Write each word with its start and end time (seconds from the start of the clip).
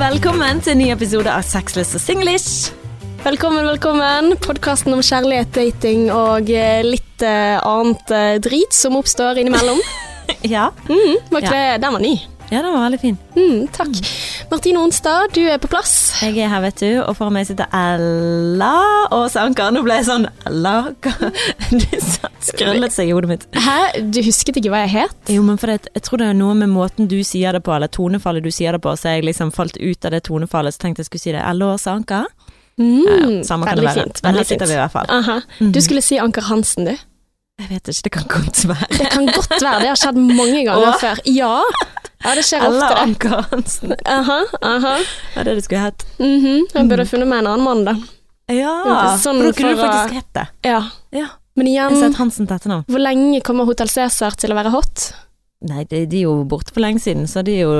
Velkommen 0.00 0.62
til 0.64 0.72
en 0.72 0.78
ny 0.80 0.86
episode 0.94 1.28
av 1.28 1.42
Sexless 1.44 1.90
og 1.98 2.00
Singlish. 2.00 2.70
Velkommen, 3.20 3.66
velkommen. 3.68 4.32
Podkasten 4.40 4.94
om 4.96 5.02
kjærlighet, 5.04 5.50
dating 5.52 6.06
og 6.14 6.48
eh, 6.48 6.80
litt 6.86 7.24
eh, 7.26 7.58
annet 7.60 8.12
eh, 8.16 8.38
drit 8.42 8.72
som 8.76 8.96
oppstår 9.00 9.42
innimellom. 9.42 9.80
Ja, 10.46 10.70
Mm, 10.86 11.16
var 11.34 11.42
ikke 11.42 11.52
det, 11.52 11.80
den 11.82 11.92
var 11.96 12.00
ny. 12.00 12.12
Ja 12.50 12.60
den 12.62 12.72
var 12.74 12.82
veldig 12.88 12.98
fin. 13.00 13.16
Mm, 13.36 13.68
takk. 13.72 13.98
Martine 14.50 14.80
Onstad, 14.82 15.30
du 15.36 15.40
er 15.46 15.58
på 15.62 15.68
plass. 15.70 15.92
Jeg 16.22 16.36
er 16.42 16.48
her, 16.50 16.60
vet 16.64 16.80
du, 16.82 16.88
og 17.04 17.14
foran 17.16 17.36
meg 17.36 17.46
sitter 17.46 17.70
Ella 17.76 18.72
og 19.14 19.28
Sanker. 19.30 19.70
Nå 19.74 19.82
ble 19.86 20.00
jeg 20.00 20.08
sånn 20.08 20.26
Ella 20.50 20.72
Det 21.70 22.00
skrøllet 22.42 22.92
seg 22.94 23.10
i 23.10 23.14
hodet 23.14 23.30
mitt. 23.30 23.46
Hæ, 23.54 23.76
du 24.10 24.20
husket 24.26 24.58
ikke 24.58 24.72
hva 24.72 24.82
jeg 24.86 24.94
het? 24.96 25.30
Jo, 25.30 25.42
men 25.46 25.60
for 25.60 25.70
det, 25.70 25.90
jeg 25.94 26.02
tror 26.06 26.22
det 26.22 26.30
er 26.32 26.38
noe 26.40 26.56
med 26.58 26.72
måten 26.72 27.06
du 27.10 27.18
sier 27.26 27.54
det 27.56 27.62
på, 27.66 27.74
eller 27.76 27.90
tonefallet 27.92 28.42
du 28.46 28.50
sier 28.54 28.74
det 28.76 28.82
på, 28.84 28.94
så 28.98 29.14
jeg 29.16 29.26
liksom 29.28 29.52
falt 29.54 29.78
ut 29.78 30.08
av 30.08 30.14
det 30.16 30.22
tonefallet, 30.26 30.74
så 30.74 30.86
tenkte 30.86 31.04
jeg 31.04 31.10
skulle 31.10 31.24
si 31.28 31.34
det. 31.36 31.44
Ella 31.46 31.74
og 31.76 31.80
Sanker. 31.82 32.26
Mm, 32.80 33.04
Ja, 33.04 33.14
ja, 33.28 33.42
samme 33.44 33.66
kan 33.68 33.76
det 33.76 33.84
være. 33.84 34.02
fint. 34.08 34.22
Men 34.24 34.34
her 34.40 34.44
sitter 34.48 34.64
fint. 34.66 34.72
vi 34.72 34.78
i 34.78 34.80
hvert 34.80 34.94
fall. 34.94 35.06
Aha. 35.12 35.38
Mhm. 35.60 35.72
Du 35.76 35.80
skulle 35.84 36.02
si 36.02 36.16
Anker 36.18 36.46
Hansen, 36.48 36.88
du. 36.88 36.96
Jeg 37.60 37.68
vet 37.68 37.90
ikke, 37.92 38.02
det 38.08 38.12
kan 38.14 38.28
godt 38.32 38.62
være. 38.70 38.86
Det 38.96 39.08
kan 39.12 39.26
godt 39.36 39.50
være, 39.60 39.80
det 39.82 39.88
har 39.92 39.98
skjedd 40.00 40.16
mange 40.16 40.62
ganger 40.64 40.94
Åh. 40.94 41.00
før. 41.02 41.20
Ja, 41.28 41.58
ja 42.24 42.34
det 42.36 42.44
skjer 42.46 42.64
Eller 42.66 42.84
ofte. 42.84 43.02
Anker 43.02 43.44
Hansen. 43.50 43.94
Aha, 44.18 44.38
aha. 44.60 44.94
Ja, 45.36 45.44
det 45.44 45.54
det 45.58 45.64
skulle 45.64 45.84
hett. 45.88 46.06
Mhm, 46.18 46.66
Jeg 46.74 46.88
burde 46.90 47.06
funnet 47.08 47.28
meg 47.30 47.42
en 47.44 47.50
annen 47.54 47.64
mann, 47.64 47.84
da. 47.88 47.96
Ja, 48.50 49.16
Sånn 49.22 49.38
for 49.40 49.50
da 49.50 49.56
kunne 49.56 49.76
du 49.76 49.80
faktisk 49.84 50.16
hett 50.18 50.32
det. 50.34 50.46
Ja. 50.66 50.80
Ja. 51.14 51.26
Men 51.58 51.68
igjen, 51.70 51.96
hvor 52.88 53.02
lenge 53.02 53.40
kommer 53.44 53.66
Hotell 53.68 53.90
Cæsar 53.90 54.36
til 54.38 54.52
å 54.54 54.56
være 54.58 54.70
hot? 54.72 55.10
Nei, 55.66 55.82
de, 55.90 56.04
de 56.08 56.22
er 56.22 56.28
jo 56.28 56.38
borte 56.48 56.72
for 56.72 56.80
lenge 56.80 57.02
siden, 57.02 57.26
så 57.28 57.42
de 57.44 57.58
er 57.58 57.66
jo 57.66 57.72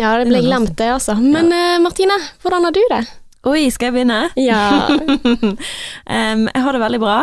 Ja, 0.00 0.16
det 0.18 0.26
ble 0.28 0.40
glemt 0.42 0.74
det, 0.78 0.88
altså. 0.90 1.14
Men 1.20 1.52
eh, 1.54 1.76
Martine, 1.80 2.16
hvordan 2.42 2.66
har 2.66 2.74
du 2.74 2.82
det? 2.90 3.02
Oi, 3.46 3.68
skal 3.70 3.92
jeg 3.92 3.94
begynne? 4.00 4.24
Ja. 4.40 4.88
um, 4.90 6.46
jeg 6.50 6.64
har 6.64 6.74
det 6.74 6.82
veldig 6.82 7.00
bra. 7.04 7.18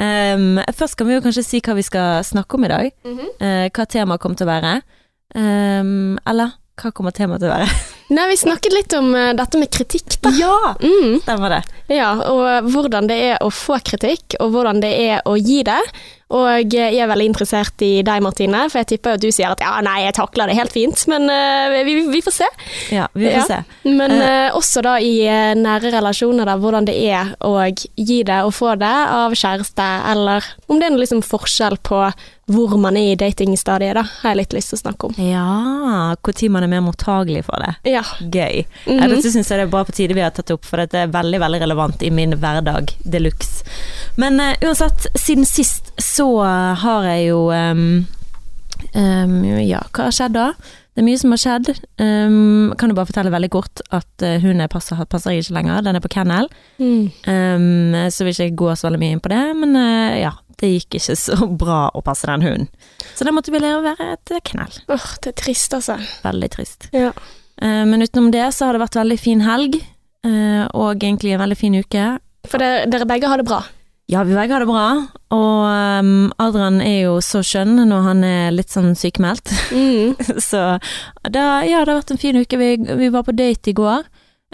Um, 0.00 0.58
først 0.74 0.96
kan 0.98 1.06
vi 1.06 1.14
jo 1.14 1.22
kanskje 1.22 1.44
si 1.46 1.60
hva 1.62 1.76
vi 1.78 1.84
skal 1.86 2.24
snakke 2.26 2.58
om 2.58 2.66
i 2.66 2.72
dag. 2.72 2.90
Eh, 3.06 3.68
hva 3.70 3.86
temaet 3.86 4.22
kommer 4.22 4.40
til 4.40 4.48
å 4.48 4.50
være. 4.50 4.72
Um, 5.34 6.18
eller 6.26 6.56
hva 6.80 6.90
kommer 6.96 7.12
temaet 7.12 7.42
til 7.44 7.50
å 7.50 7.56
være? 7.58 7.72
Nei, 8.16 8.24
vi 8.32 8.36
snakket 8.40 8.72
litt 8.74 8.94
om 8.98 9.12
uh, 9.14 9.30
dette 9.38 9.58
med 9.60 9.68
kritikk, 9.70 10.16
da. 10.24 10.30
Ja! 10.34 10.54
Mm, 10.82 11.18
Stemmer 11.22 11.52
det. 11.52 11.60
ja, 11.94 12.08
og 12.26 12.70
hvordan 12.72 13.06
det 13.10 13.18
er 13.28 13.36
å 13.44 13.50
få 13.54 13.76
kritikk, 13.86 14.34
og 14.40 14.50
hvordan 14.56 14.80
det 14.82 14.90
er 14.98 15.20
å 15.30 15.36
gi 15.38 15.60
det. 15.68 15.78
Og 16.30 16.46
eh, 16.46 16.92
jeg 16.94 16.98
er 17.02 17.08
veldig 17.10 17.24
interessert 17.26 17.82
i 17.82 18.04
deg, 18.06 18.20
Martine, 18.22 18.64
for 18.70 18.78
jeg 18.80 18.88
tipper 18.92 19.16
at 19.16 19.22
du 19.22 19.28
sier 19.34 19.50
at 19.50 19.62
ja, 19.62 19.72
nei, 19.82 19.96
jeg 20.04 20.14
takler 20.14 20.46
det 20.50 20.54
helt 20.60 20.70
fint, 20.74 21.00
men 21.10 21.26
eh, 21.30 21.80
vi, 21.86 21.94
vi 22.10 22.20
får 22.22 22.36
se. 22.36 22.48
Ja, 22.94 23.08
vi 23.18 23.26
får 23.26 23.38
Ja. 23.40 23.46
se. 23.48 23.58
Men 23.90 24.14
Eh. 24.14 24.26
eh, 24.46 24.54
også 24.54 24.82
da 24.86 24.92
i 25.02 25.14
eh, 25.26 25.52
nære 25.58 25.90
relasjoner, 25.96 26.46
da, 26.46 26.54
hvordan 26.62 26.86
det 26.86 26.94
er 27.02 27.32
å 27.46 27.56
gi 27.70 28.20
det 28.26 28.40
og 28.46 28.54
få 28.54 28.76
det 28.78 28.92
av 29.10 29.34
kjæreste, 29.38 29.88
eller 30.14 30.46
om 30.70 30.78
det 30.78 30.86
er 30.88 30.94
noe 30.94 31.02
liksom 31.02 31.22
forskjell 31.26 31.78
på 31.86 32.02
hvor 32.50 32.76
man 32.80 32.96
er 32.98 33.12
i 33.12 33.16
datingstadiet, 33.18 33.94
da, 33.94 34.04
har 34.22 34.32
jeg 34.32 34.40
litt 34.40 34.54
lyst 34.56 34.72
til 34.72 34.78
å 34.78 34.82
snakke 34.82 35.10
om. 35.10 35.18
Ja, 35.22 36.16
når 36.18 36.48
man 36.50 36.66
er 36.66 36.72
mer 36.72 36.82
mottagelig 36.84 37.44
for 37.46 37.62
det. 37.62 37.74
Ja. 37.90 38.02
Gøy. 38.20 38.64
Mm 38.86 38.98
-hmm. 38.98 39.08
dette 39.08 39.32
syns 39.32 39.50
jeg 39.50 39.58
det 39.58 39.66
er 39.66 39.70
bra 39.70 39.84
på 39.84 39.92
tide 39.92 40.14
vi 40.14 40.20
har 40.20 40.30
tatt 40.30 40.50
opp, 40.50 40.64
for 40.64 40.76
dette 40.76 40.98
er 40.98 41.06
veldig 41.06 41.40
veldig 41.40 41.60
relevant 41.60 42.02
i 42.02 42.10
min 42.10 42.32
hverdag 42.32 42.96
de 43.04 43.18
luxe. 43.18 43.64
Men 44.16 44.40
uh, 44.40 44.54
uansett, 44.62 45.06
siden 45.14 45.44
sist 45.44 45.92
så 45.96 46.42
har 46.74 47.04
jeg 47.04 47.28
jo 47.28 47.50
um, 47.52 48.06
um, 48.94 49.44
Ja, 49.60 49.82
hva 49.92 50.04
har 50.04 50.12
skjedd 50.12 50.32
da? 50.32 50.52
Det 51.00 51.06
er 51.06 51.08
mye 51.08 51.20
som 51.22 51.32
har 51.32 51.40
skjedd. 51.40 51.68
Um, 51.96 52.72
kan 52.76 52.90
du 52.90 52.94
bare 52.98 53.08
fortelle 53.08 53.32
veldig 53.32 53.48
kort 53.54 53.80
at 53.88 54.20
uh, 54.20 54.42
jeg 54.44 54.68
passer, 54.68 54.98
passer 55.08 55.32
jeg 55.32 55.46
ikke 55.46 55.54
lenger. 55.56 55.80
Den 55.86 55.96
er 55.96 56.04
på 56.04 56.10
kennel. 56.12 56.50
Mm. 56.76 57.06
Um, 57.24 57.96
så 58.12 58.26
vil 58.26 58.36
ikke 58.36 58.58
gå 58.60 58.74
så 58.76 58.90
veldig 58.90 59.00
mye 59.00 59.14
inn 59.16 59.22
på 59.24 59.32
det, 59.32 59.40
men 59.56 59.72
uh, 59.80 60.20
ja. 60.20 60.36
Det 60.60 60.68
gikk 60.68 60.98
ikke 60.98 61.14
så 61.16 61.46
bra 61.56 61.86
å 61.96 62.02
passe 62.04 62.28
den 62.28 62.42
hunden. 62.44 62.66
Så 63.16 63.24
da 63.24 63.32
måtte 63.32 63.48
vi 63.48 63.62
lære 63.62 63.78
å 63.78 63.84
være 63.86 64.10
et 64.12 64.32
kennel. 64.44 64.74
Åh, 64.92 65.06
det 65.24 65.30
er 65.32 65.38
trist, 65.40 65.72
altså. 65.72 65.96
Veldig 66.20 66.50
trist. 66.52 66.90
Ja. 66.92 67.14
Eh, 67.56 67.84
Men 67.88 68.04
utenom 68.04 68.28
det 68.34 68.44
så 68.52 68.68
har 68.68 68.76
det 68.76 68.82
vært 68.82 68.98
veldig 69.00 69.16
fin 69.16 69.40
helg, 69.40 69.78
eh, 70.28 70.66
og 70.76 71.00
egentlig 71.00 71.32
en 71.32 71.40
veldig 71.40 71.56
fin 71.56 71.80
uke. 71.80 72.04
For 72.44 72.60
dere, 72.60 72.84
dere 72.92 73.08
begge 73.08 73.32
har 73.32 73.40
det 73.40 73.48
bra. 73.48 73.62
Ja, 74.10 74.24
vi 74.26 74.34
begge 74.34 74.56
har 74.56 74.64
det 74.64 74.66
bra, 74.66 74.86
og 75.30 76.00
um, 76.02 76.30
Adrian 76.42 76.80
er 76.82 77.04
jo 77.04 77.18
så 77.22 77.44
skjønn 77.46 77.76
når 77.86 78.06
han 78.08 78.24
er 78.26 78.48
litt 78.50 78.72
sånn 78.72 78.96
sykemeldt. 78.98 79.52
Mm. 79.70 80.16
så 80.50 80.62
da, 81.30 81.44
ja, 81.62 81.84
det 81.84 81.92
har 81.92 82.00
vært 82.00 82.10
en 82.16 82.18
fin 82.18 82.38
uke. 82.40 82.58
Vi, 82.58 82.72
vi 82.98 83.10
var 83.14 83.22
på 83.28 83.34
date 83.38 83.70
i 83.70 83.74
går, 83.78 84.08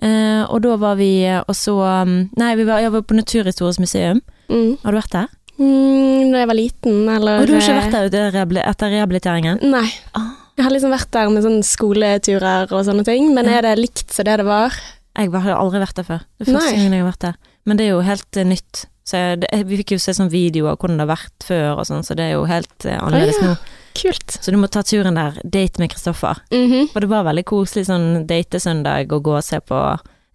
uh, 0.04 0.42
og 0.44 0.60
da 0.66 0.74
var 0.82 0.98
vi 1.00 1.08
og 1.38 1.54
så 1.56 1.78
um, 1.80 2.18
Nei, 2.36 2.50
vi 2.58 2.66
var, 2.68 2.82
jeg 2.84 2.92
var 2.92 3.06
på 3.08 3.16
Naturhistorisk 3.16 3.80
museum. 3.80 4.20
Mm. 4.52 4.74
Har 4.82 4.92
du 4.92 4.98
vært 5.00 5.14
der? 5.14 5.30
Mm, 5.56 6.34
da 6.34 6.42
jeg 6.42 6.50
var 6.50 6.58
liten, 6.58 6.98
eller 7.14 7.40
Og 7.40 7.48
du 7.48 7.54
har 7.56 7.64
ikke 7.64 7.78
vært 7.78 8.12
der 8.12 8.60
etter, 8.60 8.92
rehabiliteringen? 8.92 9.62
Nei. 9.64 9.86
Ah. 10.18 10.34
Jeg 10.56 10.66
har 10.66 10.74
liksom 10.74 10.92
vært 10.92 11.08
der 11.16 11.32
med 11.32 11.46
sånne 11.46 11.64
skoleturer 11.64 12.76
og 12.76 12.84
sånne 12.84 13.06
ting, 13.08 13.32
men 13.36 13.48
er 13.48 13.64
det 13.64 13.72
likt 13.80 14.12
som 14.12 14.28
det 14.28 14.36
det 14.42 14.46
var? 14.48 14.76
Jeg 15.16 15.32
har 15.32 15.56
aldri 15.56 15.80
vært 15.80 15.96
der 15.96 16.06
før. 16.10 16.28
Det 16.36 16.44
er 16.44 16.52
første 16.58 16.76
gang 16.76 16.92
jeg 16.92 17.00
har 17.00 17.08
vært 17.08 17.24
der. 17.24 17.40
Men 17.64 17.80
det 17.80 17.86
er 17.86 17.94
jo 17.94 18.04
helt 18.04 18.40
eh, 18.40 18.48
nytt. 18.52 18.84
Så 19.06 19.22
det, 19.38 19.50
vi 19.68 19.78
fikk 19.80 19.94
jo 19.94 20.00
se 20.02 20.16
sånn 20.16 20.32
videoer 20.32 20.72
av 20.72 20.80
hvordan 20.80 20.98
det 20.98 21.04
har 21.06 21.12
vært 21.12 21.46
før 21.46 21.68
og 21.76 21.86
sånn, 21.86 22.02
så 22.06 22.16
det 22.18 22.24
er 22.26 22.32
jo 22.34 22.46
helt 22.50 22.86
eh, 22.88 22.98
annerledes 22.98 23.38
ah, 23.38 23.44
ja. 23.44 23.52
nå. 23.52 23.82
Kult. 23.96 24.34
Så 24.42 24.52
du 24.52 24.58
må 24.60 24.68
ta 24.68 24.82
turen 24.84 25.16
der. 25.16 25.38
Date 25.44 25.80
med 25.80 25.92
Kristoffer. 25.94 26.42
Mhm. 26.52 26.90
For 26.92 27.04
det 27.04 27.08
var 27.12 27.24
veldig 27.28 27.46
koselig 27.48 27.86
sånn 27.88 28.26
datesøndag 28.28 29.14
å 29.14 29.22
gå 29.24 29.38
og 29.38 29.46
se 29.46 29.62
på 29.64 29.78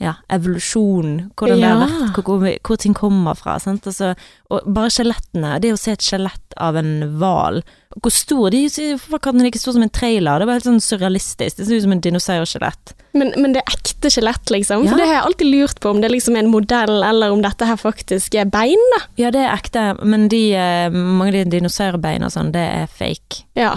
ja, 0.02 0.16
evolusjon, 0.34 1.12
hvordan 1.38 1.60
det 1.62 1.68
har 1.70 1.84
vært, 1.84 2.16
hvor, 2.16 2.40
hvor, 2.42 2.56
hvor 2.66 2.80
ting 2.82 2.96
kommer 2.98 3.38
fra. 3.38 3.60
Sant? 3.62 3.86
Altså, 3.92 4.16
og 4.50 4.66
bare 4.66 4.90
skjelettene. 4.96 5.60
Det 5.62 5.76
å 5.76 5.78
se 5.78 5.94
et 5.94 6.08
skjelett 6.08 6.58
av 6.58 6.80
en 6.80 6.96
hval 7.20 7.62
Hvor 8.00 8.12
stor 8.14 8.50
de 8.54 8.62
Hvorfor 8.70 9.20
kan 9.20 9.38
den 9.38 9.48
ikke 9.50 9.60
stå 9.60 9.74
som 9.74 9.84
en 9.84 9.90
trailer? 9.90 10.40
Det 10.40 10.48
var 10.48 10.54
helt 10.60 10.68
sånn 10.70 10.80
surrealistisk. 10.82 11.58
Det 11.58 11.66
ser 11.68 11.76
ut 11.76 11.84
som 11.84 11.92
en 11.92 12.02
dinosaurskjelett. 12.02 12.94
Men, 13.14 13.34
men 13.38 13.52
det 13.54 13.62
er 13.66 13.74
ekte 13.76 14.10
skjelett, 14.14 14.50
liksom? 14.54 14.86
Ja. 14.86 14.92
For 14.94 14.98
det 15.02 15.08
har 15.10 15.16
jeg 15.18 15.26
alltid 15.28 15.52
lurt 15.52 15.80
på, 15.84 15.90
om 15.92 16.00
det 16.02 16.12
liksom 16.14 16.36
er 16.38 16.46
en 16.46 16.52
modell, 16.54 17.04
eller 17.04 17.32
om 17.36 17.42
dette 17.44 17.68
her 17.68 17.76
faktisk 17.82 18.36
er 18.40 18.46
bein, 18.54 18.80
da. 18.96 19.02
Ja, 19.20 19.32
det 19.36 19.42
er 19.44 19.52
ekte, 19.58 19.84
men 20.06 20.30
de, 20.32 20.40
eh, 20.56 20.90
mange 20.96 21.34
av 21.34 21.40
de 21.52 21.58
dinosaurbeina 21.60 22.30
og 22.30 22.32
sånn, 22.32 22.54
det 22.56 22.64
er 22.64 22.88
fake. 22.88 23.44
Ja. 23.60 23.74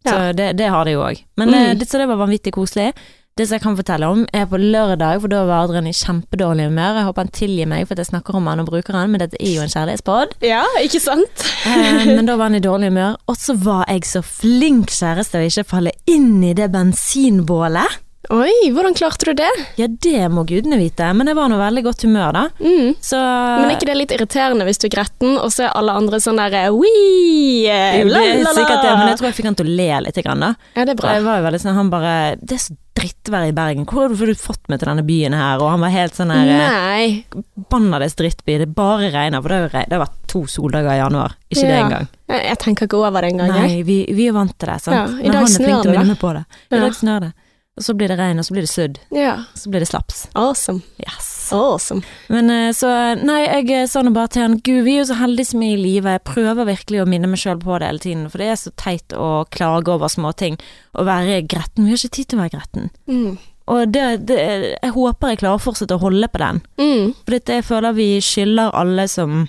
Så 0.00 0.14
Ja. 0.16 0.32
det, 0.32 0.56
det 0.56 0.68
har 0.72 0.84
de 0.88 0.92
jo 0.94 1.00
òg. 1.04 1.18
Men 1.36 1.48
Mm. 1.50 1.54
eh, 1.54 1.74
det, 1.76 1.88
så 1.88 1.98
det 1.98 2.06
var 2.08 2.16
vanvittig 2.16 2.52
koselig. 2.56 2.94
Det 3.38 3.46
som 3.46 3.56
jeg 3.56 3.62
kan 3.62 3.76
fortelle 3.78 4.08
om, 4.10 4.24
er 4.36 4.44
på 4.50 4.58
lørdag, 4.60 5.20
for 5.22 5.32
da 5.32 5.44
var 5.48 5.64
Adrian 5.64 5.86
i 5.88 5.94
kjempedårlig 5.96 6.66
humør. 6.68 6.98
Jeg 6.98 7.06
håper 7.08 7.24
han 7.24 7.32
tilgir 7.36 7.70
meg 7.70 7.86
for 7.86 7.94
at 7.94 8.02
jeg 8.02 8.10
snakker 8.10 8.36
om 8.36 8.50
han 8.50 8.60
og 8.60 8.68
bruker 8.68 8.98
han, 8.98 9.12
men 9.12 9.22
dette 9.22 9.38
er 9.40 9.54
jo 9.54 9.62
en 9.64 9.72
kjærlighetspod. 9.72 10.34
ja, 10.44 10.64
ikke 10.82 11.00
sant? 11.00 11.46
Eh, 11.64 12.10
men 12.10 12.26
da 12.28 12.36
var 12.36 12.50
han 12.50 12.58
i 12.58 12.64
dårlig 12.64 12.90
humør. 12.90 13.16
Og 13.30 13.38
så 13.38 13.54
var 13.56 13.86
jeg 13.88 14.04
så 14.10 14.22
flink 14.26 14.92
kjæreste 14.92 15.40
å 15.40 15.46
ikke 15.46 15.68
falle 15.72 15.94
inn 16.10 16.42
i 16.44 16.52
det 16.58 16.68
bensinbålet. 16.74 18.00
Oi, 18.28 18.52
hvordan 18.70 18.92
klarte 18.94 19.24
du 19.30 19.32
det? 19.38 19.48
Ja, 19.80 19.86
det 19.88 20.26
må 20.30 20.42
gudene 20.46 20.76
vite, 20.76 21.06
men 21.16 21.30
jeg 21.30 21.38
var 21.38 21.48
nå 21.48 21.56
veldig 21.56 21.82
godt 21.86 22.02
humør, 22.04 22.34
da. 22.36 22.42
Mm. 22.60 22.90
Så 23.00 23.16
Men 23.16 23.70
er 23.70 23.72
ikke 23.78 23.88
det 23.88 23.96
litt 23.96 24.12
irriterende 24.12 24.66
hvis 24.68 24.78
du 24.82 24.86
er 24.90 24.92
gretten, 24.92 25.38
og 25.40 25.48
så 25.54 25.64
er 25.66 25.72
alle 25.80 25.94
andre 25.96 26.20
sånn 26.20 26.36
derre 26.38 26.66
wii, 26.74 27.64
la, 28.10 28.20
la, 28.44 28.52
sikkert 28.52 28.84
det, 28.84 28.92
men 29.00 29.08
jeg 29.08 29.18
tror 29.22 29.30
jeg 29.30 29.38
fikk 29.40 29.48
han 29.48 29.56
til 29.58 29.72
å 29.72 29.74
le 29.80 29.88
litt, 30.04 30.20
grann, 30.20 30.44
da. 30.44 30.52
Ja, 30.76 30.84
det 30.84 30.94
er 30.94 31.00
bra. 31.00 31.16
jeg 31.16 31.24
var 31.26 31.40
jo 31.40 31.46
veldig 31.48 31.62
sånn, 31.64 31.78
han 31.80 31.90
bare 31.90 32.14
Det 32.44 32.58
er 32.58 32.62
så 32.68 32.76
drittvær 33.00 33.48
i 33.48 33.56
Bergen, 33.56 33.86
hvor 33.88 34.12
har 34.12 34.14
du- 34.28 34.34
fått 34.36 34.68
meg 34.68 34.78
til 34.80 34.88
denne 34.92 35.06
byen 35.08 35.32
her? 35.32 35.58
Og 35.64 35.70
han 35.70 35.80
var 35.80 35.88
helt 35.88 36.12
sånn 36.14 36.30
her 36.30 36.44
Nei. 36.44 37.24
Bannades 37.72 38.14
drittby, 38.14 38.58
det 38.60 38.74
bare 38.76 39.08
regner, 39.10 39.40
for 39.40 39.48
det 39.48 39.72
har 39.72 39.86
det 39.88 39.96
har 39.96 40.04
vært 40.06 40.18
to 40.28 40.44
soldager 40.44 40.92
i 40.92 41.00
januar, 41.00 41.32
ikke 41.50 41.64
det 41.66 41.78
Ja. 41.78 41.84
engang. 41.88 42.08
Jeg, 42.28 42.58
tenker 42.58 42.86
ikke 42.86 43.00
over 43.00 43.22
det 43.22 43.32
engang, 43.32 43.48
jeg. 43.54 43.70
Nei, 43.70 43.82
vi, 43.82 44.04
vi 44.12 44.28
er 44.28 44.32
vant 44.32 44.52
til 44.58 44.68
det, 44.68 44.80
sant. 44.82 44.94
Ja, 44.94 45.04
i 45.06 45.22
Men 45.22 45.32
dag 45.32 45.40
han 45.40 45.44
er 45.44 45.64
flink 45.64 45.82
til 45.82 45.90
å 45.90 45.94
det, 45.94 45.98
minne 46.04 46.16
på 46.20 46.32
det. 46.34 46.44
I 46.70 46.78
dag 46.78 46.92
snør 46.92 47.20
det. 47.20 47.32
Og 47.80 47.84
så 47.86 47.94
blir 47.96 48.12
det 48.12 48.18
regn, 48.20 48.36
og 48.36 48.44
så 48.44 48.52
blir 48.52 48.66
det 48.66 48.68
sødd. 48.68 48.98
Ja. 49.16 49.38
Og 49.40 49.56
så 49.56 49.70
blir 49.72 49.80
det 49.80 49.88
slaps. 49.88 50.26
Awesome. 50.36 50.82
Yes. 51.00 51.48
Awesome. 51.56 52.02
Men 52.28 52.50
eh, 52.52 52.74
så, 52.76 52.90
nei, 53.16 53.38
jeg 53.46 53.70
eh, 53.72 53.86
sa 53.88 54.02
nå 54.04 54.12
bare 54.12 54.28
til 54.34 54.44
han, 54.44 54.58
gud, 54.60 54.82
vi 54.84 54.98
er 54.98 55.00
jo 55.00 55.06
så 55.08 55.16
heldige 55.22 55.48
som 55.54 55.64
er 55.64 55.72
i 55.72 55.80
live. 55.80 56.12
Jeg 56.12 56.22
prøver 56.28 56.68
virkelig 56.68 57.00
å 57.00 57.06
minne 57.08 57.30
meg 57.32 57.40
sjøl 57.40 57.56
på 57.62 57.78
det 57.80 57.88
hele 57.88 58.04
tiden, 58.04 58.26
for 58.28 58.44
det 58.44 58.50
er 58.52 58.60
så 58.60 58.74
teit 58.76 59.16
å 59.16 59.30
klage 59.48 59.94
over 59.96 60.12
småting. 60.12 60.60
Å 60.92 61.08
være 61.08 61.40
gretten. 61.48 61.88
Vi 61.88 61.94
har 61.94 62.02
ikke 62.02 62.18
tid 62.18 62.28
til 62.28 62.36
å 62.36 62.42
være 62.44 62.54
gretten. 62.58 62.92
Mm. 63.08 63.40
Og 63.70 63.96
det, 63.96 64.06
det, 64.28 64.38
jeg 64.76 64.94
håper 64.98 65.32
jeg 65.32 65.40
klarer 65.40 65.56
å 65.56 65.64
fortsette 65.64 65.96
å 65.96 66.04
holde 66.04 66.28
på 66.28 66.44
den. 66.44 66.60
Mm. 66.76 67.12
For 67.24 67.38
dette, 67.38 67.60
jeg 67.62 67.68
føler 67.70 67.96
vi 67.96 68.10
skylder 68.24 68.76
alle 68.76 69.08
som 69.08 69.46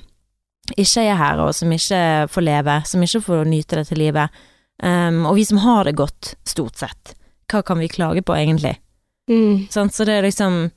ikke 0.80 1.04
er 1.04 1.18
her, 1.20 1.42
og 1.44 1.56
som 1.58 1.72
ikke 1.76 2.04
får 2.32 2.48
leve, 2.48 2.82
som 2.88 3.04
ikke 3.04 3.26
får 3.28 3.50
nyte 3.50 3.82
dette 3.82 3.98
livet. 4.00 4.44
Um, 4.82 5.26
og 5.28 5.36
vi 5.38 5.46
som 5.46 5.60
har 5.66 5.90
det 5.90 6.00
godt, 6.00 6.36
stort 6.48 6.80
sett. 6.80 7.18
Hva 7.52 7.64
kan 7.68 7.82
vi 7.82 7.92
klage 7.92 8.24
på, 8.26 8.36
egentlig? 8.38 8.78
Mm. 9.30 9.68
Sånn, 9.72 9.92
Så 9.94 10.04
det 10.08 10.18
er 10.18 10.26
liksom 10.26 10.72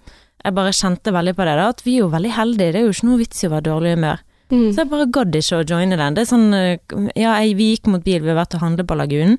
Jeg 0.44 0.54
bare 0.54 0.74
kjente 0.76 1.12
veldig 1.14 1.32
på 1.34 1.44
det, 1.48 1.56
da, 1.56 1.68
at 1.72 1.80
vi 1.86 1.96
er 1.96 2.02
jo 2.04 2.10
veldig 2.12 2.30
heldige. 2.36 2.72
Det 2.74 2.80
er 2.80 2.84
jo 2.84 2.92
ikke 2.92 3.06
noe 3.08 3.20
vits 3.22 3.44
i 3.44 3.46
å 3.48 3.52
være 3.54 3.64
dårlig 3.70 3.94
humør. 3.94 4.18
Mm. 4.52 4.66
Så 4.74 4.82
jeg 4.82 4.90
bare 4.90 5.06
gadd 5.08 5.36
ikke 5.38 5.60
å 5.60 5.64
joine 5.64 5.96
den. 5.96 6.16
Det 6.16 6.24
er 6.24 6.28
sånn 6.28 6.50
eh, 6.52 6.96
Ja, 7.16 7.38
jeg, 7.40 7.54
vi 7.56 7.70
gikk 7.72 7.88
mot 7.88 8.04
bil, 8.04 8.20
vi 8.20 8.28
har 8.28 8.36
vært 8.42 8.58
og 8.58 8.60
handlet 8.60 8.88
på 8.90 8.98
Lagunen, 8.98 9.38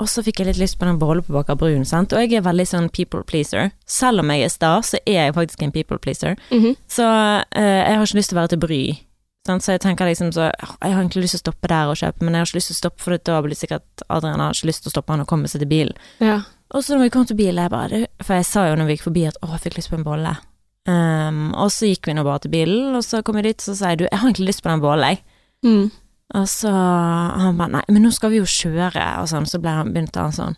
og 0.00 0.08
så 0.08 0.24
fikk 0.24 0.40
jeg 0.40 0.48
litt 0.48 0.58
lyst 0.58 0.78
på 0.80 0.88
den 0.88 0.98
bollen 0.98 1.22
på 1.22 1.34
Baker 1.36 1.58
Brun, 1.60 1.84
sant. 1.84 2.14
Og 2.16 2.24
jeg 2.24 2.40
er 2.40 2.44
veldig 2.46 2.66
sånn 2.66 2.88
people 2.90 3.20
pleaser. 3.28 3.70
Selv 3.86 4.24
om 4.24 4.32
jeg 4.32 4.46
er 4.46 4.52
sta, 4.52 4.72
så 4.82 4.98
er 5.04 5.26
jeg 5.28 5.36
faktisk 5.36 5.62
en 5.62 5.74
people 5.76 6.00
pleaser. 6.00 6.34
Mhm. 6.50 6.74
Så 6.88 7.06
eh, 7.06 7.84
jeg 7.84 8.00
har 8.00 8.06
ikke 8.08 8.18
lyst 8.18 8.32
til 8.32 8.38
å 8.38 8.40
være 8.40 8.54
til 8.54 8.62
bry. 8.64 8.82
Sant? 9.46 9.64
Så 9.64 9.72
jeg 9.76 9.80
tenker 9.80 10.04
liksom 10.04 10.32
så 10.36 10.50
Jeg 10.50 10.92
har 10.92 11.00
egentlig 11.00 11.24
lyst 11.24 11.36
til 11.38 11.40
å 11.40 11.46
stoppe 11.46 11.68
der 11.70 11.92
og 11.92 12.00
kjøpe, 12.00 12.24
men 12.24 12.34
jeg 12.34 12.42
har 12.42 12.48
ikke 12.48 12.58
lyst 12.58 12.72
til 12.72 12.76
å 12.76 12.80
stoppe, 12.80 13.04
for 13.04 13.16
da 13.30 13.42
blir 13.44 13.56
sikkert 13.56 14.04
Adrian 14.08 14.40
har 14.42 14.56
ikke 14.56 14.68
lyst 14.68 14.84
til 14.84 14.90
å 14.90 14.94
stoppe 14.96 15.14
han 15.14 15.22
og 15.24 15.30
komme 15.30 15.48
seg 15.48 15.62
til 15.62 15.70
bilen. 15.70 16.00
Ja. 16.20 16.40
Og 16.70 16.84
så 16.84 16.94
når 16.94 17.08
vi 17.08 17.12
kom 17.14 17.26
til 17.26 17.38
bilen, 17.38 17.64
jeg 17.64 17.72
bare 17.72 18.04
For 18.22 18.38
jeg 18.38 18.46
sa 18.46 18.68
jo 18.68 18.76
når 18.78 18.88
vi 18.88 18.96
gikk 18.96 19.08
forbi 19.08 19.26
at 19.30 19.38
å, 19.42 19.50
jeg 19.54 19.64
fikk 19.64 19.78
lyst 19.80 19.90
på 19.90 19.98
en 19.98 20.06
bolle. 20.06 20.36
Um, 20.88 21.50
og 21.52 21.68
så 21.74 21.90
gikk 21.90 22.08
vi 22.08 22.14
nå 22.16 22.24
bare 22.24 22.44
til 22.44 22.54
bilen, 22.54 22.94
og 22.96 23.04
så 23.04 23.20
kom 23.26 23.36
vi 23.38 23.48
dit, 23.50 23.62
så 23.62 23.74
sa 23.76 23.92
jeg 23.92 24.00
du, 24.00 24.06
jeg 24.06 24.16
har 24.16 24.30
egentlig 24.30 24.48
lyst 24.48 24.62
på 24.64 24.70
den 24.70 24.82
bollen, 24.82 25.12
jeg. 25.12 25.22
Mm. 25.66 25.90
Og 26.40 26.46
så 26.48 26.70
han 26.72 27.58
bare 27.58 27.74
nei, 27.74 27.84
men 27.90 28.06
nå 28.06 28.12
skal 28.14 28.32
vi 28.32 28.40
jo 28.40 28.48
kjøre, 28.48 29.06
og 29.20 29.28
sånn, 29.30 29.48
så 29.50 29.60
ble 29.62 29.74
han, 29.76 29.90
begynte 29.94 30.22
han 30.22 30.34
sånn. 30.34 30.56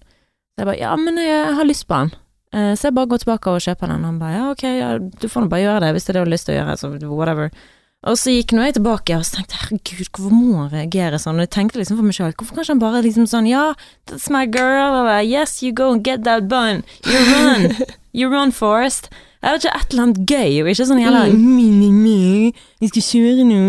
Så 0.53 0.63
jeg 0.63 0.69
bare 0.69 0.79
ja, 0.79 0.93
men 1.01 1.19
jeg 1.21 1.57
har 1.59 1.69
lyst 1.69 1.89
på 1.89 1.99
den. 1.99 2.15
Uh, 2.53 2.73
så 2.77 2.91
jeg 2.91 2.97
bare 2.99 3.09
går 3.11 3.23
tilbake 3.25 3.53
og 3.57 3.65
kjøper 3.65 3.89
den. 3.89 4.05
og 4.05 4.11
Han 4.13 4.19
bare 4.21 4.35
ja, 4.37 4.49
ok, 4.53 4.65
ja, 4.69 4.91
du 5.01 5.29
får 5.33 5.47
nå 5.47 5.53
bare 5.53 5.65
gjøre 5.65 5.85
det 5.87 5.95
hvis 5.97 6.07
det 6.07 6.13
er 6.13 6.19
det 6.19 6.21
du 6.21 6.27
har 6.27 6.35
lyst 6.35 6.49
til 6.49 6.55
å 6.55 6.59
gjøre, 6.61 6.77
så 6.79 6.93
whatever. 7.09 7.55
Og 8.03 8.17
så 8.19 8.33
gikk 8.35 8.51
nå 8.57 8.65
jeg 8.67 8.75
tilbake 8.81 9.15
og 9.15 9.27
tenkte 9.31 9.59
herregud, 9.61 10.09
hvorfor 10.11 10.35
må 10.35 10.57
han 10.65 10.73
reagere 10.73 11.21
sånn? 11.23 11.39
Og 11.39 11.47
jeg 11.47 11.53
tenkte 11.55 11.79
liksom 11.79 12.01
for 12.01 12.09
meg 12.09 12.17
sjøl, 12.17 12.33
hvorfor 12.35 12.57
kan 12.57 12.65
ikke 12.65 12.75
han 12.75 12.83
bare 12.83 13.03
liksom 13.05 13.29
sånn 13.31 13.47
ja, 13.47 13.67
that's 14.11 14.27
my 14.35 14.43
girl, 14.43 14.97
eller 14.99 15.21
yes, 15.23 15.61
you 15.63 15.71
go 15.71 15.93
and 15.95 16.03
get 16.07 16.25
that 16.27 16.49
bun, 16.51 16.83
you 17.07 17.21
run, 17.31 17.69
you 18.19 18.31
run 18.33 18.51
Forrest. 18.55 19.07
Jeg 19.43 19.55
vet 19.55 19.67
ikke, 19.67 19.75
et 19.79 19.95
eller 19.95 20.07
annet 20.09 20.23
gøy, 20.31 20.57
og 20.63 20.71
ikke 20.73 20.87
sånn 20.91 21.03
jævla 21.03 21.21
mi, 21.31 22.55
vi 22.83 22.91
skal 22.91 23.07
kjøre 23.07 23.47
nå, 23.47 23.63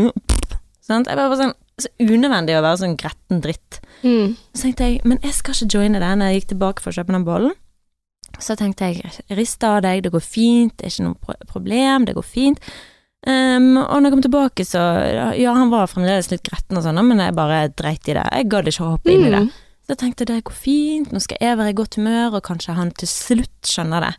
sant? 0.82 1.10
Jeg 1.10 1.20
bare 1.20 1.30
var 1.30 1.42
sånn, 1.44 1.54
så 1.82 1.92
unødvendig 2.02 2.56
å 2.58 2.64
være 2.66 2.80
sånn 2.82 2.96
gretten 2.98 3.42
dritt. 3.42 3.80
Mm. 4.02 4.34
Så 4.54 4.66
tenkte 4.66 4.88
jeg, 4.90 5.04
men 5.06 5.22
jeg 5.22 5.38
skal 5.38 5.58
ikke 5.58 5.78
joine 5.78 6.02
deg 6.02 6.16
når 6.18 6.32
jeg 6.32 6.42
gikk 6.42 6.50
tilbake 6.56 6.82
for 6.82 6.90
å 6.90 6.98
kjøpe 6.98 7.16
den 7.16 7.28
bollen. 7.28 7.54
Så 8.42 8.58
tenkte 8.58 8.90
jeg, 8.90 9.14
rist 9.38 9.62
av 9.66 9.84
deg, 9.86 10.02
det 10.06 10.12
går 10.14 10.26
fint, 10.26 10.74
det 10.80 10.90
er 10.90 10.94
ikke 10.94 11.06
noe 11.06 11.38
problem, 11.50 12.10
det 12.10 12.18
går 12.18 12.26
fint. 12.26 12.74
Ehm, 13.28 13.78
og 13.78 14.02
når 14.02 14.10
jeg 14.10 14.12
kom 14.18 14.22
tilbake, 14.26 14.66
så 14.68 14.82
Ja, 15.40 15.54
han 15.56 15.70
var 15.72 15.88
fremdeles 15.88 16.30
litt 16.32 16.44
gretten 16.44 16.78
og 16.78 16.84
sånn, 16.84 17.00
men 17.08 17.20
jeg 17.24 17.36
bare 17.38 17.70
dreit 17.70 18.08
i 18.10 18.14
det. 18.18 18.26
Jeg 18.32 18.50
gadd 18.52 18.68
ikke 18.68 18.84
å 18.84 18.92
hoppe 18.98 19.14
inn 19.14 19.26
i 19.28 19.32
det. 19.32 19.44
Mm. 19.46 19.52
Så 19.84 19.90
jeg 19.94 19.98
tenkte 19.98 20.26
det 20.26 20.44
går 20.48 20.54
fint, 20.56 21.12
nå 21.12 21.20
skal 21.24 21.38
jeg 21.42 21.58
være 21.60 21.70
i 21.74 21.74
godt 21.74 21.96
humør, 22.00 22.36
og 22.38 22.44
kanskje 22.44 22.76
han 22.76 22.92
til 22.92 23.08
slutt 23.08 23.68
skjønner 23.68 24.02
det. 24.08 24.14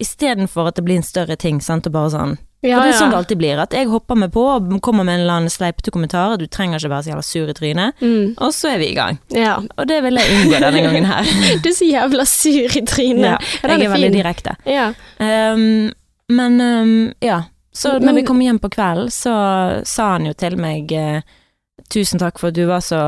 Istedenfor 0.00 0.68
at 0.70 0.76
det 0.78 0.84
blir 0.86 0.96
en 1.00 1.04
større 1.04 1.36
ting, 1.36 1.60
sant, 1.60 1.86
og 1.88 1.92
bare 1.92 2.10
sånn. 2.14 2.38
Ja, 2.62 2.76
For 2.76 2.84
det 2.84 2.92
er 2.92 2.98
sånn 3.00 3.10
det 3.14 3.16
alltid 3.16 3.38
blir, 3.40 3.56
at 3.62 3.72
jeg 3.72 3.88
hopper 3.88 4.18
meg 4.20 4.32
på 4.34 4.42
og 4.44 4.66
kommer 4.84 5.04
med 5.08 5.14
en 5.14 5.22
eller 5.22 5.38
annen 5.40 5.52
sleipete 5.52 5.92
kommentar, 5.94 6.34
du 6.36 6.44
trenger 6.46 6.76
ikke 6.76 6.90
være 6.92 7.04
så 7.06 7.10
jævla 7.14 7.24
sur 7.24 7.48
i 7.48 7.54
trynet, 7.56 7.94
Mm. 8.04 8.34
og 8.36 8.52
så 8.52 8.74
er 8.74 8.78
vi 8.78 8.90
i 8.90 8.94
gang. 8.94 9.18
ja. 9.32 9.54
Og 9.78 9.86
det 9.88 10.02
vil 10.04 10.14
jeg 10.20 10.28
unngå 10.36 10.60
denne 10.60 10.82
gangen 10.84 11.04
her. 11.08 11.24
Du 11.64 11.68
er 11.70 11.76
så 11.76 11.88
jævla 11.88 12.26
sur 12.28 12.76
i 12.76 12.82
trynet. 12.84 13.24
Ja, 13.24 13.38
jeg 13.64 13.80
er 13.80 13.88
veldig 13.88 14.12
fin. 14.12 14.18
direkte. 14.20 14.56
Ja. 14.66 14.92
Um, 15.18 15.92
men 16.28 16.60
um, 16.60 17.12
ja, 17.22 17.42
så 17.72 17.98
når 18.02 18.18
vi 18.18 18.24
kom 18.26 18.40
hjem 18.42 18.58
på 18.58 18.70
kvelden, 18.72 19.10
så 19.14 19.34
sa 19.86 20.14
han 20.16 20.26
jo 20.26 20.34
til 20.38 20.58
meg 20.60 20.92
eh, 20.96 21.36
Tusen 21.90 22.20
takk 22.20 22.36
for 22.38 22.52
at 22.52 22.58
du 22.58 22.66
var 22.68 22.82
så 22.84 22.98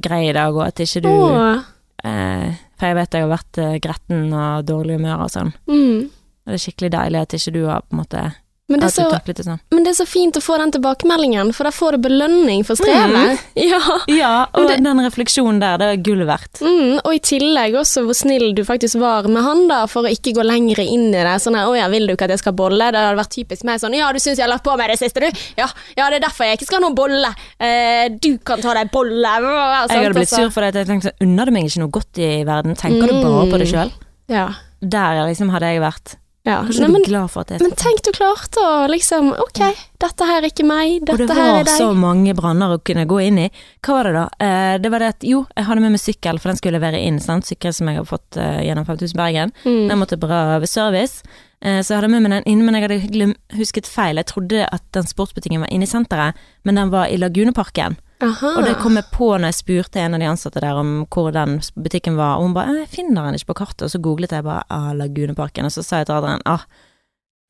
grei 0.00 0.28
i 0.28 0.34
dag, 0.36 0.54
og 0.54 0.62
at 0.68 0.80
ikke 0.80 1.02
du 1.02 1.10
eh, 1.10 2.46
For 2.78 2.86
jeg 2.86 2.96
vet 2.96 3.16
jeg 3.16 3.24
har 3.26 3.32
vært 3.32 3.60
eh, 3.60 3.78
gretten 3.82 4.28
og 4.30 4.68
dårlig 4.68 5.00
humør 5.00 5.24
og 5.26 5.32
sånn. 5.34 5.50
Mm. 5.68 6.06
Og 6.06 6.52
det 6.52 6.56
er 6.56 6.62
skikkelig 6.62 6.92
deilig 6.94 7.20
at 7.20 7.36
ikke 7.36 7.54
du 7.56 7.60
har 7.66 7.82
på 7.84 7.96
en 7.96 8.00
måte 8.00 8.22
Men, 8.70 8.80
det 8.84 8.92
så, 8.94 9.02
sånn. 9.10 9.58
men 9.74 9.82
det 9.82 9.90
er 9.90 9.96
så 9.98 10.06
fint 10.06 10.36
å 10.38 10.40
få 10.40 10.56
den 10.60 10.70
tilbakemeldingen, 10.76 11.48
for 11.56 11.66
da 11.66 11.72
får 11.74 11.96
du 11.96 12.04
belønning 12.06 12.62
for 12.64 12.78
strevet. 12.78 13.40
Ja. 13.60 13.80
Ja, 14.06 14.46
og 14.54 14.68
det- 14.68 14.76
den 14.84 15.00
refleksjonen 15.02 15.58
der, 15.60 15.76
det 15.82 15.88
er 15.90 15.96
gull 16.06 16.22
verdt. 16.28 16.60
Mm, 16.62 17.00
og 17.02 17.10
i 17.12 17.18
tillegg 17.18 17.74
også 17.80 18.04
hvor 18.06 18.14
snill 18.14 18.54
du 18.54 18.62
faktisk 18.64 19.00
var 19.02 19.26
med 19.26 19.42
han 19.42 19.66
da, 19.68 19.80
for 19.90 20.06
å 20.06 20.12
ikke 20.14 20.32
gå 20.38 20.44
lenger 20.46 20.78
inn 20.84 21.08
i 21.10 21.18
det. 21.18 21.34
Sånn 21.42 21.56
her, 21.58 21.66
'Å 21.66 21.74
ja, 21.76 21.88
vil 21.90 22.06
du 22.06 22.14
ikke 22.14 22.28
at 22.30 22.30
jeg 22.36 22.38
skal 22.44 22.52
bolle?' 22.54 22.92
Det 22.92 23.02
hadde 23.02 23.18
vært 23.18 23.34
typisk 23.34 23.64
meg 23.64 23.80
sånn 23.82 23.94
'Ja, 23.98 24.12
du 24.12 24.18
syns 24.22 24.38
jeg 24.38 24.46
har 24.46 24.54
lagt 24.54 24.64
på 24.64 24.76
meg 24.78 24.88
det 24.94 24.98
siste, 25.02 25.18
du?' 25.20 25.38
Ja, 25.58 25.66
ja, 25.96 26.08
det 26.10 26.22
er 26.22 26.28
derfor 26.28 26.44
jeg 26.46 26.58
ikke 26.58 26.66
skal 26.70 26.80
ha 26.82 26.86
noen 26.88 26.94
bolle. 26.94 27.34
Eh, 27.58 28.08
du 28.22 28.38
kan 28.38 28.60
ta 28.62 28.72
deg 28.74 28.90
bolle. 28.92 29.18
Jeg 29.18 29.90
hadde 29.90 30.14
blitt 30.14 30.28
sur 30.30 30.50
for 30.50 30.60
det, 30.62 30.74
jeg 30.74 30.86
tenkte 30.86 31.10
sånn, 31.10 31.26
unner 31.26 31.44
du 31.46 31.50
meg 31.52 31.64
ikke 31.66 31.82
noe 31.82 31.90
godt 31.90 32.18
i 32.22 32.44
verden? 32.44 32.76
Tenker 32.76 33.08
du 33.10 33.18
bare 33.22 33.50
på 33.50 33.58
det 33.58 33.68
sjøl? 33.68 33.90
Ja. 34.28 34.48
Der 34.80 35.26
liksom 35.26 35.50
hadde 35.50 35.66
jeg 35.74 35.80
vært. 35.82 36.16
Ja. 36.46 36.62
Kanskje 36.64 36.80
Nei, 36.80 36.86
du 36.88 36.92
men, 36.94 37.02
blir 37.02 37.10
glad 37.12 37.30
for 37.32 37.44
at 37.44 37.50
jeg 37.52 37.60
men 37.60 37.74
tenk 37.76 38.00
du 38.06 38.10
klarte 38.16 38.62
å 38.64 38.86
liksom 38.88 39.26
Ok, 39.44 39.60
dette 40.00 40.28
her 40.30 40.40
er 40.40 40.48
ikke 40.48 40.64
meg, 40.64 41.02
Og 41.04 41.10
det 41.10 41.26
dette 41.26 41.36
her 41.36 41.50
var 41.52 41.60
er 41.60 41.68
deg. 41.68 41.76
så 41.82 41.90
mange 41.92 42.32
branner 42.38 42.72
å 42.72 42.80
kunne 42.80 43.04
gå 43.10 43.18
inn 43.26 43.42
i. 43.42 43.48
Hva 43.84 43.98
var 43.98 44.08
det 44.08 44.14
da? 44.16 44.24
Eh, 44.46 44.78
det 44.80 44.92
var 44.94 45.04
det 45.04 45.10
at 45.16 45.28
jo, 45.28 45.42
jeg 45.52 45.68
hadde 45.68 45.84
med 45.84 45.92
meg 45.96 46.00
sykkel, 46.00 46.40
for 46.40 46.52
den 46.52 46.60
skulle 46.62 46.80
levere 46.80 47.02
inn, 47.04 47.20
sant. 47.20 47.44
Sykkel 47.44 47.76
som 47.76 47.92
jeg 47.92 48.00
har 48.00 48.08
fått 48.08 48.40
eh, 48.40 48.62
gjennom 48.70 48.88
5000 48.88 49.20
Bergen. 49.20 49.52
Mm. 49.66 49.84
Den 49.92 50.00
måtte 50.00 50.16
bra 50.20 50.58
ved 50.62 50.72
service. 50.72 51.20
Eh, 51.60 51.82
så 51.84 51.92
jeg 51.92 52.00
hadde 52.00 52.12
med 52.14 52.24
meg 52.24 52.38
den 52.38 52.48
inn, 52.54 52.64
men 52.64 52.78
jeg 52.78 52.88
hadde 52.88 53.34
husket 53.60 53.88
feil. 53.90 54.16
Jeg 54.16 54.30
trodde 54.32 54.64
at 54.64 54.84
den 54.96 55.08
sportsbutikken 55.10 55.60
var 55.60 55.68
inne 55.68 55.84
i 55.84 55.92
senteret, 55.92 56.40
men 56.64 56.80
den 56.80 56.92
var 56.94 57.12
i 57.12 57.20
Laguneparken. 57.20 58.00
Aha. 58.22 58.50
Og 58.58 58.64
det 58.66 58.74
kom 58.82 58.96
jeg 58.98 59.06
på 59.14 59.30
når 59.38 59.48
jeg 59.48 59.58
spurte 59.60 60.00
en 60.02 60.14
av 60.14 60.20
de 60.20 60.26
ansatte 60.28 60.60
der 60.60 60.76
om 60.76 61.06
hvor 61.08 61.30
den 61.32 61.58
butikken 61.76 62.16
var, 62.18 62.36
og 62.36 62.42
hun 62.48 62.54
bare 62.54 62.68
«Eh, 62.74 62.80
'Jeg 62.84 62.88
finner 62.88 63.24
den 63.24 63.34
ikke 63.38 63.52
på 63.54 63.58
kartet', 63.64 63.82
og 63.86 63.90
så 63.90 63.98
googlet 64.02 64.30
jeg 64.32 64.44
bare 64.44 64.62
ah, 64.68 64.92
Laguneparken, 64.92 65.64
og 65.64 65.72
så 65.72 65.82
sa 65.82 65.96
jeg 66.02 66.06
til 66.06 66.14
Adrian 66.18 66.42
'Ah, 66.46 66.66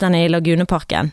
den 0.00 0.14
er 0.14 0.24
i 0.26 0.28
Laguneparken', 0.28 1.10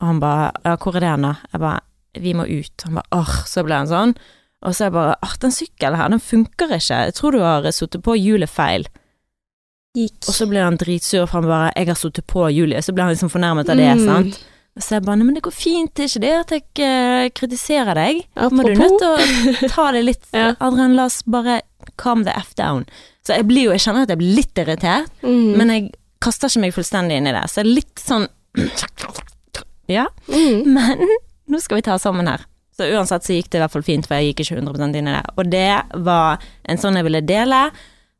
og 0.00 0.06
han 0.06 0.20
bare 0.20 0.50
'Ja, 0.64 0.76
hvor 0.76 0.96
er 0.96 1.00
den, 1.00 1.22
da?' 1.22 1.34
Jeg 1.52 1.60
bare 1.60 1.80
'Vi 2.18 2.32
må 2.34 2.44
ut'. 2.44 2.82
Han 2.84 2.94
bare 2.94 3.08
'Åh', 3.12 3.46
så 3.46 3.62
ble 3.64 3.74
han 3.74 3.86
sånn. 3.86 4.16
Og 4.62 4.74
så 4.74 4.84
jeg 4.84 4.92
bare 4.92 5.14
'Åh, 5.22 5.36
den 5.40 5.50
sykkelen 5.52 5.96
her, 5.96 6.08
den 6.08 6.20
funker 6.20 6.66
ikke, 6.74 7.04
jeg 7.06 7.14
tror 7.14 7.30
du 7.32 7.38
har 7.40 7.62
sittet 7.70 8.02
på 8.02 8.14
hjulet 8.18 8.50
feil'. 8.50 8.86
Gikk. 9.96 10.28
Og 10.28 10.34
så 10.34 10.46
ble 10.48 10.58
han 10.62 10.76
dritsur, 10.78 11.26
for 11.26 11.40
han 11.40 11.48
bare 11.48 11.72
'Jeg 11.76 11.86
har 11.86 11.94
sittet 11.94 12.26
på 12.26 12.50
hjulet', 12.50 12.82
så 12.84 12.92
ble 12.92 13.02
han 13.04 13.12
liksom 13.14 13.30
fornærmet 13.30 13.68
av 13.68 13.76
det, 13.76 13.96
Mm. 13.96 14.04
sant. 14.06 14.44
Så 14.80 14.96
jeg 14.96 15.04
bare 15.06 15.20
men 15.22 15.34
det 15.36 15.42
går 15.44 15.52
fint, 15.54 15.92
det 15.94 16.04
er 16.06 16.10
ikke 16.10 16.22
det 16.24 16.32
at 16.40 16.52
jeg 16.56 16.64
eh, 16.86 17.28
kritiserer 17.36 17.94
deg'. 17.98 18.22
Må 18.50 18.64
du 18.64 18.74
nødt 18.74 18.98
til 18.98 19.08
å 19.12 19.70
ta 19.74 19.90
det 19.92 20.04
litt 20.06 20.24
Ja. 20.36 20.54
Adrian, 20.60 20.96
la 20.96 21.04
oss 21.10 21.20
bare 21.26 21.60
calm 22.00 22.24
the 22.24 22.32
f 22.36 22.54
down. 22.56 22.86
Så 23.26 23.36
jeg 23.36 23.46
blir 23.46 23.68
jo, 23.68 23.72
jeg 23.76 23.80
kjenner 23.84 24.02
at 24.06 24.12
jeg 24.14 24.18
blir 24.22 24.36
litt 24.40 24.56
irritert, 24.58 25.10
Mm. 25.22 25.56
men 25.56 25.68
jeg 25.68 25.90
kaster 26.20 26.48
ikke 26.48 26.60
meg 26.64 26.74
fullstendig 26.74 27.16
inn 27.20 27.26
i 27.28 27.32
det. 27.32 27.44
Så 27.50 27.60
jeg 27.60 27.66
er 27.66 27.74
litt 27.74 28.00
sånn 28.00 28.28
Ja, 29.90 30.06
mm. 30.28 30.62
men 30.72 31.00
nå 31.50 31.60
skal 31.60 31.80
vi 31.80 31.82
ta 31.82 31.94
oss 31.98 32.02
sammen 32.06 32.28
her. 32.30 32.44
Så 32.76 32.86
uansett 32.94 33.24
så 33.26 33.34
gikk 33.34 33.50
det 33.50 33.58
i 33.58 33.62
hvert 33.64 33.72
fall 33.74 33.84
fint, 33.84 34.06
for 34.08 34.16
jeg 34.16 34.30
gikk 34.32 34.44
ikke 34.46 34.60
100% 34.62 34.96
inn 35.00 35.08
i 35.10 35.14
det. 35.16 35.24
Og 35.36 35.48
det 35.52 35.82
var 36.06 36.38
en 36.64 36.78
sånn 36.80 36.96
jeg 36.96 37.04
ville 37.08 37.20
dele. 37.26 37.64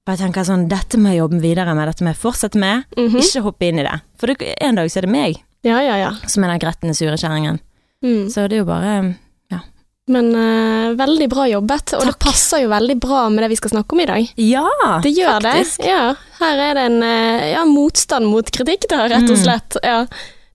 Og 0.04 0.12
jeg 0.14 0.20
tenker 0.24 0.44
sånn, 0.48 0.66
dette 0.68 0.98
må 0.98 1.12
jeg 1.12 1.20
jobbe 1.22 1.38
videre 1.40 1.74
med, 1.76 1.86
dette 1.88 2.04
må 2.04 2.10
jeg 2.12 2.20
fortsette 2.20 2.58
med. 2.60 2.84
Mhm. 2.98 3.20
Ikke 3.22 3.44
hoppe 3.46 3.68
inn 3.70 3.78
i 3.78 3.86
det. 3.86 3.94
For 4.18 4.26
det, 4.32 4.54
en 4.60 4.74
dag 4.80 4.90
så 4.90 4.98
er 5.00 5.06
det 5.06 5.14
meg 5.14 5.38
Ja, 5.62 5.80
ja, 5.84 5.96
ja. 6.00 6.12
som 6.26 6.44
er 6.44 6.54
den 6.54 6.62
gretne, 6.62 6.94
sure 6.96 7.16
kjerringen. 7.20 7.58
Mm. 8.04 8.30
Så 8.32 8.46
det 8.48 8.56
er 8.56 8.62
jo 8.64 8.70
bare 8.70 8.94
Men 10.10 10.32
uh, 10.34 10.96
veldig 10.98 11.28
bra 11.30 11.44
jobbet, 11.46 11.92
og 11.94 12.02
det 12.08 12.16
passer 12.18 12.64
jo 12.64 12.70
veldig 12.72 12.96
bra 12.98 13.28
med 13.30 13.44
det 13.44 13.50
vi 13.52 13.58
skal 13.60 13.70
snakke 13.76 13.94
om 13.94 14.00
i 14.02 14.06
dag. 14.08 14.30
Ja, 14.42 14.64
Det 15.04 15.12
gjør 15.14 15.36
faktisk. 15.44 15.78
det. 15.84 15.86
Ja. 15.86 16.14
Her 16.40 16.62
er 16.64 16.74
det 16.74 16.84
en 16.88 17.02
eh, 17.06 17.44
ja, 17.52 17.62
motstand 17.68 18.26
mot 18.26 18.50
kritikk, 18.50 18.88
da, 18.90 19.04
rett 19.06 19.28
og 19.30 19.36
Mm. 19.36 19.42
slett. 19.44 19.76
Ja. 19.84 20.00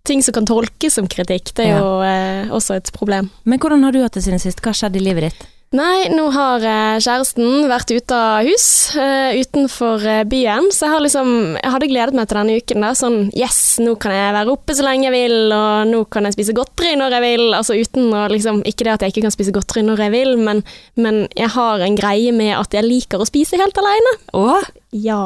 Ting 0.04 0.22
som 0.26 0.34
kan 0.34 0.46
tolkes 0.46 0.94
som 1.00 1.08
kritikk, 1.08 1.54
det 1.56 1.70
er 1.70 1.70
Ja. 1.70 1.80
jo 1.80 2.02
eh, 2.04 2.52
også 2.52 2.76
et 2.76 2.92
problem. 2.92 3.30
Men 3.46 3.60
hvordan 3.60 3.84
har 3.84 3.92
du 3.96 4.02
hatt 4.04 4.14
det 4.14 4.24
siden 4.26 4.40
sist? 4.44 4.60
Hva 4.60 4.74
har 4.74 4.82
skjedd 4.82 4.98
i 4.98 5.06
livet 5.08 5.30
ditt? 5.32 5.48
Nei, 5.76 6.08
nå 6.14 6.28
har 6.32 6.64
eh, 6.64 6.98
kjæresten 7.04 7.66
vært 7.68 7.90
ute 7.92 8.16
av 8.16 8.46
hus, 8.48 8.66
eh, 9.02 9.34
utenfor 9.42 10.06
eh, 10.08 10.22
byen, 10.30 10.70
så 10.72 10.86
jeg 10.86 10.94
har 10.94 11.04
liksom 11.04 11.32
Jeg 11.58 11.72
hadde 11.74 11.90
gledet 11.90 12.16
meg 12.16 12.30
til 12.30 12.38
denne 12.40 12.58
uken, 12.62 12.86
da. 12.86 12.92
Sånn 12.96 13.18
yes, 13.36 13.58
nå 13.84 13.96
kan 14.00 14.14
jeg 14.16 14.36
være 14.38 14.54
oppe 14.54 14.76
så 14.78 14.86
lenge 14.86 15.10
jeg 15.10 15.16
vil, 15.16 15.52
og 15.52 15.90
nå 15.90 16.04
kan 16.14 16.30
jeg 16.30 16.38
spise 16.38 16.56
godteri 16.56 16.94
når 17.02 17.18
jeg 17.18 17.26
vil. 17.26 17.46
Altså 17.58 17.76
uten 17.76 18.14
å 18.16 18.26
liksom 18.32 18.62
Ikke 18.70 18.86
det 18.88 18.94
at 18.94 19.04
jeg 19.04 19.16
ikke 19.16 19.26
kan 19.28 19.36
spise 19.36 19.56
godteri 19.56 19.84
når 19.84 20.06
jeg 20.06 20.14
vil, 20.16 20.36
men, 20.46 20.62
men 20.96 21.26
jeg 21.36 21.52
har 21.58 21.84
en 21.84 21.98
greie 22.00 22.32
med 22.36 22.54
at 22.56 22.78
jeg 22.78 22.88
liker 22.88 23.20
å 23.20 23.28
spise 23.28 23.60
helt 23.60 23.82
alene. 23.82 24.16
Å, 24.38 24.62
Ja. 24.96 25.24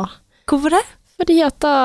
hvorfor 0.49 0.73
det? 0.79 0.85
Fordi 1.19 1.41
at 1.43 1.57
da, 1.59 1.75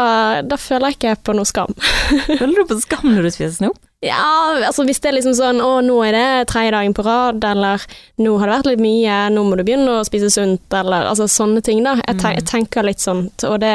da 0.47 0.57
føler 0.57 0.93
jeg 0.93 1.01
ikke 1.01 1.17
på 1.27 1.35
noe 1.35 1.49
skam. 1.49 1.75
Føler 2.39 2.55
du 2.55 2.69
på 2.71 2.77
skam 2.81 3.09
når 3.11 3.27
du 3.27 3.31
spiser 3.35 3.57
snop? 3.59 3.81
Ja, 4.05 4.61
altså 4.67 4.85
hvis 4.85 5.01
det 5.01 5.11
er 5.11 5.17
liksom 5.17 5.37
sånn 5.39 5.63
å, 5.65 5.79
nå 5.85 5.97
er 6.05 6.17
det 6.17 6.49
tredje 6.51 6.75
dagen 6.75 6.95
på 6.97 7.05
rad, 7.07 7.45
eller 7.49 7.85
nå 8.21 8.35
har 8.41 8.51
det 8.51 8.57
vært 8.59 8.71
litt 8.73 8.83
mye, 8.85 9.21
nå 9.33 9.45
må 9.47 9.57
du 9.57 9.65
begynne 9.65 9.99
å 9.99 10.05
spise 10.07 10.29
sunt, 10.33 10.67
eller 10.77 11.09
altså 11.09 11.29
sånne 11.31 11.63
ting, 11.65 11.81
da. 11.87 11.97
Jeg, 12.03 12.19
ten 12.21 12.37
jeg 12.37 12.49
tenker 12.51 12.87
litt 12.87 13.05
sånt, 13.05 13.47
og 13.49 13.63
det, 13.65 13.73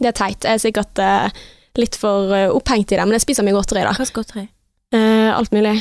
det 0.00 0.10
er 0.10 0.16
teit. 0.16 0.46
Jeg 0.46 0.56
er 0.56 0.64
sikkert 0.64 1.02
eh, 1.02 1.44
litt 1.80 1.98
for 2.00 2.32
eh, 2.32 2.48
opphengt 2.48 2.94
i 2.94 2.96
det, 2.96 3.04
men 3.04 3.18
jeg 3.18 3.26
spiser 3.26 3.46
mye 3.46 3.56
godteri, 3.58 3.84
da. 3.84 3.92
Hva 3.92 4.00
slags 4.00 4.16
godteri? 4.16 4.46
Eh, 4.94 5.30
alt 5.34 5.52
mulig. 5.54 5.76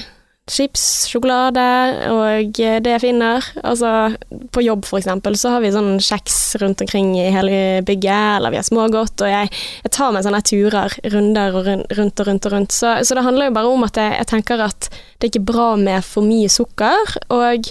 Chips, 0.51 1.05
sjokolade 1.07 1.63
og 2.12 2.57
eh, 2.59 2.79
det 2.83 2.91
jeg 2.91 3.01
finner. 3.05 3.45
Altså, 3.63 4.12
på 4.51 4.63
jobb 4.65 4.83
for 4.83 5.00
eksempel, 5.00 5.38
så 5.39 5.53
har 5.53 5.62
vi 5.63 5.69
sånn 5.71 6.01
kjeks 6.03 6.57
rundt 6.59 6.81
omkring 6.83 7.13
i 7.15 7.29
hele 7.31 7.59
bygget, 7.88 8.39
eller 8.41 8.51
vi 8.51 8.59
har 8.59 8.65
smågodt, 8.67 9.23
og 9.23 9.31
jeg, 9.31 9.51
jeg 9.85 9.93
tar 9.95 10.12
meg 10.12 10.25
sånne 10.25 10.41
turer, 10.43 10.97
runder 11.13 11.55
og 11.55 11.69
rundt, 11.69 11.93
rundt 11.95 12.19
og 12.19 12.27
rundt 12.27 12.47
og 12.50 12.55
rundt. 12.57 12.75
Så, 12.75 12.91
så 13.07 13.15
det 13.15 13.23
handler 13.23 13.47
jo 13.47 13.55
bare 13.55 13.71
om 13.71 13.85
at 13.88 14.00
jeg, 14.01 14.17
jeg 14.19 14.29
tenker 14.33 14.65
at 14.65 14.89
det 14.91 15.29
er 15.29 15.31
ikke 15.31 15.51
bra 15.53 15.67
med 15.79 16.03
for 16.03 16.27
mye 16.27 16.51
sukker, 16.51 17.15
og, 17.31 17.69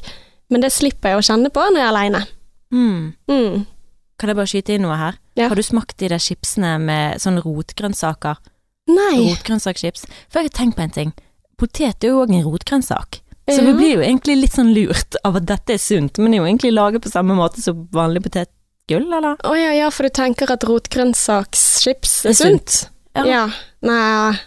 men 0.48 0.64
det 0.64 0.72
slipper 0.72 1.12
jeg 1.12 1.20
å 1.20 1.26
kjenne 1.28 1.50
på 1.52 1.66
når 1.66 1.82
jeg 1.82 1.84
er 1.84 1.92
aleine. 1.92 2.22
Mm. 2.72 3.02
Mm. 3.28 3.66
Kan 4.16 4.32
jeg 4.32 4.38
bare 4.38 4.48
skyte 4.48 4.78
inn 4.78 4.86
noe 4.86 4.96
her? 4.96 5.18
Ja. 5.36 5.50
Har 5.52 5.60
du 5.60 5.64
smakt 5.66 5.98
de 6.00 6.08
der 6.08 6.22
chipsene 6.22 6.78
med 6.80 7.20
sånne 7.20 7.44
rotgrønnsaker? 7.44 8.40
Nei. 8.88 9.18
Rotgrønnsakchips? 9.28 10.06
For 10.32 10.40
jeg 10.40 10.48
har 10.48 10.56
tenkt 10.56 10.80
på 10.80 10.86
en 10.86 10.96
ting. 10.96 11.12
Potet 11.60 12.04
er 12.04 12.08
jo 12.12 12.22
òg 12.24 12.30
en 12.34 12.44
rotgrønnsak. 12.46 13.20
Så 13.50 13.60
vi 13.66 13.72
blir 13.74 13.94
jo 13.96 14.02
egentlig 14.04 14.36
litt 14.38 14.54
sånn 14.54 14.70
lurt 14.72 15.16
av 15.26 15.36
at 15.36 15.46
dette 15.46 15.74
er 15.74 15.80
sunt, 15.82 16.18
men 16.18 16.30
det 16.30 16.38
er 16.38 16.42
jo 16.44 16.48
egentlig 16.48 16.72
laget 16.72 17.02
på 17.02 17.10
samme 17.10 17.34
måte 17.34 17.60
som 17.60 17.88
vanlig 17.92 18.22
potetgull, 18.22 19.08
eller? 19.12 19.34
Å 19.42 19.54
ja, 19.58 19.72
ja, 19.74 19.90
for 19.90 20.06
du 20.06 20.14
tenker 20.14 20.50
at 20.54 20.62
rotgrønnsakschips 20.64 22.14
er 22.24 22.30
er 22.30 22.38
sunt. 22.38 22.70
sunt? 22.70 22.90
Ja. 23.16 23.24
Ja. 23.26 23.44
Nei 23.82 24.38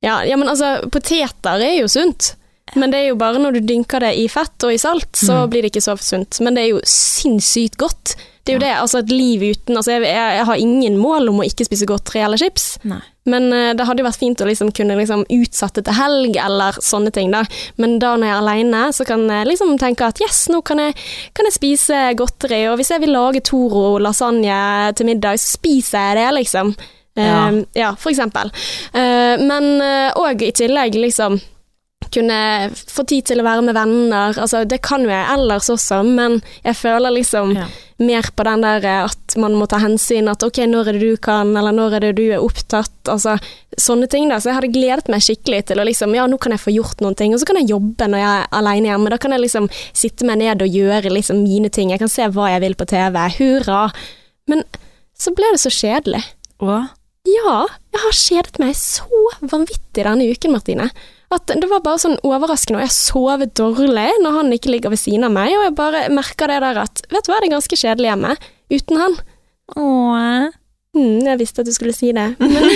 ja, 0.00 0.20
ja, 0.24 0.36
men 0.38 0.46
altså, 0.48 0.88
poteter 0.94 1.58
er 1.58 1.80
jo 1.80 1.88
sunt. 1.90 2.36
Men 2.76 2.92
det 2.92 2.98
er 3.00 3.06
jo 3.08 3.16
bare 3.18 3.40
når 3.42 3.56
du 3.56 3.60
dynker 3.66 4.00
det 4.04 4.12
i 4.20 4.26
fett 4.30 4.62
og 4.62 4.70
i 4.72 4.78
salt, 4.78 5.10
så 5.16 5.42
Mm. 5.42 5.50
blir 5.50 5.62
det 5.62 5.72
ikke 5.72 5.82
så 5.82 5.96
sunt. 5.98 6.38
Men 6.40 6.54
det 6.54 6.62
er 6.64 6.68
jo 6.76 6.80
sinnssykt 6.84 7.76
godt. 7.80 8.14
Det 8.44 8.54
er 8.54 8.58
jo 8.58 8.60
Ja. 8.60 8.66
det, 8.66 8.80
altså 8.82 8.98
et 8.98 9.10
liv 9.10 9.40
uten 9.40 9.76
Altså, 9.76 9.90
jeg, 9.98 10.02
jeg, 10.02 10.36
jeg 10.38 10.44
har 10.46 10.54
ingen 10.56 10.96
mål 10.98 11.28
om 11.30 11.40
å 11.40 11.44
ikke 11.48 11.64
spise 11.66 11.86
godteri 11.86 12.22
eller 12.24 12.36
chips. 12.36 12.78
Nei. 12.84 13.00
Men 13.30 13.50
eh, 13.52 13.72
det 13.76 13.86
hadde 13.88 14.02
jo 14.02 14.08
vært 14.08 14.20
fint 14.20 14.42
å 14.42 14.48
liksom 14.48 14.72
kunne 14.76 14.96
liksom 14.98 15.24
utsette 15.34 15.84
til 15.84 15.98
helg 15.98 16.38
eller 16.42 16.78
sånne 16.84 17.12
ting, 17.14 17.32
da. 17.34 17.44
Men 17.80 17.98
da 18.02 18.14
når 18.16 18.30
jeg 18.30 18.34
er 18.36 18.42
aleine, 18.42 18.84
så 18.96 19.06
kan 19.08 19.26
jeg 19.30 19.50
liksom 19.50 19.74
tenke 19.80 20.08
at 20.08 20.22
yes, 20.24 20.46
nå 20.52 20.62
kan 20.66 20.82
jeg, 20.82 20.96
kan 21.36 21.48
jeg 21.48 21.58
spise 21.58 22.02
godteri. 22.18 22.64
Og 22.70 22.78
hvis 22.80 22.92
jeg 22.94 23.04
vil 23.04 23.14
lage 23.16 23.44
Toro 23.46 23.98
lasagne 24.02 24.60
til 24.98 25.10
middag, 25.10 25.40
så 25.40 25.58
spiser 25.58 26.10
jeg 26.10 26.22
det, 26.22 26.30
liksom. 26.40 26.74
Ja. 27.18 27.28
Eh, 27.50 27.62
ja 27.78 27.92
for 27.98 28.12
eksempel. 28.12 28.52
Eh, 28.92 29.36
men 29.44 29.70
òg 30.18 30.48
i 30.48 30.52
tillegg, 30.56 30.98
liksom 30.98 31.40
kunne 32.14 32.70
få 32.88 33.02
tid 33.10 33.26
til 33.28 33.40
å 33.42 33.44
være 33.44 33.64
med 33.66 33.76
venner. 33.76 34.36
Altså, 34.40 34.62
det 34.68 34.78
kan 34.86 35.02
jo 35.04 35.10
jeg 35.10 35.26
ellers 35.34 35.66
også, 35.72 35.98
men 36.06 36.38
jeg 36.64 36.76
føler 36.78 37.12
liksom 37.12 37.54
Ja. 37.56 37.66
mer 37.98 38.22
på 38.36 38.44
den 38.46 38.62
der 38.62 38.84
eh, 38.86 39.04
at 39.04 39.36
man 39.36 39.52
må 39.58 39.66
ta 39.68 39.78
hensyn, 39.82 40.28
at 40.30 40.42
ok, 40.42 40.60
når 40.70 40.88
er 40.88 40.92
det 40.96 41.00
du 41.02 41.16
kan, 41.16 41.50
eller 41.56 41.72
når 41.74 41.96
er 41.96 42.00
det 42.06 42.12
du 42.16 42.22
er 42.30 42.38
opptatt, 42.44 42.94
altså 43.10 43.34
sånne 43.76 44.08
ting 44.08 44.28
da. 44.30 44.38
Så 44.38 44.48
jeg 44.50 44.54
hadde 44.60 44.72
gledet 44.72 45.08
meg 45.12 45.20
skikkelig 45.20 45.66
til 45.66 45.80
å 45.82 45.84
liksom, 45.84 46.14
ja, 46.14 46.26
nå 46.26 46.38
kan 46.40 46.52
jeg 46.54 46.60
få 46.62 46.72
gjort 46.72 47.02
noen 47.04 47.16
ting, 47.18 47.34
og 47.34 47.40
så 47.42 47.46
kan 47.50 47.56
jeg 47.60 47.68
jobbe 47.74 48.08
når 48.08 48.18
jeg 48.22 48.30
er 48.40 48.46
alene 48.62 48.88
hjemme. 48.92 49.10
Da 49.10 49.18
kan 49.18 49.32
jeg 49.36 49.40
liksom 49.44 49.68
sitte 49.92 50.24
meg 50.24 50.38
ned 50.38 50.62
og 50.62 50.68
gjøre 50.80 51.12
liksom 51.12 51.42
mine 51.42 51.68
ting. 51.68 51.90
Jeg 51.90 51.98
kan 52.00 52.08
se 52.08 52.22
hva 52.30 52.48
jeg 52.54 52.62
vil 52.64 52.74
på 52.78 52.86
TV. 52.88 53.18
Hurra! 53.40 53.90
Men 54.48 54.64
så 55.18 55.34
ble 55.34 55.50
det 55.52 55.60
så 55.60 55.68
kjedelig. 55.74 56.22
Hva? 56.62 56.88
Ja, 57.28 57.66
jeg 57.92 58.00
har 58.00 58.16
kjedet 58.16 58.58
meg 58.62 58.74
så 58.78 59.04
vanvittig 59.42 60.06
denne 60.06 60.24
uken, 60.30 60.54
Martine. 60.54 60.88
At 61.34 61.50
det 61.52 61.68
var 61.68 61.82
bare 61.84 62.00
sånn 62.00 62.16
overraskende, 62.24 62.80
og 62.80 62.86
jeg 62.86 62.94
sover 62.96 63.50
dårlig 63.60 64.08
når 64.22 64.38
han 64.38 64.54
ikke 64.56 64.72
ligger 64.72 64.94
ved 64.94 65.02
siden 65.02 65.26
av 65.28 65.34
meg, 65.34 65.52
og 65.58 65.66
jeg 65.66 65.74
bare 65.76 66.06
merker 66.12 66.48
det 66.48 66.62
der 66.64 66.80
at 66.86 67.02
vet 67.10 67.26
du 67.26 67.32
hva, 67.32 67.40
det 67.42 67.50
er 67.50 67.56
ganske 67.58 67.80
kjedelig 67.82 68.08
hjemme 68.12 68.36
uten 68.72 69.02
han. 69.02 69.18
Åh. 69.76 70.48
Mm, 70.96 71.26
jeg 71.26 71.40
visste 71.42 71.62
at 71.62 71.68
du 71.68 71.74
skulle 71.76 71.92
si 71.92 72.14
det. 72.16 72.30
Men, 72.40 72.64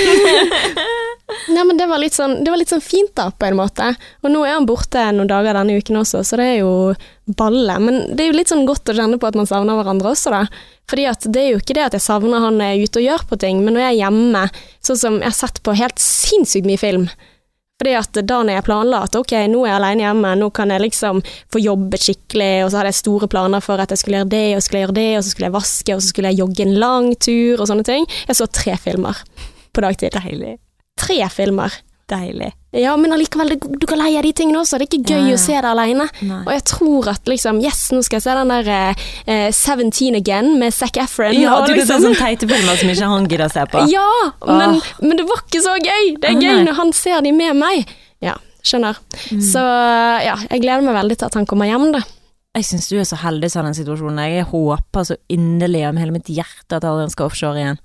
Nei, 1.49 1.63
men 1.65 1.79
det 1.79 1.87
var, 1.89 2.03
sånn, 2.13 2.43
det 2.45 2.53
var 2.53 2.61
litt 2.61 2.73
sånn 2.73 2.83
fint, 2.85 3.13
da, 3.17 3.31
på 3.33 3.47
en 3.49 3.57
måte. 3.57 3.93
Og 4.23 4.33
nå 4.33 4.43
er 4.45 4.57
han 4.57 4.67
borte 4.69 5.05
noen 5.15 5.31
dager 5.31 5.57
denne 5.57 5.79
uken 5.81 6.01
også, 6.03 6.23
så 6.27 6.39
det 6.39 6.49
er 6.51 6.59
jo 6.61 6.93
balle. 7.39 7.79
Men 7.81 8.01
det 8.13 8.25
er 8.25 8.31
jo 8.31 8.37
litt 8.37 8.53
sånn 8.53 8.67
godt 8.69 8.93
å 8.93 8.97
kjenne 8.99 9.19
på 9.21 9.31
at 9.31 9.39
man 9.39 9.49
savner 9.49 9.79
hverandre 9.79 10.13
også, 10.13 10.35
da. 10.35 10.43
Fordi 10.91 11.07
at 11.09 11.27
det 11.33 11.45
er 11.45 11.51
jo 11.55 11.63
ikke 11.63 11.77
det 11.79 11.87
at 11.87 11.97
jeg 11.97 12.05
savner 12.05 12.43
han 12.45 12.61
er 12.65 12.83
ute 12.83 13.01
og 13.01 13.07
gjør 13.07 13.27
på 13.31 13.39
ting, 13.41 13.63
men 13.65 13.77
når 13.77 13.87
jeg 13.87 13.95
er 13.95 14.01
hjemme, 14.03 14.45
sånn 14.85 15.01
som 15.05 15.21
jeg 15.23 15.31
har 15.31 15.39
sett 15.39 15.63
på 15.65 15.77
helt 15.79 16.03
sinnssykt 16.03 16.69
mye 16.69 16.83
film. 16.83 17.09
Fordi 17.81 17.95
at 17.99 18.19
da 18.29 18.39
når 18.45 18.55
jeg 18.59 18.65
planla 18.67 18.99
at 19.07 19.17
ok, 19.19 19.33
nå 19.51 19.65
er 19.65 19.73
jeg 19.73 19.79
alene 19.81 20.05
hjemme, 20.05 20.33
nå 20.39 20.49
kan 20.55 20.71
jeg 20.71 20.85
liksom 20.85 21.23
få 21.53 21.63
jobbet 21.63 22.05
skikkelig, 22.05 22.51
og 22.63 22.71
så 22.71 22.79
hadde 22.79 22.93
jeg 22.93 23.01
store 23.01 23.29
planer 23.33 23.65
for 23.65 23.83
at 23.83 23.91
jeg 23.91 24.03
skulle 24.03 24.21
gjøre 24.21 24.33
det, 24.35 24.45
og 24.57 24.63
skulle 24.63 24.83
gjøre 24.85 24.99
det, 24.99 25.09
og 25.19 25.25
så 25.25 25.33
skulle 25.33 25.49
jeg 25.49 25.57
vaske, 25.57 25.97
og 25.97 26.03
så 26.03 26.13
skulle 26.13 26.31
jeg 26.31 26.43
jogge 26.43 26.67
en 26.67 26.77
lang 26.79 27.09
tur, 27.19 27.59
og 27.59 27.71
sånne 27.71 27.87
ting. 27.89 28.07
Jeg 28.29 28.39
så 28.39 28.47
tre 28.47 28.77
filmer 28.79 29.25
på 29.75 29.83
dagtid. 29.83 30.15
Deilig. 30.15 30.59
Tre 31.01 31.19
filmer. 31.33 31.81
Deilig. 32.13 32.51
Ja, 32.77 32.93
men 32.97 33.13
allikevel, 33.13 33.55
du 33.61 33.85
kan 33.89 34.01
leie 34.01 34.21
de 34.25 34.33
tingene 34.37 34.61
også. 34.63 34.79
Det 34.81 34.87
er 34.87 34.91
ikke 34.91 35.15
gøy 35.15 35.31
Ja, 35.31 35.37
å 35.37 35.41
se 35.41 35.57
det 35.57 35.71
alene. 35.71 36.07
Nei. 36.25 36.41
Og 36.41 36.53
jeg 36.55 36.65
tror 36.71 37.11
at 37.13 37.29
liksom, 37.29 37.61
yes, 37.65 37.83
nå 37.93 38.01
skal 38.05 38.19
jeg 38.19 38.25
se 38.27 38.37
den 38.39 38.53
der 38.53 38.71
uh, 39.29 39.51
17 39.53 40.19
Again 40.21 40.55
med 40.61 40.77
Zac 40.77 40.97
Efron. 41.01 41.37
Ja, 41.37 41.59
og 41.59 41.69
du 41.69 41.75
vet 41.77 41.85
er 41.85 42.01
sånne 42.01 42.17
teite 42.17 42.49
filmer 42.49 42.81
som 42.81 42.93
ikke 42.93 43.11
han 43.13 43.29
gidder 43.29 43.49
å 43.49 43.53
se 43.53 43.67
på. 43.73 43.85
Ja, 43.93 44.09
men, 44.49 44.81
men 45.05 45.21
det 45.21 45.29
var 45.29 45.45
ikke 45.45 45.63
så 45.65 45.77
gøy. 45.81 46.17
Det 46.23 46.33
er 46.33 46.41
gøy 46.41 46.57
nei. 46.63 46.65
når 46.69 46.81
han 46.81 46.97
ser 46.97 47.21
de 47.25 47.35
med 47.37 47.61
meg. 47.61 47.93
Ja, 48.25 48.39
skjønner. 48.65 49.01
Mm. 49.29 49.45
Så 49.53 49.63
ja, 50.25 50.37
jeg 50.49 50.65
gleder 50.65 50.85
meg 50.89 50.99
veldig 51.01 51.21
til 51.21 51.29
at 51.29 51.41
han 51.41 51.49
kommer 51.49 51.69
hjem, 51.69 51.91
da. 51.97 52.05
Jeg 52.53 52.69
syns 52.69 52.91
du 52.91 52.99
er 53.01 53.07
så 53.09 53.17
heldig 53.23 53.49
i 53.49 53.65
den 53.65 53.77
situasjonen. 53.79 54.25
Jeg 54.29 54.49
håper 54.51 55.07
så 55.09 55.17
inderlig 55.33 55.87
om 55.89 56.01
hele 56.01 56.13
mitt 56.13 56.29
hjerte 56.29 56.77
at 56.77 56.85
Adrian 56.85 57.13
skal 57.13 57.31
offshore 57.31 57.61
igjen. 57.61 57.81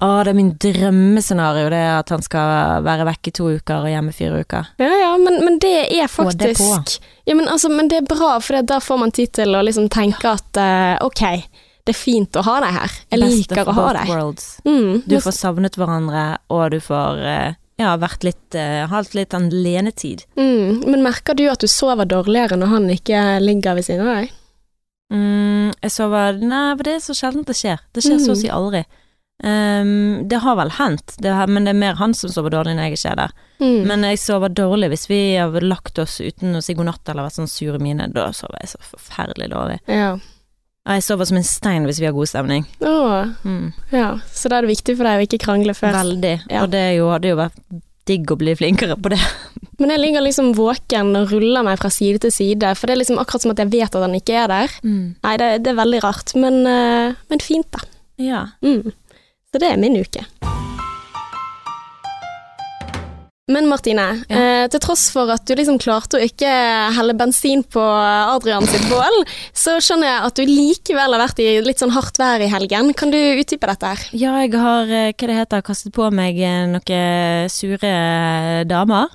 Å, 0.00 0.08
det 0.24 0.30
er 0.32 0.36
min 0.36 0.52
drømmescenario, 0.60 1.68
det 1.72 1.78
er 1.78 1.98
at 2.00 2.10
han 2.12 2.22
skal 2.24 2.82
være 2.84 3.04
vekk 3.10 3.28
i 3.30 3.32
to 3.36 3.48
uker 3.58 3.84
og 3.84 3.90
hjemme 3.92 4.12
fire 4.16 4.40
uker. 4.44 4.70
Ja, 4.80 4.88
ja, 5.02 5.10
men, 5.20 5.36
men 5.44 5.58
det 5.62 5.74
er 5.92 6.08
Få 6.10 6.26
det 6.32 6.54
på. 6.56 6.64
faktisk 6.72 7.04
ja, 7.28 7.34
men, 7.36 7.48
altså, 7.52 7.68
men 7.72 7.88
det 7.92 7.98
er 8.02 8.08
bra, 8.08 8.36
for 8.40 8.62
da 8.62 8.78
får 8.80 8.98
man 9.02 9.12
tid 9.14 9.32
til 9.36 9.54
å 9.58 9.62
liksom 9.66 9.88
tenke 9.92 10.30
at 10.38 10.60
uh, 10.60 10.96
ok, 11.06 11.22
det 11.86 11.92
er 11.94 11.98
fint 11.98 12.36
å 12.38 12.42
ha 12.46 12.56
deg 12.64 12.74
her. 12.76 12.96
Jeg 13.12 13.22
Beste 13.22 13.36
liker 13.56 13.68
å 13.70 13.76
ha 13.76 13.86
deg. 13.98 14.42
Mm, 14.66 14.90
Du 15.06 15.16
får 15.22 15.36
savnet 15.36 15.76
hverandre, 15.78 16.24
og 16.50 16.64
du 16.74 16.80
får 16.82 17.20
eh, 17.30 17.56
ja, 17.82 17.92
vært 18.02 18.24
litt 18.26 18.56
eh, 18.58 18.82
Hatt 18.90 19.14
litt 19.14 19.36
alenetid. 19.36 20.24
mm, 20.38 20.82
men 20.88 21.04
merker 21.04 21.36
du 21.38 21.44
at 21.52 21.62
du 21.62 21.68
sover 21.70 22.08
dårligere 22.10 22.58
når 22.58 22.72
han 22.72 22.88
ikke 22.94 23.22
ligger 23.44 23.78
ved 23.78 23.86
siden 23.86 24.06
av 24.08 24.20
deg? 24.22 24.32
Mm, 25.14 25.70
jeg 25.84 25.92
sover 25.94 26.40
Nei, 26.42 26.64
for 26.74 26.82
det 26.88 26.94
er 26.96 27.02
så 27.04 27.14
sjelden 27.14 27.44
det 27.46 27.54
skjer. 27.54 27.82
Det 27.94 28.02
skjer 28.02 28.18
så 28.18 28.32
å 28.32 28.34
Mm. 28.34 28.40
si 28.42 28.48
aldri. 28.50 28.84
Ehm, 29.44 30.28
det 30.28 30.38
har 30.40 30.56
vel 30.56 30.70
hendt, 30.78 31.16
men 31.48 31.64
det 31.66 31.74
er 31.74 31.78
mer 31.78 31.98
han 32.00 32.14
som 32.16 32.30
sover 32.32 32.54
dårlig 32.54 32.76
når 32.76 32.88
jeg 32.88 32.96
ikke 32.96 33.10
er 33.12 33.18
der. 33.20 33.34
Mm. 33.60 33.82
Men 33.88 34.06
jeg 34.08 34.20
sover 34.22 34.48
dårlig 34.52 34.88
hvis 34.94 35.08
vi 35.10 35.18
har 35.36 35.52
lagt 35.64 35.98
oss 36.02 36.18
uten 36.24 36.56
å 36.56 36.62
si 36.64 36.74
god 36.76 36.88
natt 36.90 37.08
eller 37.12 37.26
vært 37.28 37.36
sånn 37.40 37.50
sure 37.50 37.78
mine. 37.82 38.08
Da 38.12 38.30
sover 38.36 38.58
jeg 38.62 38.72
så 38.72 38.80
forferdelig 38.94 39.50
dårlig. 39.52 39.78
ja. 39.88 40.16
Og 40.86 40.94
jeg 40.94 41.02
sover 41.02 41.26
som 41.26 41.36
en 41.40 41.42
stein 41.42 41.82
hvis 41.82 41.98
vi 41.98 42.06
har 42.06 42.12
god 42.14 42.28
stemning. 42.30 42.62
Åh, 42.80 43.32
Mm. 43.42 43.72
ja. 43.90 44.20
Så 44.30 44.46
da 44.48 44.58
er 44.60 44.62
det 44.62 44.70
viktig 44.70 44.94
for 44.96 45.02
deg 45.02 45.18
å 45.18 45.24
ikke 45.26 45.40
krangle 45.42 45.74
før. 45.74 45.90
Veldig. 45.96 46.34
Ja. 46.48 46.60
Og 46.62 46.70
det 46.70 46.82
jo, 46.94 47.08
hadde 47.10 47.32
jo 47.32 47.38
vært 47.40 47.56
digg 48.06 48.30
å 48.30 48.36
bli 48.38 48.54
flinkere 48.54 48.94
på 48.94 49.10
det. 49.10 49.18
Men 49.80 49.90
jeg 49.90 49.98
ligger 49.98 50.22
liksom 50.22 50.52
våken 50.54 51.10
og 51.18 51.32
ruller 51.34 51.64
meg 51.66 51.80
fra 51.82 51.90
side 51.90 52.20
til 52.22 52.30
side, 52.30 52.70
for 52.78 52.86
det 52.86 52.94
er 52.94 53.00
liksom 53.02 53.18
akkurat 53.18 53.42
som 53.42 53.50
at 53.50 53.58
jeg 53.64 53.72
vet 53.74 53.96
at 53.98 54.00
han 54.06 54.14
ikke 54.14 54.38
er 54.44 54.46
der. 54.46 54.76
Nei, 54.86 55.34
det, 55.42 55.48
det 55.66 55.72
er 55.74 55.80
veldig 55.82 56.02
rart, 56.06 56.34
men, 56.38 56.60
eh, 56.70 57.18
men 57.34 57.42
fint, 57.42 57.66
da. 57.74 57.82
Ja. 58.22 58.44
Mm. 58.62 58.92
Så 59.56 59.60
det 59.62 59.70
er 59.72 59.78
min 59.80 59.94
uke. 59.96 60.20
Men 63.48 63.68
Martine, 63.70 64.04
Ja. 64.28 64.36
eh, 64.36 64.68
til 64.68 64.80
tross 64.82 65.06
for 65.14 65.30
at 65.32 65.46
du 65.46 65.54
liksom 65.54 65.78
klarte 65.78 66.18
å 66.18 66.20
ikke 66.20 66.50
helle 66.92 67.14
bensin 67.16 67.62
på 67.62 67.80
Adrian 67.80 68.66
sitt 68.66 68.84
bål, 68.90 69.16
så 69.54 69.78
skjønner 69.80 70.10
jeg 70.10 70.24
at 70.26 70.34
du 70.34 70.42
likevel 70.44 71.14
har 71.14 71.22
vært 71.22 71.38
i 71.40 71.60
litt 71.64 71.78
sånn 71.78 71.94
hardt 71.94 72.18
vær 72.18 72.42
i 72.42 72.48
helgen. 72.52 72.92
Kan 72.92 73.10
du 73.14 73.16
utdype 73.16 73.66
dette 73.70 73.86
her? 73.86 73.98
ja, 74.12 74.34
jeg 74.44 74.52
har, 74.52 74.82
eh, 74.90 75.12
hva 75.14 75.26
det 75.30 75.38
heter, 75.38 75.62
kastet 75.62 75.92
på 75.94 76.10
meg 76.12 76.36
eh, 76.38 76.66
noen 76.66 77.48
sure 77.48 78.64
damer. 78.66 79.08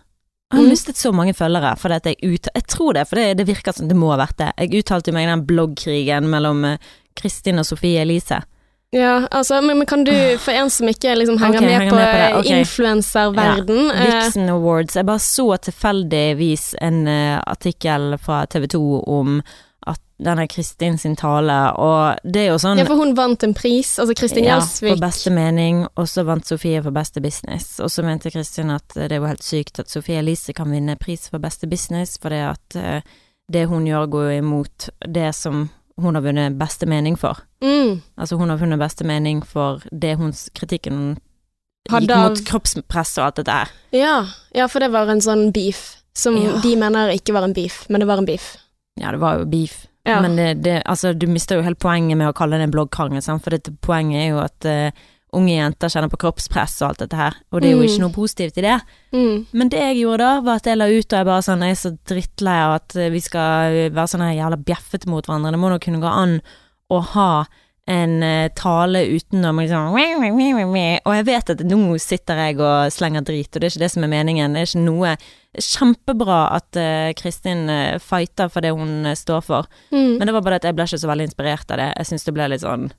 Jeg 0.51 0.57
har 0.57 0.63
Mm. 0.65 0.69
mistet 0.71 0.95
så 0.97 1.13
mange 1.13 1.33
følgere 1.35 1.77
fordi 1.77 1.99
jeg 2.15 2.33
ut... 2.33 2.47
Jeg 2.55 2.63
tror 2.67 2.93
det, 2.93 3.07
for 3.07 3.15
det, 3.17 3.37
det 3.37 3.45
virker 3.47 3.73
som 3.75 3.87
det 3.87 3.95
må 3.95 4.09
ha 4.11 4.17
vært 4.25 4.37
det. 4.37 4.53
Jeg 4.57 4.83
uttalte 4.83 5.13
meg 5.13 5.27
i 5.27 5.31
den 5.35 5.45
bloggkrigen 5.45 6.23
mellom 6.31 6.65
eh, 6.65 6.77
Kristin 7.15 7.59
og 7.59 7.65
Sofie 7.65 8.01
Elise. 8.01 8.41
Ja, 8.93 9.27
altså, 9.31 9.61
men, 9.61 9.77
men 9.77 9.87
kan 9.87 10.03
du, 10.03 10.37
for 10.37 10.51
en 10.51 10.69
som 10.69 10.89
ikke 10.91 11.13
liksom 11.15 11.37
henger 11.39 11.61
okay, 11.61 11.67
med 11.67 11.77
henger 11.77 11.91
på 11.91 11.95
med 11.95 12.33
på 12.33 12.39
okay. 12.39 12.59
influenserverden 12.59 13.85
ja. 13.87 14.05
Vixen 14.05 14.49
Awards. 14.51 14.97
Jeg 14.99 15.07
bare 15.07 15.23
så 15.23 15.45
tilfeldigvis 15.57 16.65
en 16.81 17.05
uh, 17.07 17.39
artikkel 17.39 18.17
fra 18.19 18.43
TV 18.51 18.67
2 18.75 18.81
om 19.07 19.39
at 19.87 20.01
denne 20.19 20.43
Kristin 20.51 20.99
sin 20.99 21.15
tale, 21.15 21.55
og 21.79 22.19
det 22.27 22.43
er 22.43 22.51
jo 22.51 22.59
sånn 22.59 22.83
Ja, 22.83 22.85
for 22.85 22.99
hun 22.99 23.15
vant 23.15 23.47
en 23.47 23.55
pris, 23.55 23.95
altså 23.95 24.13
Kristin 24.19 24.45
ja, 24.45 24.59
for 24.59 24.99
beste 24.99 25.31
mening, 25.33 25.85
og 25.95 26.11
så 26.11 26.27
vant 26.27 26.51
Sofie 26.51 26.83
for 26.83 26.91
beste 26.91 27.23
business. 27.23 27.77
Og 27.79 27.89
så 27.95 28.03
mente 28.03 28.29
Kristin 28.35 28.75
at 28.75 28.91
det 28.91 29.07
er 29.07 29.21
jo 29.21 29.31
helt 29.31 29.47
sykt 29.47 29.79
at 29.79 29.89
Sofie 29.89 30.19
Elise 30.19 30.51
kan 30.53 30.67
vinne 30.67 30.99
pris 30.99 31.31
for 31.31 31.39
beste 31.39 31.71
business, 31.71 32.19
for 32.19 32.35
det 32.35 32.43
at 32.51 32.81
uh, 32.83 33.21
det 33.51 33.69
hun 33.71 33.87
gjør 33.87 34.11
går 34.11 34.33
imot 34.41 34.91
det 35.07 35.31
som 35.39 35.69
hun 35.99 36.15
har 36.15 36.21
vunnet 36.23 36.57
beste 36.57 36.85
mening 36.87 37.17
for. 37.19 37.37
Mm. 37.63 38.01
Altså 38.17 38.37
hun 38.39 38.49
har 38.49 38.57
vunnet 38.61 38.79
beste 38.79 39.03
mening 39.05 39.41
for 39.45 39.81
det 39.91 40.15
hun 40.17 40.31
kritikken 40.57 41.17
hun 41.89 42.01
gikk 42.05 42.09
mot 42.15 42.37
av- 42.37 42.45
kroppspress 42.45 43.17
og 43.17 43.25
alt 43.25 43.35
dette 43.41 43.51
her. 43.51 43.69
Ja, 43.91 44.15
ja, 44.55 44.67
for 44.67 44.79
det 44.79 44.91
var 44.93 45.09
en 45.09 45.21
sånn 45.21 45.51
beef, 45.51 45.97
som 46.13 46.35
Ja. 46.37 46.59
de 46.61 46.75
mener 46.75 47.09
ikke 47.11 47.33
var 47.33 47.43
en 47.43 47.53
beef, 47.53 47.85
men 47.89 47.99
det 48.01 48.07
var 48.07 48.17
en 48.17 48.25
beef. 48.25 48.57
Ja, 48.99 49.11
det 49.11 49.19
var 49.19 49.39
jo 49.39 49.45
beef. 49.45 49.87
Ja. 50.05 50.19
Men 50.21 50.35
det, 50.35 50.63
det, 50.63 50.81
altså, 50.85 51.13
du 51.17 51.27
mister 51.27 51.55
jo 51.57 51.61
helt 51.61 51.79
poenget 51.79 52.17
med 52.17 52.27
å 52.29 52.33
kalle 52.33 52.57
det 52.57 52.63
en 52.63 52.71
bloggkrangel, 52.71 53.21
for 53.21 53.49
dette, 53.51 53.71
poenget 53.81 54.17
er 54.23 54.29
jo 54.31 54.39
at 54.39 54.65
eh, 54.65 54.91
unge 55.33 55.53
jenter 55.55 55.87
kjenner 55.89 56.09
på 56.11 56.17
kroppspress 56.19 56.81
og 56.81 56.89
alt 56.89 56.99
dette 57.05 57.15
her, 57.15 57.35
og 57.53 57.61
det 57.61 57.69
er 57.69 57.75
jo 57.77 57.81
Mm. 57.81 57.87
ikke 57.87 58.01
noe 58.03 58.11
positivt 58.15 58.57
i 58.57 58.61
det. 58.65 58.81
Mm. 59.13 59.45
Men 59.53 59.69
det 59.69 59.79
jeg 59.79 60.01
gjorde 60.03 60.17
da, 60.25 60.41
var 60.41 60.55
at 60.59 60.65
jeg 60.67 60.77
la 60.77 60.85
ut 60.91 61.13
og 61.13 61.17
jeg 61.17 61.25
bare 61.25 61.41
sånn, 61.47 61.61
jeg 61.63 61.71
er 61.71 61.81
så 61.81 61.97
drittlei 62.05 62.57
av 62.65 62.73
at 62.81 62.93
vi 63.11 63.19
skal 63.19 63.71
være 63.95 64.07
sånn 64.11 64.21
her 64.27 64.35
jævla 64.43 64.57
bjeffete 64.65 65.07
mot 65.07 65.25
hverandre. 65.25 65.51
Det 65.51 65.59
må 65.59 65.69
nå 65.71 65.79
kunne 65.79 66.01
gå 66.01 66.07
an 66.11 66.41
å 66.91 66.99
ha 67.15 67.45
en 67.87 68.21
eh, 68.23 68.49
tale 68.55 68.99
utenom 69.09 69.57
liksom 69.57 69.91
Og 69.95 71.13
jeg 71.15 71.25
vet 71.25 71.49
at 71.49 71.59
nå 71.65 71.97
sitter 71.99 72.35
jeg 72.35 72.59
og 72.59 72.91
slenger 72.91 73.21
drit, 73.25 73.49
og 73.55 73.59
det 73.61 73.63
er 73.67 73.71
ikke 73.73 73.79
det 73.85 73.91
som 73.91 74.03
er 74.03 74.07
meningen. 74.07 74.53
Det 74.53 74.61
er 74.61 74.69
ikke 74.69 74.85
noe 74.85 75.15
Kjempebra 75.59 76.37
at 76.55 76.77
eh, 76.79 77.11
Kristin 77.19 77.69
eh, 77.69 77.97
fighter 77.99 78.47
for 78.51 78.61
det 78.61 78.71
hun 78.71 79.03
står 79.15 79.41
for, 79.43 79.65
Mm. 79.91 80.17
men 80.19 80.27
det 80.27 80.33
var 80.33 80.41
bare 80.41 80.55
at 80.55 80.63
jeg 80.63 80.75
ble 80.75 80.85
ikke 80.85 80.99
så 81.01 81.09
veldig 81.09 81.27
inspirert 81.27 81.71
av 81.71 81.77
det. 81.81 81.93
Jeg 81.97 82.05
syns 82.07 82.23
det 82.23 82.33
ble 82.33 82.47
litt 82.49 82.61
sånn 82.63 82.91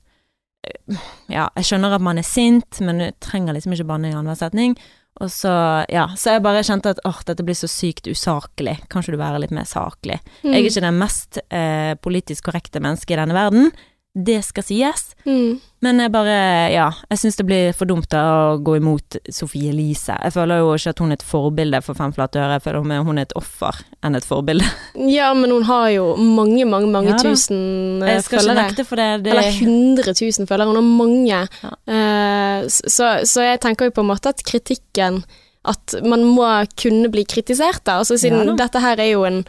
Ja, 1.31 1.47
jeg 1.57 1.67
skjønner 1.67 1.95
at 1.95 2.03
man 2.03 2.19
er 2.19 2.27
sint, 2.27 2.79
men 2.83 3.01
du 3.01 3.07
trenger 3.23 3.55
liksom 3.55 3.75
ikke 3.75 3.87
banne 3.89 4.11
i 4.11 4.15
annenhver 4.15 4.39
setning. 4.39 4.75
Og 5.21 5.29
så, 5.29 5.51
ja, 5.93 6.07
så 6.17 6.33
jeg 6.33 6.43
bare 6.45 6.63
kjente 6.65 6.95
at 6.95 7.01
åh, 7.05 7.19
dette 7.27 7.45
blir 7.45 7.57
så 7.57 7.69
sykt 7.69 8.07
usaklig. 8.09 8.79
Kan 8.89 9.03
ikke 9.03 9.13
du 9.13 9.19
være 9.21 9.43
litt 9.43 9.53
mer 9.53 9.67
saklig? 9.69 10.17
Mm. 10.41 10.49
Jeg 10.49 10.55
er 10.55 10.69
ikke 10.69 10.85
det 10.87 10.93
mest 10.97 11.41
eh, 11.53 11.93
politisk 12.01 12.49
korrekte 12.49 12.81
mennesket 12.81 13.13
i 13.13 13.19
denne 13.21 13.37
verden. 13.37 13.69
Det 14.13 14.43
skal 14.45 14.61
sies. 14.61 15.07
Mm. 15.25 15.57
Men 15.81 15.99
jeg 15.99 16.11
bare, 16.13 16.35
ja, 16.69 16.85
jeg 17.09 17.19
syns 17.19 17.37
det 17.39 17.45
blir 17.47 17.71
for 17.73 17.89
dumt 17.89 18.13
å 18.13 18.59
gå 18.61 18.75
imot 18.77 19.17
Sofie 19.33 19.71
Elise. 19.71 20.13
Jeg 20.13 20.35
føler 20.35 20.61
jo 20.61 20.75
ikke 20.77 20.93
at 20.93 21.01
hun 21.01 21.13
er 21.15 21.17
et 21.17 21.25
forbilde 21.25 21.79
for 21.81 21.97
Fem 21.97 22.13
flate 22.13 22.37
øre, 22.37 22.59
jeg 22.59 22.65
føler 22.67 23.01
hun 23.07 23.17
er 23.17 23.25
et 23.25 23.33
offer 23.39 23.81
enn 24.05 24.19
et 24.19 24.27
forbilde. 24.27 24.67
Ja, 25.13 25.31
men 25.33 25.49
hun 25.51 25.65
har 25.65 25.87
jo 25.95 26.05
mange, 26.19 26.63
mange 26.69 26.91
mange 26.93 27.11
Ja 27.11 27.17
tusen 27.17 27.57
følgere. 27.57 28.13
Jeg 28.13 28.23
skal 28.27 28.37
ikke 28.37 28.43
følgere. 28.43 28.67
nekte 28.67 28.85
for 28.87 29.01
det. 29.01 29.09
det 29.25 29.33
Eller 29.33 29.49
100 29.49 30.13
000 30.21 30.49
følgere. 30.49 30.69
Hun 30.69 30.79
har 30.79 30.87
mange. 31.01 31.41
Ja. 31.65 31.73
Uh, 31.89 32.69
så, 32.69 33.09
så 33.25 33.47
jeg 33.47 33.63
tenker 33.65 33.89
jo 33.89 33.97
på 33.97 34.05
en 34.05 34.11
måte 34.13 34.31
at 34.33 34.45
kritikken 34.45 35.23
At 35.65 35.95
man 36.05 36.25
må 36.27 36.45
kunne 36.77 37.09
bli 37.09 37.25
kritisert, 37.25 37.81
da. 37.87 37.97
Altså, 38.03 38.17
siden 38.19 38.45
Ja 38.45 38.57
dette 38.59 38.81
her 38.83 38.99
er 38.99 39.13
jo 39.15 39.25
en, 39.25 39.41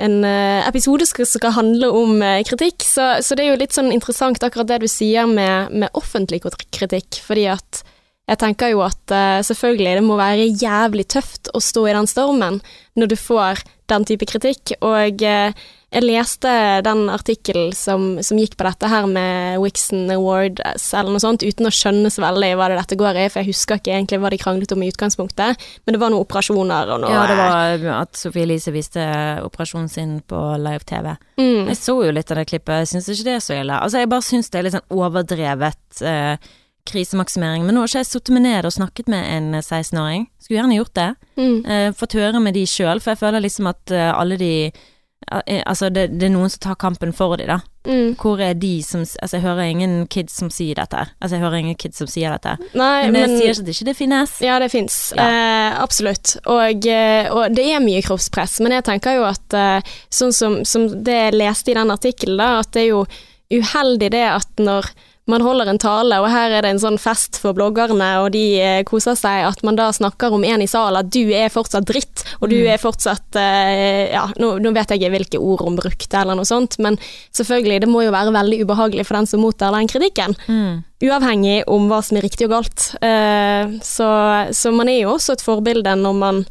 en 0.00 0.24
eh, 0.24 0.68
episode 0.68 1.06
som 1.08 1.28
skal, 1.28 1.54
handle 1.56 1.90
om 1.92 2.22
eh, 2.24 2.40
kritikk, 2.46 2.84
så, 2.86 3.12
så 3.22 3.36
det 3.36 3.44
er 3.44 3.52
jo 3.52 3.60
litt 3.60 3.76
sånn 3.76 3.92
interessant 3.94 4.42
akkurat 4.46 4.70
det 4.70 4.82
du 4.84 4.88
sier 4.90 5.28
med, 5.28 5.72
med 5.72 5.92
offentlig 5.98 6.42
kritikk, 6.72 7.20
fordi 7.26 7.48
at 7.52 7.82
jeg 8.30 8.38
tenker 8.38 8.70
jo 8.72 8.84
at 8.86 9.14
eh, 9.14 9.40
selvfølgelig 9.46 9.96
det 9.98 10.06
må 10.06 10.16
være 10.20 10.46
jævlig 10.54 11.08
tøft 11.10 11.50
å 11.56 11.62
stå 11.62 11.88
i 11.90 11.96
den 11.98 12.06
stormen 12.10 12.60
når 12.98 13.10
du 13.12 13.18
får 13.18 13.62
den 13.90 14.04
type 14.06 14.26
kritikk, 14.30 14.76
og 14.86 15.22
eh, 15.26 15.50
jeg 15.90 16.04
leste 16.06 16.50
den 16.86 17.08
artikkelen 17.10 17.72
som, 17.74 18.04
som 18.22 18.38
gikk 18.38 18.52
på 18.54 18.62
dette 18.62 18.86
her 18.86 19.08
med 19.10 19.56
Wixon 19.58 20.04
Awards 20.14 20.84
eller 20.94 21.10
noe 21.10 21.22
sånt, 21.22 21.42
uten 21.42 21.66
å 21.66 21.72
skjønne 21.74 22.12
så 22.14 22.22
veldig 22.22 22.52
hva 22.60 22.68
det 22.70 22.76
dette 22.78 22.98
går 23.00 23.18
i, 23.18 23.24
for 23.32 23.42
jeg 23.42 23.50
husker 23.50 23.80
ikke 23.80 23.96
egentlig 23.96 24.20
hva 24.22 24.30
de 24.30 24.38
kranglet 24.38 24.74
om 24.76 24.84
i 24.86 24.92
utgangspunktet, 24.92 25.66
men 25.82 25.96
det 25.96 26.02
var 26.02 26.14
noen 26.14 26.22
operasjoner 26.22 26.94
og 26.94 27.02
noe 27.02 27.10
Ja, 27.10 27.24
det 27.26 27.40
var 27.40 27.88
at 27.96 28.14
Sofie 28.20 28.46
Elise 28.46 28.70
viste 28.74 29.02
operasjonen 29.42 29.90
sin 29.90 30.14
på 30.30 30.38
live-TV. 30.62 31.16
mm, 31.42 31.72
Jeg 31.72 31.80
så 31.82 31.98
jo 32.06 32.14
litt 32.14 32.30
av 32.30 32.38
det 32.38 32.46
klippet, 32.52 32.84
jeg 32.84 32.92
syns 32.94 33.10
ikke 33.10 33.26
det 33.32 33.36
er 33.40 33.44
så 33.48 33.58
ille. 33.58 33.82
Altså, 33.82 34.04
jeg 34.04 34.12
bare 34.14 34.28
syns 34.30 34.50
det 34.54 34.60
er 34.62 34.68
litt 34.68 34.78
sånn 34.78 34.98
overdrevet 35.02 36.04
eh, 36.06 36.50
krisemaksimering. 36.92 37.64
Men 37.66 37.74
nå 37.78 37.82
har 37.84 37.90
ikke 37.92 38.02
jeg 38.04 38.10
sittet 38.12 38.34
meg 38.36 38.42
ned 38.48 38.68
og 38.68 38.76
snakket 38.76 39.08
med 39.12 39.26
en 39.36 39.50
16-åring. 39.62 40.28
Skulle 40.42 40.60
gjerne 40.62 40.78
gjort 40.80 40.94
det. 40.98 41.10
mm, 41.40 41.58
Eh, 41.66 41.90
fått 41.96 42.18
høre 42.18 42.40
med 42.42 42.54
de 42.54 42.66
sjøl, 42.66 43.00
for 43.00 43.14
jeg 43.14 43.22
føler 43.24 43.40
liksom 43.46 43.70
at 43.70 43.90
eh, 43.94 44.10
alle 44.14 44.36
de 44.40 44.52
eh, 44.70 45.62
Altså, 45.66 45.90
det, 45.92 46.08
det 46.18 46.26
er 46.26 46.32
noen 46.32 46.48
som 46.50 46.62
tar 46.64 46.78
kampen 46.80 47.12
for 47.14 47.36
de, 47.36 47.44
da. 47.46 47.58
mm. 47.86 48.14
Hvor 48.18 48.40
er 48.40 48.54
de 48.58 48.70
som 48.82 49.00
Altså, 49.04 49.36
jeg 49.36 49.42
hører 49.44 49.68
ingen 49.70 50.06
kids 50.10 50.32
som 50.40 50.48
sier 50.50 50.74
dette. 50.80 50.96
her. 50.96 51.10
Altså, 51.20 51.36
jeg 51.36 51.44
hører 51.44 51.58
ingen 51.60 51.76
kids 51.76 51.98
som 52.00 52.08
sier 52.10 52.32
dette. 52.34 52.56
Nei, 52.74 53.04
Men 53.06 53.14
det 53.14 53.20
men 53.28 53.36
sier 53.38 53.52
ikke 53.52 53.62
at 53.66 53.72
ikke 53.74 53.88
det 53.90 53.96
finnes. 53.98 54.36
Ja, 54.42 54.58
det 54.58 54.70
fins. 54.72 54.96
Ja. 55.16 55.28
Eh, 55.28 55.80
absolutt. 55.82 56.36
Og, 56.46 56.86
eh, 56.88 57.28
og 57.30 57.54
det 57.54 57.66
er 57.74 57.84
mye 57.84 58.02
kroppspress, 58.02 58.58
men 58.64 58.72
jeg 58.78 58.84
tenker 58.88 59.18
jo 59.20 59.26
at 59.28 59.54
eh, 59.54 59.92
sånn 60.10 60.32
som, 60.32 60.60
som 60.64 60.88
det 61.04 61.18
jeg 61.20 61.36
leste 61.38 61.70
i 61.70 61.78
den 61.78 61.90
artikkelen, 61.94 62.40
da, 62.40 62.58
at 62.64 62.72
det 62.74 62.86
er 62.86 62.90
jo 62.94 63.04
uheldig 63.50 64.10
det 64.14 64.26
at 64.30 64.60
når 64.62 64.86
man 65.30 65.44
holder 65.46 65.68
en 65.70 65.78
tale, 65.80 66.18
og 66.20 66.26
her 66.32 66.50
er 66.58 66.62
det 66.66 66.70
en 66.74 66.80
sånn 66.82 66.98
fest 67.00 67.38
for 67.40 67.54
bloggerne, 67.56 68.08
og 68.24 68.32
de 68.34 68.42
eh, 68.60 68.82
koser 68.88 69.14
seg, 69.18 69.46
at 69.48 69.62
man 69.66 69.78
da 69.78 69.86
snakker 69.94 70.34
om 70.36 70.44
en 70.44 70.62
i 70.64 70.68
salen, 70.70 70.98
at 71.00 71.10
du 71.14 71.30
er 71.32 71.48
fortsatt 71.54 71.86
dritt, 71.88 72.24
og 72.40 72.50
du 72.50 72.56
Mm. 72.60 72.68
er 72.74 72.78
fortsatt 72.82 73.36
eh, 73.40 74.10
Ja, 74.12 74.26
nå, 74.42 74.58
nå 74.60 74.72
vet 74.74 74.90
jeg 74.90 75.00
ikke 75.00 75.12
hvilke 75.16 75.40
ord 75.40 75.62
hun 75.64 75.76
brukte, 75.78 76.20
eller 76.20 76.34
noe 76.38 76.48
sånt, 76.48 76.76
men 76.82 76.98
selvfølgelig, 77.32 77.80
det 77.84 77.88
må 77.88 78.02
jo 78.04 78.10
være 78.14 78.34
veldig 78.34 78.60
ubehagelig 78.66 79.06
for 79.06 79.16
den 79.20 79.26
som 79.30 79.40
mottar 79.40 79.72
den 79.72 79.88
kritikken 79.88 80.36
Mm. 80.48 80.82
uavhengig 81.02 81.62
om 81.70 81.88
hva 81.88 82.02
som 82.04 82.18
er 82.18 82.26
riktig 82.26 82.44
og 82.50 82.56
galt. 82.58 82.90
Eh, 83.00 83.78
så, 83.86 84.10
så 84.52 84.72
man 84.74 84.88
er 84.88 85.02
jo 85.04 85.14
også 85.16 85.32
et 85.38 85.42
forbilde 85.46 85.94
når 85.96 86.14
man 86.18 86.42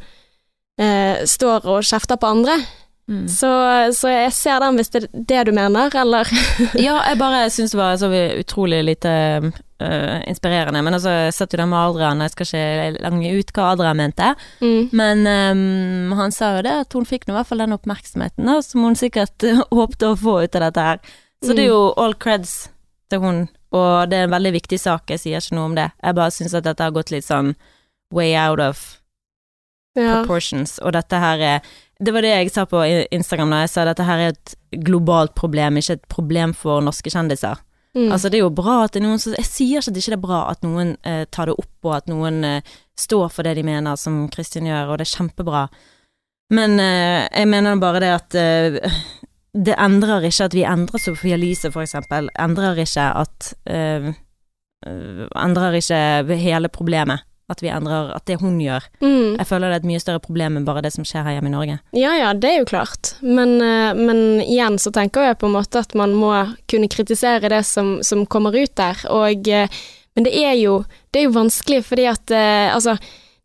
eh, 0.80 1.24
står 1.28 1.66
og 1.68 1.82
kjefter 1.84 2.16
på 2.20 2.26
andre. 2.30 2.56
Mm. 3.10 3.24
Så, 3.28 3.50
så 3.98 4.10
jeg 4.12 4.30
ser 4.36 4.60
den 4.62 4.76
hvis 4.78 4.92
det 4.94 5.00
er 5.02 5.08
det 5.10 5.40
du 5.48 5.52
mener, 5.56 5.90
eller 5.98 6.28
Ja, 6.78 7.00
jeg 7.08 7.18
bare 7.18 7.48
syns 7.54 7.74
det 7.74 7.80
var 7.80 7.96
så 7.98 8.10
utrolig 8.12 8.84
lite 8.86 9.12
uh, 9.50 10.18
inspirerende. 10.30 10.82
Men 10.86 10.94
altså, 10.94 11.16
jeg 11.26 11.34
satt 11.34 11.56
jo 11.56 11.58
der 11.58 11.70
med 11.70 11.80
Adrian, 11.80 12.22
jeg 12.22 12.34
skal 12.36 12.46
ikke 12.48 13.02
lange 13.02 13.32
ut 13.34 13.50
hva 13.56 13.72
Adrian 13.72 13.98
mente. 13.98 14.30
mm, 14.60 14.94
Men 14.94 15.26
um, 15.26 16.14
han 16.20 16.36
sa 16.36 16.54
jo 16.56 16.66
det, 16.68 16.76
at 16.86 16.94
hun 16.94 17.08
fikk 17.08 17.26
nå 17.26 17.34
i 17.34 17.38
hvert 17.40 17.50
fall 17.50 17.64
den 17.64 17.74
oppmerksomheten 17.74 18.52
da, 18.52 18.60
som 18.62 18.86
hun 18.86 18.98
sikkert 18.98 19.48
håpte 19.80 20.12
å 20.12 20.20
få 20.20 20.40
ut 20.44 20.60
av 20.60 20.68
dette 20.68 20.86
her. 20.90 21.02
Så 21.42 21.56
det 21.56 21.66
er 21.66 21.72
jo 21.72 21.82
all 21.98 22.14
creds 22.20 22.68
til 23.10 23.22
hun, 23.24 23.44
og 23.74 24.10
det 24.12 24.18
er 24.18 24.26
en 24.28 24.34
veldig 24.36 24.54
viktig 24.60 24.78
sak, 24.78 25.10
jeg 25.10 25.22
sier 25.22 25.42
ikke 25.42 25.56
noe 25.56 25.70
om 25.72 25.76
det. 25.78 25.88
Jeg 25.98 26.18
bare 26.18 26.34
syns 26.34 26.54
at 26.54 26.66
dette 26.68 26.84
har 26.84 26.94
gått 26.94 27.10
litt 27.10 27.26
sånn 27.26 27.54
way 28.14 28.34
out 28.38 28.60
of 28.62 28.82
ja. 29.98 30.20
proportions, 30.20 30.76
og 30.84 30.94
dette 30.94 31.18
her 31.18 31.42
er 31.56 31.72
Det 32.00 32.14
var 32.16 32.24
det 32.24 32.32
jeg 32.32 32.52
sa 32.54 32.64
på 32.68 32.80
Instagram 33.12 33.52
da 33.52 33.64
jeg 33.64 33.72
sa 33.72 33.82
at 33.84 33.90
dette 33.92 34.06
her 34.08 34.22
er 34.24 34.32
et 34.32 34.54
globalt 34.86 35.34
problem, 35.36 35.76
ikke 35.76 35.98
et 35.98 36.06
problem 36.12 36.54
for 36.56 36.80
norske 36.84 37.12
kjendiser. 37.12 37.60
Mm. 37.96 38.12
Altså, 38.14 38.30
det 38.30 38.38
er 38.38 38.44
jo 38.44 38.54
bra 38.54 38.84
at 38.84 38.94
det 38.94 39.00
er 39.00 39.08
noen 39.08 39.18
som 39.18 39.34
Jeg 39.34 39.48
sier 39.48 39.80
ikke 39.80 39.90
at 39.90 39.96
det 39.96 40.02
ikke 40.04 40.14
er 40.14 40.22
bra 40.22 40.40
at 40.52 40.60
noen 40.62 40.92
eh, 41.02 41.24
tar 41.34 41.50
det 41.50 41.56
opp, 41.58 41.72
og 41.88 41.96
at 41.96 42.10
noen 42.10 42.44
eh, 42.46 42.74
står 42.98 43.32
for 43.34 43.46
det 43.46 43.56
de 43.58 43.64
mener, 43.66 43.98
som 43.98 44.28
Kristin 44.30 44.68
gjør, 44.70 44.92
og 44.92 45.00
det 45.00 45.08
er 45.08 45.16
kjempebra. 45.16 45.64
Men 46.54 46.78
eh, 46.82 47.26
jeg 47.26 47.50
mener 47.50 47.82
bare 47.82 48.02
det 48.02 48.12
at 48.14 48.38
eh, 48.38 49.00
det 49.54 49.74
endrer 49.74 50.28
ikke 50.28 50.46
at 50.46 50.54
vi 50.54 50.66
endrer 50.66 51.02
Sofie 51.02 51.34
Elise, 51.34 51.72
for 51.74 51.82
eksempel. 51.82 52.30
Endrer 52.38 52.78
ikke 52.78 53.08
at 53.24 53.52
eh, 53.66 54.12
eh, 54.86 55.26
Endrer 55.34 55.78
ikke 55.80 56.38
hele 56.38 56.70
problemet. 56.70 57.26
At 57.50 57.62
vi 57.64 57.70
endrer 57.72 58.12
At 58.14 58.26
det 58.30 58.38
hun 58.40 58.58
gjør. 58.62 58.84
Mm. 59.02 59.36
Jeg 59.38 59.46
føler 59.48 59.70
det 59.70 59.78
er 59.80 59.82
et 59.82 59.90
mye 59.90 60.02
større 60.02 60.22
problem 60.22 60.58
enn 60.58 60.66
bare 60.68 60.84
det 60.84 60.92
som 60.94 61.06
skjer 61.06 61.26
her 61.26 61.36
hjemme 61.36 61.50
i 61.50 61.54
Norge. 61.54 61.78
Ja 61.96 62.12
ja, 62.18 62.32
det 62.34 62.50
er 62.50 62.60
jo 62.60 62.68
klart. 62.70 63.14
Men, 63.20 63.56
eh, 63.64 63.94
men 63.98 64.42
igjen 64.44 64.78
så 64.78 64.92
tenker 64.94 65.26
jeg 65.26 65.40
på 65.40 65.50
en 65.50 65.56
måte 65.58 65.82
at 65.82 65.96
man 65.98 66.14
må 66.16 66.32
kunne 66.70 66.90
kritisere 66.90 67.50
det 67.52 67.64
som, 67.68 67.98
som 68.06 68.26
kommer 68.30 68.54
ut 68.56 68.74
der. 68.78 69.00
Og, 69.10 69.48
eh, 69.48 69.80
men 70.14 70.26
det 70.26 70.34
er, 70.36 70.54
jo, 70.60 70.82
det 71.10 71.22
er 71.22 71.28
jo 71.28 71.36
vanskelig 71.38 71.82
fordi 71.88 72.06
at 72.10 72.34
eh, 72.34 72.68
altså 72.74 72.96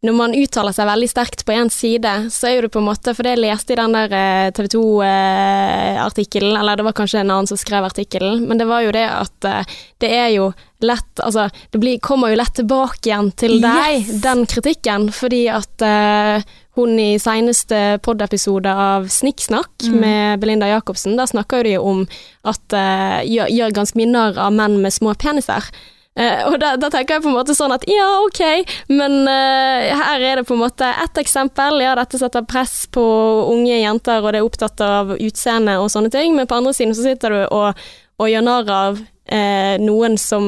når 0.06 0.16
man 0.18 0.36
uttaler 0.38 0.74
seg 0.76 0.88
veldig 0.88 1.10
sterkt 1.12 1.42
på 1.48 1.54
én 1.56 1.70
side, 1.74 2.12
så 2.34 2.48
er 2.50 2.56
jo 2.58 2.66
det 2.66 2.72
på 2.76 2.82
en 2.82 2.88
måte 2.88 3.14
For 3.16 3.26
det 3.26 3.36
jeg 3.36 3.44
leste 3.44 3.74
i 3.76 3.80
den 3.80 3.96
der 3.96 4.52
TV 4.56 4.68
2-artikkelen, 4.76 6.56
eller 6.60 6.76
det 6.80 6.86
var 6.88 6.96
kanskje 6.98 7.20
en 7.24 7.32
annen 7.32 7.48
som 7.50 7.60
skrev 7.60 7.86
artikkelen, 7.88 8.46
men 8.50 8.60
det 8.62 8.68
var 8.70 8.86
jo 8.86 8.94
det 8.96 9.06
at 9.10 9.48
eh, 9.50 9.76
det 10.04 10.12
er 10.14 10.30
jo 10.36 10.52
lett 10.86 11.22
Altså, 11.24 11.48
det 11.72 11.80
blir, 11.82 11.98
kommer 12.04 12.30
jo 12.34 12.38
lett 12.38 12.54
tilbake 12.60 13.08
igjen 13.10 13.32
til 13.40 13.56
deg, 13.64 14.04
Yes! 14.04 14.22
den 14.22 14.44
kritikken, 14.52 15.08
fordi 15.16 15.46
at 15.50 15.82
eh, 15.82 16.44
hun 16.76 16.98
i 17.00 17.16
seneste 17.22 17.98
pod-episode 18.04 18.70
av 18.70 19.08
Snikksnakk 19.10 19.72
Mm. 19.86 20.00
med 20.02 20.40
Belinda 20.42 20.68
Jacobsen, 20.68 21.16
der 21.18 21.28
snakker 21.30 21.62
jo 21.62 21.64
de 21.70 21.76
om 21.80 22.00
at 22.48 22.74
uh, 22.76 23.20
gjør, 23.28 23.48
gjør 23.54 23.74
ganske 23.76 23.98
mye 24.00 24.10
narr 24.12 24.38
av 24.40 24.54
menn 24.56 24.78
med 24.84 24.92
små 24.94 25.14
peniser. 25.20 25.68
Eh, 26.16 26.46
og 26.48 26.56
da, 26.62 26.76
da 26.80 26.88
tenker 26.92 27.18
jeg 27.18 27.26
på 27.26 27.32
en 27.32 27.36
måte 27.36 27.56
sånn 27.58 27.74
at 27.76 27.84
ja, 27.92 28.08
ok, 28.24 28.42
men 28.88 29.26
uh, 29.28 29.90
her 30.00 30.24
er 30.24 30.40
det 30.40 30.46
på 30.48 30.56
en 30.56 30.62
måte 30.64 30.88
ett 31.04 31.20
eksempel. 31.20 31.82
Ja, 31.84 31.92
dette 32.00 32.20
setter 32.22 32.46
press 32.48 32.86
på 32.88 33.04
unge 33.52 33.82
jenter, 33.82 34.24
og 34.24 34.32
det 34.32 34.40
er 34.40 34.48
opptatt 34.48 34.84
av 34.86 35.12
utseende 35.18 35.76
og 35.82 35.92
sånne 35.92 36.14
ting, 36.14 36.38
men 36.38 36.48
på 36.48 36.56
andre 36.62 36.76
siden 36.78 36.96
så 36.96 37.04
sitter 37.04 37.36
du 37.36 37.42
og, 37.50 37.86
og 38.22 38.32
gjør 38.32 38.48
narr 38.48 38.72
av 38.72 39.04
uh, 39.04 39.76
noen 39.84 40.16
som 40.22 40.48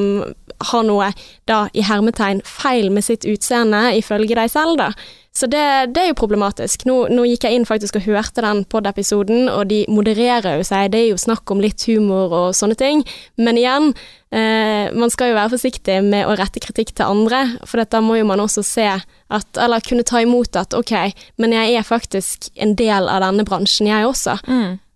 har 0.71 0.88
noe, 0.88 1.12
da 1.45 1.65
i 1.77 1.84
hermetegn, 1.86 2.39
feil 2.47 2.88
med 2.93 3.06
sitt 3.06 3.27
utseende, 3.27 3.91
ifølge 3.99 4.39
deg 4.39 4.49
selv, 4.53 4.80
da. 4.80 4.91
Så 5.38 5.45
det, 5.45 5.93
det 5.93 6.01
er 6.01 6.08
jo 6.10 6.17
problematisk. 6.17 6.88
Nå, 6.89 6.95
nå 7.13 7.27
gikk 7.30 7.45
jeg 7.45 7.60
inn 7.60 7.67
faktisk 7.69 7.99
og 7.99 8.08
hørte 8.08 8.41
den 8.41 8.63
pod-episoden, 8.71 9.45
og 9.53 9.67
de 9.69 9.84
modererer 9.91 10.58
jo 10.58 10.65
seg. 10.65 10.89
Det 10.95 11.03
er 11.03 11.12
jo 11.12 11.19
snakk 11.21 11.53
om 11.53 11.62
litt 11.62 11.86
humor 11.86 12.34
og 12.34 12.56
sånne 12.58 12.77
ting. 12.80 13.03
Men 13.38 13.60
igjen, 13.62 13.91
eh, 14.32 14.94
man 14.94 15.12
skal 15.13 15.32
jo 15.32 15.38
være 15.38 15.54
forsiktig 15.56 15.98
med 16.06 16.28
å 16.28 16.36
rette 16.40 16.62
kritikk 16.63 16.94
til 16.98 17.08
andre, 17.08 17.44
for 17.68 17.84
da 17.84 18.02
må 18.04 18.20
jo 18.20 18.28
man 18.28 18.44
også 18.44 18.63
se 18.66 18.88
at 18.88 19.60
Eller 19.60 19.84
kunne 19.84 20.06
ta 20.08 20.22
imot 20.24 20.56
at 20.56 20.72
ok, 20.78 20.94
men 21.38 21.52
jeg 21.52 21.74
er 21.76 21.84
faktisk 21.84 22.48
en 22.56 22.78
del 22.80 23.10
av 23.12 23.26
denne 23.26 23.44
bransjen, 23.44 23.90
jeg 23.92 24.08
også. 24.08 24.38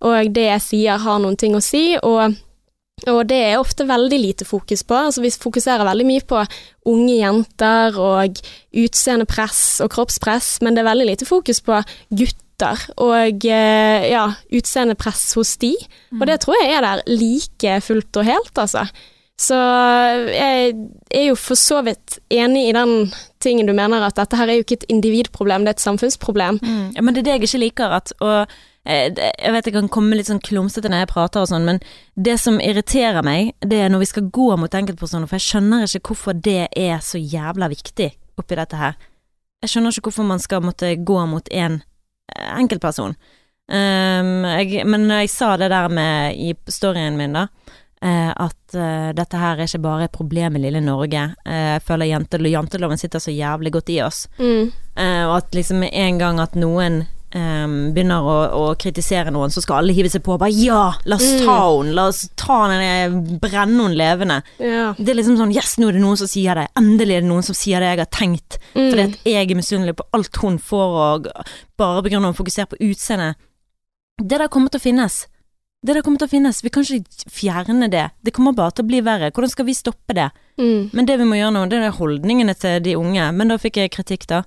Og 0.07 0.31
det 0.31 0.45
jeg 0.47 0.63
sier 0.63 1.03
har 1.03 1.19
noen 1.19 1.35
ting 1.35 1.57
å 1.57 1.63
si, 1.63 1.97
og 1.99 2.37
og 3.09 3.23
det 3.31 3.37
er 3.47 3.57
ofte 3.57 3.87
veldig 3.89 4.17
lite 4.19 4.45
fokus 4.45 4.83
på. 4.85 4.93
Altså 4.93 5.23
Vi 5.23 5.31
fokuserer 5.33 5.87
veldig 5.87 6.05
mye 6.05 6.25
på 6.27 6.41
unge 6.91 7.15
jenter 7.15 7.97
og 8.01 8.41
utseendepress 8.77 9.81
og 9.85 9.91
kroppspress, 9.95 10.59
men 10.61 10.75
det 10.75 10.83
er 10.83 10.91
veldig 10.91 11.07
lite 11.09 11.29
fokus 11.29 11.63
på 11.65 11.79
gutter 12.09 12.83
og 13.01 13.47
eh, 13.49 14.11
ja, 14.11 14.27
utseendepress 14.53 15.31
hos 15.33 15.55
de. 15.63 15.73
Og 16.19 16.27
det 16.29 16.43
tror 16.43 16.59
jeg 16.59 16.75
er 16.75 16.85
der 16.85 17.01
like 17.09 17.79
fullt 17.87 18.21
og 18.21 18.27
helt, 18.27 18.53
altså. 18.53 18.85
Så 19.41 19.57
jeg 20.29 20.73
er 21.09 21.23
jo 21.31 21.37
for 21.39 21.57
så 21.57 21.79
vidt 21.85 22.19
enig 22.29 22.67
i 22.69 22.73
den 22.77 23.11
tingen 23.41 23.65
du 23.65 23.73
mener, 23.73 24.03
at 24.05 24.19
dette 24.19 24.37
her 24.37 24.51
er 24.51 24.59
jo 24.59 24.65
ikke 24.65 24.81
et 24.81 24.91
individproblem, 24.93 25.65
det 25.65 25.73
er 25.73 25.79
et 25.79 25.85
samfunnsproblem. 25.87 26.59
Mm. 26.61 26.83
Ja, 26.97 27.01
men 27.01 27.15
det 27.15 27.23
er 27.23 27.27
det 27.27 27.33
jeg 27.37 27.47
ikke 27.47 27.63
liker, 27.63 27.95
at 27.97 28.13
og 28.19 28.35
eh, 28.85 29.09
jeg 29.09 29.55
vet 29.55 29.69
jeg 29.71 29.75
kan 29.79 29.89
komme 29.89 30.19
litt 30.19 30.29
sånn 30.29 30.43
klumsete 30.45 30.91
når 30.91 31.05
jeg 31.05 31.11
prater 31.15 31.41
og 31.41 31.49
sånn, 31.49 31.65
men 31.65 31.81
det 32.13 32.37
som 32.43 32.61
irriterer 32.61 33.25
meg, 33.25 33.55
det 33.65 33.81
er 33.81 33.89
når 33.89 34.05
vi 34.05 34.11
skal 34.11 34.29
gå 34.29 34.51
mot 34.61 34.79
enkeltpersoner, 34.81 35.25
for 35.25 35.41
jeg 35.41 35.47
skjønner 35.47 35.87
ikke 35.89 36.13
hvorfor 36.13 36.37
det 36.37 36.67
er 36.69 37.01
så 37.01 37.21
jævla 37.21 37.71
viktig 37.73 38.11
oppi 38.41 38.61
dette 38.61 38.77
her. 38.77 38.97
Jeg 39.61 39.73
skjønner 39.73 39.93
ikke 39.93 40.11
hvorfor 40.11 40.29
man 40.29 40.41
skal 40.41 40.65
måtte 40.65 40.93
gå 41.01 41.21
mot 41.33 41.49
en 41.49 41.81
eh, 41.81 42.49
enkeltperson. 42.53 43.17
Um, 43.71 44.43
jeg, 44.43 44.81
men 44.89 45.05
når 45.07 45.23
jeg 45.23 45.29
sa 45.31 45.53
det 45.55 45.69
der 45.71 45.87
med 45.87 46.35
i 46.35 46.51
storyen 46.67 47.15
min, 47.15 47.37
da, 47.37 47.45
at 48.01 48.73
eh, 48.75 49.11
dette 49.13 49.37
her 49.37 49.59
er 49.61 49.67
ikke 49.69 49.81
bare 49.83 50.03
et 50.07 50.11
problem 50.15 50.55
i 50.57 50.61
lille 50.63 50.81
Norge. 50.81 51.35
Eh, 51.45 51.65
jeg 51.75 51.81
føler 51.85 52.09
jente, 52.09 52.39
janteloven 52.49 52.97
sitter 52.97 53.19
så 53.21 53.29
jævlig 53.31 53.71
godt 53.75 53.89
i 53.93 54.01
oss. 54.01 54.27
Mm. 54.39 54.71
Eh, 54.97 55.23
og 55.27 55.35
at 55.37 55.51
liksom 55.53 55.79
med 55.85 55.93
en 55.93 56.17
gang 56.21 56.39
at 56.41 56.55
noen 56.59 57.03
Um, 57.31 57.93
begynner 57.95 58.25
å, 58.27 58.31
å 58.59 58.63
kritisere 58.75 59.31
noen, 59.31 59.47
så 59.55 59.61
skal 59.63 59.77
alle 59.79 59.93
hive 59.95 60.09
seg 60.11 60.19
på 60.25 60.33
og 60.33 60.41
bare 60.41 60.51
ja, 60.51 60.89
la 61.07 61.15
oss 61.15 61.29
Mm. 61.29 61.45
ta 61.45 61.53
henne, 61.63 61.93
la 61.95 62.03
oss 62.09 62.17
ta 62.35 62.57
henne, 62.67 63.37
brenne 63.39 63.71
henne 63.85 63.95
levende. 63.95 64.41
Ja. 64.59 64.89
Det 64.97 65.13
er 65.13 65.15
liksom 65.15 65.37
sånn 65.39 65.53
yes, 65.55 65.77
nå 65.79 65.87
er 65.87 65.95
det 65.95 66.01
noen 66.03 66.19
som 66.19 66.27
sier 66.27 66.59
det, 66.59 66.65
endelig 66.75 67.15
er 67.15 67.23
det 67.23 67.29
noen 67.29 67.47
som 67.47 67.55
sier 67.55 67.79
det 67.79 67.87
jeg 67.93 68.01
har 68.01 68.09
tenkt, 68.11 68.57
Mm. 68.75 68.89
fordi 68.91 69.05
at 69.05 69.15
jeg 69.31 69.47
er 69.47 69.55
misunnelig 69.61 69.95
på 69.95 70.07
alt 70.11 70.41
hun 70.43 70.57
får, 70.59 70.97
og 71.05 71.31
bare 71.79 72.03
på 72.03 72.11
grunn 72.11 72.25
av 72.27 72.35
å 72.35 72.39
fokusere 72.43 72.67
på 72.67 72.81
utseendet. 72.83 73.39
Det 74.19 74.37
der 74.43 74.51
kommer 74.51 74.67
til 74.67 74.83
å 74.83 74.87
finnes. 74.89 75.21
Det 75.81 75.95
der 75.95 76.03
kommer 76.05 76.21
til 76.21 76.29
å 76.29 76.31
finnes. 76.35 76.59
Vi 76.61 76.69
kan 76.69 76.85
ikke 76.85 77.31
fjerne 77.33 77.87
det. 77.89 78.03
Det 78.21 78.33
kommer 78.35 78.53
bare 78.53 78.75
til 78.77 78.85
å 78.85 78.89
bli 78.91 78.99
verre. 79.01 79.31
Hvordan 79.33 79.49
skal 79.49 79.65
vi 79.65 79.73
stoppe 79.73 80.13
det? 80.13 80.27
Mm. 80.61 80.91
Men 80.93 81.07
det 81.09 81.15
vi 81.17 81.25
må 81.25 81.39
gjøre 81.39 81.55
nå, 81.55 81.63
det 81.71 81.79
er 81.81 81.95
holdningene 81.97 82.53
til 82.53 82.83
de 82.85 82.93
unge. 82.99 83.31
Men 83.33 83.49
da 83.49 83.57
fikk 83.61 83.79
jeg 83.81 83.93
kritikk, 83.95 84.27
da. 84.29 84.43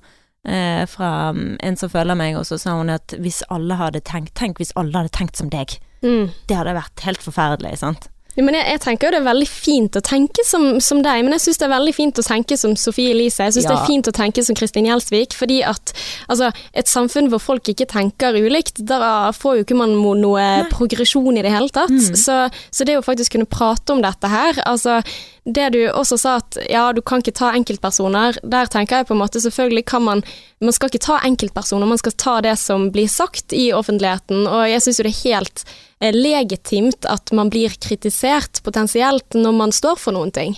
Eh, 0.47 0.85
fra 0.87 1.33
mm, 1.35 1.57
en 1.65 1.79
som 1.81 1.91
følger 1.91 2.19
meg, 2.21 2.37
og 2.39 2.47
så 2.47 2.59
sa 2.61 2.77
hun 2.79 2.93
at 2.93 3.17
hvis 3.19 3.41
alle 3.49 3.79
hadde 3.81 4.03
tenkt 4.05 4.35
Tenk 4.37 4.59
hvis 4.61 4.75
alle 4.77 4.93
hadde 4.93 5.15
tenkt 5.17 5.41
som 5.41 5.51
deg. 5.51 5.75
Mm. 6.05 6.31
Det 6.47 6.59
hadde 6.59 6.77
vært 6.77 7.03
helt 7.09 7.25
forferdelig, 7.25 7.79
sant. 7.83 8.11
Ja, 8.35 8.43
men 8.43 8.57
jeg, 8.59 8.67
jeg 8.73 8.83
tenker 8.83 9.09
jo 9.09 9.15
det 9.15 9.21
er 9.21 9.29
veldig 9.29 9.49
fint 9.51 9.99
å 9.99 10.03
tenke 10.05 10.45
som, 10.47 10.81
som 10.83 11.03
deg, 11.05 11.23
men 11.23 11.37
jeg 11.37 11.45
syns 11.47 11.61
det 11.61 11.69
er 11.69 11.75
veldig 11.75 11.95
fint 11.95 12.19
å 12.19 12.27
tenke 12.27 12.59
som 12.59 12.75
Sofie 12.79 13.13
Elise. 13.15 13.47
Jeg 13.47 13.57
syns 13.57 13.69
det 13.69 13.77
er 13.77 13.87
fint 13.87 14.11
å 14.11 14.15
tenke 14.15 14.45
som 14.47 14.59
Kristin 14.59 14.89
Gjelsvik, 14.89 15.37
fordi 15.39 15.61
at 15.67 15.95
altså, 16.33 16.51
et 16.75 16.91
samfunn 16.91 17.31
hvor 17.33 17.43
folk 17.43 17.71
ikke 17.71 17.87
tenker 17.91 18.37
ulikt, 18.39 18.83
da 18.89 19.31
får 19.37 19.61
jo 19.61 19.67
ikke 19.67 19.79
man 19.79 19.95
noe 19.95 20.25
noe 20.25 20.49
progresjon 20.73 21.39
i 21.39 21.45
det 21.45 21.53
hele 21.55 21.71
tatt. 21.75 21.93
Mm. 21.95 22.19
Så, 22.19 22.41
så 22.75 22.89
det 22.89 22.99
å 22.99 23.07
faktisk 23.07 23.37
kunne 23.37 23.51
prate 23.51 23.95
om 23.95 24.03
dette 24.05 24.31
her, 24.31 24.59
altså 24.67 25.01
det 25.45 25.67
du 25.75 25.81
også 25.91 26.17
sa 26.17 26.35
at 26.41 26.57
ja, 26.73 26.87
du 26.97 27.03
kan 27.05 27.21
ikke 27.21 27.35
ta 27.37 27.51
enkeltpersoner, 27.53 28.39
der 28.49 28.69
tenker 28.73 29.03
jeg 29.03 29.09
på 29.11 29.15
en 29.17 29.21
måte 29.21 29.43
selvfølgelig 29.45 29.85
kan 29.91 30.05
man 30.05 30.23
Man 30.65 30.73
skal 30.73 30.89
ikke 30.89 31.03
ta 31.05 31.19
enkeltpersoner, 31.27 31.85
man 31.85 32.01
skal 32.01 32.15
ta 32.17 32.35
det 32.41 32.55
som 32.57 32.87
blir 32.95 33.09
sagt 33.11 33.53
i 33.53 33.67
offentligheten, 33.77 34.47
og 34.49 34.63
jeg 34.71 34.81
syns 34.81 35.01
jo 35.01 35.05
det 35.05 35.11
er 35.11 35.35
helt 35.35 35.65
eh, 36.01 36.15
legitimt 36.15 37.05
at 37.11 37.33
man 37.37 37.51
blir 37.53 37.75
kritisert 37.85 38.63
potensielt 38.65 39.37
når 39.37 39.53
man 39.59 39.75
står 39.77 40.01
for 40.01 40.17
noen 40.17 40.33
ting. 40.33 40.57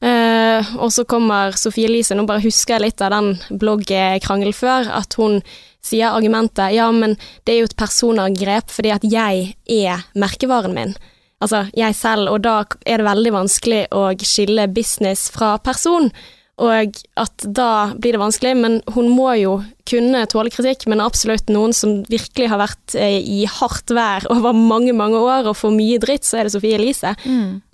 Eh, 0.00 0.72
og 0.78 0.88
så 0.94 1.04
kommer 1.04 1.52
Sofie 1.52 1.90
Elise, 1.90 2.16
nå 2.16 2.24
bare 2.24 2.40
husker 2.46 2.78
jeg 2.78 2.86
litt 2.86 3.04
av 3.04 3.12
den 3.12 3.34
bloggkrangelen 3.60 4.56
før, 4.56 4.88
at 5.02 5.20
hun 5.20 5.42
sier 5.84 6.16
argumentet 6.16 6.72
ja, 6.72 6.88
men 6.96 7.18
det 7.44 7.52
er 7.52 7.60
jo 7.60 7.68
et 7.68 7.76
personangrep 7.76 8.72
fordi 8.72 8.94
at 8.94 9.04
jeg 9.04 9.52
er 9.68 10.06
merkevaren 10.16 10.72
min. 10.78 10.96
Altså 11.42 11.64
jeg 11.76 11.96
selv, 11.98 12.30
og 12.30 12.44
da 12.46 12.60
er 12.86 13.02
det 13.02 13.08
veldig 13.08 13.34
vanskelig 13.34 13.82
å 13.94 14.06
skille 14.22 14.68
business 14.70 15.28
fra 15.34 15.56
person. 15.62 16.10
Og 16.62 16.98
at 17.18 17.44
da 17.56 17.92
blir 17.96 18.14
det 18.14 18.20
vanskelig, 18.20 18.52
men 18.60 18.74
hun 18.94 19.08
må 19.10 19.32
jo 19.40 19.54
kunne 19.88 20.20
tåle 20.30 20.52
kritikk, 20.52 20.84
men 20.90 21.02
absolutt 21.02 21.48
noen 21.50 21.72
som 21.74 22.02
virkelig 22.10 22.50
har 22.52 22.60
vært 22.60 22.94
eh, 22.98 23.18
i 23.18 23.40
hardt 23.50 23.90
vær 23.94 24.28
over 24.30 24.54
mange, 24.54 24.92
mange 24.94 25.18
år 25.18 25.48
og 25.50 25.58
får 25.58 25.72
mye 25.74 25.98
dritt, 26.02 26.28
så 26.28 26.38
er 26.38 26.46
det 26.46 26.54
Sofie 26.54 26.76
Elise. 26.78 27.14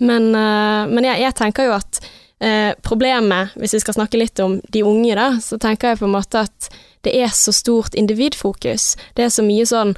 Men, 0.01 0.31
eh, 0.31 0.87
men 0.89 1.09
jeg, 1.11 1.21
jeg 1.27 1.37
tenker 1.37 1.69
jo 1.69 1.75
at 1.75 2.01
eh, 2.39 2.71
problemet, 2.85 3.53
hvis 3.59 3.77
vi 3.77 3.83
skal 3.83 3.99
snakke 3.99 4.21
litt 4.21 4.41
om 4.41 4.57
de 4.73 4.85
unge, 4.87 5.13
da, 5.19 5.33
så 5.43 5.59
tenker 5.61 5.93
jeg 5.93 6.01
på 6.01 6.09
en 6.09 6.15
måte 6.15 6.47
at 6.47 6.71
det 7.05 7.13
er 7.19 7.35
så 7.35 7.53
stort 7.55 7.95
individfokus. 7.99 8.95
Det 9.15 9.27
er 9.27 9.31
så 9.33 9.45
mye 9.45 9.67
sånn 9.69 9.93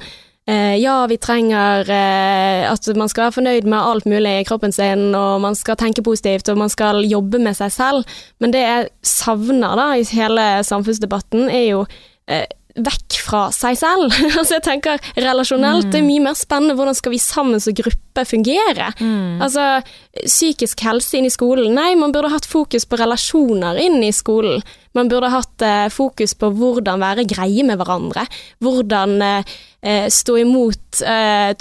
ja, 0.50 1.06
vi 1.06 1.18
trenger 1.22 1.86
eh, 1.86 2.64
at 2.66 2.88
man 2.98 3.10
skal 3.10 3.28
være 3.28 3.36
fornøyd 3.36 3.68
med 3.70 3.78
alt 3.78 4.08
mulig 4.10 4.40
i 4.40 4.46
kroppen 4.48 4.74
sin, 4.74 5.12
og 5.14 5.40
man 5.44 5.54
skal 5.54 5.78
tenke 5.78 6.02
positivt, 6.02 6.48
og 6.50 6.58
man 6.58 6.72
skal 6.72 7.04
jobbe 7.06 7.38
med 7.38 7.54
seg 7.58 7.70
selv. 7.70 8.16
Men 8.42 8.54
det 8.54 8.64
jeg 8.64 8.90
savner 9.06 9.78
da 9.78 9.92
i 9.94 10.08
hele 10.10 10.48
samfunnsdebatten, 10.66 11.46
er 11.46 11.68
jo 11.68 11.84
eh, 12.26 12.48
vekk 12.74 13.18
fra 13.22 13.42
seg 13.54 13.76
selv. 13.78 14.10
altså 14.38 14.56
jeg 14.56 14.66
tenker 14.66 15.10
relasjonelt, 15.20 15.90
det 15.92 16.00
er 16.00 16.06
mye 16.06 16.24
mer 16.26 16.36
spennende 16.38 16.76
hvordan 16.78 16.96
skal 16.96 17.14
vi 17.14 17.20
sammen 17.22 17.62
som 17.62 17.76
gruppe 17.76 18.24
fungere. 18.28 18.90
Altså 19.42 19.66
psykisk 20.24 20.82
helse 20.86 21.18
inn 21.18 21.28
i 21.28 21.32
skolen, 21.32 21.74
nei, 21.76 21.92
man 22.00 22.14
burde 22.14 22.32
hatt 22.32 22.48
fokus 22.48 22.88
på 22.88 22.98
relasjoner 23.00 23.78
inn 23.82 24.00
i 24.04 24.12
skolen. 24.14 24.64
Man 24.96 25.08
burde 25.08 25.30
hatt 25.32 25.64
eh, 25.64 25.88
fokus 25.92 26.34
på 26.36 26.50
hvordan 26.52 27.00
være 27.02 27.26
greie 27.28 27.64
med 27.66 27.80
hverandre. 27.80 28.26
Hvordan 28.64 29.16
eh, 29.24 29.52
eh, 29.80 30.06
stå 30.12 30.38
imot 30.44 31.02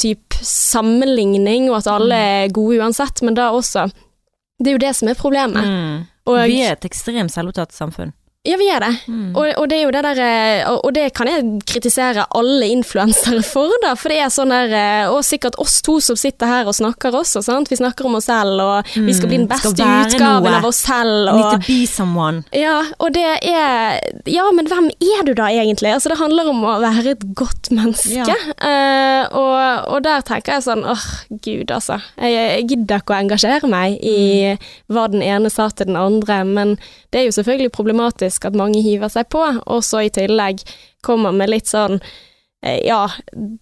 typ 0.01 0.35
sammenligning, 0.43 1.69
og 1.71 1.79
at 1.79 1.87
alle 1.87 2.17
er 2.17 2.53
gode 2.53 2.81
uansett, 2.81 3.21
men 3.23 3.37
da 3.37 3.51
også 3.55 3.87
Det 4.61 4.69
er 4.69 4.75
jo 4.75 4.81
det 4.83 4.91
som 4.93 5.07
er 5.09 5.17
problemet. 5.17 5.65
Mm. 5.65 6.01
Og, 6.29 6.35
Vi 6.45 6.59
er 6.61 6.75
et 6.75 6.85
ekstremt 6.85 7.33
selvopptatt 7.33 7.73
samfunn. 7.73 8.11
Ja, 8.43 8.55
vi 8.57 8.67
er 8.73 8.79
det. 8.81 8.89
Mm. 9.05 9.35
Og, 9.37 9.45
og 9.61 9.67
det 9.69 9.75
er 9.77 9.83
jo 9.85 9.91
det 9.93 10.01
der 10.01 10.19
eh, 10.25 10.69
Og 10.73 10.93
det 10.95 11.03
kan 11.13 11.27
jeg 11.29 11.43
kritisere 11.69 12.23
alle 12.33 12.71
influensere 12.73 13.43
for, 13.45 13.69
da. 13.83 13.91
For 13.99 14.09
det 14.09 14.17
er 14.23 14.31
sånn 14.33 14.49
der 14.49 14.71
eh, 14.73 15.11
Og 15.13 15.19
sikkert 15.27 15.59
oss 15.61 15.75
to 15.85 15.99
som 16.01 16.17
sitter 16.17 16.49
her 16.49 16.65
og 16.65 16.73
snakker 16.73 17.13
også, 17.19 17.43
sant. 17.45 17.69
Vi 17.69 17.77
snakker 17.77 18.07
om 18.09 18.17
oss 18.17 18.25
selv, 18.31 18.57
og 18.63 18.89
vi 18.97 19.13
skal 19.13 19.29
bli 19.29 19.37
den 19.43 19.45
Mm, 19.45 19.51
beste 19.51 19.71
utgaven 19.77 20.47
noe. 20.49 20.55
av 20.57 20.65
oss 20.71 20.79
selv. 20.87 21.29
Need 21.29 21.45
Og, 21.45 21.51
to 21.53 21.67
be 21.67 21.77
someone. 21.89 22.41
ja, 22.57 22.79
og 22.97 23.13
det 23.13 23.27
er 23.45 23.99
Ja, 24.25 24.47
men 24.57 24.65
hvem 24.71 24.89
er 24.89 25.21
du 25.29 25.33
da, 25.37 25.51
egentlig? 25.53 25.93
Altså, 25.93 26.09
det 26.09 26.17
handler 26.23 26.49
om 26.49 26.63
å 26.65 26.79
være 26.81 27.13
et 27.13 27.27
godt 27.37 27.69
menneske. 27.73 28.25
Ja. 28.25 28.39
Uh, 28.57 29.37
og, 29.37 29.93
og 29.97 30.03
der 30.05 30.25
tenker 30.25 30.55
jeg 30.57 30.65
sånn 30.65 30.81
åh, 30.89 31.05
gud, 31.45 31.69
altså. 31.77 31.99
Jeg, 32.17 32.33
jeg 32.33 32.67
gidder 32.73 33.01
ikke 33.05 33.13
å 33.15 33.21
engasjere 33.21 33.69
meg 33.69 34.01
i 34.01 34.17
hva 34.89 35.05
den 35.13 35.21
ene 35.25 35.53
sa 35.53 35.69
til 35.69 35.91
den 35.93 35.99
andre, 36.01 36.41
men 36.47 36.75
det 37.11 37.21
er 37.21 37.27
jo 37.29 37.33
selvfølgelig 37.37 37.73
problematisk 37.75 38.29
at 38.39 38.57
mange 38.57 38.81
hiver 38.83 39.11
seg 39.11 39.29
på, 39.33 39.41
og 39.41 39.85
så 39.85 40.05
i 40.05 40.11
tillegg 40.13 40.63
kommer 41.05 41.35
med 41.35 41.51
litt 41.51 41.69
sånn 41.71 41.97
eh, 41.99 42.81
ja, 42.87 43.03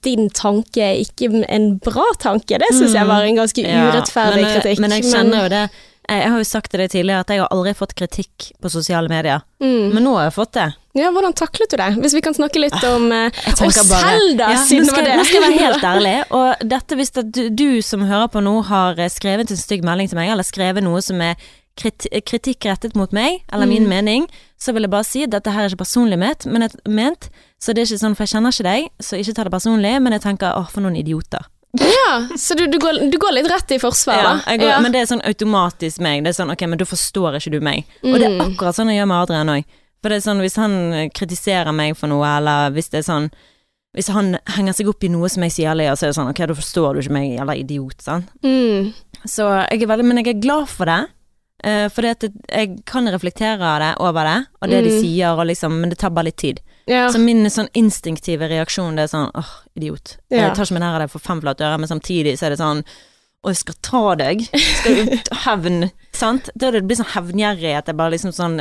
din 0.05 0.29
tanke 0.29 0.83
er 0.91 0.99
ikke 1.03 1.31
en 1.47 1.71
bra 1.83 2.05
tanke. 2.19 2.59
Det 2.61 2.73
syns 2.75 2.97
jeg 2.97 3.07
var 3.09 3.25
en 3.25 3.39
ganske 3.39 3.63
urettferdig 3.63 4.43
men, 4.43 4.49
eh, 4.49 4.57
kritikk. 4.59 4.83
Men 4.83 4.97
jeg 4.97 5.07
kjenner 5.11 5.45
jo 5.45 5.53
det. 5.55 5.63
Jeg 6.09 6.29
har 6.33 6.41
jo 6.41 6.45
sagt 6.47 6.71
til 6.73 6.81
deg 6.81 6.89
tidligere 6.89 7.21
at 7.21 7.29
jeg 7.29 7.41
har 7.43 7.51
aldri 7.53 7.75
fått 7.77 7.91
kritikk 7.93 8.47
på 8.57 8.69
sosiale 8.73 9.11
medier, 9.11 9.43
mm. 9.61 9.91
men 9.93 10.01
nå 10.01 10.15
har 10.17 10.31
jeg 10.31 10.33
fått 10.39 10.55
det. 10.57 10.71
Ja, 10.97 11.11
hvordan 11.13 11.35
taklet 11.37 11.69
du 11.69 11.77
det? 11.77 11.89
Hvis 12.01 12.15
vi 12.17 12.21
kan 12.25 12.33
snakke 12.33 12.63
litt 12.63 12.77
om 12.89 13.11
oss 13.13 13.77
selv, 13.77 14.31
da, 14.39 14.47
Ja, 14.55 14.63
siden 14.65 14.87
nå 14.87 14.95
skal, 14.95 15.05
det 15.05 15.11
var 15.11 15.11
det. 15.11 15.17
Nå 15.19 15.27
skal 15.27 15.37
jeg 15.37 15.43
være 15.45 15.59
helt 15.67 15.85
ærlig, 15.91 16.15
og 16.33 16.65
dette 16.73 16.97
hvis 16.97 17.13
du, 17.13 17.43
du 17.53 17.67
som 17.85 18.07
hører 18.09 18.25
på 18.33 18.41
nå 18.41 18.55
har 18.71 18.97
eh, 18.97 19.11
skrevet 19.13 19.53
en 19.53 19.61
stygg 19.61 19.85
melding 19.85 20.09
til 20.09 20.17
meg, 20.17 20.33
eller 20.33 20.47
skrevet 20.47 20.83
noe 20.85 21.03
som 21.05 21.21
er 21.21 21.37
kritikk 21.79 22.65
rettet 22.67 22.95
mot 22.99 23.11
meg, 23.15 23.41
eller 23.51 23.65
min 23.69 23.83
Mm. 23.83 23.89
mening, 23.89 24.27
så 24.59 24.73
vil 24.73 24.83
jeg 24.83 24.91
bare 24.91 25.03
si 25.07 25.23
at 25.23 25.29
dette 25.31 25.51
her 25.51 25.63
er 25.65 25.69
ikke 25.69 25.83
personlig 25.85 26.19
ment, 26.19 26.45
men 26.45 26.61
jeg, 26.67 26.71
ment, 26.87 27.29
så 27.59 27.73
det 27.73 27.81
er 27.83 27.95
ikke 27.95 28.03
sånn, 28.03 28.15
for 28.17 28.23
jeg 28.25 28.33
kjenner 28.35 28.51
ikke 28.51 28.67
deg, 28.67 28.89
så 29.01 29.17
ikke 29.19 29.33
ta 29.35 29.43
det 29.47 29.51
personlig, 29.53 30.01
men 30.01 30.11
jeg 30.13 30.21
tenker, 30.21 30.53
åh, 30.55 30.67
for 30.69 30.81
noen 30.81 30.97
idioter. 30.99 31.45
Ja, 31.79 32.27
så 32.35 32.55
du, 32.57 32.65
du, 32.67 32.79
går, 32.81 33.11
du 33.11 33.17
går 33.21 33.31
litt 33.37 33.47
rett 33.51 33.71
i 33.71 33.77
forsvar, 33.77 34.15
Ja, 34.17 34.23
da? 34.23 34.51
ja, 34.51 34.57
går, 34.57 34.81
Men 34.81 34.91
det 34.91 35.01
er 35.01 35.05
sånn 35.15 35.21
automatisk 35.23 35.99
meg, 36.01 36.23
det 36.23 36.29
er 36.33 36.43
sånn, 36.43 36.51
ok, 36.51 36.61
men 36.67 36.77
da 36.79 36.85
forstår 36.85 37.37
ikke 37.37 37.51
du 37.51 37.59
meg. 37.61 37.85
Og 38.03 38.15
det 38.19 38.25
er 38.25 38.35
Mm. 38.39 38.41
akkurat 38.55 38.75
sånn 38.75 38.89
jeg 38.89 38.97
gjør 38.99 39.07
med 39.07 39.21
Adrian 39.29 39.47
òg. 39.49 39.63
For 40.01 40.09
det 40.09 40.17
er 40.17 40.31
sånn, 40.31 40.39
hvis 40.41 40.55
han 40.55 40.93
eh, 40.93 41.09
kritiserer 41.09 41.73
meg 41.75 41.95
for 41.97 42.07
noe, 42.07 42.25
eller 42.25 42.71
hvis 42.71 42.89
det 42.89 42.99
er 43.05 43.11
sånn 43.13 43.29
Hvis 43.97 44.07
han 44.13 44.37
henger 44.45 44.73
seg 44.73 44.87
opp 44.87 45.03
i 45.03 45.07
noe 45.09 45.27
som 45.29 45.41
jeg 45.41 45.51
sier, 45.51 45.71
eller, 45.71 45.95
så 45.97 46.03
er 46.05 46.11
det 46.11 46.15
sånn, 46.15 46.29
ok, 46.29 46.45
da 46.45 46.53
forstår 46.53 46.93
du 46.93 46.99
ikke 47.01 47.11
meg, 47.11 47.39
jævla 47.39 47.55
idiot, 47.57 48.01
sant. 48.05 48.27
Mm. 48.43 48.93
Så 49.25 49.47
jeg 49.71 49.81
er 49.81 49.87
veldig, 49.87 50.05
men 50.05 50.17
jeg 50.23 50.27
er 50.35 50.39
glad 50.41 50.67
for 50.69 50.85
det. 50.85 51.07
Uh, 51.65 51.89
for 51.91 52.01
jeg 52.07 52.77
kan 52.85 53.07
reflektere 53.11 53.79
det 53.83 53.93
over 53.99 54.23
det, 54.23 54.37
og 54.61 54.69
det 54.69 54.83
de 54.85 54.89
Mm. 54.91 55.01
sier, 55.01 55.33
og 55.39 55.45
liksom, 55.47 55.79
men 55.81 55.89
det 55.89 55.97
tar 55.99 56.09
bare 56.15 56.25
litt 56.29 56.37
tid. 56.37 56.61
Ja. 56.87 57.09
Så 57.11 57.19
min 57.19 57.43
sånn 57.45 57.67
instinktive 57.75 58.47
reaksjon 58.49 58.95
det 58.95 59.03
er 59.03 59.11
sånn 59.11 59.31
åh, 59.35 59.49
idiot. 59.75 60.17
Ja. 60.31 60.47
Jeg 60.47 60.55
tar 60.55 60.65
ikke 60.65 60.73
meg 60.79 60.81
nær 60.81 60.95
av 60.95 61.01
deg 61.03 61.09
for 61.11 61.19
fem 61.19 61.41
flate 61.41 61.61
øre, 61.67 61.77
men 61.77 61.87
samtidig 61.91 62.37
så 62.39 62.45
er 62.47 62.49
det 62.55 62.59
sånn 62.59 62.83
og 63.43 63.51
jeg 63.53 63.57
skal 63.57 63.75
ta 63.81 64.15
deg. 64.15 64.41
Skal 64.51 64.97
ut 65.13 65.29
hevn, 65.45 65.91
sant? 66.11 66.49
Da 66.59 66.71
det 66.71 66.81
blir 66.87 66.97
sånn 66.99 67.13
hevngjerrighet. 67.13 67.85
Jeg 67.87 67.95
bare 67.95 68.11
liksom 68.11 68.33
sånn 68.35 68.57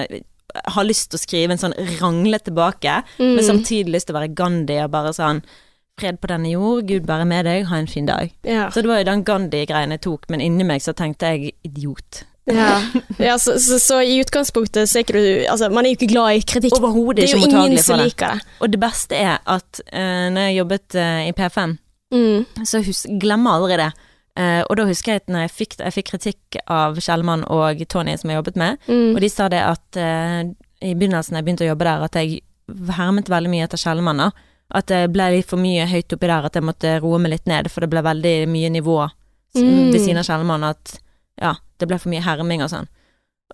har 0.67 0.85
lyst 0.85 1.11
til 1.11 1.19
å 1.19 1.23
skrive 1.23 1.51
en 1.53 1.59
sånn 1.59 1.75
rangle 2.01 2.39
tilbake, 2.39 3.03
Mm. 3.19 3.35
men 3.37 3.45
samtidig 3.45 3.91
lyst 3.93 4.07
til 4.07 4.15
å 4.17 4.21
være 4.21 4.35
Gandhi 4.35 4.79
og 4.85 4.91
bare 4.93 5.11
sånn 5.13 5.43
fred 5.99 6.21
på 6.21 6.29
denne 6.31 6.53
jord, 6.53 6.87
Gud 6.87 7.07
være 7.09 7.27
med 7.27 7.45
deg, 7.45 7.65
ha 7.67 7.77
en 7.77 7.89
fin 7.91 8.07
dag. 8.07 8.31
Ja. 8.45 8.69
Så 8.71 8.83
det 8.83 8.87
var 8.87 8.99
jo 8.99 9.05
den 9.11 9.25
Gandhi-greien 9.25 9.91
jeg 9.91 10.01
tok, 10.07 10.29
men 10.31 10.41
inni 10.41 10.63
meg 10.65 10.81
så 10.81 10.95
tenkte 10.95 11.27
jeg 11.35 11.55
idiot. 11.67 12.23
Ja, 12.49 12.81
ja 13.29 13.35
så, 13.39 13.59
så, 13.61 13.79
så 13.83 13.99
i 14.03 14.19
utgangspunktet 14.23 14.89
så 14.89 14.99
er 14.99 15.05
ikke 15.05 15.19
du 15.19 15.27
Altså, 15.53 15.69
man 15.75 15.85
er 15.85 15.93
jo 15.93 15.99
ikke 15.99 16.11
glad 16.15 16.39
i 16.39 16.43
kritikk. 16.49 16.77
Overhodet 16.79 17.17
Det 17.21 17.25
er 17.27 17.37
ikke 17.37 17.45
mottagelig 17.47 17.83
som 17.85 17.99
for 17.99 18.05
det. 18.05 18.17
det. 18.19 18.57
Og 18.65 18.71
det 18.73 18.81
beste 18.81 19.17
er 19.21 19.39
at 19.45 19.81
uh, 19.93 20.27
når 20.33 20.47
jeg 20.49 20.57
jobbet 20.63 20.99
uh, 20.99 21.23
i 21.29 21.33
P5, 21.37 21.77
Mm. 22.09 22.47
så 22.65 22.79
hus 22.81 23.03
glemmer 23.21 23.59
aldri 23.59 23.77
det. 23.77 23.91
Uh, 24.39 24.63
og 24.71 24.77
da 24.79 24.85
husker 24.89 25.13
jeg 25.13 25.21
at 25.21 25.29
når 25.29 25.43
jeg 25.45 25.51
fikk, 25.53 25.75
jeg 25.83 25.93
fikk 25.93 26.07
kritikk 26.15 26.57
av 26.73 26.97
Kjellmann 27.05 27.43
og 27.53 27.83
Tony 27.93 28.15
som 28.17 28.31
jeg 28.33 28.39
jobbet 28.39 28.57
med, 28.57 28.79
Mm. 28.89 29.11
og 29.15 29.21
de 29.21 29.29
sa 29.29 29.49
det 29.53 29.61
at 29.61 29.99
uh, 30.01 30.41
i 30.81 30.95
begynnelsen 30.95 31.37
da 31.37 31.43
jeg 31.43 31.45
begynte 31.51 31.67
å 31.67 31.73
jobbe 31.75 31.85
der, 31.85 32.05
at 32.07 32.17
jeg 32.17 32.41
hermet 32.97 33.29
veldig 33.29 33.51
mye 33.53 33.67
etter 33.69 33.77
Kjellmann. 33.83 34.23
da. 34.25 34.31
At 34.73 34.87
det 34.89 35.03
ble 35.13 35.27
litt 35.37 35.49
for 35.49 35.61
mye 35.61 35.85
høyt 35.89 36.13
oppi 36.17 36.27
der, 36.29 36.45
at 36.49 36.57
jeg 36.57 36.65
måtte 36.65 36.95
roe 37.05 37.19
meg 37.21 37.33
litt 37.35 37.47
ned, 37.51 37.69
for 37.73 37.81
det 37.85 37.91
ble 37.93 38.03
veldig 38.09 38.35
mye 38.49 38.71
nivå 38.73 38.99
Mm. 39.57 39.93
ved 39.93 40.01
siden 40.01 40.19
av 40.21 40.25
Kjellmann. 40.29 40.65
At 40.65 40.99
ja, 41.43 41.57
det 41.79 41.89
ble 41.91 41.99
for 42.01 42.13
mye 42.13 42.25
herming 42.25 42.65
og 42.65 42.73
sånn. 42.73 42.89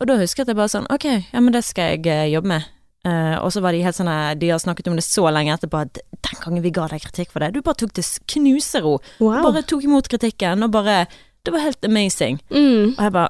Og 0.01 0.09
da 0.11 0.17
husker 0.19 0.43
jeg 0.43 0.49
at 0.49 0.55
jeg 0.55 0.59
bare 0.59 0.73
sånn, 0.73 0.89
ok, 0.91 1.07
ja, 1.31 1.43
men 1.43 1.55
det 1.55 1.63
skal 1.67 1.95
jeg 1.95 2.09
eh, 2.11 2.31
jobbe 2.33 2.51
med. 2.51 2.71
Uh, 3.05 3.37
og 3.45 3.51
så 3.53 3.61
var 3.61 3.77
de 3.77 3.83
helt 3.85 3.99
sånn 3.99 4.09
eh, 4.09 4.31
De 4.41 4.49
har 4.49 4.61
snakket 4.63 4.87
om 4.89 4.95
det 4.97 5.03
så 5.05 5.27
lenge 5.29 5.53
etterpå 5.53 5.77
at 5.85 5.99
den 6.25 6.39
gangen 6.41 6.63
vi 6.65 6.71
ga 6.73 6.87
deg 6.89 7.03
kritikk 7.05 7.35
for 7.35 7.45
det, 7.45 7.51
du 7.53 7.61
bare 7.61 7.77
tok 7.83 7.93
til 7.93 8.07
knusero. 8.33 8.95
Wow. 9.21 9.43
Bare 9.45 9.61
tok 9.69 9.85
imot 9.85 10.09
kritikken 10.09 10.65
og 10.65 10.73
bare 10.73 11.03
Det 11.45 11.53
var 11.53 11.67
helt 11.67 11.85
amazing. 11.85 12.41
Mm. 12.49 12.95
Og 12.95 13.03
jeg 13.05 13.13
bare 13.13 13.29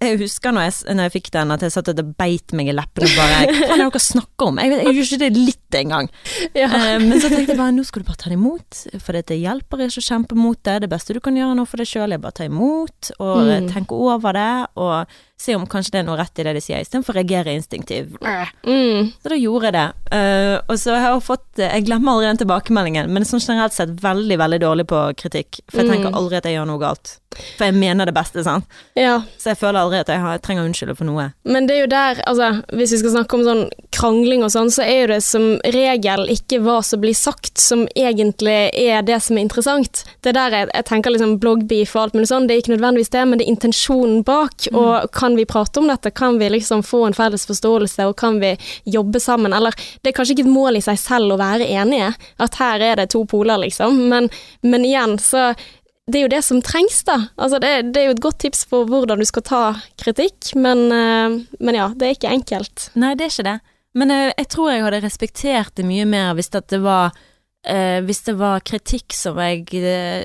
Jeg 0.00 0.18
husker 0.20 0.52
når 0.56 0.66
jeg, 0.68 0.74
når 0.96 1.08
jeg 1.08 1.12
fikk 1.16 1.30
den, 1.34 1.50
at 1.54 1.62
jeg 1.66 1.72
satt 1.74 1.90
og 1.92 2.00
beit 2.18 2.54
meg 2.56 2.70
i 2.70 2.74
leppene 2.76 3.08
og 3.10 3.16
bare 3.18 3.40
Hva 3.46 3.66
er 3.66 3.76
det 3.76 3.78
dere 3.84 4.02
snakker 4.02 4.50
om? 4.50 4.58
Jeg, 4.62 4.72
vet- 4.72 4.82
jeg 4.86 4.94
gjør 4.96 5.08
ikke 5.10 5.20
det 5.24 5.30
litt 5.36 5.78
engang. 5.80 6.08
Ja. 6.56 6.68
Uh, 6.72 6.96
men 7.04 7.20
så 7.20 7.28
tenkte 7.32 7.52
jeg 7.54 7.60
bare 7.60 7.74
nå 7.76 7.84
skal 7.84 8.02
du 8.02 8.08
bare 8.08 8.20
ta 8.22 8.30
det 8.32 8.38
imot, 8.38 8.82
for 9.04 9.18
det 9.18 9.36
hjelper 9.40 9.84
ikke 9.86 10.02
å 10.02 10.06
kjempe 10.08 10.38
mot 10.38 10.60
det. 10.64 10.78
Det 10.86 10.90
beste 10.92 11.16
du 11.16 11.20
kan 11.20 11.36
gjøre 11.36 11.56
nå 11.58 11.66
for 11.68 11.82
deg 11.82 11.90
sjøl, 11.90 12.14
er 12.16 12.22
bare 12.22 12.38
ta 12.40 12.48
imot 12.48 13.12
og 13.18 13.42
Mm. 13.46 13.68
tenke 13.72 13.92
over 13.94 14.32
det, 14.36 14.50
og 14.80 15.06
se 15.38 15.54
om 15.56 15.66
kanskje 15.68 15.92
det 15.92 16.00
er 16.00 16.06
noe 16.08 16.16
rett 16.16 16.38
i 16.40 16.46
det 16.46 16.54
de 16.56 16.62
sier, 16.64 16.80
istedenfor 16.80 17.12
å 17.12 17.18
reagere 17.18 17.52
instinktivt. 17.58 18.16
Mm. 18.64 19.10
Så 19.22 19.28
da 19.32 19.36
gjorde 19.36 19.68
jeg 19.68 19.76
det. 19.76 19.86
Uh, 20.12 20.56
og 20.70 20.78
så 20.80 20.94
har 20.96 21.10
jeg 21.10 21.24
fått 21.26 21.60
Jeg 21.60 21.84
glemmer 21.88 22.12
aldri 22.14 22.28
den 22.30 22.40
tilbakemeldingen, 22.44 23.10
men 23.12 23.24
sånn 23.26 23.42
generelt 23.42 23.74
sett 23.76 23.92
veldig, 24.02 24.38
veldig 24.40 24.60
dårlig 24.62 24.86
på 24.88 25.02
kritikk. 25.20 25.60
For 25.70 25.82
jeg 25.82 25.90
tenker 25.92 26.10
Mm. 26.12 26.16
aldri 26.20 26.36
at 26.38 26.44
jeg 26.44 26.54
gjør 26.56 26.66
noe 26.68 26.78
galt. 26.80 27.16
For 27.58 27.66
jeg 27.66 27.74
mener 27.76 28.06
det 28.08 28.14
beste, 28.16 28.40
sant. 28.44 28.64
ja. 28.96 29.18
Så 29.36 29.50
jeg 29.52 29.58
føler 29.60 29.80
aldri 29.82 29.98
at 30.00 30.08
jeg, 30.08 30.20
har, 30.22 30.36
jeg 30.38 30.42
trenger 30.46 30.62
å 30.64 30.68
unnskylde 30.70 30.94
for 30.96 31.04
noe. 31.04 31.26
Men 31.44 31.66
det 31.68 31.74
er 31.76 31.80
jo 31.82 31.88
der, 31.92 32.20
altså 32.26 32.62
hvis 32.72 32.92
vi 32.94 32.98
skal 33.02 33.12
snakke 33.12 33.36
om 33.36 33.42
sånn 33.44 33.64
krangling 33.92 34.44
og 34.46 34.52
sånn, 34.54 34.70
så 34.72 34.84
er 34.86 35.00
jo 35.02 35.06
det 35.10 35.18
som 35.26 35.44
regel 35.74 36.24
ikke 36.32 36.60
hva 36.64 36.78
som 36.84 37.00
blir 37.02 37.16
sagt 37.16 37.58
som 37.60 37.84
egentlig 37.96 38.70
er 38.72 39.02
det 39.04 39.18
som 39.24 39.36
er 39.36 39.44
interessant. 39.44 40.04
Det 40.24 40.32
er 40.32 40.38
der 40.38 40.56
jeg, 40.56 40.70
jeg 40.78 40.84
tenker 40.88 41.12
liksom 41.12 41.36
bloggbeef 41.42 41.92
og 41.96 42.02
alt 42.06 42.14
mulig 42.16 42.28
sånn, 42.30 42.46
det 42.48 42.56
er 42.56 42.62
ikke 42.64 42.76
nødvendigvis 42.76 43.12
det, 43.12 43.26
men 43.28 43.38
det 43.38 43.46
er 43.46 43.52
intensjonen 43.56 44.22
bak. 44.24 44.68
Og 44.72 45.10
kan 45.12 45.25
vi 45.34 45.46
prate 45.48 45.80
om 45.80 45.88
dette? 45.90 46.12
Kan 46.14 46.38
vi 46.38 46.50
liksom 46.54 46.84
få 46.86 47.06
en 47.08 47.16
felles 47.16 47.46
forståelse, 47.48 48.06
og 48.06 48.14
kan 48.20 48.38
vi 48.40 48.52
jobbe 48.84 49.20
sammen? 49.20 49.56
Eller 49.56 49.74
det 50.02 50.12
er 50.12 50.16
kanskje 50.18 50.36
ikke 50.36 50.46
et 50.46 50.54
mål 50.54 50.78
i 50.78 50.84
seg 50.84 51.00
selv 51.00 51.34
å 51.34 51.40
være 51.40 51.66
enige, 51.66 52.12
at 52.38 52.60
her 52.60 52.84
er 52.92 53.02
det 53.02 53.10
to 53.16 53.24
poler, 53.26 53.58
liksom, 53.64 54.06
men, 54.12 54.30
men 54.62 54.86
igjen 54.86 55.18
så 55.18 55.50
det 56.06 56.20
er 56.20 56.22
jo 56.22 56.34
det 56.36 56.42
som 56.46 56.60
trengs, 56.62 57.00
da. 57.06 57.16
Altså, 57.34 57.58
det, 57.62 57.70
det 57.90 58.02
er 58.02 58.04
jo 58.10 58.14
et 58.14 58.22
godt 58.22 58.38
tips 58.44 58.62
for 58.70 58.86
hvordan 58.86 59.18
du 59.18 59.26
skal 59.26 59.42
ta 59.46 59.62
kritikk, 59.98 60.52
men, 60.54 60.84
eh, 60.94 61.38
men 61.58 61.78
ja, 61.78 61.88
det 61.98 62.06
er 62.06 62.14
ikke 62.14 62.30
enkelt. 62.30 62.90
Nei, 62.94 63.16
det 63.18 63.26
er 63.26 63.32
ikke 63.32 63.48
det. 63.48 63.56
Men 63.98 64.12
eh, 64.14 64.28
jeg 64.36 64.50
tror 64.54 64.70
jeg 64.70 64.84
hadde 64.84 65.02
respektert 65.02 65.74
det 65.78 65.86
mye 65.88 66.06
mer 66.06 66.36
hvis 66.38 66.52
det 66.54 66.78
var 66.84 67.16
eh, 67.66 67.98
Hvis 68.06 68.22
det 68.28 68.36
var 68.38 68.62
kritikk 68.62 69.16
som 69.16 69.40
jeg, 69.42 69.64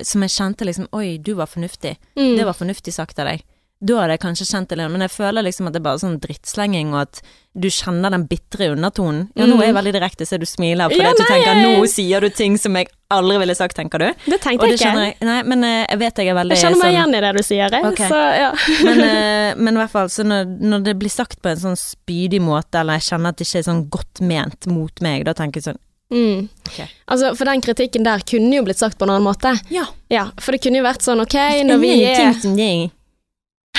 som 0.06 0.22
jeg 0.22 0.34
kjente 0.36 0.68
liksom 0.68 0.86
Oi, 0.94 1.16
du 1.18 1.32
var 1.40 1.50
fornuftig. 1.50 1.96
Mm. 2.14 2.36
Det 2.38 2.46
var 2.46 2.58
fornuftig 2.58 2.94
sagt 2.94 3.18
av 3.18 3.32
deg. 3.32 3.42
Da 3.82 3.96
hadde 3.98 4.14
jeg 4.14 4.22
kanskje 4.22 4.44
kjent 4.46 4.70
det 4.70 4.84
men 4.92 5.02
jeg 5.02 5.10
føler 5.10 5.42
liksom 5.42 5.66
at 5.66 5.74
det 5.74 5.80
er 5.80 5.86
bare 5.88 5.98
sånn 5.98 6.20
drittslenging, 6.22 6.92
og 6.94 7.00
at 7.02 7.20
du 7.52 7.66
kjenner 7.68 8.12
den 8.14 8.28
bitre 8.30 8.68
undertonen. 8.72 9.24
Ja, 9.34 9.48
nå 9.50 9.58
er 9.58 9.72
jeg 9.72 9.76
veldig 9.76 9.92
direkte, 9.96 10.26
så 10.28 10.38
du 10.38 10.46
smiler, 10.46 10.88
fordi 10.88 11.02
Mm. 11.02 11.08
Ja, 11.08 11.16
du 11.18 11.24
tenker 11.26 11.58
nå 11.58 11.88
sier 11.90 12.20
du 12.22 12.28
ting 12.30 12.56
som 12.58 12.76
jeg 12.78 12.88
aldri 13.10 13.40
ville 13.42 13.54
sagt, 13.58 13.76
tenker 13.76 13.98
du. 13.98 14.06
Det 14.30 14.40
tenkte 14.40 14.70
jeg 14.70 14.78
ikke. 14.78 14.92
jeg. 14.94 15.16
Nei, 15.20 15.42
men 15.42 15.64
eh, 15.64 15.86
jeg 15.90 15.98
vet 15.98 16.22
jeg 16.22 16.30
er 16.30 16.38
veldig 16.38 16.56
Jeg 16.56 16.62
kjenner 16.64 16.78
meg 16.78 16.86
sånn 16.86 16.96
igjen 16.96 17.14
i 17.18 17.20
det 17.26 17.32
du 17.36 17.42
sier, 17.42 17.76
jeg. 17.76 17.84
Okay. 17.90 18.08
så 18.08 18.22
ja. 18.38 18.52
men, 18.86 19.04
eh, 19.04 19.54
men 19.58 19.74
i 19.74 19.82
hvert 19.82 19.94
fall, 19.98 20.08
så 20.14 20.24
når, 20.24 20.56
når 20.62 20.86
det 20.88 20.98
blir 21.02 21.12
sagt 21.12 21.42
på 21.42 21.52
en 21.52 21.62
sånn 21.66 21.78
spydig 21.78 22.40
måte, 22.40 22.80
eller 22.80 23.02
jeg 23.02 23.10
kjenner 23.10 23.34
at 23.34 23.42
det 23.42 23.48
ikke 23.50 23.64
er 23.64 23.68
sånn 23.72 23.86
godt 23.90 24.22
ment 24.22 24.70
mot 24.70 25.04
meg, 25.04 25.26
da 25.26 25.34
tenker 25.34 25.60
jeg 25.60 25.72
sånn 25.72 25.82
Mm. 26.12 26.48
Okay. 26.68 26.90
Altså, 27.08 27.30
for 27.32 27.48
den 27.48 27.62
kritikken 27.64 28.04
der 28.04 28.20
kunne 28.28 28.52
jo 28.52 28.64
blitt 28.66 28.76
sagt 28.76 28.98
på 29.00 29.06
en 29.06 29.14
annen 29.14 29.24
måte. 29.24 29.54
Ja, 29.72 29.86
Ja, 30.12 30.26
for 30.36 30.52
det 30.52 30.60
kunne 30.60 30.82
jo 30.82 30.84
vært 30.84 31.00
sånn, 31.00 31.22
ok, 31.24 31.38
når 31.64 31.78
vi 31.80 31.92
er. 32.04 32.90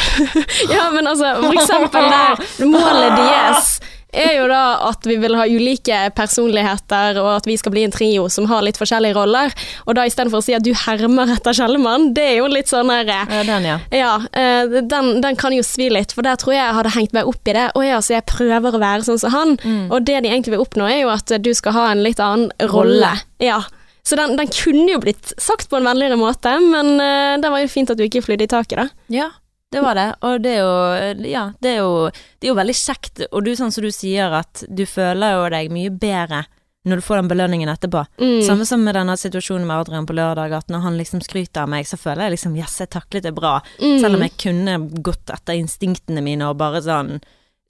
Ja, 0.73 0.91
men 0.91 1.07
altså, 1.07 1.35
for 1.41 1.57
eksempel 1.57 2.07
der 2.13 2.65
målet 2.69 3.17
deres 3.17 3.77
er 4.13 4.35
jo 4.37 4.45
da 4.49 4.61
at 4.89 5.05
vi 5.09 5.15
vil 5.21 5.35
ha 5.37 5.45
ulike 5.49 5.99
personligheter, 6.15 7.17
og 7.21 7.29
at 7.39 7.47
vi 7.49 7.55
skal 7.57 7.73
bli 7.73 7.85
en 7.87 7.93
trio 7.93 8.27
som 8.29 8.45
har 8.49 8.63
litt 8.65 8.77
forskjellige 8.77 9.17
roller. 9.17 9.53
Og 9.87 9.97
da 9.97 10.05
istedenfor 10.07 10.41
å 10.41 10.45
si 10.45 10.55
at 10.55 10.65
du 10.65 10.71
hermer 10.83 11.33
etter 11.33 11.57
Kjellemann, 11.57 12.11
det 12.15 12.27
er 12.35 12.37
jo 12.43 12.49
litt 12.51 12.69
sånn 12.71 12.91
der 12.93 13.09
eh, 13.09 13.35
Ja, 13.39 13.43
den, 13.49 13.67
ja. 13.71 13.77
Ja, 13.89 14.13
eh, 14.37 14.79
den, 14.85 15.15
den 15.25 15.39
kan 15.39 15.55
jo 15.57 15.65
svi 15.65 15.89
litt, 15.93 16.13
for 16.15 16.25
der 16.25 16.37
tror 16.37 16.55
jeg 16.55 16.61
jeg 16.61 16.77
hadde 16.79 16.95
hengt 16.97 17.17
meg 17.17 17.29
opp 17.29 17.49
i 17.49 17.57
det. 17.57 17.67
Og 17.73 17.87
ja, 17.87 17.99
så 18.05 18.19
jeg 18.19 18.29
prøver 18.29 18.77
å 18.77 18.83
være 18.83 19.07
sånn 19.09 19.21
som 19.21 19.33
han. 19.33 19.55
Mm. 19.63 19.85
Og 19.89 20.05
det 20.05 20.19
de 20.21 20.29
egentlig 20.29 20.55
vil 20.55 20.65
oppnå, 20.65 20.89
er 20.89 21.03
jo 21.03 21.13
at 21.13 21.33
du 21.41 21.53
skal 21.57 21.77
ha 21.77 21.87
en 21.91 22.05
litt 22.05 22.21
annen 22.21 22.51
rolle. 22.61 22.73
Rolle. 22.73 23.15
Ja. 23.41 23.63
Så 24.03 24.17
den, 24.19 24.35
den 24.35 24.49
kunne 24.51 24.91
jo 24.91 24.99
blitt 24.99 25.31
sagt 25.39 25.69
på 25.71 25.79
en 25.79 25.87
vennligere 25.87 26.17
måte, 26.19 26.51
men 26.59 26.97
uh, 26.99 27.39
det 27.39 27.49
var 27.49 27.63
jo 27.63 27.71
fint 27.71 27.93
at 27.93 27.97
du 27.99 28.03
ikke 28.03 28.21
flydde 28.25 28.45
i 28.45 28.51
taket, 28.51 28.81
da. 28.81 28.89
Ja, 29.13 29.29
det 29.73 29.83
var 29.83 29.97
det. 29.99 30.09
Og 30.23 30.41
det 30.43 30.55
er 30.55 30.61
jo 30.61 31.27
Ja, 31.29 31.45
det 31.59 31.75
er 31.75 31.79
jo, 31.81 32.09
det 32.13 32.47
er 32.47 32.53
jo 32.53 32.59
veldig 32.61 32.75
kjekt. 32.77 33.23
Og 33.31 33.45
du, 33.45 33.53
sånn 33.57 33.73
som 33.73 33.85
du 33.85 33.91
sier, 33.93 34.33
at 34.43 34.65
du 34.69 34.85
føler 34.89 35.37
jo 35.37 35.47
deg 35.53 35.73
mye 35.73 35.93
bedre 35.93 36.45
når 36.83 36.99
du 36.99 37.05
får 37.05 37.21
den 37.21 37.29
belønningen 37.31 37.69
etterpå. 37.71 38.01
Mm. 38.19 38.41
Samme 38.43 38.65
som 38.67 38.81
med 38.83 38.97
denne 38.97 39.15
situasjonen 39.19 39.67
med 39.67 39.85
Adrian 39.85 40.07
på 40.07 40.15
lørdag, 40.17 40.51
at 40.57 40.71
når 40.71 40.83
han 40.83 40.97
liksom 40.99 41.21
skryter 41.23 41.63
av 41.63 41.71
meg, 41.71 41.87
så 41.87 41.95
føler 41.99 42.27
jeg 42.27 42.35
liksom 42.35 42.57
yes, 42.59 42.75
jeg 42.81 42.91
taklet 42.91 43.23
det 43.23 43.31
bra. 43.37 43.53
Mm. 43.79 44.01
Selv 44.03 44.17
om 44.17 44.25
jeg 44.25 44.35
kunne 44.43 44.75
gått 45.05 45.31
etter 45.31 45.55
instinktene 45.55 46.23
mine 46.25 46.49
og 46.51 46.59
bare 46.59 46.83
sånn 46.83 47.21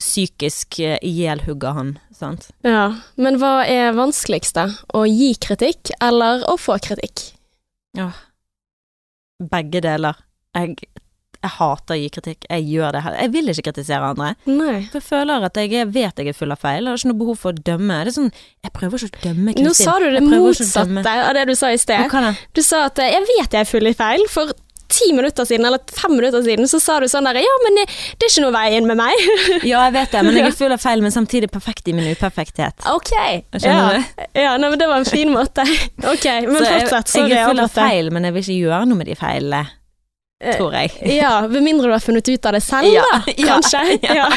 psykisk 0.02 0.80
eh, 0.82 0.98
ihjelhugga 1.06 1.70
han, 1.76 1.94
sant. 2.14 2.48
Ja, 2.66 2.88
men 3.14 3.38
hva 3.38 3.60
er 3.70 3.94
vanskeligste? 3.94 4.66
Å 4.90 5.04
gi 5.06 5.30
kritikk 5.38 5.94
eller 6.02 6.42
å 6.50 6.58
få 6.58 6.80
kritikk? 6.82 7.28
Ja. 7.94 8.10
Begge 9.38 9.84
deler. 9.84 10.18
Jeg, 10.58 10.90
jeg 11.44 11.52
hater 11.58 11.94
å 11.94 11.98
gi 12.00 12.08
kritikk. 12.16 12.48
Jeg 12.50 12.66
gjør 12.72 12.96
det. 12.96 13.02
Jeg 13.20 13.32
vil 13.34 13.52
ikke 13.52 13.66
kritisere 13.68 14.10
andre. 14.14 14.32
Nei. 14.48 14.78
For 14.90 14.98
jeg 15.00 15.06
føler 15.10 15.46
at 15.50 15.60
jeg 15.60 15.86
vet 15.92 16.22
jeg 16.24 16.32
er 16.32 16.38
full 16.38 16.54
av 16.56 16.60
feil. 16.64 16.82
Jeg 16.84 16.90
har 16.94 17.02
ikke 17.02 17.12
noe 17.12 17.20
behov 17.22 17.40
for 17.44 17.52
å 17.52 17.64
dømme. 17.70 18.00
Det 18.04 18.14
er 18.14 18.18
sånn, 18.18 18.32
Jeg 18.64 18.72
prøver 18.80 19.06
ikke 19.06 19.20
å 19.20 19.24
dømme 19.28 19.54
Kristin. 19.54 19.68
Nå 19.68 19.72
sa 19.76 19.98
du 20.00 20.10
det 20.14 20.24
motsatte 20.24 21.16
av 21.28 21.32
det 21.36 21.46
du 21.50 21.54
sa 21.58 21.72
i 21.74 21.80
sted. 21.80 22.12
Du 22.56 22.62
sa 22.64 22.86
at 22.88 22.98
eh, 22.98 23.12
'jeg 23.14 23.26
vet 23.30 23.52
jeg 23.52 23.60
er 23.60 23.68
full 23.68 23.86
i 23.86 23.94
feil'. 23.94 24.24
For 24.32 24.52
ti 24.94 25.08
minutter 25.16 25.44
siden, 25.48 25.64
eller 25.66 25.80
fem 25.90 26.12
minutter 26.12 26.42
siden, 26.44 26.68
så 26.70 26.78
sa 26.80 27.00
du 27.00 27.06
sånn 27.10 27.24
der 27.24 27.40
'ja, 27.40 27.54
men 27.64 27.78
eh, 27.82 27.92
det 28.18 28.26
er 28.28 28.30
ikke 28.32 28.44
noe 28.44 28.52
veien 28.54 28.86
med 28.86 28.96
meg'. 29.00 29.22
Ja, 29.70 29.84
jeg 29.88 29.92
vet 29.96 30.12
det, 30.12 30.24
men 30.24 30.36
jeg 30.36 30.46
er 30.46 30.56
full 30.62 30.72
av 30.72 30.80
feil, 30.80 31.00
men 31.02 31.10
samtidig 31.10 31.50
perfekt 31.50 31.88
i 31.88 31.92
min 31.96 32.06
uperfekthet. 32.12 32.84
ok. 32.88 33.12
Skjønner 33.58 33.96
ja. 33.98 34.26
ja, 34.34 34.56
nei, 34.56 34.70
men 34.70 34.78
det 34.78 34.88
var 34.88 34.98
en 35.02 35.08
fin 35.08 35.32
måte. 35.32 35.64
Ok, 36.14 36.26
men 36.46 36.60
Så 36.60 36.88
fortsett. 36.88 37.16
jeg 37.16 37.30
jeg 37.32 37.38
er 37.42 37.48
full 37.48 37.60
av 37.64 37.72
feil, 37.72 38.10
men 38.12 38.24
jeg 38.24 38.32
vil 38.34 38.42
ikke 38.44 38.60
gjøre 38.68 38.86
noe 38.86 38.96
med 39.00 39.06
de 39.06 39.16
feilene, 39.18 39.64
tror 40.56 40.74
jeg. 40.78 40.92
Ja, 41.20 41.34
med 41.48 41.62
mindre 41.64 41.88
du 41.90 41.94
har 41.94 42.02
funnet 42.04 42.28
ut 42.28 42.46
av 42.46 42.56
det 42.56 42.62
selv, 42.64 42.88
Ja, 42.92 43.04
da, 43.12 43.34
kanskje. 43.50 43.82
ja. 44.18 44.28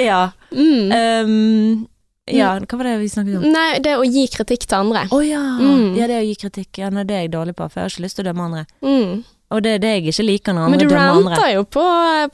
Ja. 0.00 0.20
Mm. 0.54 0.92
Um, 0.92 1.86
ja, 2.30 2.54
hva 2.62 2.78
var 2.80 2.88
det 2.88 2.94
vi 3.02 3.08
snakket 3.12 3.36
om? 3.36 3.46
Nei, 3.52 3.78
det 3.84 3.98
å 4.00 4.04
gi 4.06 4.24
kritikk 4.32 4.64
til 4.64 4.78
andre. 4.78 5.04
Å 5.12 5.18
ja. 5.24 5.42
Mm. 5.60 5.94
ja, 5.98 6.06
det 6.08 6.22
å 6.22 6.24
gi 6.24 6.36
kritikk. 6.40 6.80
Ja, 6.80 6.88
nei, 6.94 7.04
det 7.08 7.18
er 7.18 7.26
jeg 7.26 7.34
dårlig 7.34 7.56
på, 7.58 7.66
for 7.68 7.82
jeg 7.82 7.88
har 7.88 7.92
ikke 7.92 8.04
lyst 8.06 8.16
til 8.18 8.24
å 8.24 8.28
dømme 8.30 8.46
andre. 8.48 8.62
Mm. 8.86 9.24
Og 9.54 9.60
det 9.62 9.74
er 9.76 9.82
det 9.82 9.90
jeg 9.98 10.06
ikke 10.14 10.24
liker 10.24 10.56
når 10.56 10.70
andre 10.70 10.78
du 10.80 10.86
dømmer 10.88 11.02
andre. 11.18 11.34
ranter 11.34 11.50
jo 11.52 11.66
på, 11.76 11.84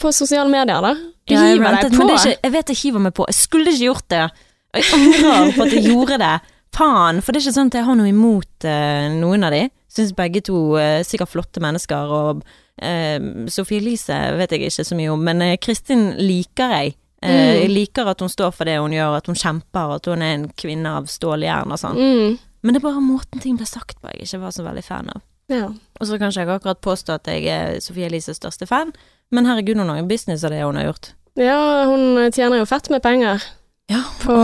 på 0.00 0.12
sosiale 0.14 0.53
medier, 0.53 0.79
da. 0.87 0.94
Du 0.94 1.35
Ja, 1.35 1.42
hiver 1.48 1.66
rantet, 1.66 1.90
deg 1.90 1.98
på. 1.98 2.05
Men 2.05 2.12
det 2.12 2.20
ikke, 2.20 2.37
jeg 2.46 2.55
vet 2.55 2.72
jeg 2.72 2.81
hiver 2.85 3.05
meg 3.09 3.16
på. 3.18 3.26
Jeg 3.29 3.38
skulle 3.40 3.74
ikke 3.74 3.88
gjort 3.90 4.07
det. 4.14 4.22
Og 4.70 4.79
jeg 4.81 4.94
angrer 4.94 5.53
på 5.57 5.66
at 5.66 5.74
jeg 5.74 5.85
gjorde 5.90 6.20
det. 6.22 6.33
Faen. 6.76 7.18
For 7.18 7.35
det 7.35 7.40
er 7.40 7.44
ikke 7.48 7.57
sånn 7.59 7.72
at 7.72 7.79
jeg 7.81 7.87
har 7.88 7.98
noe 7.98 8.11
imot 8.14 8.66
uh, 8.70 9.11
noen 9.18 9.48
av 9.48 9.57
de. 9.57 9.64
Syns 9.90 10.12
begge 10.14 10.40
to 10.46 10.57
uh, 10.79 11.00
sikkert 11.07 11.33
flotte 11.33 11.61
mennesker. 11.62 12.12
Og 12.14 12.42
eh, 12.83 13.18
Sofie 13.50 13.81
Elise 13.83 14.16
vet 14.38 14.53
jeg 14.55 14.68
ikke 14.68 14.85
så 14.87 14.98
mye 14.98 15.11
om, 15.12 15.22
men 15.26 15.42
eh, 15.42 15.57
Kristin 15.62 16.12
liker 16.20 16.76
jeg. 16.76 16.94
Eh, 16.94 16.96
Mm. 17.20 17.57
Jeg 17.61 17.68
liker 17.68 18.09
at 18.09 18.22
hun 18.24 18.31
står 18.33 18.55
for 18.57 18.64
det 18.64 18.79
hun 18.81 18.94
gjør, 18.94 19.18
at 19.18 19.26
hun 19.29 19.37
kjemper, 19.37 19.90
at 19.98 20.07
hun 20.09 20.22
er 20.24 20.38
en 20.38 20.46
kvinne 20.57 20.88
av 20.88 21.05
ståljern 21.12 21.68
og 21.74 21.76
sånn. 21.83 21.98
Mm. 21.98 22.38
Men 22.64 22.72
det 22.72 22.81
er 22.81 22.87
bare 22.87 23.03
måten 23.05 23.42
ting 23.42 23.59
ble 23.59 23.66
sagt 23.68 23.98
på 24.00 24.09
jeg 24.09 24.24
ikke 24.24 24.40
var 24.40 24.55
så 24.57 24.64
veldig 24.64 24.85
fan 24.87 25.11
av. 25.12 25.20
Ja. 25.53 25.66
Og 26.00 26.07
så 26.09 26.16
kan 26.16 26.33
ikke 26.33 26.46
jeg 26.46 26.53
akkurat 26.55 26.81
påstå 26.81 27.18
at 27.18 27.29
jeg 27.29 27.44
er 27.53 27.76
Sofie 27.85 28.07
Elises 28.09 28.40
største 28.40 28.64
fan, 28.70 28.94
men 29.35 29.44
herregud, 29.44 29.76
hun 29.76 29.92
har 29.92 30.00
jo 30.00 30.09
business 30.09 30.46
av 30.48 30.55
det 30.55 30.62
hun 30.64 30.79
har 30.81 30.88
gjort. 30.88 31.12
ja, 31.37 31.61
hun 31.90 32.33
tjener 32.33 32.62
jo 32.62 32.64
fett 32.70 32.88
med 32.88 33.03
penger. 33.05 33.44
Ja, 33.90 34.05
på 34.22 34.35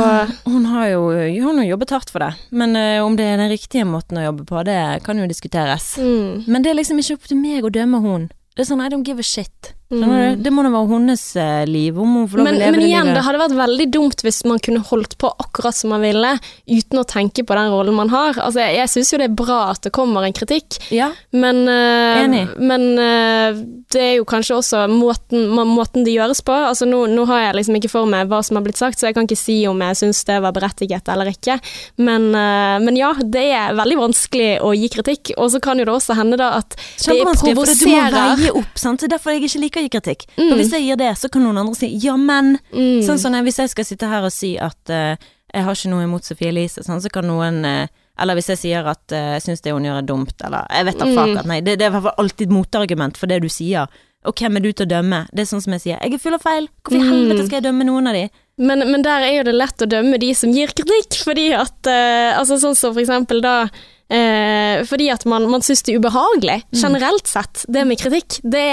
hun 0.51 0.65
har 0.67 0.89
jo 0.91 1.03
hun 1.45 1.61
har 1.61 1.69
jobbet 1.69 1.93
hardt 1.95 2.11
for 2.11 2.25
det. 2.25 2.33
Men 2.51 2.75
uh, 2.75 3.05
om 3.05 3.15
det 3.19 3.29
er 3.31 3.39
den 3.39 3.53
riktige 3.53 3.87
måten 3.87 4.19
å 4.19 4.25
jobbe 4.25 4.47
på, 4.49 4.65
det 4.67 5.05
kan 5.07 5.21
jo 5.23 5.29
diskuteres. 5.31 5.93
mm, 6.03 6.45
Men 6.51 6.65
det 6.67 6.73
er 6.73 6.81
liksom 6.81 6.99
ikke 6.99 7.21
opp 7.21 7.29
til 7.31 7.39
meg 7.39 7.67
å 7.67 7.71
dømme 7.71 8.03
hun. 8.03 8.27
Det 8.57 8.65
er 8.65 8.71
sånn 8.73 8.83
I 8.83 8.91
don't 8.91 9.07
give 9.07 9.23
a 9.23 9.27
shit. 9.27 9.76
Mm. 9.87 10.43
Det 10.43 10.51
må 10.51 10.65
da 10.67 10.73
være 10.75 10.91
hennes 10.97 11.25
eh, 11.39 11.63
liv. 11.69 11.99
Om 12.01 12.15
hun 12.21 12.29
får 12.31 12.41
lov 12.41 12.49
Men, 12.49 12.59
leve 12.59 12.75
men 12.75 12.81
det 12.83 12.89
igjen, 12.89 13.13
det 13.15 13.23
hadde 13.23 13.43
vært 13.43 13.57
veldig 13.61 13.87
dumt 13.95 14.25
hvis 14.27 14.41
man 14.49 14.59
kunne 14.63 14.83
holdt 14.89 15.15
på 15.21 15.31
akkurat 15.45 15.77
som 15.77 15.93
man 15.95 16.03
ville, 16.03 16.33
uten 16.67 17.03
å 17.03 17.05
tenke 17.07 17.45
på 17.47 17.59
den 17.59 17.71
rollen 17.71 17.95
man 17.95 18.11
har. 18.11 18.35
Altså, 18.43 18.65
jeg 18.65 18.87
jeg 18.87 18.93
syns 18.93 19.13
jo 19.13 19.21
det 19.21 19.29
er 19.31 19.37
bra 19.39 19.59
at 19.73 19.83
det 19.87 19.93
kommer 19.95 20.27
en 20.27 20.35
kritikk, 20.37 20.79
Ja. 20.95 21.11
men, 21.35 21.63
uh, 21.69 22.47
men 22.59 22.85
uh, 22.99 23.59
det 23.93 24.03
er 24.03 24.15
jo 24.19 24.27
kanskje 24.29 24.57
også 24.59 24.83
måten, 24.91 25.49
måten 25.55 26.07
det 26.07 26.15
gjøres 26.15 26.43
på. 26.47 26.55
Altså, 26.55 26.87
nå, 26.89 27.05
nå 27.11 27.27
har 27.31 27.47
jeg 27.47 27.59
liksom 27.61 27.79
ikke 27.81 27.93
for 27.93 28.11
meg 28.11 28.31
hva 28.31 28.43
som 28.47 28.59
har 28.59 28.67
blitt 28.67 28.81
sagt, 28.81 29.01
så 29.01 29.09
jeg 29.09 29.17
kan 29.17 29.29
ikke 29.29 29.39
si 29.39 29.59
om 29.71 29.81
jeg 29.83 30.01
syns 30.03 30.23
det 30.29 30.39
var 30.45 30.55
berettiget 30.57 31.09
eller 31.13 31.31
ikke. 31.33 31.59
Men, 32.03 32.29
uh, 32.35 32.77
men 32.83 32.99
ja, 32.99 33.13
det 33.23 33.47
er 33.57 33.77
veldig 33.79 34.01
vanskelig 34.03 34.51
å 34.67 34.73
gi 34.77 34.91
kritikk, 34.93 35.35
og 35.37 35.51
så 35.55 35.63
kan 35.63 35.79
jo 35.81 35.89
det 35.89 35.95
også 35.97 36.19
hende 36.19 36.39
da 36.41 36.53
at 36.61 36.77
det 36.77 37.21
provoserer. 37.23 37.77
du 37.81 37.91
må 37.91 38.05
veie 38.17 38.55
opp. 38.63 38.81
Sant? 38.81 39.03
Det 39.03 39.11
er 39.11 39.17
derfor 39.17 39.35
jeg 39.35 39.47
ikke 39.47 39.65
liker 39.67 39.76
å 39.81 39.87
gi 39.87 39.93
kritikk. 39.95 40.27
Mm. 40.37 40.49
For 40.49 40.57
hvis 40.61 40.73
jeg 40.73 40.87
gir 40.87 40.97
det, 41.01 41.13
så 41.19 41.29
kan 41.33 41.43
noen 41.47 41.59
andre 41.63 41.75
si 41.79 41.93
ja, 42.03 42.17
men 42.17 42.59
Mm. 42.73 43.03
Sånn 43.07 43.19
som 43.19 43.33
hvis 43.45 43.59
jeg 43.63 43.71
skal 43.71 43.85
sitte 43.85 44.09
her 44.11 44.25
og 44.27 44.33
si 44.33 44.57
at 44.59 44.91
uh, 44.91 45.15
jeg 45.55 45.63
har 45.65 45.75
ikke 45.79 45.91
noe 45.93 46.05
imot 46.05 46.25
Sofie 46.25 46.49
Elise, 46.51 46.83
sånn, 46.85 47.01
så 47.01 47.09
kan 47.13 47.25
noen 47.29 47.65
uh, 47.65 47.87
Eller 48.19 48.35
hvis 48.35 48.49
jeg 48.49 48.59
sier 48.59 48.87
at 48.89 49.13
uh, 49.13 49.35
jeg 49.37 49.43
syns 49.45 49.61
det 49.61 49.73
hun 49.77 49.85
gjør 49.85 49.99
er 50.01 50.07
dumt, 50.09 50.35
eller 50.45 50.67
Jeg 50.73 50.85
vet 50.89 50.99
da 50.99 51.07
fuck 51.13 51.29
Mm. 51.33 51.39
at 51.39 51.47
nei. 51.47 51.61
Det, 51.61 51.79
det 51.79 51.85
er 51.87 51.91
i 51.91 51.95
hvert 51.99 52.07
fall 52.09 52.21
alltid 52.25 52.51
motargument 52.51 53.17
for 53.21 53.27
det 53.29 53.43
du 53.45 53.49
sier. 53.49 53.87
Og 54.27 54.35
hvem 54.35 54.57
er 54.57 54.61
du 54.65 54.73
til 54.73 54.87
å 54.87 54.91
dømme? 54.91 55.21
Det 55.33 55.45
er 55.45 55.51
sånn 55.53 55.61
som 55.63 55.73
jeg 55.77 55.83
sier. 55.85 55.99
Jeg 56.03 56.15
er 56.17 56.19
full 56.19 56.35
av 56.35 56.43
feil. 56.43 56.69
Hvorfor 56.83 56.97
i 56.99 57.05
Mm. 57.05 57.11
helvete 57.13 57.45
skal 57.47 57.61
jeg 57.61 57.67
dømme 57.69 57.85
noen 57.87 58.09
av 58.11 58.15
de? 58.17 58.25
Men, 58.59 58.79
men 58.91 59.03
der 59.05 59.21
er 59.23 59.35
jo 59.37 59.43
det 59.45 59.55
lett 59.55 59.85
å 59.85 59.87
dømme 59.87 60.19
de 60.19 60.33
som 60.35 60.51
gir 60.51 60.73
kritikk, 60.73 61.21
fordi 61.23 61.53
at 61.55 61.87
uh, 61.87 62.39
Altså 62.41 62.57
sånn 62.59 62.75
som 62.75 62.95
for 62.97 63.03
eksempel 63.05 63.41
da 63.45 63.69
eh, 64.11 64.85
fordi 64.87 65.11
at 65.13 65.25
man, 65.27 65.49
man 65.51 65.63
syns 65.67 65.83
det 65.83 65.95
er 65.95 66.01
ubehagelig, 66.01 66.63
Mm. 66.73 66.81
generelt 66.83 67.27
sett, 67.27 67.65
det 67.69 67.87
med 67.87 67.99
kritikk. 67.99 68.41
Det, 68.43 68.65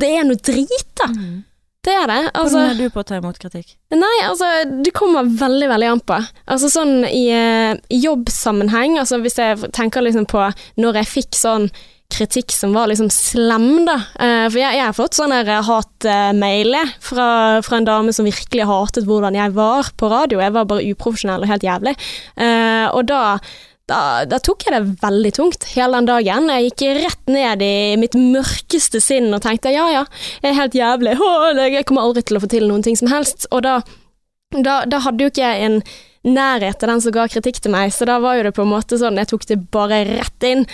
det 0.00 0.10
er 0.18 0.24
noe 0.28 0.36
drit, 0.40 0.88
da. 1.00 1.08
Det 1.84 1.92
er 1.92 2.06
det. 2.08 2.30
Altså, 2.32 2.56
Hvordan 2.62 2.70
er 2.70 2.78
du 2.80 2.90
på 2.94 3.00
å 3.02 3.04
ta 3.04 3.16
imot 3.20 3.38
kritikk? 3.38 3.74
nei, 3.92 4.14
altså, 4.24 4.46
det 4.82 4.92
kommer 4.96 5.26
veldig, 5.28 5.66
veldig 5.68 5.88
an 5.92 6.00
på. 6.00 6.16
Altså 6.48 6.70
sånn 6.72 7.04
i, 7.04 7.26
eh, 7.28 7.74
i 7.92 7.98
jobbsammenheng, 8.06 8.96
altså 8.98 9.18
hvis 9.20 9.36
jeg 9.36 9.68
tenker 9.76 10.00
liksom 10.06 10.24
på 10.26 10.46
når 10.80 10.94
jeg 11.02 11.10
fikk 11.12 11.36
sånn 11.36 11.68
kritikk 12.14 12.52
som 12.52 12.72
var 12.76 12.88
liksom 12.88 13.08
slem, 13.12 13.84
da. 13.84 13.96
Eh, 14.20 14.46
for 14.48 14.58
jeg, 14.60 14.76
jeg 14.78 14.84
har 14.86 14.96
fått 14.96 15.16
sånn 15.18 15.32
der 15.34 15.60
hatmail 15.66 16.74
fra, 17.04 17.28
fra 17.64 17.76
en 17.80 17.84
dame 17.88 18.12
som 18.16 18.24
virkelig 18.28 18.66
hatet 18.68 19.04
hvordan 19.08 19.34
jeg 19.36 19.52
var 19.56 19.88
på 19.98 20.08
radio. 20.12 20.40
Jeg 20.40 20.52
var 20.56 20.64
bare 20.70 20.84
uprofesjonell 20.94 21.42
og 21.44 21.50
helt 21.52 21.64
jævlig. 21.68 21.94
Eh, 22.36 22.86
og 22.94 23.04
da 23.10 23.22
da, 23.90 24.24
da 24.24 24.38
tok 24.40 24.64
jeg 24.64 24.72
det 24.72 24.96
veldig 25.02 25.32
tungt 25.36 25.66
hele 25.74 25.98
den 25.98 26.08
dagen. 26.08 26.48
Jeg 26.48 26.70
gikk 26.70 26.84
rett 27.02 27.28
ned 27.32 27.64
i 27.64 27.74
mitt 28.00 28.16
mørkeste 28.16 29.00
sinn 29.02 29.28
og 29.34 29.42
tenkte 29.44 29.74
ja 29.74 29.84
ja, 29.92 30.06
jeg 30.40 30.52
er 30.52 30.58
helt 30.60 30.78
jævlig, 30.78 31.18
jeg 31.60 31.84
kommer 31.88 32.06
aldri 32.06 32.24
til 32.24 32.38
å 32.38 32.42
få 32.44 32.50
til 32.52 32.66
noen 32.70 32.84
ting 32.86 32.96
som 32.96 33.12
helst. 33.12 33.48
Og 33.52 33.64
da, 33.66 33.78
da, 34.56 34.82
da 34.88 35.02
hadde 35.04 35.26
jo 35.26 35.32
ikke 35.32 35.44
jeg 35.44 35.68
en 35.68 35.78
nærhet 36.24 36.80
til 36.80 36.88
den 36.88 37.04
som 37.04 37.12
ga 37.12 37.28
kritikk 37.28 37.60
til 37.60 37.74
meg, 37.74 37.92
så 37.92 38.08
da 38.08 38.16
var 38.24 38.38
jo 38.38 38.46
det 38.46 38.54
på 38.56 38.64
en 38.64 38.72
måte 38.72 38.96
sånn, 39.00 39.20
jeg 39.20 39.28
tok 39.34 39.44
det 39.50 39.60
bare 39.74 40.04
rett 40.08 40.48
inn. 40.48 40.64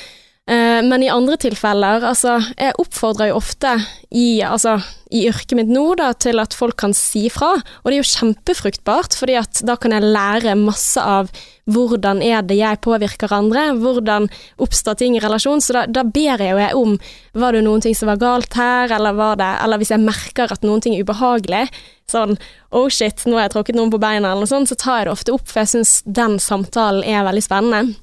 Eh, 0.49 0.83
Men 0.83 1.03
i 1.03 1.11
andre 1.13 1.37
tilfeller, 1.37 2.03
altså, 2.09 2.39
jeg 2.57 2.75
oppfordrer 2.81 3.29
jo 3.31 3.37
ofte 3.39 3.75
i, 4.11 4.41
altså, 4.43 4.79
i 5.13 5.27
yrket 5.29 5.55
mitt 5.59 5.71
nå 5.71 5.85
da, 6.01 6.09
til 6.17 6.41
at 6.43 6.57
folk 6.57 6.79
kan 6.81 6.95
si 6.97 7.29
fra, 7.31 7.53
og 7.61 7.87
det 7.87 7.99
er 7.99 8.01
jo 8.01 8.09
kjempefruktbart, 8.11 9.15
fordi 9.21 9.37
at 9.39 9.61
da 9.69 9.77
kan 9.79 9.95
jeg 9.95 10.09
lære 10.09 10.57
masse 10.59 10.99
av 10.99 11.31
hvordan 11.71 12.23
er 12.25 12.43
det 12.43 12.57
jeg 12.59 12.81
påvirker 12.83 13.31
andre, 13.37 13.69
hvordan 13.79 14.27
oppstår 14.59 14.99
ting 14.99 15.15
i 15.15 15.23
relasjon, 15.23 15.63
så 15.63 15.77
da, 15.77 15.87
da 15.87 16.03
ber 16.03 16.43
jeg 16.43 16.51
jo 16.57 16.65
jeg 16.65 16.83
om, 16.83 16.99
var 17.39 17.55
det 17.55 17.63
noen 17.69 17.85
ting 17.85 17.95
som 17.95 18.11
var 18.11 18.19
galt 18.19 18.59
her, 18.59 18.91
eller 18.97 19.15
var 19.21 19.39
det, 19.39 19.53
eller 19.63 19.79
hvis 19.79 19.95
jeg 19.95 20.03
merker 20.03 20.51
at 20.51 20.67
noen 20.67 20.83
ting 20.83 20.97
er 20.97 21.07
ubehagelig, 21.07 21.67
sånn, 22.11 22.39
oh 22.75 22.89
shit, 22.91 23.23
nå 23.29 23.39
har 23.39 23.47
jeg 23.47 23.59
tråkket 23.59 23.79
noen 23.79 23.93
på 23.93 24.03
beina, 24.03 24.33
eller 24.33 24.49
noe 24.49 24.51
sånt, 24.51 24.73
så 24.73 24.79
tar 24.81 25.05
jeg 25.05 25.13
det 25.13 25.19
ofte 25.19 25.37
opp, 25.37 25.47
for 25.47 25.63
jeg 25.63 25.77
synes 25.77 25.99
den 26.09 26.41
samtalen 26.43 27.05
er 27.07 27.29
veldig 27.29 27.47
spennende. 27.47 28.01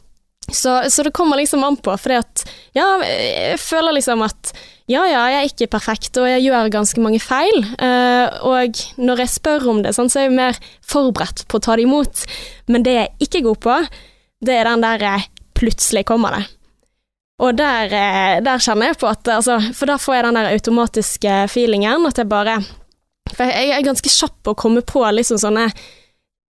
Så, 0.51 0.89
så 0.89 1.03
det 1.03 1.11
kommer 1.11 1.37
liksom 1.37 1.63
an 1.67 1.75
på, 1.83 1.91
for 1.99 2.13
ja, 2.15 2.87
jeg 3.03 3.59
føler 3.59 3.97
liksom 3.97 4.23
at 4.23 4.53
ja, 4.87 5.01
ja, 5.03 5.25
jeg 5.27 5.41
er 5.41 5.49
ikke 5.49 5.67
perfekt, 5.73 6.15
og 6.15 6.29
jeg 6.29 6.45
gjør 6.45 6.69
ganske 6.71 7.01
mange 7.03 7.19
feil. 7.19 7.57
Uh, 7.75 8.31
og 8.47 8.83
når 8.95 9.25
jeg 9.25 9.33
spør 9.33 9.65
om 9.73 9.81
det, 9.83 9.91
sånn, 9.97 10.07
så 10.07 10.21
er 10.21 10.29
jeg 10.29 10.37
mer 10.37 10.59
forberedt 10.87 11.43
på 11.51 11.59
å 11.59 11.65
ta 11.65 11.75
det 11.75 11.83
imot. 11.83 12.23
Men 12.71 12.85
det 12.87 12.93
jeg 12.95 13.27
ikke 13.27 13.41
er 13.41 13.47
god 13.49 13.59
på, 13.65 13.75
det 14.47 14.55
er 14.55 14.69
den 14.69 14.85
der 14.85 15.03
eh, 15.09 15.27
plutselig 15.57 16.05
kommer 16.07 16.37
det. 16.37 16.45
Og 17.43 17.59
der, 17.59 17.91
eh, 17.91 18.39
der 18.45 18.63
kjenner 18.63 18.93
jeg 18.93 18.99
på 19.01 19.09
at 19.11 19.27
altså, 19.29 19.59
For 19.75 19.89
da 19.89 19.99
får 20.01 20.15
jeg 20.15 20.25
den 20.25 20.39
der 20.39 20.55
automatiske 20.55 21.33
feelingen 21.53 22.07
at 22.09 22.17
jeg 22.17 22.29
bare 22.31 22.55
For 23.29 23.45
jeg 23.45 23.75
er 23.75 23.85
ganske 23.85 24.09
kjapp 24.09 24.39
på 24.41 24.55
å 24.55 24.57
komme 24.57 24.81
på 24.81 25.03
liksom 25.13 25.37
sånne 25.41 25.67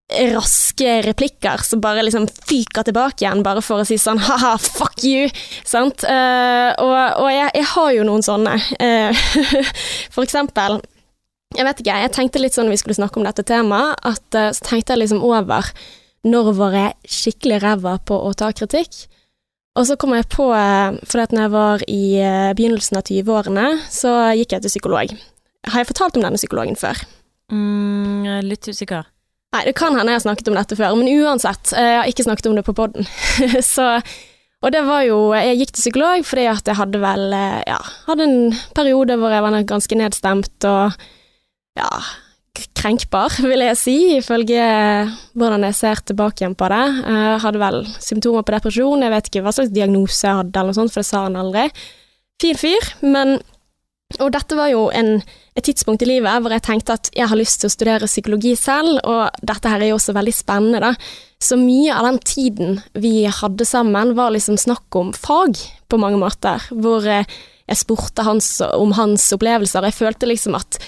raske 0.09 1.03
replikker 1.05 1.61
som 1.64 1.83
bare 1.85 2.03
liksom 2.03 2.27
fyker 2.49 2.87
tilbake 2.88 3.25
igjen, 3.25 3.42
bare 3.44 3.61
for 3.64 3.83
å 3.83 3.88
si 3.88 3.99
sånn 4.01 4.21
ha-ha, 4.25 4.55
fuck 4.57 5.05
you, 5.05 5.29
sant? 5.68 6.05
Uh, 6.09 6.73
og 6.81 6.94
og 7.25 7.29
jeg, 7.33 7.51
jeg 7.59 7.68
har 7.75 7.90
jo 7.92 8.07
noen 8.09 8.25
sånne. 8.25 8.55
Uh, 8.81 9.12
for 10.14 10.25
eksempel, 10.25 10.81
jeg 11.57 11.68
vet 11.68 11.83
ikke, 11.83 12.01
jeg 12.05 12.14
tenkte 12.16 12.40
litt 12.40 12.57
sånn 12.57 12.68
når 12.68 12.79
vi 12.79 12.81
skulle 12.85 12.97
snakke 12.97 13.21
om 13.21 13.29
dette 13.29 13.44
temaet, 13.49 14.01
at 14.09 14.38
uh, 14.38 14.49
så 14.57 14.71
tenkte 14.71 14.97
jeg 14.97 15.05
liksom 15.05 15.25
over 15.29 15.68
når 16.29 16.51
var 16.57 16.75
jeg 16.77 17.14
skikkelig 17.18 17.61
ræva 17.62 17.99
på 18.09 18.16
å 18.16 18.33
ta 18.37 18.51
kritikk. 18.57 19.05
Og 19.79 19.87
så 19.87 19.94
kom 20.01 20.11
jeg 20.16 20.27
på, 20.33 20.49
for 21.07 21.23
at 21.23 21.31
når 21.31 21.44
jeg 21.44 21.53
var 21.53 21.83
i 21.87 22.03
begynnelsen 22.59 22.99
av 22.99 23.05
20-årene, 23.07 23.66
så 23.94 24.11
gikk 24.35 24.57
jeg 24.57 24.64
til 24.64 24.73
psykolog. 24.73 25.12
Har 25.71 25.85
jeg 25.85 25.88
fortalt 25.92 26.18
om 26.18 26.25
denne 26.27 26.40
psykologen 26.40 26.75
før? 26.81 26.99
Mm, 27.55 28.42
litt 28.49 28.66
usikker. 28.66 29.07
Nei, 29.55 29.65
det 29.65 29.77
kan 29.79 29.97
hende 29.97 30.13
jeg 30.13 30.21
har 30.21 30.27
snakket 30.27 30.51
om 30.51 30.57
dette 30.59 30.77
før, 30.77 30.95
men 30.99 31.09
uansett, 31.23 31.73
eh, 31.73 31.93
jeg 31.95 32.01
har 32.03 32.11
ikke 32.11 32.27
snakket 32.27 32.49
om 32.51 32.57
det 32.59 32.67
på 32.67 32.77
podden. 32.77 33.09
og 34.65 34.73
det 34.75 34.83
var 34.85 35.05
jo, 35.07 35.19
jeg 35.39 35.61
gikk 35.63 35.73
til 35.73 35.85
psykolog 35.87 36.27
fordi 36.29 36.45
at 36.51 36.69
jeg 36.69 36.77
hadde 36.77 37.01
vel, 37.01 37.27
eh, 37.33 37.61
ja, 37.71 37.79
hadde 38.11 38.27
en 38.29 38.41
periode 38.77 39.17
hvor 39.17 39.33
jeg 39.33 39.47
var 39.47 39.61
ganske 39.73 40.01
nedstemt 40.03 40.69
og, 40.69 40.99
ja, 41.81 41.91
krenkbar, 42.77 43.39
vil 43.51 43.65
jeg 43.65 43.81
si, 43.81 43.97
ifølge 44.19 44.61
hvordan 45.39 45.65
jeg 45.71 45.81
ser 45.81 46.05
tilbake 46.05 46.45
igjen 46.45 46.59
på 46.59 46.69
det. 46.75 46.85
Jeg 47.09 47.43
hadde 47.47 47.63
vel 47.63 47.85
symptomer 48.05 48.45
på 48.45 48.59
depresjon, 48.59 49.07
jeg 49.07 49.15
vet 49.17 49.31
ikke 49.31 49.47
hva 49.47 49.55
slags 49.57 49.73
diagnose 49.73 50.27
jeg 50.27 50.43
hadde 50.43 50.61
eller 50.61 50.75
noe 50.75 50.83
sånt, 50.83 50.93
for 50.93 51.01
det 51.01 51.09
sa 51.09 51.25
han 51.25 51.41
aldri. 51.41 51.71
Fin 52.43 52.59
fyr, 52.59 52.93
men 53.01 53.39
og 54.16 54.31
dette 54.33 54.57
var 54.57 54.71
jo 54.73 54.87
en, 54.97 55.18
et 55.53 55.66
tidspunkt 55.66 56.01
i 56.01 56.09
livet 56.09 56.40
hvor 56.40 56.53
jeg 56.55 56.64
tenkte 56.64 56.94
at 56.97 57.11
jeg 57.12 57.29
har 57.29 57.38
lyst 57.38 57.61
til 57.61 57.68
å 57.68 57.75
studere 57.75 58.09
psykologi 58.09 58.55
selv, 58.57 59.03
og 59.05 59.42
dette 59.44 59.68
her 59.68 59.85
er 59.85 59.92
jo 59.92 59.99
også 59.99 60.14
veldig 60.16 60.35
spennende, 60.35 60.81
da. 60.81 60.94
Så 61.44 61.59
mye 61.61 61.92
av 61.94 62.09
den 62.09 62.23
tiden 62.25 62.81
vi 62.97 63.29
hadde 63.29 63.66
sammen, 63.68 64.16
var 64.16 64.33
liksom 64.35 64.57
snakk 64.59 64.97
om 64.99 65.12
fag, 65.12 65.61
på 65.88 66.01
mange 66.01 66.18
måter. 66.21 66.64
Hvor 66.73 67.05
eh, 67.05 67.29
jeg 67.68 67.81
spurte 67.81 68.25
hans 68.25 68.49
om 68.64 68.97
hans 68.97 69.29
opplevelser, 69.37 69.87
jeg 69.87 69.99
følte 70.01 70.33
liksom 70.33 70.57
at 70.59 70.81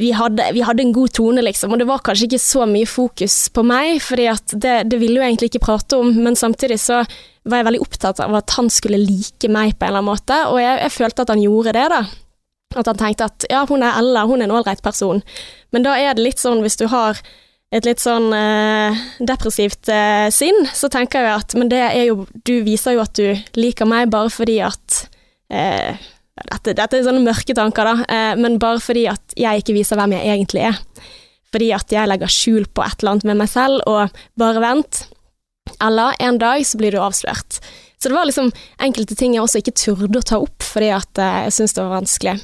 vi 0.00 0.14
hadde, 0.16 0.46
vi 0.56 0.62
hadde 0.64 0.86
en 0.86 0.94
god 0.94 1.12
tone, 1.18 1.42
liksom, 1.44 1.74
og 1.74 1.82
det 1.82 1.90
var 1.90 2.00
kanskje 2.06 2.30
ikke 2.30 2.42
så 2.46 2.64
mye 2.66 2.88
fokus 2.88 3.36
på 3.52 3.66
meg, 3.66 3.98
fordi 4.02 4.30
at 4.30 4.54
det, 4.54 4.78
det 4.90 5.02
ville 5.02 5.18
jo 5.20 5.26
egentlig 5.26 5.50
ikke 5.50 5.66
prate 5.66 5.98
om, 5.98 6.14
men 6.24 6.38
samtidig 6.38 6.78
så 6.80 7.02
var 7.42 7.60
jeg 7.60 7.68
veldig 7.68 7.84
opptatt 7.84 8.22
av 8.22 8.38
at 8.38 8.54
han 8.56 8.70
skulle 8.72 9.02
like 9.02 9.50
meg 9.50 9.74
på 9.76 9.84
en 9.84 9.92
eller 9.92 10.00
annen 10.00 10.12
måte, 10.14 10.44
og 10.48 10.62
jeg, 10.62 10.78
jeg 10.86 10.94
følte 10.96 11.26
at 11.26 11.34
han 11.34 11.42
gjorde 11.44 11.74
det, 11.76 11.86
da. 11.92 12.04
At 12.78 12.88
han 12.88 12.98
tenkte 13.00 13.28
at 13.30 13.46
ja, 13.50 13.64
hun 13.68 13.84
er 13.84 13.98
Ella, 14.00 14.26
hun 14.28 14.40
er 14.40 14.48
en 14.48 14.56
ålreit 14.56 14.82
person. 14.84 15.22
Men 15.72 15.86
da 15.86 15.96
er 16.00 16.16
det 16.16 16.24
litt 16.24 16.42
sånn 16.42 16.62
hvis 16.64 16.78
du 16.80 16.86
har 16.92 17.20
et 17.72 17.86
litt 17.88 18.02
sånn 18.02 18.28
eh, 18.36 19.02
depressivt 19.24 19.88
eh, 19.88 20.28
sinn, 20.34 20.66
så 20.76 20.90
tenker 20.92 21.24
jeg 21.24 21.38
at 21.38 21.54
men 21.56 21.70
det 21.72 21.80
er 21.86 22.02
jo 22.10 22.26
Du 22.44 22.58
viser 22.66 22.98
jo 22.98 23.04
at 23.04 23.16
du 23.16 23.32
liker 23.56 23.88
meg 23.88 24.10
bare 24.12 24.28
fordi 24.32 24.58
at 24.64 25.06
eh, 25.48 25.96
dette, 26.36 26.74
dette 26.76 26.98
er 26.98 27.06
sånne 27.06 27.24
mørke 27.24 27.56
tanker, 27.56 27.88
da, 27.88 28.04
eh, 28.08 28.34
men 28.40 28.60
bare 28.60 28.80
fordi 28.82 29.06
at 29.12 29.36
jeg 29.38 29.62
ikke 29.62 29.76
viser 29.76 30.00
hvem 30.00 30.16
jeg 30.16 30.34
egentlig 30.34 30.66
er. 30.68 30.78
Fordi 31.52 31.72
at 31.76 31.92
jeg 31.92 32.08
legger 32.08 32.32
skjul 32.32 32.68
på 32.72 32.84
et 32.84 33.00
eller 33.00 33.14
annet 33.14 33.28
med 33.28 33.40
meg 33.42 33.50
selv, 33.52 33.82
og 33.88 34.22
bare 34.40 34.62
vent. 34.64 35.02
Eller 35.84 36.16
en 36.24 36.40
dag 36.40 36.64
så 36.66 36.80
blir 36.80 36.94
du 36.94 37.00
avslørt. 37.02 37.60
Så 38.00 38.10
det 38.10 38.16
var 38.16 38.26
liksom 38.26 38.50
enkelte 38.82 39.14
ting 39.14 39.36
jeg 39.36 39.44
også 39.44 39.60
ikke 39.62 39.76
turde 39.78 40.18
å 40.18 40.26
ta 40.26 40.40
opp 40.42 40.64
fordi 40.66 40.88
at 40.90 41.20
eh, 41.22 41.44
jeg 41.46 41.58
syntes 41.58 41.76
det 41.76 41.84
var 41.84 42.00
vanskelig. 42.00 42.40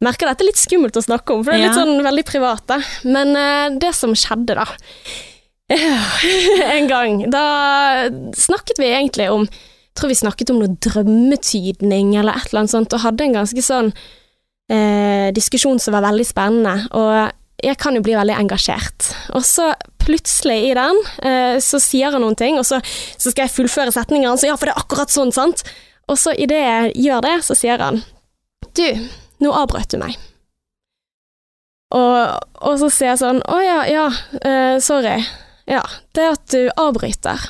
Merker 0.00 0.30
dette 0.30 0.44
er 0.44 0.48
litt 0.48 0.60
skummelt 0.60 0.96
å 0.96 1.02
snakke 1.04 1.34
om, 1.34 1.42
for 1.44 1.52
det 1.52 1.58
er 1.60 1.66
litt 1.66 1.76
Ja. 1.76 1.82
sånn 1.82 2.02
veldig 2.06 2.24
privat, 2.24 2.62
da. 2.70 2.78
Men 3.04 3.34
uh, 3.36 3.78
det 3.78 3.90
som 3.94 4.14
skjedde, 4.16 4.56
da 4.56 4.64
En 6.76 6.88
gang, 6.90 7.20
da 7.30 7.42
snakket 8.36 8.80
vi 8.80 8.88
egentlig 8.90 9.28
om 9.30 9.44
Tror 9.98 10.08
vi 10.12 10.16
snakket 10.16 10.50
om 10.54 10.60
noe 10.62 10.70
drømmetydning 10.86 12.14
eller 12.16 12.38
et 12.38 12.48
eller 12.48 12.60
annet 12.62 12.72
sånt, 12.72 12.94
og 12.94 13.02
hadde 13.02 13.24
en 13.26 13.34
ganske 13.40 13.62
sånn 13.66 13.88
uh, 13.90 15.28
diskusjon 15.34 15.80
som 15.82 15.96
var 15.96 16.04
veldig 16.06 16.26
spennende. 16.28 16.86
Og 16.94 17.66
jeg 17.66 17.76
kan 17.82 17.98
jo 17.98 18.02
bli 18.06 18.14
veldig 18.14 18.36
engasjert. 18.38 19.08
Og 19.34 19.42
så 19.44 19.72
plutselig 20.00 20.60
i 20.70 20.76
den, 20.78 21.00
uh, 21.26 21.58
så 21.60 21.82
sier 21.82 22.14
han 22.14 22.22
noen 22.22 22.38
ting, 22.38 22.56
og 22.62 22.64
så, 22.70 22.78
så 23.18 23.34
skal 23.34 23.48
jeg 23.48 23.54
fullføre 23.58 23.92
setningen 23.92 24.30
hans, 24.30 24.46
ja, 24.46 24.54
for 24.56 24.70
det 24.70 24.76
er 24.76 24.84
akkurat 24.84 25.10
sånn, 25.12 25.34
sant? 25.34 25.66
Og 26.06 26.16
så 26.22 26.32
idet 26.38 26.62
jeg 26.62 26.94
gjør 27.10 27.26
det, 27.26 27.34
så 27.50 27.58
sier 27.58 27.82
han 27.82 28.00
Du, 28.70 28.86
nå 29.40 29.52
avbrøt 29.56 29.92
du 29.92 30.00
meg. 30.02 30.18
Og, 31.90 32.18
og 32.62 32.76
så 32.78 32.90
sier 32.92 33.08
jeg 33.10 33.18
sånn 33.18 33.40
Å 33.50 33.56
ja, 33.64 33.78
ja, 33.90 34.04
uh, 34.44 34.76
sorry. 34.82 35.16
Ja, 35.66 35.82
det 36.14 36.26
at 36.36 36.44
du 36.54 36.68
avbryter. 36.78 37.42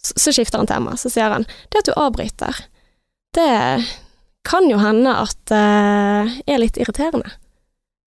Så, 0.00 0.16
så 0.20 0.34
skifter 0.36 0.60
han 0.60 0.68
tema. 0.68 0.96
Så 1.00 1.12
sier 1.12 1.32
han 1.32 1.46
det 1.72 1.80
at 1.80 1.88
du 1.88 1.94
avbryter, 1.96 2.60
det 3.36 3.84
kan 4.46 4.68
jo 4.70 4.78
hende 4.78 5.12
at 5.24 5.38
det 5.50 6.44
er 6.46 6.60
litt 6.62 6.78
irriterende. 6.80 7.32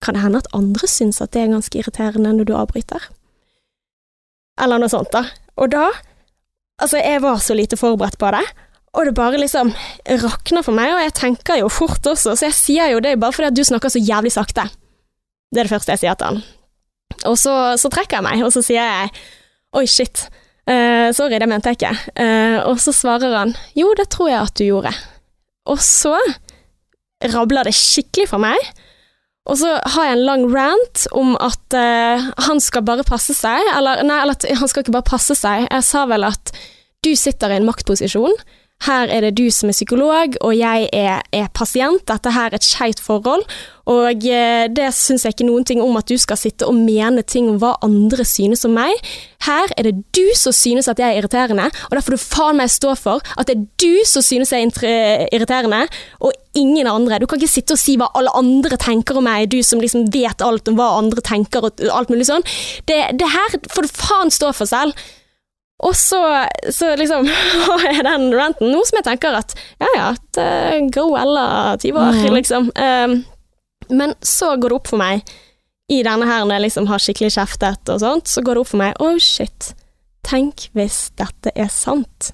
Kan 0.00 0.16
det 0.16 0.22
hende 0.24 0.40
at 0.40 0.48
andre 0.56 0.88
syns 0.88 1.20
at 1.20 1.34
det 1.34 1.44
er 1.44 1.52
ganske 1.52 1.76
irriterende 1.76 2.32
når 2.38 2.48
du 2.48 2.54
avbryter? 2.56 3.10
Eller 4.60 4.80
noe 4.80 4.92
sånt, 4.92 5.12
da. 5.12 5.26
Og 5.60 5.72
da 5.74 5.90
Altså, 6.80 6.96
jeg 6.96 7.20
var 7.20 7.36
så 7.44 7.52
lite 7.52 7.76
forberedt 7.76 8.16
på 8.16 8.30
det. 8.32 8.40
Og 8.90 9.06
det 9.06 9.14
bare 9.14 9.38
liksom 9.38 9.70
rakner 10.24 10.64
for 10.66 10.74
meg, 10.74 10.92
og 10.96 11.02
jeg 11.04 11.14
tenker 11.18 11.60
jo 11.60 11.68
fort 11.70 12.06
også, 12.10 12.34
så 12.34 12.48
jeg 12.48 12.56
sier 12.56 12.94
jo 12.94 13.02
det 13.04 13.18
bare 13.22 13.34
fordi 13.36 13.50
at 13.52 13.58
du 13.58 13.62
snakker 13.66 13.92
så 13.92 14.02
jævlig 14.02 14.32
sakte. 14.34 14.66
Det 15.50 15.62
er 15.62 15.68
det 15.68 15.74
første 15.74 15.94
jeg 15.94 16.02
sier 16.02 16.18
til 16.18 16.32
han. 16.32 16.42
Og 17.30 17.36
så, 17.38 17.54
så 17.78 17.90
trekker 17.92 18.18
jeg 18.18 18.26
meg, 18.26 18.42
og 18.46 18.52
så 18.54 18.62
sier 18.66 18.82
jeg 18.82 19.12
oi, 19.78 19.84
shit, 19.86 20.24
uh, 20.66 21.10
sorry, 21.14 21.38
det 21.38 21.48
mente 21.50 21.70
jeg 21.70 21.78
ikke. 21.78 21.94
Uh, 22.18 22.58
og 22.70 22.80
så 22.82 22.94
svarer 22.96 23.36
han 23.36 23.54
jo, 23.78 23.92
det 23.98 24.08
tror 24.10 24.32
jeg 24.32 24.40
at 24.42 24.56
du 24.58 24.66
gjorde. 24.66 24.94
Og 25.70 25.82
så 25.84 26.16
rabler 27.34 27.68
det 27.68 27.76
skikkelig 27.76 28.30
for 28.32 28.42
meg. 28.42 28.58
Og 29.50 29.58
så 29.60 29.76
har 29.94 30.06
jeg 30.06 30.18
en 30.18 30.26
lang 30.26 30.44
rant 30.52 31.06
om 31.16 31.34
at 31.42 31.78
uh, 31.78 32.30
han 32.46 32.62
skal 32.62 32.84
bare 32.86 33.06
passe 33.06 33.34
seg, 33.38 33.70
eller 33.76 34.02
nei, 34.06 34.20
eller 34.24 34.58
han 34.58 34.70
skal 34.70 34.84
ikke 34.84 34.98
bare 34.98 35.10
passe 35.10 35.36
seg, 35.38 35.66
jeg 35.66 35.86
sa 35.86 36.04
vel 36.10 36.26
at 36.28 36.52
du 37.04 37.14
sitter 37.16 37.54
i 37.54 37.56
en 37.58 37.68
maktposisjon, 37.68 38.34
her 38.86 39.10
er 39.12 39.26
det 39.26 39.34
du 39.36 39.50
som 39.52 39.68
er 39.68 39.76
psykolog, 39.76 40.36
og 40.40 40.54
jeg 40.56 40.88
er, 40.96 41.20
er 41.36 41.50
pasient. 41.52 42.00
Dette 42.08 42.32
her 42.32 42.48
er 42.48 42.56
et 42.56 42.64
skeivt 42.64 43.02
forhold. 43.04 43.44
Og 43.90 44.24
eh, 44.24 44.68
det 44.72 44.86
syns 44.96 45.26
jeg 45.26 45.34
ikke 45.34 45.48
noen 45.48 45.66
ting 45.68 45.82
om 45.84 45.98
at 45.98 46.08
du 46.08 46.16
skal 46.20 46.38
sitte 46.40 46.68
og 46.68 46.78
mene 46.78 47.24
ting 47.26 47.50
om 47.50 47.58
hva 47.60 47.74
andre 47.84 48.24
synes 48.24 48.64
om 48.64 48.72
meg. 48.78 48.96
Her 49.44 49.72
er 49.76 49.88
det 49.88 49.94
du 50.16 50.24
som 50.38 50.54
synes 50.56 50.88
at 50.88 51.00
jeg 51.00 51.12
er 51.12 51.20
irriterende, 51.20 51.68
og 51.88 51.96
da 51.96 52.04
får 52.04 52.16
du 52.16 52.22
faen 52.22 52.60
meg 52.60 52.72
stå 52.72 52.94
for 52.96 53.24
at 53.36 53.50
det 53.50 53.58
er 53.58 53.68
du 53.82 54.04
som 54.08 54.24
synes 54.24 54.52
jeg 54.54 54.70
er 54.70 55.26
irriterende, 55.28 55.84
og 56.20 56.32
ingen 56.56 56.88
andre. 56.88 57.20
Du 57.20 57.28
kan 57.28 57.40
ikke 57.40 57.52
sitte 57.52 57.76
og 57.76 57.82
si 57.82 57.98
hva 58.00 58.08
alle 58.16 58.32
andre 58.38 58.80
tenker 58.80 59.20
om 59.20 59.28
meg, 59.28 59.50
du 59.52 59.60
som 59.66 59.82
liksom 59.82 60.08
vet 60.14 60.44
alt 60.44 60.72
om 60.72 60.80
hva 60.80 60.94
andre 61.02 61.24
tenker 61.24 61.68
og 61.68 61.84
alt 61.92 62.12
mulig 62.12 62.30
sånn. 62.30 62.46
Det, 62.88 63.02
det 63.20 63.32
her 63.32 63.60
får 63.72 63.86
du 63.86 63.98
faen 64.00 64.32
stå 64.32 64.54
for 64.56 64.70
selv. 64.70 64.96
Og 65.80 65.96
så, 65.96 66.20
så 66.72 66.92
liksom 67.00 67.28
jeg 67.86 68.04
den 68.04 68.30
ranten 68.36 68.72
noe 68.72 68.86
som 68.88 69.00
jeg 69.00 69.06
tenker 69.06 69.36
at 69.38 69.54
ja 69.80 69.90
ja, 69.96 70.08
go 70.92 71.06
Ella, 71.18 71.76
20 71.80 72.00
år, 72.00 72.18
mm. 72.20 72.34
liksom. 72.36 72.72
Um, 72.76 73.22
men 73.90 74.14
så 74.22 74.54
går 74.60 74.70
det 74.70 74.80
opp 74.80 74.90
for 74.92 75.00
meg, 75.00 75.24
i 75.90 76.02
denne 76.06 76.28
her 76.28 76.44
når 76.44 76.54
jeg 76.54 76.66
liksom 76.68 76.86
har 76.86 77.02
skikkelig 77.02 77.32
kjeftet 77.34 77.90
og 77.90 78.02
sånt, 78.02 78.28
så 78.30 78.44
går 78.46 78.56
det 78.56 78.62
opp 78.62 78.70
for 78.70 78.82
meg 78.82 79.00
oh 79.02 79.16
shit, 79.18 79.72
tenk 80.26 80.68
hvis 80.76 81.08
dette 81.18 81.50
er 81.58 81.72
sant. 81.72 82.30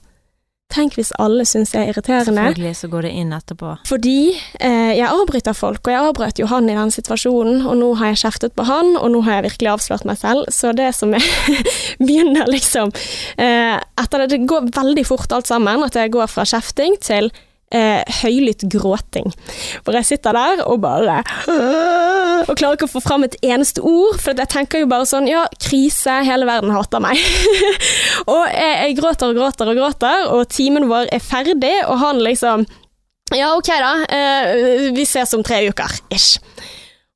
Tenk 0.73 0.97
hvis 0.99 1.13
alle 1.23 1.45
syns 1.47 1.71
jeg 1.75 1.87
er 1.87 1.93
irriterende. 1.93 2.27
Selvfølgelig 2.27 2.73
så 2.75 2.89
går 2.91 3.07
det 3.07 3.13
inn 3.21 3.31
etterpå. 3.37 3.77
Fordi 3.87 4.19
eh, 4.35 4.93
jeg 4.99 5.07
avbryter 5.07 5.55
folk, 5.55 5.81
og 5.87 5.93
jeg 5.95 6.09
avbrøt 6.11 6.41
jo 6.43 6.49
han 6.51 6.67
i 6.69 6.75
den 6.75 6.91
situasjonen, 6.91 7.63
og 7.71 7.79
nå 7.79 7.93
har 8.01 8.11
jeg 8.13 8.23
kjeftet 8.25 8.57
på 8.59 8.67
han, 8.67 8.97
og 8.99 9.13
nå 9.15 9.23
har 9.29 9.39
jeg 9.39 9.47
virkelig 9.53 9.73
avslørt 9.77 10.07
meg 10.09 10.19
selv, 10.19 10.51
så 10.51 10.75
det 10.77 10.91
som 10.99 11.15
jeg 11.15 11.63
begynner 12.07 12.51
liksom 12.51 12.91
eh, 13.39 13.77
Etter 13.97 14.25
det, 14.25 14.29
det 14.35 14.49
går 14.51 14.67
veldig 14.75 15.07
fort 15.09 15.33
alt 15.33 15.49
sammen, 15.49 15.87
at 15.87 15.97
jeg 15.97 16.13
går 16.15 16.29
fra 16.31 16.45
kjefting 16.47 16.99
til 17.01 17.31
eh, 17.75 18.03
høylytt 18.23 18.67
gråting. 18.71 19.33
For 19.87 19.97
jeg 19.97 20.09
sitter 20.11 20.37
der 20.37 20.63
og 20.67 20.81
bare 20.85 21.19
Og 22.47 22.55
klarer 22.59 22.77
ikke 22.77 22.89
å 22.89 22.95
få 22.97 23.03
fram 23.05 23.27
et 23.27 23.37
eneste 23.45 23.83
ord, 23.83 24.21
for 24.23 24.37
jeg 24.39 24.51
tenker 24.53 24.83
jo 24.83 24.91
bare 24.91 25.09
sånn 25.09 25.29
Ja, 25.31 25.47
krise, 25.63 26.21
hele 26.27 26.49
verden 26.49 26.75
hater 26.75 27.03
meg. 27.03 27.21
og 28.33 28.43
jeg, 28.53 28.73
jeg, 28.83 28.97
gråter 29.01 29.33
og 29.33 29.41
gråter 29.41 29.73
og 29.73 29.81
gråter, 29.81 30.27
og 30.33 30.49
timen 30.53 30.89
vår 30.91 31.11
er 31.15 31.25
ferdig, 31.25 31.77
og 31.87 32.01
han 32.03 32.23
liksom 32.25 32.67
Ja, 33.35 33.55
ok, 33.57 33.73
da. 33.83 33.93
Eh, 34.07 34.91
vi 34.95 35.07
ses 35.09 35.35
om 35.35 35.43
tre 35.47 35.65
uker. 35.67 35.99
Ish. 36.15 36.39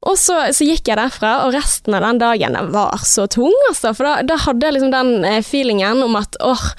Og 0.09 0.17
så, 0.17 0.37
så, 0.57 0.65
gikk 0.65 0.89
jeg 0.89 0.97
derfra, 0.97 1.43
og 1.45 1.53
resten 1.53 1.95
av 1.95 2.07
den 2.07 2.21
dagen 2.23 2.57
var 2.73 3.03
så 3.05 3.27
tung, 3.31 3.53
altså. 3.69 3.93
For 3.93 4.09
da, 4.09 4.15
da 4.27 4.39
hadde 4.47 4.67
jeg 4.67 4.79
liksom 4.79 4.95
den 4.95 5.27
eh, 5.29 5.43
feelingen 5.45 6.01
om 6.07 6.17
at 6.19 6.41
åh, 6.43 6.71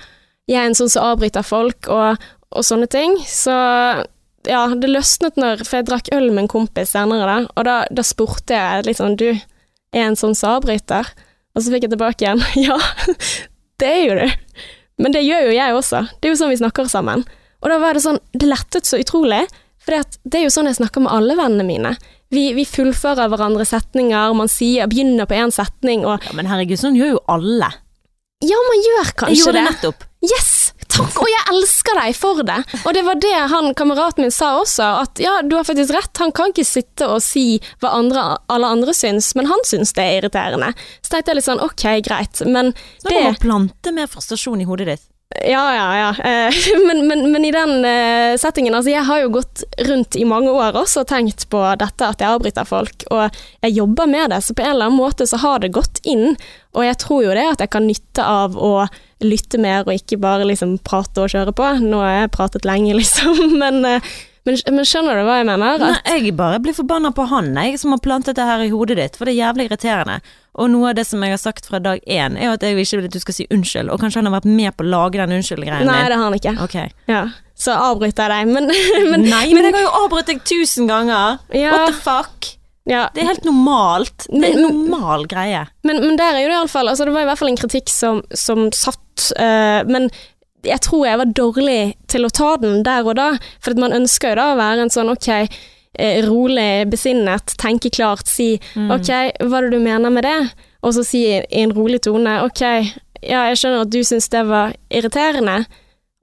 jeg 0.49 0.57
er 0.57 0.72
en 0.72 0.78
sånn 0.78 0.89
som 0.91 1.11
avbryter 1.13 1.45
folk, 1.45 1.88
og, 1.93 2.17
og 2.51 2.65
sånne 2.67 2.87
ting. 2.91 3.15
Så 3.27 3.53
ja, 4.49 4.61
det 4.73 4.89
løsnet 4.89 5.37
når 5.39 5.63
For 5.67 5.79
jeg 5.79 5.87
drakk 5.89 6.11
øl 6.15 6.31
med 6.31 6.45
en 6.45 6.51
kompis 6.51 6.93
senere, 6.95 7.27
da, 7.27 7.35
og 7.53 7.67
da, 7.67 7.75
da 7.93 8.05
spurte 8.05 8.57
jeg 8.57 8.87
litt 8.87 9.01
sånn 9.01 9.17
Du, 9.19 9.29
er 9.91 10.07
en 10.07 10.17
sånn 10.19 10.37
sabryter? 10.37 11.09
Og 11.55 11.63
så 11.63 11.73
fikk 11.73 11.85
jeg 11.85 11.93
tilbake 11.93 12.25
igjen 12.25 12.41
Ja, 12.67 12.77
det 13.81 13.89
er 13.89 14.01
jo 14.05 14.17
du. 14.21 14.63
Men 15.01 15.15
det 15.15 15.23
gjør 15.25 15.49
jo 15.49 15.53
jeg 15.55 15.75
også. 15.75 16.05
Det 16.19 16.29
er 16.29 16.33
jo 16.35 16.39
sånn 16.39 16.53
vi 16.53 16.61
snakker 16.61 16.89
sammen. 16.91 17.25
Og 17.61 17.69
da 17.69 17.77
var 17.81 17.97
det 17.97 18.03
sånn 18.05 18.21
Det 18.33 18.49
lettet 18.49 18.89
så 18.89 18.99
utrolig. 19.01 19.43
For 19.81 19.97
det 19.97 20.37
er 20.37 20.45
jo 20.45 20.53
sånn 20.53 20.69
jeg 20.69 20.77
snakker 20.77 21.01
med 21.05 21.13
alle 21.13 21.37
vennene 21.39 21.65
mine. 21.65 21.95
Vi, 22.31 22.51
vi 22.55 22.63
fullfører 22.69 23.31
hverandre 23.31 23.65
setninger, 23.67 24.35
man 24.37 24.49
sier, 24.51 24.87
begynner 24.87 25.27
på 25.27 25.35
én 25.35 25.51
setning 25.51 26.05
og 26.05 26.21
Ja, 26.23 26.35
Men 26.37 26.47
herregud, 26.47 26.79
sånn 26.79 26.95
gjør 26.99 27.15
jo 27.17 27.23
alle. 27.33 27.71
Ja, 28.45 28.59
man 28.69 28.85
gjør 28.85 29.09
kanskje 29.09 29.25
det. 29.25 29.33
Jeg 29.33 29.41
gjorde 29.41 29.57
det 29.57 29.65
nettopp. 29.67 30.05
Yes! 30.25 30.51
Takk, 30.91 31.19
og 31.23 31.29
jeg 31.29 31.43
elsker 31.53 31.99
deg 32.01 32.15
for 32.17 32.41
det. 32.47 32.57
Og 32.83 32.95
det 32.95 33.03
var 33.07 33.19
det 33.23 33.35
han 33.53 33.71
kameraten 33.77 34.25
min 34.25 34.33
sa 34.33 34.53
også, 34.59 34.87
at 35.05 35.21
ja, 35.23 35.37
du 35.45 35.55
har 35.55 35.67
faktisk 35.67 35.93
rett, 35.95 36.11
han 36.19 36.33
kan 36.35 36.51
ikke 36.51 36.67
sitte 36.67 37.07
og 37.07 37.21
si 37.23 37.61
hva 37.83 37.93
andre, 37.99 38.25
alle 38.51 38.73
andre 38.75 38.95
syns, 38.95 39.31
men 39.39 39.47
han 39.51 39.63
syns 39.67 39.95
det 39.97 40.03
er 40.03 40.17
irriterende. 40.19 40.73
Så 40.99 41.13
tenkte 41.13 41.31
jeg 41.31 41.39
litt 41.39 41.47
sånn 41.47 41.63
ok, 41.63 41.85
greit, 42.07 42.43
men 42.47 42.73
det 43.05 43.15
må 43.15 43.31
plante 43.39 43.95
mer 43.95 44.11
frustrasjon 44.11 44.63
i 44.63 44.67
hodet 44.67 44.91
ditt. 44.91 45.07
Ja, 45.47 45.75
ja, 45.75 45.97
ja. 45.97 46.09
Eh, 46.09 46.53
men, 46.87 47.07
men, 47.07 47.31
men, 47.31 47.45
i 47.45 47.51
den 47.51 47.85
uh, 47.85 48.37
settingen, 48.37 48.75
altså 48.75 48.91
jeg 48.91 49.03
har 49.07 49.21
jo 49.23 49.29
gått 49.37 49.63
rundt 49.87 50.15
i 50.19 50.25
mange 50.27 50.51
år 50.51 50.75
også 50.75 51.05
og 51.05 51.11
tenkt 51.11 51.47
på 51.51 51.61
dette 51.79 52.09
at 52.09 52.19
jeg 52.19 52.35
avbryter 52.35 52.67
folk, 52.67 53.05
og 53.13 53.37
jeg 53.63 53.77
jobber 53.77 54.11
med 54.11 54.35
det, 54.35 54.41
så 54.43 54.55
på 54.57 54.65
en 54.65 54.73
eller 54.73 54.89
annen 54.91 54.99
måte 54.99 55.27
så 55.29 55.39
har 55.39 55.63
det 55.63 55.71
gått 55.75 56.03
inn, 56.03 56.35
og 56.75 56.83
jeg 56.83 56.99
tror 56.99 57.23
jo 57.29 57.37
det 57.37 57.47
at 57.53 57.63
jeg 57.63 57.71
kan 57.71 57.87
nytte 57.87 58.27
av 58.27 58.59
å 58.59 58.73
lytte 59.24 59.59
mer 59.61 59.86
og 59.86 59.93
ikke 59.95 60.19
bare 60.22 60.47
liksom 60.49 60.78
prate 60.86 61.24
og 61.24 61.32
kjøre 61.34 61.53
på. 61.55 61.69
Nå 61.86 62.01
har 62.03 62.19
jeg 62.24 62.36
pratet 62.36 62.67
lenge, 62.67 62.93
liksom, 62.99 63.57
men, 63.61 63.82
eh, 63.88 64.11
men, 64.47 64.59
men 64.74 64.88
skjønner 64.88 65.19
du 65.19 65.26
hva 65.28 65.39
jeg 65.41 65.49
mener? 65.49 65.76
At 65.78 66.05
Nei, 66.07 66.19
jeg 66.26 66.36
bare 66.38 66.61
blir 66.63 66.76
forbanna 66.78 67.13
på 67.15 67.28
han, 67.32 67.51
jeg, 67.57 67.80
som 67.82 67.95
har 67.95 68.01
plantet 68.03 68.39
det 68.39 68.47
her 68.47 68.63
i 68.65 68.72
hodet 68.74 68.97
ditt, 68.99 69.19
for 69.19 69.30
det 69.30 69.36
er 69.36 69.43
jævlig 69.43 69.69
irriterende. 69.69 70.22
Og 70.59 70.67
noe 70.74 70.89
av 70.91 70.97
det 70.97 71.05
som 71.07 71.22
jeg 71.24 71.32
har 71.32 71.39
sagt 71.39 71.69
fra 71.69 71.80
dag 71.80 72.01
én, 72.03 72.36
er 72.36 72.51
at 72.51 72.65
jeg 72.65 72.76
ikke 72.76 72.99
vil 72.99 73.07
at 73.07 73.15
du 73.15 73.22
skal 73.24 73.38
si 73.38 73.47
unnskyld, 73.53 73.91
og 73.93 74.01
kanskje 74.01 74.19
han 74.19 74.32
har 74.32 74.39
vært 74.41 74.49
med 74.51 74.76
på 74.76 74.84
å 74.84 74.91
lage 74.91 75.22
den 75.22 75.38
unnskyld-greien 75.38 75.86
din. 75.86 75.91
Nei, 75.93 76.01
det 76.11 76.17
har 76.17 76.26
han 76.26 76.36
ikke. 76.36 76.57
Okay. 76.65 76.91
Ja. 77.11 77.28
Så 77.61 77.76
avbryter 77.78 78.34
jeg 78.34 78.49
deg, 78.49 78.55
men, 78.57 78.72
men 79.13 79.30
Nei, 79.30 79.45
men 79.53 79.69
jeg 79.69 79.78
har 79.78 79.86
jo 79.86 79.93
avbrutt 80.03 80.32
deg 80.32 80.41
tusen 80.43 80.89
ganger! 80.91 81.39
Ja. 81.55 81.76
What 81.78 81.93
the 81.93 82.01
fuck? 82.01 82.51
Ja. 82.89 83.05
Det 83.13 83.22
er 83.22 83.30
helt 83.30 83.45
normalt. 83.45 84.26
Det 84.26 84.41
er 84.41 84.57
en 84.57 84.65
normal 84.65 85.28
greie. 85.30 85.65
Men, 85.86 86.01
men 86.01 86.17
der 86.19 86.34
er 86.34 86.43
jo 86.43 86.49
det 86.49 86.57
iallfall 86.57 86.89
altså 86.89 87.05
Det 87.05 87.13
var 87.13 87.26
i 87.26 87.30
hvert 87.30 87.41
fall 87.41 87.51
en 87.51 87.59
kritikk 87.59 87.91
som, 87.93 88.24
som 88.34 88.69
satt, 88.74 89.03
uh, 89.38 89.82
men 89.89 90.09
jeg 90.65 90.82
tror 90.86 91.05
jeg 91.07 91.19
var 91.22 91.36
dårlig 91.38 91.82
til 92.11 92.26
å 92.26 92.34
ta 92.34 92.55
den 92.61 92.82
der 92.86 93.05
og 93.05 93.17
da. 93.19 93.30
For 93.63 93.78
man 93.82 93.95
ønsker 93.95 94.34
jo 94.34 94.39
da 94.41 94.47
å 94.51 94.59
være 94.59 94.86
en 94.86 94.93
sånn 94.93 95.11
ok, 95.13 95.30
eh, 95.97 96.19
rolig, 96.28 96.88
besinnet, 96.91 97.55
tenke 97.61 97.91
klart, 97.93 98.30
si 98.30 98.53
mm. 98.76 98.89
ok, 98.93 99.11
hva 99.47 99.61
er 99.61 99.67
det 99.67 99.78
du 99.78 99.84
mener 99.84 100.13
med 100.13 100.28
det? 100.28 100.39
Og 100.82 100.95
så 100.97 101.05
si 101.05 101.26
i 101.30 101.61
en 101.61 101.74
rolig 101.76 102.01
tone 102.05 102.39
ok, 102.45 102.63
ja, 103.22 103.45
jeg 103.51 103.61
skjønner 103.61 103.86
at 103.86 103.93
du 103.93 104.01
syns 104.05 104.30
det 104.34 104.43
var 104.49 104.76
irriterende. 104.89 105.63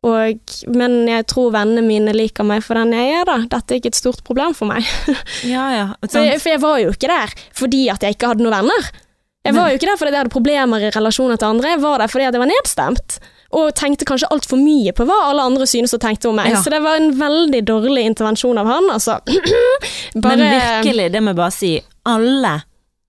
Og, 0.06 0.52
men 0.70 0.92
jeg 1.10 1.26
tror 1.30 1.50
vennene 1.56 1.82
mine 1.82 2.14
liker 2.14 2.46
meg 2.46 2.62
for 2.62 2.78
den 2.78 2.94
jeg 2.94 3.16
er, 3.18 3.26
da. 3.26 3.40
Dette 3.50 3.74
er 3.74 3.80
ikke 3.80 3.90
et 3.90 3.98
stort 3.98 4.22
problem 4.26 4.54
for 4.54 4.70
meg. 4.70 4.86
ja, 5.54 5.66
ja. 5.74 5.86
For, 6.06 6.22
for, 6.22 6.50
jeg 6.52 6.62
var 6.62 6.78
jo 6.84 6.94
ikke 6.94 7.10
der 7.10 7.34
fordi 7.58 7.88
at 7.90 8.06
jeg 8.06 8.14
ikke 8.14 8.32
hadde 8.32 8.46
noen 8.46 8.60
venner. 8.60 8.90
Jeg 9.48 9.56
var 9.56 9.72
jo 9.72 9.80
ikke 9.80 9.88
der 9.88 9.98
fordi 10.00 10.12
jeg 10.14 10.22
hadde 10.22 10.34
problemer 10.34 10.86
i 10.86 10.92
relasjoner 10.94 11.40
til 11.40 11.50
andre, 11.50 11.74
jeg 11.74 11.82
var 11.82 12.02
der 12.02 12.12
fordi 12.12 12.28
jeg 12.28 12.42
var 12.42 12.50
nedstemt. 12.52 13.18
Og 13.58 13.70
tenkte 13.72 14.04
kanskje 14.04 14.28
altfor 14.34 14.60
mye 14.60 14.92
på 14.92 15.06
hva 15.08 15.16
alle 15.30 15.46
andre 15.48 15.64
synes 15.68 15.94
og 15.96 16.02
tenkte 16.04 16.28
om 16.28 16.36
meg. 16.36 16.50
Ja. 16.52 16.60
Så 16.60 16.68
det 16.72 16.82
var 16.84 16.98
en 17.00 17.14
veldig 17.16 17.62
dårlig 17.64 18.04
intervensjon 18.04 18.60
av 18.60 18.68
han, 18.68 18.90
altså. 18.92 19.16
bare, 20.22 20.36
Men 20.36 20.44
virkelig, 20.52 21.08
det 21.14 21.22
må 21.24 21.32
jeg 21.32 21.40
bare 21.40 21.56
si, 21.56 21.72
alle 22.04 22.54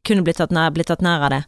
kunne 0.08 0.24
blitt 0.24 0.40
tatt 0.40 0.56
nær, 0.56 0.72
blitt 0.72 0.88
tatt 0.88 1.04
nær 1.04 1.28
av 1.28 1.34
det. 1.36 1.44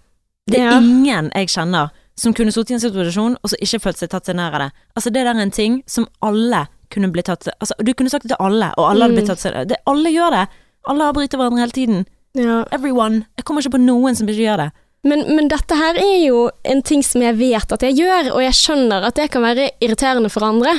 Det 0.52 0.60
er 0.60 0.74
ja. 0.74 0.78
ingen 0.84 1.32
jeg 1.32 1.54
kjenner 1.54 1.96
som 2.20 2.36
kunne 2.36 2.52
sittet 2.52 2.74
i 2.74 2.78
en 2.78 2.84
situasjon 2.84 3.38
og 3.40 3.52
så 3.52 3.58
ikke 3.64 3.80
følt 3.86 4.02
seg 4.02 4.12
tatt 4.12 4.28
seg 4.28 4.38
nær 4.38 4.58
av 4.58 4.66
det. 4.66 4.70
Altså 4.98 5.14
Det 5.14 5.24
der 5.24 5.34
er 5.34 5.44
en 5.46 5.56
ting 5.56 5.80
som 5.90 6.08
alle 6.26 6.66
kunne 6.92 7.12
blitt 7.14 7.30
tatt 7.32 7.48
Altså 7.54 7.78
Du 7.80 7.94
kunne 7.96 8.12
sagt 8.12 8.28
det 8.28 8.34
til 8.34 8.44
alle, 8.44 8.74
og 8.78 8.90
alle 8.90 9.08
hadde 9.08 9.18
blitt 9.18 9.30
mm. 9.30 9.32
tatt 9.32 9.44
seg 9.44 9.70
det, 9.72 9.80
Alle 9.88 10.12
gjør 10.12 10.36
det. 10.36 10.46
Alle 10.92 11.08
avbryter 11.12 11.40
hverandre 11.40 11.64
hele 11.64 11.78
tiden. 11.78 12.04
Ja. 12.38 12.62
Everyone. 12.72 13.26
Jeg 13.38 13.46
kommer 13.48 13.64
ikke 13.64 13.76
på 13.76 13.84
noen 13.84 14.18
som 14.18 14.30
ikke 14.30 14.46
gjør 14.46 14.66
det. 14.66 14.72
Men, 15.08 15.24
men 15.34 15.48
dette 15.50 15.78
her 15.78 15.98
er 15.98 16.18
jo 16.22 16.44
en 16.68 16.84
ting 16.86 17.02
som 17.06 17.24
jeg 17.26 17.40
vet 17.40 17.74
at 17.74 17.86
jeg 17.86 17.98
gjør, 17.98 18.36
og 18.36 18.44
jeg 18.46 18.58
skjønner 18.58 19.08
at 19.08 19.18
det 19.18 19.32
kan 19.34 19.44
være 19.44 19.72
irriterende 19.82 20.30
for 20.30 20.46
andre. 20.46 20.76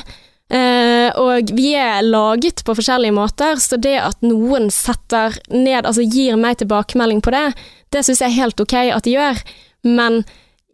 Eh, 0.52 1.08
og 1.18 1.50
vi 1.56 1.72
er 1.80 2.04
laget 2.04 2.62
på 2.66 2.76
forskjellige 2.76 3.16
måter, 3.16 3.58
så 3.58 3.78
det 3.80 3.96
at 4.02 4.20
noen 4.24 4.68
setter 4.74 5.34
ned, 5.50 5.82
altså 5.82 6.04
gir 6.04 6.36
meg 6.38 6.60
tilbakemelding 6.60 7.22
på 7.24 7.32
det, 7.34 7.46
det 7.92 8.04
syns 8.04 8.20
jeg 8.22 8.30
er 8.30 8.40
helt 8.44 8.60
ok 8.60 8.76
at 8.92 9.06
de 9.06 9.16
gjør, 9.16 9.40
men 9.88 10.20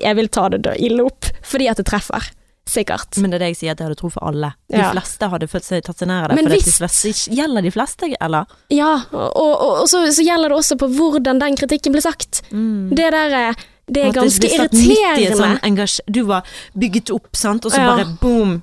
jeg 0.02 0.18
vil 0.18 0.30
ta 0.34 0.48
det 0.52 0.74
ille 0.82 1.06
opp, 1.06 1.30
fordi 1.46 1.70
at 1.70 1.80
det 1.80 1.86
treffer. 1.88 2.26
Sikkert. 2.68 3.16
Men 3.16 3.30
det 3.32 3.38
er 3.38 3.44
det 3.46 3.48
jeg 3.54 3.56
sier, 3.62 3.72
at 3.72 3.80
jeg 3.80 3.88
hadde 3.88 3.96
tro 4.00 4.10
for 4.12 4.24
alle. 4.28 4.50
De 4.68 4.76
Ja. 4.76 4.90
fleste 4.92 5.28
hadde 5.32 5.48
følt 5.48 5.64
seg 5.64 5.82
tatt 5.86 5.98
seg 6.02 6.08
nær 6.10 6.24
av 6.24 6.28
det. 6.28 6.36
Men 6.36 6.44
For 6.44 6.54
det 6.54 6.62
hvis- 6.64 7.26
de 7.28 7.36
gjelder 7.38 7.62
de 7.62 7.70
fleste, 7.72 8.10
eller? 8.20 8.46
Ja, 8.70 8.90
og, 9.12 9.36
og, 9.36 9.80
og 9.82 9.88
så, 9.88 10.02
så 10.12 10.22
gjelder 10.26 10.48
det 10.52 10.58
også 10.58 10.76
på 10.78 10.88
hvordan 10.92 11.40
den 11.40 11.56
kritikken 11.56 11.92
blir 11.96 12.02
sagt. 12.04 12.42
Mm. 12.52 12.90
Det 12.94 13.10
der 13.16 13.34
er, 13.40 13.54
det 13.90 14.04
er 14.04 14.12
ganske 14.12 14.40
det 14.40 14.52
irriterende. 14.52 15.36
sånn 15.40 15.58
engasj- 15.64 16.00
Du 16.10 16.22
var 16.28 16.42
bygget 16.76 17.10
opp, 17.14 17.34
sant, 17.34 17.64
og 17.64 17.72
så 17.72 17.78
Ja. 17.80 17.96
bare 17.96 18.16
boom, 18.20 18.62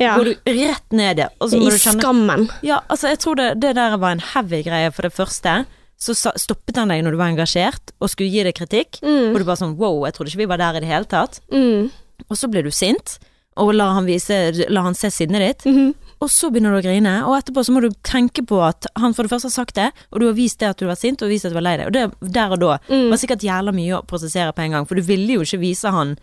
Ja, 0.00 0.16
går 0.16 0.24
du 0.24 0.34
rett 0.46 0.92
ned 0.92 1.18
i. 1.18 1.22
I 1.22 1.48
du 1.48 1.70
kjenne 1.74 2.00
skammen. 2.00 2.50
Ja, 2.62 2.80
altså 2.88 3.08
jeg 3.08 3.18
tror 3.18 3.34
det, 3.36 3.60
det 3.60 3.74
der 3.74 3.96
var 3.98 4.10
en 4.12 4.20
heavy 4.20 4.62
greie 4.62 4.92
for 4.92 5.02
det 5.02 5.12
første. 5.12 5.66
Så 5.98 6.14
stoppet 6.38 6.76
han 6.76 6.86
deg 6.88 7.02
når 7.02 7.10
du 7.10 7.16
var 7.18 7.32
engasjert 7.32 7.90
og 8.00 8.08
skulle 8.08 8.30
gi 8.30 8.44
deg 8.44 8.54
kritikk. 8.54 9.00
Mm. 9.02 9.32
Og 9.34 9.38
du 9.38 9.44
bare 9.44 9.56
sånn 9.58 9.76
wow, 9.76 10.04
jeg 10.06 10.14
trodde 10.14 10.28
ikke 10.30 10.38
vi 10.44 10.46
var 10.46 10.56
der 10.58 10.76
i 10.76 10.80
det 10.80 10.88
hele 10.88 11.04
tatt. 11.04 11.40
Mm. 11.50 11.90
Og 12.30 12.36
så 12.36 12.48
ble 12.50 12.62
du 12.62 12.70
sint, 12.70 13.18
og 13.58 13.74
la 13.74 13.90
han, 13.96 14.06
vise, 14.08 14.38
la 14.70 14.82
han 14.86 14.94
se 14.98 15.10
sinnet 15.10 15.42
ditt. 15.44 15.66
Mhm. 15.68 15.94
Og 16.20 16.26
så 16.34 16.48
begynner 16.50 16.72
du 16.74 16.80
å 16.80 16.82
grine, 16.82 17.12
og 17.28 17.36
etterpå 17.36 17.62
så 17.62 17.70
må 17.70 17.80
du 17.84 17.92
tenke 18.02 18.42
på 18.42 18.56
at 18.66 18.88
han 18.98 19.12
for 19.14 19.22
det 19.22 19.30
første 19.30 19.46
har 19.46 19.54
sagt 19.54 19.76
det, 19.78 19.92
og 20.10 20.18
du 20.18 20.26
har 20.26 20.34
vist 20.34 20.58
det 20.58 20.66
at 20.72 20.80
du 20.80 20.86
var 20.88 20.96
sint, 20.98 21.22
og 21.22 21.30
vist 21.30 21.46
at 21.46 21.52
du 21.54 21.58
var 21.60 21.62
lei 21.62 21.76
deg. 21.78 21.86
Og 21.86 21.92
det 21.94 22.32
der 22.34 22.50
og 22.56 22.58
da 22.58 22.78
Mm. 22.88 23.10
var 23.12 23.20
sikkert 23.22 23.44
jævla 23.46 23.70
mye 23.72 24.00
å 24.00 24.06
prosessere 24.06 24.50
på 24.52 24.64
en 24.64 24.72
gang, 24.72 24.84
for 24.88 24.96
du 24.98 25.02
ville 25.06 25.34
jo 25.38 25.44
ikke 25.46 25.60
vise 25.62 25.90
han 25.94 26.16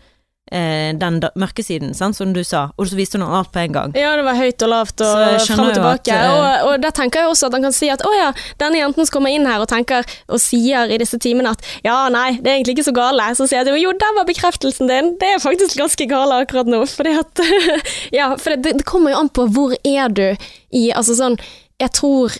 den 0.46 1.16
da, 1.20 1.32
mørke 1.34 1.64
siden, 1.64 1.90
sant, 1.96 2.16
som 2.16 2.30
du 2.32 2.42
sa, 2.46 2.68
og 2.78 2.86
så 2.86 2.94
viste 2.98 3.18
han 3.18 3.26
alt 3.26 3.50
på 3.54 3.64
en 3.64 3.72
gang. 3.74 3.94
Ja, 3.98 4.12
det 4.18 4.22
var 4.26 4.38
høyt 4.38 4.62
og 4.62 4.70
lavt 4.70 5.02
og 5.02 5.40
fram 5.42 5.64
og 5.64 5.72
tilbake. 5.74 6.14
at, 6.14 6.22
eh, 6.22 6.36
og, 6.36 6.68
og 6.70 6.84
der 6.84 6.94
tenker 6.94 7.24
jeg 7.24 7.32
også 7.32 7.48
at 7.48 7.56
han 7.56 7.66
kan 7.66 7.74
si 7.74 7.90
at 7.90 8.04
å 8.06 8.12
ja, 8.14 8.28
denne 8.62 8.78
jenten 8.78 9.08
som 9.08 9.16
kommer 9.16 9.34
inn 9.34 9.48
her 9.48 9.64
og 9.64 9.68
tenker 9.72 10.06
og 10.30 10.42
sier 10.42 10.92
i 10.92 11.00
disse 11.02 11.18
timene 11.22 11.54
at 11.56 11.66
ja, 11.82 11.96
nei, 12.12 12.38
det 12.38 12.52
er 12.52 12.60
egentlig 12.60 12.76
ikke 12.76 12.88
så 12.90 12.96
gale. 12.96 13.26
Så 13.38 13.48
sier 13.50 13.66
jeg 13.66 13.82
jo, 13.82 13.94
der 13.98 14.16
var 14.18 14.28
bekreftelsen 14.28 14.90
din. 14.90 15.12
Det 15.20 15.34
er 15.34 15.42
faktisk 15.42 15.78
ganske 15.80 16.08
gale 16.10 16.42
akkurat 16.44 16.70
nå. 16.70 16.84
Fordi 16.90 17.16
at 17.18 17.44
Ja, 18.18 18.32
for 18.38 18.54
det, 18.54 18.78
det 18.80 18.86
kommer 18.88 19.14
jo 19.14 19.22
an 19.24 19.32
på 19.32 19.48
hvor 19.52 19.74
er 19.82 20.12
du 20.12 20.26
i 20.74 20.88
Altså 20.94 21.14
sånn 21.18 21.36
Jeg 21.80 21.92
tror 21.96 22.34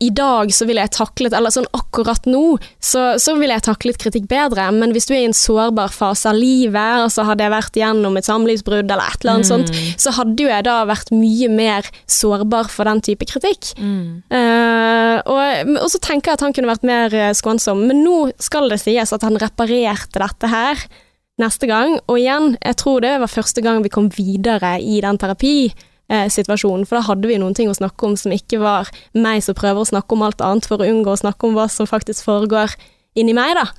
i 0.00 0.08
dag 0.16 0.48
så 0.54 0.64
ville 0.64 0.80
jeg 0.80 0.94
taklet, 0.96 1.34
eller 1.36 1.52
sånn 1.52 1.68
akkurat 1.76 2.24
nå, 2.28 2.56
så, 2.80 3.02
så 3.20 3.34
ville 3.36 3.52
jeg 3.58 3.66
taklet 3.66 3.98
kritikk 4.00 4.30
bedre, 4.30 4.64
men 4.72 4.94
hvis 4.96 5.10
du 5.10 5.12
er 5.12 5.26
i 5.26 5.28
en 5.28 5.36
sårbar 5.36 5.92
fase 5.92 6.30
av 6.30 6.38
livet, 6.38 7.04
og 7.04 7.12
så 7.12 7.26
hadde 7.28 7.44
jeg 7.44 7.52
vært 7.52 7.76
gjennom 7.82 8.16
et 8.16 8.28
samlivsbrudd 8.28 8.88
eller 8.88 9.04
et 9.04 9.20
eller 9.20 9.34
annet 9.36 9.50
sånt, 9.50 9.74
så 10.00 10.14
hadde 10.16 10.46
jo 10.46 10.48
jeg 10.48 10.64
da 10.64 10.78
vært 10.88 11.12
mye 11.12 11.50
mer 11.52 11.90
sårbar 12.08 12.72
for 12.72 12.88
den 12.88 13.04
type 13.04 13.28
kritikk. 13.28 13.74
Mm. 13.76 14.22
Uh, 14.32 15.18
og, 15.28 15.76
og 15.76 15.92
så 15.92 16.00
tenker 16.00 16.32
jeg 16.32 16.40
at 16.40 16.46
han 16.48 16.56
kunne 16.56 16.72
vært 16.72 16.88
mer 16.88 17.14
eh, 17.14 17.34
skånsom, 17.36 17.84
men 17.90 18.00
nå 18.06 18.18
skal 18.40 18.72
det 18.72 18.80
sies 18.80 19.12
at 19.12 19.26
han 19.26 19.36
reparerte 19.40 20.22
dette 20.22 20.50
her 20.50 20.88
neste 21.40 21.68
gang, 21.68 21.98
og 22.06 22.16
igjen, 22.20 22.54
jeg 22.60 22.80
tror 22.80 23.04
det 23.04 23.14
var 23.20 23.32
første 23.32 23.64
gang 23.64 23.84
vi 23.84 23.92
kom 23.92 24.08
videre 24.16 24.78
i 24.80 25.00
den 25.04 25.20
terapisituasjonen, 26.10 26.86
for 26.86 26.98
da 26.98 27.06
hadde 27.06 27.28
vi 27.28 27.38
noen 27.40 27.54
ting 27.54 27.70
å 27.70 27.76
snakke 27.76 28.06
om 28.06 28.16
som 28.18 28.34
ikke 28.34 28.60
var 28.62 28.90
meg 29.12 29.44
som 29.44 29.54
prøver 29.58 29.82
å 29.82 29.90
snakke 29.92 30.16
om 30.16 30.26
alt 30.26 30.40
annet 30.40 30.66
for 30.66 30.80
å 30.80 30.88
unngå 30.88 31.14
å 31.14 31.22
snakke 31.22 31.46
om 31.46 31.54
hva 31.58 31.68
som 31.70 31.86
faktisk 31.86 32.26
foregår 32.26 32.74
inni 33.18 33.34
meg, 33.34 33.54
da, 33.58 33.70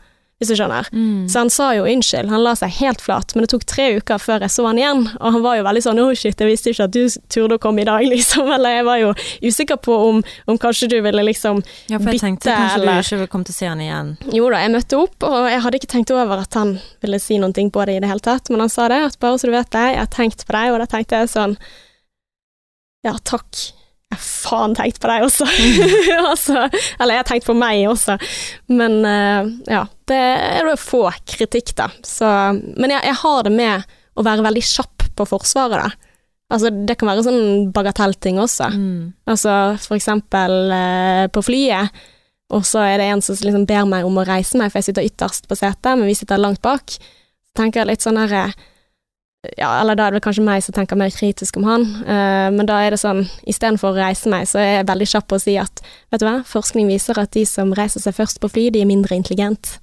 hvis 0.41 0.49
du 0.49 0.55
skjønner. 0.57 0.87
Mm. 0.91 1.27
Så 1.29 1.37
han 1.37 1.51
sa 1.53 1.67
jo 1.77 1.85
unnskyld, 1.85 2.31
han 2.31 2.41
la 2.41 2.55
seg 2.57 2.71
helt 2.79 3.01
flat, 3.03 3.35
men 3.35 3.45
det 3.45 3.51
tok 3.53 3.65
tre 3.69 3.91
uker 3.99 4.17
før 4.19 4.41
jeg 4.41 4.53
så 4.55 4.65
han 4.65 4.79
igjen, 4.81 5.03
og 5.19 5.35
han 5.37 5.43
var 5.43 5.59
jo 5.59 5.65
veldig 5.67 5.83
sånn 5.85 6.01
'å 6.01 6.07
shit, 6.17 6.39
jeg 6.39 6.49
visste 6.49 6.73
ikke 6.73 6.87
at 6.89 6.95
du 6.95 7.03
turde 7.29 7.59
å 7.59 7.61
komme 7.61 7.83
i 7.83 7.85
dag', 7.85 8.07
liksom, 8.15 8.49
eller 8.49 8.79
jeg 8.79 8.87
var 8.87 8.97
jo 8.97 9.13
usikker 9.43 9.77
på 9.77 9.99
om, 10.09 10.23
om 10.47 10.57
kanskje 10.57 10.89
du 10.89 10.97
ville 11.01 11.23
liksom 11.23 11.61
bytte. 11.61 11.93
Ja, 11.93 11.99
for 11.99 12.09
jeg 12.09 12.17
bytte, 12.17 12.25
tenkte 12.25 12.49
kanskje 12.49 12.81
eller 12.81 12.91
du 12.91 13.05
ikke 13.05 13.21
ville 13.21 13.33
komme 13.35 13.45
til 13.45 13.53
å 13.55 13.59
se 13.59 13.69
han 13.69 13.85
igjen. 13.85 14.17
Jo 14.33 14.49
da, 14.49 14.63
jeg 14.65 14.73
møtte 14.73 14.97
opp, 14.97 15.29
og 15.29 15.37
jeg 15.51 15.61
hadde 15.61 15.77
ikke 15.77 15.93
tenkt 15.93 16.15
over 16.15 16.41
at 16.41 16.53
han 16.57 16.79
ville 17.01 17.19
si 17.21 17.37
noen 17.37 17.53
ting 17.53 17.69
på 17.69 17.85
det 17.85 17.99
i 17.99 18.01
det 18.01 18.09
hele 18.09 18.25
tatt, 18.25 18.49
men 18.49 18.65
han 18.65 18.73
sa 18.73 18.89
det, 18.89 19.03
at 19.11 19.19
bare 19.19 19.37
så 19.37 19.47
du 19.47 19.53
vet 19.53 19.69
det, 19.69 19.87
jeg 19.93 20.01
har 20.01 20.11
tenkt 20.11 20.47
på 20.47 20.57
deg, 20.57 20.73
og 20.73 20.81
da 20.81 20.89
tenkte 20.89 21.21
jeg 21.21 21.29
sånn 21.29 21.55
Ja, 23.05 23.15
takk. 23.25 23.55
Jeg 24.11 24.19
har 24.19 24.25
faen 24.25 24.75
tenkt 24.75 24.99
på 24.99 25.07
deg 25.07 25.23
også. 25.23 25.47
altså, 26.31 26.65
eller 26.99 27.15
jeg 27.15 27.21
har 27.21 27.29
tenkt 27.29 27.47
på 27.47 27.55
meg 27.55 27.85
også. 27.89 28.17
Men 28.71 28.99
uh, 29.07 29.47
ja, 29.71 29.85
det 30.11 30.19
er 30.19 30.67
å 30.67 30.77
få 30.79 31.05
kritikk, 31.23 31.73
da. 31.77 31.87
Så, 32.05 32.27
men 32.75 32.91
jeg, 32.91 33.05
jeg 33.07 33.19
har 33.23 33.43
det 33.47 33.53
med 33.55 33.93
å 34.19 34.25
være 34.27 34.45
veldig 34.45 34.63
kjapp 34.67 35.07
på 35.15 35.27
forsvaret, 35.29 35.85
da. 35.85 36.09
Altså, 36.51 36.67
det 36.83 36.97
kan 36.99 37.07
være 37.07 37.23
sånn 37.23 37.69
bagatellting 37.71 38.41
også. 38.43 38.67
Mm. 38.75 39.13
Altså 39.31 39.53
for 39.79 39.95
eksempel 39.95 40.73
uh, 40.75 41.25
på 41.31 41.45
flyet, 41.47 42.01
og 42.51 42.65
så 42.67 42.83
er 42.83 42.99
det 42.99 43.07
en 43.07 43.23
som 43.23 43.37
liksom 43.39 43.63
ber 43.69 43.87
meg 43.87 44.03
om 44.03 44.17
å 44.19 44.25
reise 44.27 44.59
meg, 44.59 44.73
for 44.73 44.81
jeg 44.81 44.89
sitter 44.89 45.07
ytterst 45.07 45.47
på 45.47 45.55
setet, 45.55 45.93
men 45.95 46.09
vi 46.09 46.17
sitter 46.19 46.41
langt 46.41 46.59
bak. 46.63 46.91
Så 46.91 47.55
tenker 47.55 47.81
jeg 47.81 47.93
litt 47.93 48.03
sånn 48.03 48.19
her 48.19 48.33
eh, 48.41 48.57
Ja, 49.57 49.71
eller 49.81 49.97
da 49.97 50.05
er 50.05 50.13
det 50.13 50.19
vel 50.19 50.25
kanskje 50.27 50.43
meg 50.45 50.61
som 50.61 50.75
tenker 50.75 50.99
mer 50.99 51.09
kritisk 51.09 51.55
om 51.57 51.63
han, 51.65 51.85
uh, 52.05 52.49
men 52.53 52.67
da 52.69 52.75
er 52.85 52.93
det 52.93 52.99
sånn 53.01 53.23
istedenfor 53.49 53.89
å 53.89 53.97
reise 53.97 54.29
meg, 54.29 54.45
så 54.45 54.59
er 54.61 54.67
jeg 54.75 54.89
veldig 54.91 55.07
kjapp 55.15 55.27
på 55.31 55.39
å 55.39 55.41
si 55.41 55.55
at 55.57 55.81
vet 56.13 56.21
du 56.21 56.27
hva, 56.27 56.35
forskning 56.45 56.91
viser 56.91 57.17
at 57.17 57.31
de 57.33 57.41
som 57.49 57.71
reiser 57.73 58.03
seg 58.03 58.13
først 58.19 58.37
på 58.43 58.51
fly, 58.53 58.67
de 58.75 58.83
er 58.83 58.89
mindre 58.91 59.17
intelligent. 59.17 59.79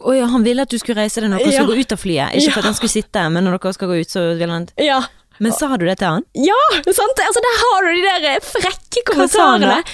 Å 0.00 0.14
ja, 0.16 0.30
han 0.32 0.42
ville 0.48 0.64
at 0.64 0.72
du 0.72 0.78
skulle 0.80 0.98
reise 1.04 1.20
deg 1.20 1.28
når 1.30 1.44
dere 1.44 1.52
Ja. 1.52 1.60
skulle 1.60 1.76
gå 1.76 1.84
ut 1.84 1.92
av 1.92 2.00
flyet. 2.02 2.34
Ikke 2.40 2.54
for 2.56 2.64
at 2.64 2.70
han 2.72 2.78
skulle 2.80 2.94
sitte, 2.96 3.28
men 3.36 3.44
når 3.46 3.58
dere 3.60 3.76
skal 3.76 3.92
gå 3.92 4.00
ut, 4.00 4.10
så 4.10 4.24
vil 4.40 4.50
han 4.50 4.66
Ja, 4.80 5.02
Men 5.38 5.52
sa 5.52 5.76
du 5.76 5.84
det 5.84 5.98
til 6.00 6.08
han? 6.08 6.24
Ja, 6.34 6.56
sant? 6.88 7.20
Altså, 7.20 7.40
der 7.44 7.56
har 7.62 7.84
du 7.84 7.90
de 7.92 8.02
der 8.24 8.40
frekke 8.40 9.02
kommentarene. 9.12 9.74
han. 9.76 9.84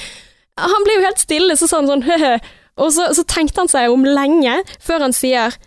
Han 0.71 0.85
ble 0.87 0.95
jo 1.01 1.07
helt 1.09 1.19
stille, 1.19 1.57
så 1.59 1.67
sa 1.67 1.81
han 1.83 1.91
sånn 1.91 2.05
hø-hø. 2.07 2.39
Og 2.79 2.93
så, 2.95 3.09
så 3.19 3.25
tenkte 3.27 3.59
han 3.65 3.69
seg 3.69 3.91
om 3.91 4.05
lenge 4.07 4.63
før 4.81 5.09
han 5.09 5.13
sier 5.13 5.59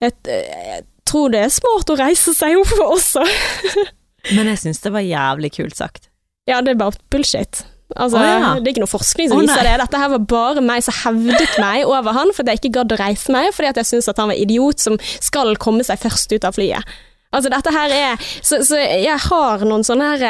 et, 0.00 0.16
jeg 0.26 0.82
tror 1.10 1.32
det 1.34 1.42
er 1.46 1.52
smart 1.52 1.90
å 1.92 1.98
reise 2.00 2.34
seg 2.36 2.56
opp 2.60 2.72
også. 2.86 3.24
Men 4.36 4.50
jeg 4.52 4.62
syns 4.62 4.82
det 4.84 4.94
var 4.94 5.04
jævlig 5.04 5.52
kult 5.56 5.76
sagt. 5.78 6.08
Ja, 6.48 6.60
det 6.64 6.74
er 6.74 6.80
bare 6.80 6.98
bullshit. 7.12 7.64
Altså, 7.96 8.20
oh, 8.20 8.22
ja. 8.24 8.52
Det 8.62 8.68
er 8.68 8.74
ikke 8.76 8.82
noe 8.84 8.90
forskning 8.92 9.30
som 9.32 9.40
oh, 9.40 9.42
viser 9.42 9.66
det. 9.66 9.72
Dette 9.82 9.98
her 9.98 10.10
var 10.12 10.22
bare 10.30 10.62
meg 10.62 10.84
som 10.86 10.94
hevdet 11.00 11.56
meg 11.58 11.88
over 11.90 12.14
han 12.14 12.30
fordi 12.36 12.54
jeg 12.54 12.60
ikke 12.62 12.74
gadd 12.78 12.94
å 12.94 12.98
reise 13.00 13.34
meg, 13.34 13.48
fordi 13.56 13.70
at 13.72 13.80
jeg 13.80 13.88
syntes 13.88 14.10
at 14.12 14.20
han 14.22 14.30
var 14.30 14.38
idiot 14.38 14.82
som 14.82 14.98
skal 15.18 15.56
komme 15.62 15.82
seg 15.86 15.98
først 16.02 16.30
ut 16.36 16.46
av 16.46 16.54
flyet. 16.54 16.92
Altså, 17.34 17.50
dette 17.52 17.70
her 17.74 17.92
er 17.94 18.22
Så, 18.42 18.60
så 18.66 18.78
jeg 18.78 19.18
har 19.26 19.62
noen 19.62 19.84
sånne 19.86 20.08
her 20.18 20.24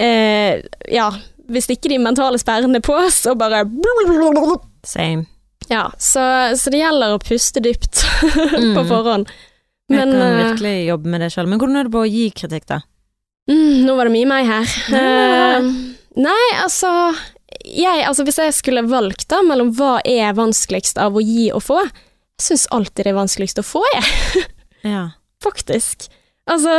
eh, 0.00 0.62
Ja, 0.88 1.10
hvis 1.52 1.68
ikke 1.72 1.90
de 1.92 1.98
mentale 2.00 2.40
sperrene 2.40 2.80
er 2.80 2.84
på, 2.84 2.96
så 3.12 3.34
bare 3.36 3.64
Same. 4.88 5.26
Ja, 5.68 5.90
så, 6.00 6.22
så 6.56 6.72
det 6.72 6.80
gjelder 6.80 7.14
å 7.16 7.20
puste 7.22 7.60
dypt 7.64 8.04
Mm. 8.60 8.72
på 8.76 8.84
forhånd. 8.88 9.28
Jeg 9.90 9.98
Men 9.98 10.12
kan 10.14 10.22
eh, 10.22 10.38
virkelig 10.44 10.74
jobbe 10.86 11.10
med 11.12 11.24
det 11.24 11.30
sjøl. 11.34 11.48
Men 11.50 11.58
hvordan 11.60 11.80
er 11.80 11.88
det 11.88 11.94
på 11.96 12.04
å 12.04 12.10
gi 12.10 12.26
kritikk, 12.36 12.66
da? 12.70 12.80
mm, 13.50 13.80
Nå 13.86 13.96
var 13.98 14.06
det 14.06 14.14
mye 14.14 14.28
meg 14.30 14.46
her. 14.46 14.74
Eh, 14.94 15.70
nei, 16.22 16.44
altså 16.62 16.92
jeg, 17.66 18.04
altså 18.06 18.24
Hvis 18.24 18.38
jeg 18.40 18.54
skulle 18.56 18.86
valgt 18.88 19.26
da 19.32 19.40
mellom 19.44 19.72
hva 19.76 19.98
er 20.06 20.32
vanskeligst 20.38 21.00
av 21.02 21.18
å 21.18 21.24
gi 21.24 21.50
og 21.52 21.64
få, 21.66 21.80
jeg 21.82 22.46
syns 22.46 22.68
alltid 22.72 23.04
det 23.04 23.12
er 23.12 23.18
vanskeligst 23.18 23.60
å 23.60 23.66
få, 23.66 23.84
jeg. 23.96 24.46
Ja. 24.94 25.10
Faktisk. 25.44 26.06
Altså, 26.48 26.72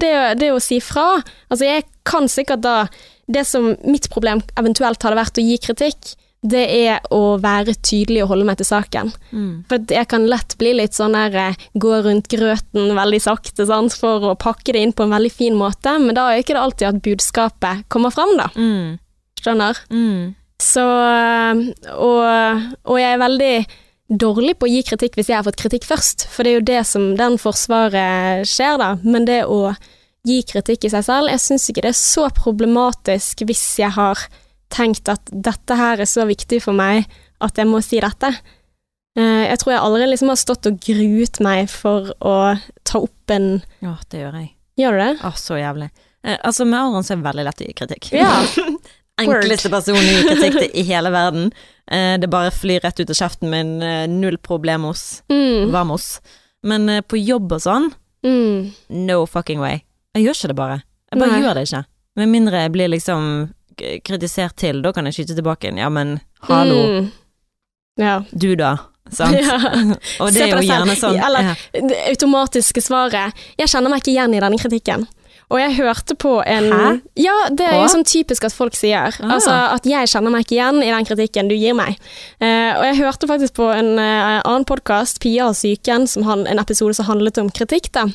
det, 0.00 0.12
det 0.40 0.46
å 0.54 0.60
si 0.64 0.78
fra 0.80 1.18
Altså, 1.20 1.66
jeg 1.66 1.84
kan 2.08 2.24
sikkert 2.32 2.62
da 2.64 2.86
Det 3.28 3.42
som 3.44 3.66
mitt 3.84 4.08
problem 4.12 4.40
eventuelt 4.56 5.04
hadde 5.04 5.18
vært 5.18 5.40
å 5.40 5.44
gi 5.44 5.58
kritikk, 5.60 6.14
det 6.44 6.64
er 6.76 7.04
å 7.14 7.38
være 7.40 7.72
tydelig 7.80 8.20
og 8.24 8.34
holde 8.34 8.46
meg 8.50 8.58
til 8.60 8.68
saken. 8.68 9.12
Mm. 9.32 9.52
For 9.70 9.94
jeg 9.96 10.08
kan 10.10 10.26
lett 10.28 10.56
bli 10.60 10.74
litt 10.76 10.96
sånn 10.96 11.16
der 11.16 11.38
eh, 11.40 11.62
gå 11.80 11.92
rundt 12.04 12.28
grøten 12.32 12.92
veldig 12.98 13.20
sakte 13.24 13.64
sant, 13.68 13.96
for 13.96 14.28
å 14.28 14.34
pakke 14.40 14.74
det 14.76 14.82
inn 14.84 14.92
på 14.96 15.06
en 15.06 15.14
veldig 15.16 15.32
fin 15.32 15.56
måte, 15.56 15.96
men 16.02 16.16
da 16.16 16.28
er 16.30 16.42
ikke 16.42 16.56
det 16.56 16.64
alltid 16.66 16.90
at 16.90 17.00
budskapet 17.06 17.86
kommer 17.92 18.12
fram, 18.12 18.34
da. 18.40 18.50
Mm. 18.60 19.00
Skjønner? 19.40 19.80
Mm. 19.88 20.34
Så 20.60 20.84
og, 20.84 22.20
og 22.84 23.00
jeg 23.00 23.08
er 23.08 23.24
veldig 23.24 23.56
dårlig 24.20 24.54
på 24.60 24.68
å 24.68 24.70
gi 24.70 24.84
kritikk 24.86 25.16
hvis 25.18 25.32
jeg 25.32 25.40
har 25.40 25.46
fått 25.46 25.60
kritikk 25.60 25.88
først, 25.88 26.28
for 26.30 26.44
det 26.44 26.52
er 26.52 26.58
jo 26.58 26.68
det 26.68 26.84
som 26.88 27.10
den 27.18 27.40
forsvaret 27.40 28.48
skjer, 28.48 28.76
da. 28.80 28.94
Men 29.02 29.28
det 29.28 29.42
å 29.48 29.72
gi 30.24 30.40
kritikk 30.48 30.86
i 30.86 30.92
seg 30.92 31.04
selv, 31.08 31.32
jeg 31.32 31.42
syns 31.42 31.68
ikke 31.68 31.84
det 31.84 31.92
er 31.92 32.00
så 32.00 32.28
problematisk 32.36 33.44
hvis 33.48 33.64
jeg 33.80 33.92
har 33.96 34.20
tenkt 34.74 35.08
at 35.12 35.30
dette 35.32 35.76
her 35.78 36.02
er 36.02 36.08
så 36.10 36.26
viktig 36.28 36.58
for 36.64 36.74
meg 36.76 37.06
at 37.44 37.58
jeg 37.60 37.68
må 37.70 37.80
si 37.84 38.00
dette. 38.02 38.32
Eh, 39.16 39.44
Jeg 39.50 39.58
tror 39.62 39.72
jeg 39.76 39.82
aldri 39.86 40.08
liksom 40.10 40.32
har 40.32 40.40
stått 40.40 40.66
og 40.70 40.80
gruet 40.82 41.38
meg 41.44 41.68
for 41.70 42.10
å 42.20 42.34
ta 42.84 42.98
opp 43.04 43.30
en 43.34 43.62
Ja, 43.84 43.94
det 44.10 44.24
gjør 44.24 44.40
jeg. 44.40 44.50
Gjør 44.80 44.96
du 44.98 45.02
det? 45.04 45.12
Å, 45.22 45.32
så 45.38 45.58
jævlig. 45.60 45.90
Eh, 46.24 46.38
altså, 46.42 46.64
med 46.66 46.80
Aron 46.80 47.04
så 47.06 47.14
er 47.14 47.20
det 47.22 47.28
veldig 47.28 47.44
lett 47.46 47.62
å 47.62 47.68
gi 47.68 47.74
kritikk. 47.78 48.08
Ja. 48.16 48.32
enkleste 49.22 49.70
person 49.70 49.94
å 49.94 50.02
gi 50.02 50.22
kritikk 50.26 50.56
i 50.80 50.86
hele 50.88 51.12
verden. 51.14 51.52
Eh, 51.86 52.16
det 52.18 52.30
bare 52.32 52.50
flyr 52.54 52.82
rett 52.82 52.98
ut 53.04 53.12
av 53.12 53.18
kjeften 53.20 53.52
min, 53.52 53.76
null 54.18 54.38
problemos. 54.42 55.20
Mm. 55.30 55.70
Vamos. 55.74 56.16
Men 56.66 56.88
på 57.06 57.20
jobb 57.20 57.52
og 57.58 57.62
sånn, 57.66 57.92
Mm. 58.24 58.70
no 59.04 59.26
fucking 59.28 59.58
way. 59.60 59.82
Jeg 60.16 60.24
gjør 60.24 60.36
ikke 60.38 60.48
det 60.48 60.54
bare. 60.56 60.76
Jeg 61.12 61.20
bare 61.20 61.30
Nei. 61.34 61.40
gjør 61.44 61.54
det 61.58 61.64
ikke. 61.68 61.80
Med 62.16 62.30
mindre 62.32 62.62
jeg 62.62 62.72
blir 62.72 62.88
liksom 62.88 63.26
kritisert 63.76 64.56
til, 64.60 64.82
da 64.84 64.92
kan 64.92 65.06
jeg 65.08 65.18
skyte 65.18 65.36
tilbake 65.38 65.68
igjen. 65.68 65.82
Ja, 65.82 65.90
men 65.92 66.18
hallo, 66.48 66.80
Mm. 66.84 67.12
Ja. 68.00 68.24
du 68.32 68.56
da. 68.58 68.76
Sant? 69.12 69.36
ja. 69.40 69.58
Og 70.22 70.32
det 70.32 70.46
er 70.46 70.54
jo 70.56 70.62
gjerne 70.64 70.96
sånn 70.96 71.18
Eller-. 71.20 71.52
Det 71.74 71.98
automatiske 72.08 72.80
svaret 72.82 73.36
Jeg 73.60 73.68
kjenner 73.68 73.92
meg 73.92 74.00
ikke 74.00 74.14
igjen 74.14 74.34
i 74.34 74.40
denne 74.42 74.58
kritikken. 74.58 75.04
Og 75.52 75.60
jeg 75.60 75.74
hørte 75.76 76.16
på 76.16 76.38
en 76.40 76.70
Hæ? 76.72 76.84
Ja, 77.20 77.34
det 77.52 77.66
er 77.68 77.76
jo 77.82 77.88
sånn 77.92 78.06
typisk 78.08 78.46
at 78.48 78.54
folk 78.56 78.74
sier. 78.74 79.12
Ah. 79.20 79.34
Altså 79.36 79.52
at 79.52 79.84
jeg 79.86 80.08
kjenner 80.10 80.32
meg 80.32 80.46
ikke 80.46 80.56
igjen 80.56 80.80
i 80.82 80.88
den 80.88 81.08
kritikken 81.08 81.50
du 81.52 81.54
gir 81.54 81.76
meg. 81.76 81.98
Uh, 82.40 82.72
og 82.78 82.86
jeg 82.88 82.96
hørte 83.02 83.28
faktisk 83.30 83.58
på 83.60 83.68
en 83.74 83.92
uh, 84.00 84.40
annen 84.40 84.64
podkast, 84.68 85.20
Pia 85.22 85.50
og 85.50 85.58
psyken, 85.58 86.08
som 86.10 86.24
han, 86.26 86.46
en 86.50 86.62
episode 86.62 86.96
som 86.96 87.10
handlet 87.10 87.38
om 87.42 87.52
kritikk, 87.54 87.92
da. 87.94 88.08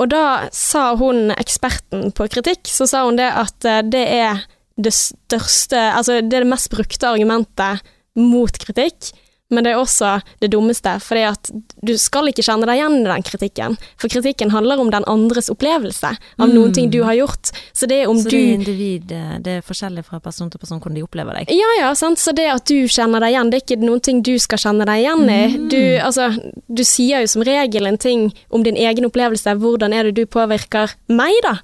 Og 0.00 0.08
da 0.10 0.24
sa 0.56 0.94
hun, 0.96 1.28
eksperten 1.36 2.14
på 2.16 2.30
kritikk, 2.32 2.64
så 2.72 2.88
sa 2.88 3.04
hun 3.04 3.20
det 3.20 3.28
at 3.28 3.68
uh, 3.68 3.82
det 3.84 4.06
er 4.16 4.40
det 4.80 4.92
største 4.96 5.78
Altså 5.94 6.20
det 6.20 6.40
er 6.40 6.44
det 6.46 6.52
mest 6.52 6.70
brukte 6.72 7.08
argumentet 7.10 7.82
mot 8.18 8.58
kritikk. 8.62 9.12
Men 9.50 9.66
det 9.66 9.72
er 9.72 9.80
også 9.80 10.20
det 10.38 10.52
dummeste, 10.52 10.92
fordi 11.02 11.22
at 11.26 11.48
du 11.82 11.90
skal 11.98 12.28
ikke 12.30 12.44
kjenne 12.46 12.68
deg 12.68 12.78
igjen 12.78 13.00
i 13.00 13.08
den 13.08 13.24
kritikken. 13.26 13.72
For 13.98 14.06
kritikken 14.12 14.52
handler 14.54 14.78
om 14.78 14.92
den 14.94 15.02
andres 15.10 15.50
opplevelse 15.50 16.12
av 16.38 16.52
noen 16.52 16.70
Mm. 16.70 16.74
ting 16.76 16.90
du 16.94 17.00
har 17.02 17.16
gjort. 17.18 17.50
Så 17.74 17.88
det 17.90 18.04
er 18.04 18.06
om 18.08 18.20
Så 18.22 18.30
det 18.30 18.38
er 18.38 18.54
individ, 18.54 19.10
eh, 19.10 19.38
det 19.42 19.56
er 19.56 19.66
forskjellig 19.66 20.04
fra 20.04 20.20
person 20.20 20.48
til 20.50 20.60
person 20.60 20.78
hvordan 20.78 20.94
de 20.94 21.02
opplever 21.02 21.34
deg. 21.34 21.50
Ja, 21.50 21.66
ja, 21.80 21.90
sant. 21.94 22.18
Så 22.22 22.30
det 22.32 22.46
at 22.46 22.64
du 22.64 22.86
kjenner 22.86 23.18
deg 23.18 23.34
igjen, 23.34 23.50
det 23.50 23.58
er 23.58 23.66
ikke 23.66 23.82
noen 23.82 24.00
ting 24.00 24.22
du 24.22 24.38
skal 24.38 24.58
kjenne 24.58 24.86
deg 24.86 25.02
igjen 25.02 25.26
i. 25.26 25.58
Mm. 25.58 25.68
Du, 25.68 25.82
altså, 25.98 26.30
du 26.68 26.84
sier 26.84 27.26
jo 27.26 27.26
som 27.26 27.42
regel 27.42 27.86
en 27.90 27.98
ting 27.98 28.32
om 28.52 28.62
din 28.62 28.76
egen 28.76 29.04
opplevelse. 29.04 29.58
Hvordan 29.58 29.92
er 29.92 30.04
det 30.04 30.14
du 30.14 30.26
påvirker 30.26 30.94
meg, 31.08 31.34
da? 31.42 31.58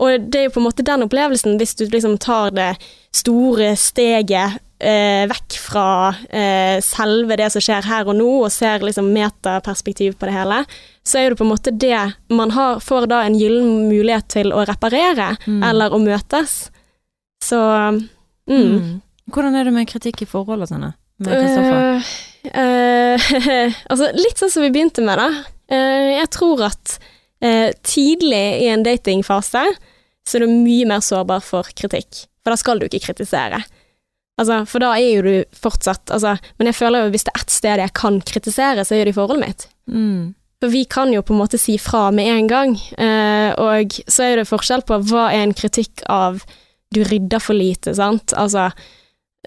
Og 0.00 0.26
det 0.32 0.38
er 0.38 0.48
jo 0.48 0.56
på 0.56 0.62
en 0.62 0.68
måte 0.68 0.86
den 0.86 1.04
opplevelsen, 1.04 1.58
hvis 1.60 1.76
du 1.76 1.84
liksom 1.92 2.16
tar 2.22 2.54
det 2.56 2.72
store 3.16 3.74
steget 3.76 4.60
eh, 4.80 5.26
vekk 5.28 5.56
fra 5.60 5.88
eh, 6.28 6.78
selve 6.84 7.36
det 7.36 7.50
som 7.52 7.64
skjer 7.64 7.88
her 7.88 8.08
og 8.08 8.16
nå, 8.16 8.28
og 8.46 8.54
ser 8.54 8.84
liksom 8.86 9.10
metaperspektiv 9.12 10.16
på 10.16 10.30
det 10.30 10.36
hele, 10.38 10.62
så 11.06 11.20
er 11.20 11.30
det 11.30 11.40
på 11.40 11.44
en 11.46 11.52
måte 11.52 11.74
det 11.74 12.00
man 12.32 12.54
har, 12.56 12.80
får 12.84 13.10
da 13.12 13.22
en 13.26 13.36
gyllen 13.38 13.90
mulighet 13.90 14.30
til 14.32 14.54
å 14.56 14.64
reparere, 14.68 15.34
Mm. 15.46 15.62
eller 15.68 15.92
å 15.92 16.00
møtes. 16.00 16.70
Så 17.44 17.58
mm. 17.58 18.08
Mm. 18.48 19.00
Hvordan 19.30 19.54
er 19.54 19.64
det 19.64 19.72
med 19.74 19.88
kritikk 19.88 20.22
i 20.24 20.28
forhold 20.28 20.64
og 20.64 20.68
sånne? 20.70 20.92
Uh, 21.20 22.00
eh, 22.56 23.80
altså, 23.92 24.08
litt 24.16 24.40
sånn 24.40 24.52
som 24.52 24.64
vi 24.64 24.72
begynte 24.72 25.04
med, 25.04 25.20
da. 25.20 25.28
Uh, 25.70 26.16
jeg 26.16 26.30
tror 26.34 26.64
at 26.70 26.96
eh, 27.42 27.70
tidlig 27.82 28.44
i 28.64 28.68
en 28.72 28.82
datingfase 28.86 29.64
så 30.28 30.36
er 30.36 30.44
du 30.44 30.52
mye 30.52 30.86
mer 30.86 31.00
sårbar 31.02 31.40
for 31.42 31.66
kritikk. 31.76 32.26
For 32.44 32.52
da 32.52 32.56
skal 32.60 32.78
du 32.80 32.86
ikke 32.86 33.02
kritisere. 33.10 33.62
Altså, 34.40 34.62
for 34.68 34.80
da 34.80 34.94
er 34.96 35.08
jo 35.18 35.22
du 35.26 35.32
fortsatt 35.52 36.08
altså, 36.14 36.36
Men 36.56 36.70
jeg 36.70 36.76
føler 36.78 37.02
jo 37.04 37.10
hvis 37.12 37.26
det 37.26 37.32
er 37.34 37.40
ett 37.42 37.50
sted 37.52 37.82
jeg 37.82 37.92
kan 37.98 38.20
kritisere, 38.24 38.84
så 38.88 38.94
er 38.96 39.04
det 39.04 39.12
i 39.14 39.18
forholdet 39.18 39.46
mitt. 39.46 39.66
mm. 39.90 40.34
For 40.60 40.68
vi 40.68 40.82
kan 40.84 41.08
jo 41.12 41.22
på 41.24 41.32
en 41.32 41.38
måte 41.40 41.56
si 41.56 41.78
fra 41.80 42.10
med 42.12 42.26
en 42.28 42.46
gang, 42.46 42.74
eh, 43.00 43.54
og 43.56 43.94
så 44.12 44.26
er 44.26 44.36
det 44.36 44.48
forskjell 44.50 44.82
på 44.84 44.98
hva 45.08 45.30
er 45.32 45.46
en 45.46 45.54
kritikk 45.56 46.02
av 46.12 46.42
du 46.92 47.00
rydder 47.08 47.40
for 47.40 47.56
lite, 47.56 47.94
sant. 47.96 48.34
Altså, 48.36 48.66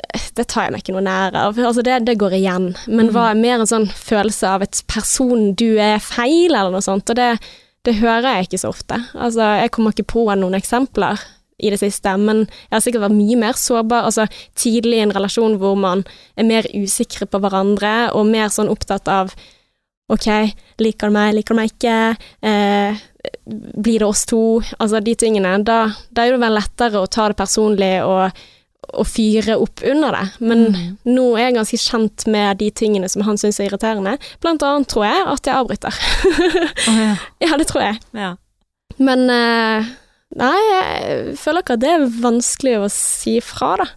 eh, 0.02 0.24
det 0.34 0.48
tar 0.50 0.66
jeg 0.66 0.74
meg 0.74 0.82
ikke 0.82 0.96
noe 0.96 1.06
nær 1.06 1.38
av. 1.38 1.60
Altså, 1.62 1.84
det, 1.86 2.00
det 2.08 2.16
går 2.18 2.34
igjen. 2.40 2.66
Men 2.88 3.12
Mm. 3.12 3.14
hva 3.14 3.28
er 3.30 3.38
mer 3.44 3.60
en 3.62 3.70
sånn 3.70 3.86
følelse 3.94 4.48
av 4.56 4.66
et 4.66 4.82
person 4.90 5.54
du 5.54 5.78
er 5.78 6.00
feil, 6.02 6.50
eller 6.50 6.74
noe 6.74 6.82
sånt, 6.82 7.14
og 7.14 7.16
det, 7.22 7.30
det 7.84 7.98
hører 8.00 8.38
jeg 8.38 8.48
ikke 8.48 8.62
så 8.62 8.72
ofte. 8.74 9.00
Altså, 9.14 9.48
jeg 9.60 9.72
kommer 9.76 9.94
ikke 9.94 10.12
på 10.14 10.28
noen 10.40 10.56
eksempler 10.58 11.22
i 11.64 11.72
det 11.72 11.80
siste, 11.80 12.14
men 12.20 12.46
jeg 12.48 12.76
har 12.76 12.84
sikkert 12.84 13.06
vært 13.06 13.18
mye 13.18 13.40
mer 13.40 13.58
sårbar, 13.60 14.08
altså 14.08 14.26
tidlig 14.60 15.00
i 15.00 15.04
en 15.06 15.16
relasjon 15.16 15.58
hvor 15.62 15.76
man 15.80 16.04
er 16.40 16.48
mer 16.48 16.68
usikre 16.74 17.28
på 17.30 17.42
hverandre, 17.44 18.14
og 18.16 18.30
mer 18.32 18.52
sånn 18.54 18.72
opptatt 18.74 19.12
av 19.12 19.36
Ok, 20.12 20.28
liker 20.84 21.10
du 21.10 21.14
meg, 21.16 21.30
liker 21.34 21.56
du 21.56 21.58
meg 21.62 21.70
ikke? 21.72 21.94
Eh, 22.44 23.00
blir 23.48 24.04
det 24.04 24.06
oss 24.06 24.26
to? 24.28 24.60
Altså 24.76 25.00
de 25.02 25.14
tingene. 25.18 25.54
Da, 25.66 25.78
da 26.12 26.26
er 26.26 26.36
det 26.36 26.42
vel 26.44 26.58
lettere 26.58 27.00
å 27.00 27.08
ta 27.10 27.30
det 27.32 27.38
personlig 27.40 27.94
og, 28.04 28.44
og 28.94 29.08
fyre 29.08 29.56
opp 29.62 29.82
under 29.88 30.12
det. 30.18 30.24
Men 30.44 30.64
Mm. 30.74 30.98
nå 31.06 31.26
er 31.38 31.46
jeg 31.48 31.56
ganske 31.56 31.78
kjent 31.80 32.26
med 32.28 32.58
de 32.60 32.70
tingene 32.72 33.10
som 33.10 33.22
han 33.24 33.38
syns 33.38 33.60
er 33.60 33.70
irriterende. 33.70 34.18
Blant 34.42 34.62
annet 34.64 34.88
tror 34.92 35.06
jeg 35.08 35.26
at 35.28 35.46
jeg 35.46 35.56
avbryter. 35.56 36.00
oh, 36.90 36.98
ja. 37.00 37.16
ja, 37.42 37.58
det 37.58 37.68
tror 37.68 37.82
jeg. 37.88 38.00
ja. 38.14 38.36
Men 39.00 39.24
eh, 39.34 39.88
nei, 40.38 40.56
jeg 40.70 41.38
føler 41.42 41.64
ikke 41.64 41.74
at 41.80 41.82
det 41.82 41.90
er 41.96 42.04
vanskelig 42.22 42.76
å 42.84 42.90
si 42.94 43.40
fra, 43.42 43.76
da. 43.82 43.88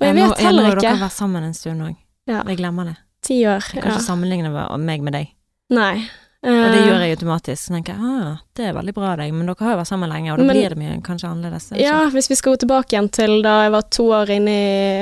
Og 0.00 0.04
jeg 0.08 0.14
nå, 0.16 0.22
vet 0.26 0.32
ikke. 0.32 0.42
nå 0.42 0.46
heller 0.48 0.66
har 0.72 0.80
dere 0.82 1.00
vært 1.04 1.14
sammen 1.16 1.44
en 1.46 1.54
stund 1.54 1.82
òg. 1.86 1.94
Ja. 2.26 2.42
Jeg 2.50 2.58
glemmer 2.58 2.84
det. 2.90 2.96
Ti 3.22 3.36
år. 3.46 3.62
Jeg 3.72 3.82
kan 3.82 3.92
Ja. 3.92 3.96
ikke 3.96 4.06
sammenligne 4.08 4.50
meg 4.78 5.02
med 5.06 5.12
deg. 5.14 5.28
Nei. 5.70 6.08
Og 6.46 6.72
det 6.72 6.78
Eh, 6.80 6.86
gjør 6.86 7.00
jeg 7.02 7.16
automatisk. 7.18 7.58
Så 7.66 7.72
tenker 7.74 7.94
jeg 7.96 8.02
ah, 8.06 8.36
det 8.54 8.66
er 8.68 8.72
veldig 8.76 8.94
bra 8.94 9.12
av 9.12 9.18
deg, 9.18 9.32
men 9.34 9.46
dere 9.50 9.56
har 9.66 9.72
jo 9.74 9.78
vært 9.82 9.88
sammen 9.90 10.08
lenge, 10.12 10.30
og 10.32 10.38
da 10.38 10.44
Men- 10.44 10.56
blir 10.56 10.68
det 10.68 10.78
mye 10.78 11.02
kanskje 11.02 11.28
annerledes. 11.30 11.72
er 11.72 11.80
Ja, 11.82 12.08
hvis 12.10 12.28
vi 12.30 12.36
skal 12.36 12.52
gå 12.54 12.58
tilbake 12.66 12.92
igjen 12.94 13.10
til 13.10 13.42
da 13.42 13.62
jeg 13.64 13.72
var 13.72 13.82
to 13.90 14.04
år 14.14 14.30
inne 14.30 14.54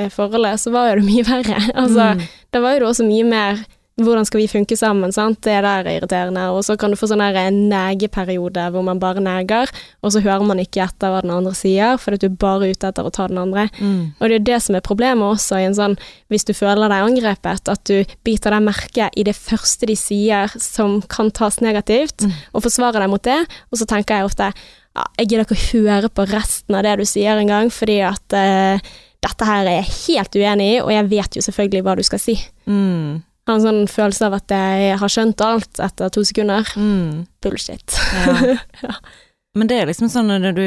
i 0.05 0.09
forholdet, 0.09 0.57
så 0.59 0.71
var 0.71 0.89
jo 0.95 1.01
det 1.01 1.05
mye 1.11 1.23
verre. 1.23 1.59
Altså, 1.75 2.15
Mm. 2.17 2.27
da 2.51 2.59
var 2.61 2.73
jo 2.73 2.79
det 2.79 2.87
også 2.89 3.05
mye 3.07 3.25
mer 3.29 3.65
hvordan 4.01 4.25
skal 4.27 4.41
vi 4.41 4.47
funke 4.51 4.75
sammen, 4.75 5.13
sant. 5.15 5.39
Det 5.45 5.53
der 5.63 5.85
er 5.85 5.87
irriterende. 5.93 6.49
Og 6.51 6.65
så 6.67 6.75
kan 6.79 6.91
du 6.91 6.97
få 6.99 7.07
sånn 7.07 7.21
en 7.23 7.59
negeperiode 7.71 8.65
hvor 8.73 8.83
man 8.83 8.99
bare 8.99 9.21
neger, 9.23 9.71
og 10.03 10.11
så 10.11 10.19
hører 10.23 10.43
man 10.43 10.59
ikke 10.59 10.83
etter 10.83 11.13
hva 11.13 11.21
den 11.23 11.31
andre 11.31 11.53
sier, 11.55 11.95
fordi 12.01 12.19
du 12.19 12.27
er 12.27 12.37
bare 12.41 12.71
ute 12.73 12.89
etter 12.91 13.07
å 13.07 13.13
ta 13.15 13.27
den 13.31 13.39
andre. 13.39 13.69
Mm. 13.79 14.13
Og 14.19 14.27
det 14.27 14.39
er 14.41 14.47
det 14.51 14.59
som 14.65 14.75
er 14.75 14.83
problemet 14.83 15.23
også, 15.37 15.61
i 15.61 15.67
en 15.69 15.77
sånn, 15.77 15.95
hvis 16.27 16.43
du 16.47 16.51
føler 16.57 16.91
deg 16.91 17.05
angrepet, 17.07 17.71
at 17.71 17.83
du 17.87 18.17
biter 18.27 18.51
deg 18.51 18.65
merke 18.67 19.07
i 19.15 19.23
det 19.27 19.35
første 19.37 19.87
de 19.87 19.95
sier 19.99 20.51
som 20.59 20.99
kan 21.11 21.31
tas 21.31 21.61
negativt, 21.63 22.25
Mm. 22.25 22.31
og 22.53 22.63
forsvarer 22.63 23.03
deg 23.03 23.09
mot 23.11 23.21
det, 23.23 23.37
og 23.71 23.77
så 23.77 23.85
tenker 23.85 24.15
jeg 24.17 24.25
ofte 24.25 24.47
ja, 24.95 25.03
jeg 25.19 25.27
gidder 25.27 25.43
ikke 25.45 25.57
å 25.57 25.67
høre 25.75 26.09
på 26.09 26.25
resten 26.31 26.75
av 26.75 26.83
det 26.83 26.93
du 26.97 27.05
sier 27.05 27.37
engang, 27.37 27.69
fordi 27.69 27.99
at 28.07 28.33
uh, 28.33 28.79
dette 29.25 29.45
her 29.47 29.67
er 29.67 29.81
jeg 29.81 29.91
helt 30.07 30.37
uenig 30.39 30.67
i, 30.77 30.81
og 30.81 30.91
jeg 30.93 31.09
vet 31.11 31.35
jo 31.35 31.43
selvfølgelig 31.43 31.83
hva 31.83 31.95
du 31.99 32.03
skal 32.07 32.21
si. 32.23 32.37
Mm. 32.65 33.21
Har 33.47 33.55
en 33.59 33.61
sånn 33.61 33.83
følelse 33.87 34.25
av 34.25 34.33
at 34.39 34.49
jeg 34.49 34.97
har 34.97 35.11
skjønt 35.13 35.41
alt 35.45 35.79
etter 35.85 36.09
to 36.09 36.23
sekunder. 36.25 36.65
Mm. 36.75 37.25
Bullshit. 37.45 37.97
Ja. 38.81 38.95
Men 39.55 39.69
det 39.71 39.75
er 39.79 39.85
liksom 39.87 40.09
sånn 40.11 40.27
når 40.27 40.51
du, 40.57 40.63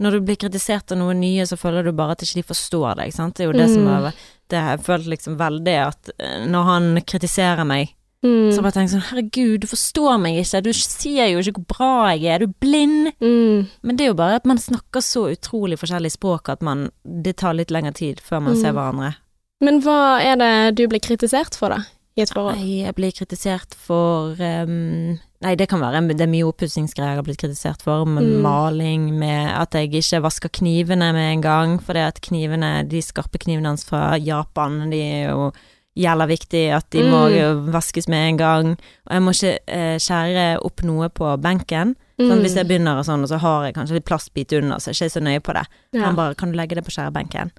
når 0.00 0.14
du 0.16 0.20
blir 0.24 0.36
kritisert 0.40 0.92
av 0.94 0.96
noe 0.96 1.12
nye, 1.12 1.44
så 1.44 1.58
føler 1.60 1.84
du 1.84 1.92
bare 1.92 2.14
at 2.14 2.22
ikke 2.24 2.38
de 2.40 2.44
forstår 2.48 2.94
deg, 3.02 3.10
sant. 3.12 3.34
Det 3.36 3.44
er 3.44 3.50
jo 3.50 3.58
det 3.58 3.66
som 3.68 3.84
Mm. 3.84 4.06
er 4.06 4.14
Det 4.48 4.58
har 4.58 4.76
jeg 4.78 4.84
følt 4.86 5.06
liksom 5.12 5.36
veldig 5.36 5.74
at 5.86 6.08
eh, 6.18 6.46
når 6.48 6.64
han 6.64 7.00
kritiserer 7.04 7.66
meg, 7.66 7.92
Mm. 8.24 8.48
så 8.52 8.60
tenker 8.60 8.64
jeg 8.64 8.88
bare 8.88 8.88
sånn 8.94 9.08
herregud, 9.10 9.60
du 9.60 9.66
forstår 9.66 10.18
meg 10.20 10.38
ikke, 10.40 10.62
du 10.62 10.72
sier 10.72 11.28
jo 11.32 11.38
ikke 11.40 11.60
hvor 11.60 11.76
bra 11.76 12.16
jeg 12.16 12.24
er, 12.32 12.38
du 12.38 12.46
er 12.48 12.54
blind. 12.60 13.12
Mm. 13.20 13.68
Men 13.82 13.96
det 13.96 14.04
er 14.04 14.08
jo 14.08 14.14
bare 14.14 14.36
at 14.40 14.46
man 14.46 14.56
snakker 14.58 15.00
så 15.04 15.26
utrolig 15.36 15.76
forskjellig 15.78 16.12
språk 16.16 16.48
at 16.48 16.62
man 16.62 16.90
Det 17.04 17.36
tar 17.36 17.52
litt 17.54 17.70
lengre 17.70 17.92
tid 17.94 18.20
før 18.20 18.40
man 18.42 18.54
Mm. 18.56 18.60
ser 18.62 18.72
hverandre. 18.72 19.14
Men 19.60 19.80
hva 19.82 20.20
er 20.24 20.36
det 20.36 20.74
du 20.76 20.86
blir 20.88 21.00
kritisert 21.00 21.54
for, 21.54 21.68
da? 21.68 21.82
I 22.20 22.24
et 22.26 22.32
forhold? 22.34 22.60
Nei, 22.60 22.82
jeg 22.84 22.94
blir 22.98 23.12
kritisert 23.16 23.74
for 23.78 24.36
um, 24.38 25.18
Nei, 25.40 25.54
det 25.56 25.70
kan 25.70 25.80
være 25.80 26.02
det 26.12 26.20
er 26.20 26.28
mye 26.28 26.44
oppussingsgreier 26.44 27.14
jeg 27.14 27.20
har 27.22 27.24
blitt 27.24 27.40
kritisert 27.40 27.80
for, 27.82 28.04
med 28.04 28.22
Mm. 28.28 28.42
maling, 28.44 29.06
med 29.18 29.48
at 29.56 29.72
jeg 29.72 29.88
ikke 29.88 30.20
vasker 30.22 30.50
knivene 30.52 31.12
med 31.16 31.32
en 31.32 31.40
gang, 31.40 31.78
fordi 31.80 32.02
at 32.04 32.20
knivene, 32.20 32.86
de 32.86 33.00
skarpe 33.00 33.38
knivene 33.40 33.72
hans 33.72 33.84
fra 33.88 34.18
Japan, 34.20 34.90
de 34.92 35.00
er 35.00 35.30
jo 35.30 35.50
gjelder 35.96 36.28
viktig 36.28 36.64
at 36.76 36.90
de 36.92 37.02
må 37.08 37.22
Mm. 37.32 37.72
vaskes 37.72 38.06
med 38.08 38.28
en 38.28 38.36
gang, 38.36 38.66
og 39.08 39.12
jeg 39.12 39.22
må 39.22 39.30
ikke 39.32 39.58
eh, 39.66 39.96
skjære 39.98 40.62
opp 40.62 40.82
noe 40.82 41.08
på 41.08 41.40
benken. 41.40 41.96
Sånn, 42.20 42.36
Mm. 42.36 42.42
hvis 42.44 42.54
jeg 42.56 42.68
begynner 42.68 42.98
og 42.98 43.06
sånn, 43.06 43.22
og 43.22 43.28
så 43.30 43.38
har 43.40 43.64
jeg 43.64 43.74
kanskje 43.74 43.94
litt 43.94 44.04
plastbit 44.04 44.52
under, 44.52 44.76
så 44.76 44.92
jeg 44.92 45.00
er 45.00 45.08
ikke 45.08 45.20
så 45.20 45.24
nøye 45.24 45.40
på 45.40 45.54
det. 45.54 45.66
Ja. 45.94 46.04
Han 46.04 46.16
bare 46.16 46.34
'kan 46.34 46.52
du 46.52 46.56
legge 46.58 46.74
det 46.76 46.84
på 46.84 46.92
skjærebenken'? 46.92 47.50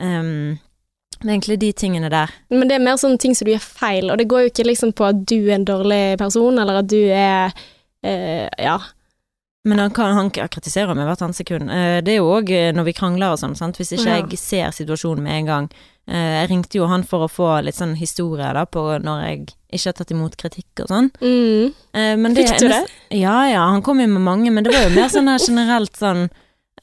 Ehm, 0.00 0.58
det 1.20 1.28
er 1.28 1.32
egentlig 1.36 1.58
de 1.62 1.72
tingene 1.72 2.10
der. 2.12 2.30
Men 2.50 2.68
det 2.68 2.74
er 2.76 2.84
mer 2.84 2.96
sånne 3.00 3.18
ting 3.18 3.34
som 3.34 3.46
du 3.46 3.52
gjør 3.54 3.64
feil, 3.64 4.10
og 4.12 4.18
det 4.18 4.28
går 4.28 4.44
jo 4.46 4.50
ikke 4.52 4.66
liksom 4.68 4.92
på 4.92 5.06
at 5.08 5.24
du 5.26 5.38
er 5.48 5.54
en 5.56 5.64
dårlig 5.64 6.18
person, 6.20 6.58
eller 6.58 6.82
at 6.82 6.86
du 6.92 7.00
er 7.08 7.52
eh, 8.04 8.48
Ja. 8.58 8.78
Men 9.66 9.80
han, 9.82 9.90
kan, 9.90 10.12
han 10.14 10.28
kritiserer 10.30 10.94
meg 10.94 11.08
hvert 11.08 11.22
annet 11.26 11.34
sekund. 11.40 11.70
Eh, 11.74 12.00
Det 12.06 12.12
er 12.14 12.20
jo 12.20 12.28
òg 12.36 12.52
når 12.76 12.84
vi 12.86 12.92
krangler 12.94 13.32
og 13.34 13.40
sånn, 13.40 13.56
sant. 13.58 13.76
Hvis 13.80 13.90
ikke 13.96 14.06
Ja. 14.06 14.20
jeg 14.22 14.38
ser 14.38 14.70
situasjonen 14.70 15.24
med 15.24 15.32
en 15.40 15.46
gang. 15.46 15.66
Eh, 16.06 16.14
Jeg 16.46 16.50
ringte 16.50 16.78
jo 16.78 16.86
han 16.86 17.02
for 17.02 17.26
å 17.26 17.28
få 17.28 17.48
litt 17.64 17.74
sånn 17.74 17.96
historie 17.98 18.52
da, 18.54 18.64
på 18.64 18.78
når 19.02 19.24
jeg 19.26 19.40
ikke 19.72 19.86
har 19.90 19.92
tatt 19.98 20.10
imot 20.14 20.36
kritikk 20.38 20.84
og 20.84 20.88
sånn. 20.88 21.10
Mm. 21.20 21.74
Eh, 21.94 22.34
Fikk 22.36 22.58
du 22.60 22.68
det? 22.68 22.84
Ja 23.10 23.48
ja, 23.50 23.66
han 23.72 23.82
kom 23.82 23.98
jo 23.98 24.06
med 24.06 24.22
mange, 24.22 24.52
men 24.52 24.62
det 24.62 24.72
var 24.72 24.86
jo 24.86 24.94
mer 24.94 25.08
sånn 25.10 25.26
generelt 25.38 25.96
sånn 25.98 26.28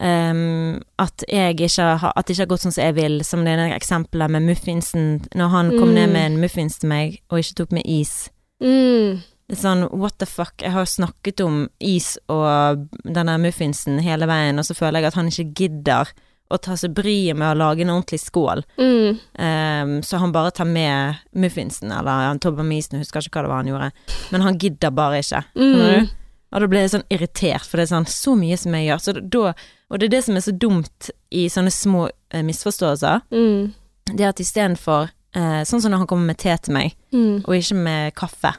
ehm, 0.03 0.81
at 0.99 1.23
jeg 1.29 1.55
ikke 1.59 1.85
har 2.01 2.13
At 2.15 2.25
det 2.27 2.35
ikke 2.35 2.43
har 2.43 2.51
gått 2.53 2.63
sånn 2.65 2.75
som 2.75 2.83
jeg 2.83 2.95
vil, 2.97 3.19
som 3.25 3.43
det 3.45 3.53
ene 3.55 3.69
eksempelet 3.75 4.29
med 4.35 4.43
muffinsen, 4.47 5.05
når 5.35 5.49
han 5.49 5.69
kom 5.77 5.89
Mm. 5.89 5.93
ned 5.95 6.09
med 6.13 6.25
en 6.31 6.41
muffins 6.41 6.77
til 6.79 6.89
meg 6.89 7.21
og 7.31 7.39
ikke 7.39 7.55
tok 7.55 7.71
med 7.71 7.83
is. 7.85 8.29
Mm. 8.61 9.21
Det 9.49 9.57
er 9.57 9.61
sånn, 9.61 9.87
what 9.91 10.17
the 10.19 10.25
fuck, 10.25 10.53
jeg 10.61 10.71
har 10.71 10.85
snakket 10.85 11.41
om 11.45 11.69
is 11.79 12.17
og 12.29 12.87
denne 13.03 13.37
muffinsen 13.39 13.99
hele 14.01 14.25
veien, 14.25 14.57
og 14.57 14.65
så 14.65 14.73
føler 14.75 14.99
jeg 15.01 15.07
at 15.11 15.17
han 15.19 15.27
ikke 15.27 15.53
gidder 15.53 16.07
å 16.51 16.57
ta 16.61 16.75
seg 16.77 16.93
bryet 16.93 17.35
med 17.35 17.49
å 17.51 17.57
lage 17.57 17.81
en 17.81 17.89
ordentlig 17.89 18.19
skål. 18.21 18.63
Mm. 18.77 19.19
Um, 19.39 20.01
så 20.03 20.19
han 20.19 20.31
bare 20.31 20.51
tar 20.51 20.65
med 20.69 21.15
muffinsen, 21.35 21.91
eller 21.91 22.27
han 22.29 22.39
tobber 22.39 22.63
med 22.63 22.77
isen, 22.83 22.99
husker 22.99 23.19
ikke 23.21 23.39
hva 23.39 23.43
det 23.43 23.49
var 23.49 23.63
han 23.63 23.71
gjorde. 23.71 23.91
Men 24.31 24.41
han 24.41 24.57
gidder 24.57 24.91
bare 24.91 25.19
ikke. 25.23 25.43
Mm. 25.55 26.09
Og 26.53 26.61
da 26.61 26.67
ble 26.69 26.79
jeg 26.83 26.91
sånn 26.93 27.03
irritert, 27.09 27.65
for 27.65 27.77
det 27.81 27.87
er 27.89 27.95
sånn 27.95 28.05
så 28.05 28.35
mye 28.37 28.57
som 28.61 28.75
jeg 28.77 28.85
gjør. 28.87 28.99
Så 29.01 29.13
da, 29.29 29.53
og 29.89 29.99
det 29.99 30.05
er 30.05 30.13
det 30.13 30.23
som 30.23 30.35
er 30.37 30.43
så 30.45 30.53
dumt 30.57 31.09
i 31.33 31.47
sånne 31.49 31.71
små 31.73 32.09
eh, 32.31 32.43
misforståelser, 32.45 33.21
Mm. 33.31 33.73
det 34.15 34.25
at 34.27 34.39
istedenfor 34.39 35.09
eh, 35.35 35.63
Sånn 35.65 35.81
som 35.81 35.89
når 35.91 35.97
han 36.03 36.07
kommer 36.07 36.25
med 36.27 36.37
te 36.37 36.55
til 36.57 36.73
meg, 36.75 36.93
Mm. 37.11 37.43
og 37.47 37.55
ikke 37.57 37.75
med 37.75 38.13
kaffe. 38.13 38.53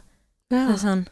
Ja. 0.50 0.66
Det 0.66 0.74
er 0.74 0.82
sånn 0.88 1.06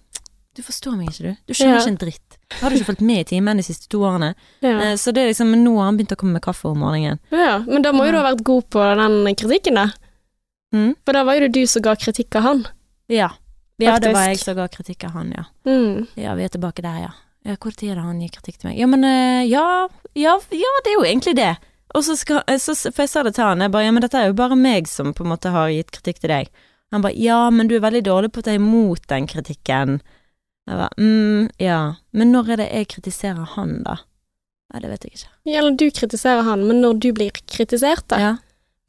Du 0.54 0.60
forstår 0.62 0.96
meg 0.98 1.08
ikke, 1.08 1.22
du. 1.22 1.36
Du 1.46 1.54
skjønner 1.54 1.74
Ja. 1.78 1.80
ikke 1.80 1.88
en 1.88 1.96
dritt. 1.96 2.38
Har 2.60 2.68
du 2.70 2.76
ikke 2.76 2.84
fulgt 2.92 3.00
med 3.00 3.20
i 3.20 3.24
timen 3.24 3.56
de 3.56 3.62
siste 3.62 3.88
to 3.88 4.00
årene? 4.04 4.34
Ja. 4.60 4.80
Eh, 4.80 4.94
så 5.00 5.12
det 5.14 5.22
er 5.22 5.28
liksom 5.32 5.54
nå 5.64 5.76
har 5.78 5.84
han 5.86 5.96
begynt 5.96 6.12
å 6.12 6.16
komme 6.16 6.32
med 6.34 6.42
kaffe 6.42 6.66
om 6.68 6.78
morgenen. 6.78 7.18
ja. 7.30 7.58
Men 7.60 7.80
da 7.82 7.92
må 7.92 8.04
jo 8.04 8.12
du 8.12 8.18
ha 8.18 8.34
vært 8.34 8.42
god 8.44 8.68
på 8.68 8.96
den 8.96 9.34
kritikken, 9.34 9.74
da. 9.74 9.86
Mm? 10.74 10.94
For 11.06 11.12
da 11.14 11.24
var 11.24 11.34
jo 11.34 11.40
det 11.46 11.52
du 11.52 11.66
som 11.66 11.80
ga 11.82 11.94
kritikk 11.94 12.34
av 12.36 12.42
han. 12.42 12.66
Ja. 13.08 13.30
Ja, 13.82 13.98
det 14.02 14.14
var 14.14 14.30
jeg 14.30 14.40
som 14.42 14.56
ga 14.58 14.68
kritikk 14.72 15.04
av 15.08 15.18
han, 15.18 15.34
ja. 15.36 15.44
Mm. 15.68 16.06
Ja, 16.20 16.36
vi 16.38 16.46
er 16.46 16.54
tilbake 16.54 16.84
der, 16.84 16.98
ja. 17.04 17.12
ja 17.48 17.58
hvor 17.58 17.74
tid 17.74 17.92
er 17.92 18.00
det 18.00 18.06
han 18.06 18.22
gir 18.22 18.32
kritikk 18.36 18.60
til 18.60 18.70
meg? 18.70 18.78
Ja, 18.80 18.88
men 18.90 19.06
eh, 19.08 19.42
ja, 19.50 19.66
ja, 20.18 20.38
ja, 20.38 20.72
det 20.84 20.92
er 20.92 20.98
jo 20.98 21.06
egentlig 21.06 21.36
det. 21.38 21.52
Og 21.92 22.04
så 22.06 22.16
skal 22.16 22.42
eh, 22.48 22.60
så, 22.60 22.74
For 22.88 23.04
jeg 23.04 23.12
sa 23.12 23.24
det 23.26 23.34
til 23.36 23.46
han, 23.46 23.64
jeg 23.64 23.74
bare 23.74 23.88
ja, 23.88 23.94
men 23.94 24.04
dette 24.04 24.20
er 24.20 24.30
jo 24.30 24.38
bare 24.38 24.58
meg 24.58 24.88
som 24.90 25.12
på 25.16 25.26
en 25.26 25.32
måte 25.34 25.52
har 25.54 25.72
gitt 25.72 25.92
kritikk 25.94 26.22
til 26.22 26.32
deg. 26.34 26.52
Han 26.92 27.04
bare 27.04 27.16
ja, 27.16 27.44
men 27.50 27.68
du 27.68 27.76
er 27.78 27.84
veldig 27.84 28.04
dårlig 28.04 28.32
på 28.32 28.42
å 28.42 28.46
ta 28.46 28.56
imot 28.56 29.06
den 29.08 29.28
kritikken. 29.30 30.00
Jeg 30.68 30.78
bare 30.78 30.92
mm, 31.00 31.50
ja, 31.62 31.82
men 32.14 32.32
når 32.34 32.54
er 32.54 32.62
det 32.62 32.70
jeg 32.70 32.90
kritiserer 32.96 33.54
han, 33.56 33.80
da? 33.86 33.98
Nei, 34.72 34.80
det 34.84 34.90
vet 34.92 35.04
jeg 35.04 35.16
ikke. 35.16 35.30
Ja, 35.48 35.60
eller 35.60 35.76
du 35.76 35.86
kritiserer 35.92 36.46
han, 36.46 36.64
men 36.68 36.80
når 36.84 37.00
du 37.04 37.10
blir 37.16 37.32
kritisert, 37.32 38.06
da. 38.12 38.20
Ja. 38.20 38.32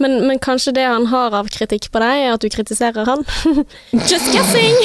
Men, 0.03 0.19
men 0.27 0.41
kanskje 0.43 0.73
det 0.75 0.83
han 0.87 1.07
har 1.13 1.35
av 1.37 1.47
kritikk 1.53 1.89
på 1.93 2.01
deg, 2.03 2.25
er 2.25 2.35
at 2.35 2.43
du 2.43 2.51
kritiserer 2.51 3.07
han? 3.07 3.23
Just 4.11 4.31
guessing! 4.33 4.75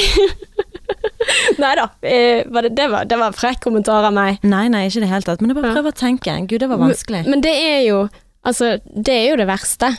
Nei 1.61 1.73
da, 1.77 1.89
eh, 2.01 2.47
det, 2.47 2.71
det, 2.77 2.87
var, 2.91 3.05
det 3.09 3.17
var 3.19 3.33
en 3.33 3.37
frekk 3.37 3.61
kommentar 3.67 4.07
av 4.07 4.15
meg. 4.15 4.39
Nei, 4.47 4.67
nei, 4.71 4.85
ikke 4.87 5.01
i 5.01 5.05
det 5.05 5.11
hele 5.11 5.27
tatt. 5.27 5.43
Men 5.43 5.51
jeg 5.51 5.59
bare 5.59 5.73
prøver 5.75 5.93
å 5.93 5.99
tenke. 5.99 6.35
Gud, 6.47 6.59
det 6.63 6.69
var 6.71 6.81
vanskelig. 6.81 7.25
Men 7.29 7.45
det 7.45 7.55
er 7.55 7.83
jo 7.89 8.07
Altså, 8.47 8.77
det 8.87 9.11
er 9.11 9.25
jo 9.33 9.39
det 9.41 9.49
verste. 9.49 9.89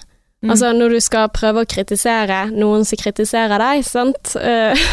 Mm. 0.40 0.54
Altså, 0.54 0.70
når 0.72 0.94
du 0.94 1.00
skal 1.04 1.26
prøve 1.28 1.60
å 1.60 1.68
kritisere 1.68 2.46
noen 2.48 2.86
som 2.88 2.96
kritiserer 2.96 3.60
deg, 3.60 3.82
sant 3.84 4.32
Eh, 4.40 4.86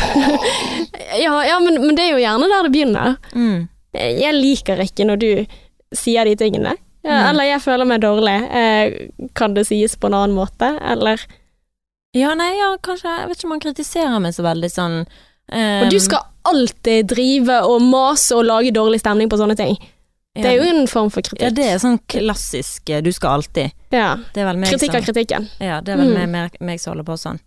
Ja, 1.23 1.38
ja 1.47 1.55
men, 1.63 1.80
men 1.86 1.95
det 1.95 2.09
er 2.09 2.17
jo 2.17 2.19
gjerne 2.19 2.49
der 2.51 2.67
det 2.67 2.73
begynner. 2.73 3.15
Mm. 3.32 3.69
Jeg 3.95 4.36
liker 4.36 4.84
ikke 4.84 5.07
når 5.07 5.21
du 5.23 5.30
sier 5.95 6.28
de 6.28 6.36
tingene. 6.38 6.75
Ja, 7.08 7.18
Mm. 7.24 7.30
Eller 7.30 7.43
jeg 7.47 7.62
føler 7.64 7.86
meg 7.88 8.01
dårlig. 8.03 8.38
Eh, 8.51 9.28
Kan 9.34 9.53
det 9.55 9.64
sies 9.70 9.95
på 9.95 10.08
en 10.10 10.14
annen 10.18 10.36
måte, 10.36 10.74
eller 10.84 11.22
Ja, 12.14 12.34
nei, 12.36 12.51
ja, 12.58 12.74
kanskje 12.84 13.12
Jeg 13.20 13.28
vet 13.30 13.38
ikke 13.38 13.45
om 13.47 13.51
han 13.55 13.60
kritiserer 13.64 14.20
meg 14.22 14.34
så 14.36 14.43
veldig 14.43 14.70
sånn 14.74 14.97
Og 15.53 15.89
du 15.91 15.99
skal 16.03 16.26
alltid 16.47 17.08
drive 17.08 17.62
og 17.68 17.82
mase 17.82 18.36
og 18.36 18.43
lage 18.45 18.72
dårlig 18.76 18.99
stemning 18.99 19.30
på 19.32 19.38
sånne 19.39 19.55
ting. 19.55 19.78
Det 20.36 20.45
er 20.45 20.58
jo 20.60 20.68
en 20.70 20.88
form 20.88 21.10
for 21.10 21.22
kritikk. 21.26 21.41
Ja, 21.41 21.49
det 21.49 21.66
er 21.66 21.80
sånn 21.82 21.97
klassisk 22.08 22.89
eh, 22.93 23.01
du 23.01 23.10
skal 23.12 23.39
alltid. 23.39 23.72
Ja. 23.91 24.16
Meg 24.36 24.70
Kritikk 24.70 24.93
av 24.95 25.03
kritikken. 25.08 25.47
Ja, 25.60 25.80
det 25.82 25.93
er 25.93 25.97
vel 25.97 26.14
Mm. 26.14 26.32
meg, 26.32 26.58
meg 26.62 26.80
som 26.80 26.93
holder 26.93 27.03
på 27.08 27.18
sånn. 27.18 27.39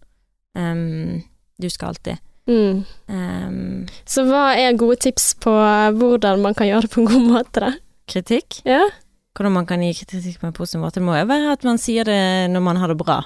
Um, 0.56 1.22
du 1.60 1.68
skal 1.70 1.88
alltid. 1.94 2.18
Mm. 2.48 2.84
Um, 3.08 3.86
Så 4.04 4.24
hva 4.26 4.56
er 4.58 4.72
gode 4.76 4.96
tips 4.98 5.34
på 5.34 5.52
hvordan 5.94 6.40
man 6.42 6.54
kan 6.54 6.66
gjøre 6.66 6.82
det 6.82 6.90
på 6.90 7.00
en 7.04 7.06
god 7.12 7.28
måte, 7.30 7.60
da? 7.60 7.72
kritikk? 8.10 8.62
Ja. 8.66 8.88
Hvordan 9.36 9.54
man 9.54 9.66
kan 9.68 9.82
gi 9.84 9.92
kritikk 9.94 10.40
på 10.40 10.48
en 10.48 10.56
positiv 10.56 10.82
måte. 10.82 10.98
Det 10.98 11.06
må 11.06 11.14
jo 11.14 11.28
være 11.30 11.52
at 11.54 11.66
man 11.66 11.78
sier 11.78 12.08
det 12.08 12.50
når 12.50 12.64
man 12.66 12.80
har 12.80 12.90
det 12.90 12.98
bra. 13.00 13.20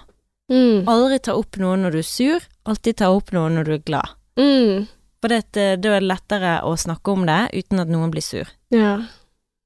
Mm. 0.52 0.84
Aldri 0.90 1.18
ta 1.24 1.36
opp 1.38 1.56
noe 1.60 1.78
når 1.80 1.94
du 1.94 2.02
er 2.02 2.08
sur, 2.08 2.44
alltid 2.68 2.98
ta 3.00 3.08
opp 3.14 3.32
noe 3.32 3.48
når 3.52 3.68
du 3.68 3.72
er 3.78 3.86
glad. 3.86 4.12
Mm. 4.36 4.84
For 5.24 5.32
det, 5.32 5.56
eh, 5.56 5.76
da 5.80 5.94
er 5.94 6.02
det 6.04 6.10
lettere 6.10 6.58
å 6.68 6.74
snakke 6.76 7.14
om 7.14 7.24
det 7.24 7.40
uten 7.56 7.80
at 7.80 7.88
noen 7.88 8.12
blir 8.12 8.24
sur. 8.24 8.50
Ja. 8.74 8.98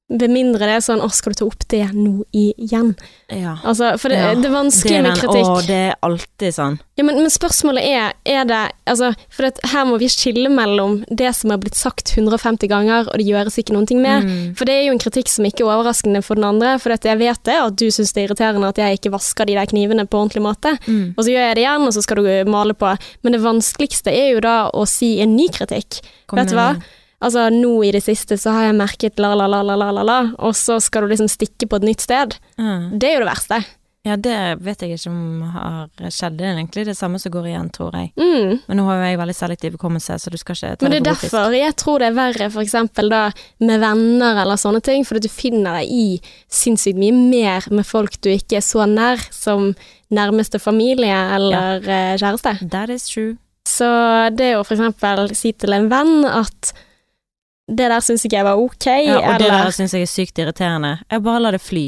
Med 0.09 0.31
mindre 0.33 0.65
det 0.65 0.75
er 0.79 0.81
sånn 0.81 1.03
'Å, 1.05 1.09
skal 1.13 1.33
du 1.33 1.37
ta 1.37 1.45
opp 1.45 1.67
det 1.69 1.85
nå 1.93 2.23
igjen?' 2.33 2.95
Ja. 3.29 3.59
Altså, 3.63 3.93
for 4.01 4.09
det, 4.09 4.17
Ja, 4.17 4.33
det 4.33 4.45
er 4.49 4.55
vanskelig 4.55 4.89
Det 4.89 4.97
er 4.97 5.05
med 5.05 5.19
kritikk. 5.19 5.45
Å, 5.45 5.61
det 5.67 5.81
er 5.89 5.95
alltid 6.01 6.55
sånn. 6.55 6.79
Ja, 6.97 7.03
men, 7.05 7.15
men 7.21 7.29
spørsmålet 7.29 7.85
er, 7.85 8.13
er 8.25 8.47
det 8.49 8.71
Altså, 8.89 9.13
for 9.29 9.45
det, 9.45 9.61
her 9.69 9.85
må 9.85 9.99
vi 10.01 10.09
skille 10.09 10.49
mellom 10.49 11.03
det 11.13 11.29
som 11.37 11.53
har 11.53 11.59
blitt 11.61 11.77
sagt 11.77 12.17
150 12.17 12.67
ganger, 12.67 13.05
og 13.05 13.21
det 13.21 13.27
gjøres 13.27 13.59
ikke 13.61 13.75
noen 13.75 13.85
ting 13.85 14.01
med. 14.01 14.25
Mm. 14.25 14.55
For 14.57 14.65
det 14.65 14.73
er 14.73 14.87
jo 14.87 14.95
en 14.97 15.03
kritikk 15.03 15.29
som 15.29 15.45
ikke 15.45 15.61
er 15.61 15.69
overraskende 15.75 16.23
for 16.25 16.39
den 16.39 16.47
andre, 16.49 16.79
for 16.81 16.89
jeg 16.89 17.21
vet 17.21 17.43
det, 17.45 17.57
at 17.61 17.77
du 17.77 17.85
syns 17.93 18.15
det 18.15 18.23
er 18.23 18.27
irriterende 18.31 18.71
at 18.73 18.81
jeg 18.81 18.97
ikke 18.97 19.13
vasker 19.13 19.45
de 19.45 19.59
der 19.59 19.69
knivene 19.69 20.07
på 20.09 20.17
ordentlig 20.17 20.41
måte. 20.41 20.73
Mm. 20.87 21.13
Og 21.13 21.21
så 21.21 21.29
gjør 21.29 21.45
jeg 21.51 21.59
det 21.59 21.65
igjen, 21.67 21.85
og 21.85 21.93
så 21.93 22.01
skal 22.01 22.23
du 22.23 22.29
male 22.49 22.73
på. 22.73 22.95
Men 23.21 23.37
det 23.37 23.45
vanskeligste 23.45 24.09
er 24.09 24.33
jo 24.33 24.41
da 24.41 24.57
å 24.73 24.87
si 24.89 25.19
en 25.21 25.37
ny 25.37 25.51
kritikk. 25.53 26.01
Kom 26.25 26.41
Vet 26.41 26.49
du 26.49 26.57
hva? 26.57 26.71
Altså, 27.19 27.49
nå 27.51 27.73
i 27.83 27.91
det 27.91 28.03
siste 28.05 28.37
så 28.39 28.53
har 28.55 28.69
jeg 28.69 28.77
merket 28.79 29.19
la, 29.19 29.33
la, 29.35 29.49
la, 29.51 29.59
la, 29.63 29.75
la, 29.91 30.05
la, 30.05 30.19
og 30.39 30.55
så 30.55 30.79
skal 30.83 31.03
du 31.03 31.13
liksom 31.13 31.27
stikke 31.31 31.67
på 31.67 31.81
et 31.81 31.89
nytt 31.91 32.05
sted. 32.05 32.37
Mm. 32.59 32.95
Det 32.95 33.09
er 33.09 33.17
jo 33.17 33.25
det 33.25 33.31
verste. 33.33 33.59
Ja, 34.07 34.15
det 34.15 34.61
vet 34.63 34.79
jeg 34.79 34.95
ikke 34.95 35.11
om 35.11 35.41
har 35.51 35.89
skjedd. 36.07 36.37
Det 36.39 36.45
er 36.47 36.53
egentlig 36.55 36.85
det 36.87 36.95
samme 36.95 37.19
som 37.19 37.33
går 37.33 37.49
igjen, 37.49 37.67
tror 37.75 37.97
jeg. 37.99 38.13
Mm. 38.15 38.61
Men 38.69 38.79
nå 38.79 38.85
har 38.87 39.01
jo 39.01 39.09
jeg 39.09 39.19
veldig 39.19 39.35
selektiv 39.35 39.75
hukommelse, 39.75 40.15
så 40.23 40.31
du 40.31 40.37
skal 40.39 40.55
ikke 40.55 40.69
ta 40.69 40.77
det 40.79 40.87
Men 40.87 40.95
det 40.95 41.11
er 41.11 41.19
for 41.19 41.27
derfor 41.27 41.57
jeg 41.57 41.75
tror 41.83 41.99
det 41.99 42.07
er 42.07 42.15
verre 42.15 42.47
for 42.53 42.63
eksempel 42.63 43.11
da 43.11 43.21
med 43.59 43.83
venner 43.83 44.39
eller 44.45 44.61
sånne 44.61 44.79
ting, 44.85 45.03
fordi 45.07 45.27
du 45.27 45.33
finner 45.33 45.81
deg 45.81 45.91
i 45.91 46.07
sinnssykt 46.47 46.99
mye 47.01 47.17
mer 47.17 47.67
med 47.75 47.87
folk 47.87 48.15
du 48.23 48.31
ikke 48.31 48.61
er 48.61 48.65
så 48.65 48.87
nær 48.87 49.19
som 49.35 49.73
nærmeste 50.15 50.63
familie 50.63 51.19
eller 51.35 51.83
ja. 51.83 52.01
kjæreste. 52.23 52.55
That 52.71 52.95
is 52.95 53.09
true. 53.11 53.35
Så 53.67 53.89
det 54.33 54.53
å 54.55 54.63
for 54.63 54.79
eksempel 54.79 55.35
si 55.35 55.51
til 55.59 55.75
en 55.75 55.91
venn 55.91 56.23
at 56.23 56.71
det 57.69 57.89
der 57.91 58.01
syns 58.01 58.23
ikke 58.25 58.39
jeg 58.39 58.47
var 58.47 58.59
ok, 58.61 58.85
Ja, 59.05 59.17
og 59.19 59.39
det 59.41 59.49
der 59.53 59.71
syns 59.75 59.93
jeg 59.93 60.05
er 60.07 60.09
sykt 60.11 60.41
irriterende. 60.41 60.95
Jeg 61.11 61.23
bare 61.25 61.41
lar 61.43 61.55
det 61.57 61.61
fly. 61.61 61.85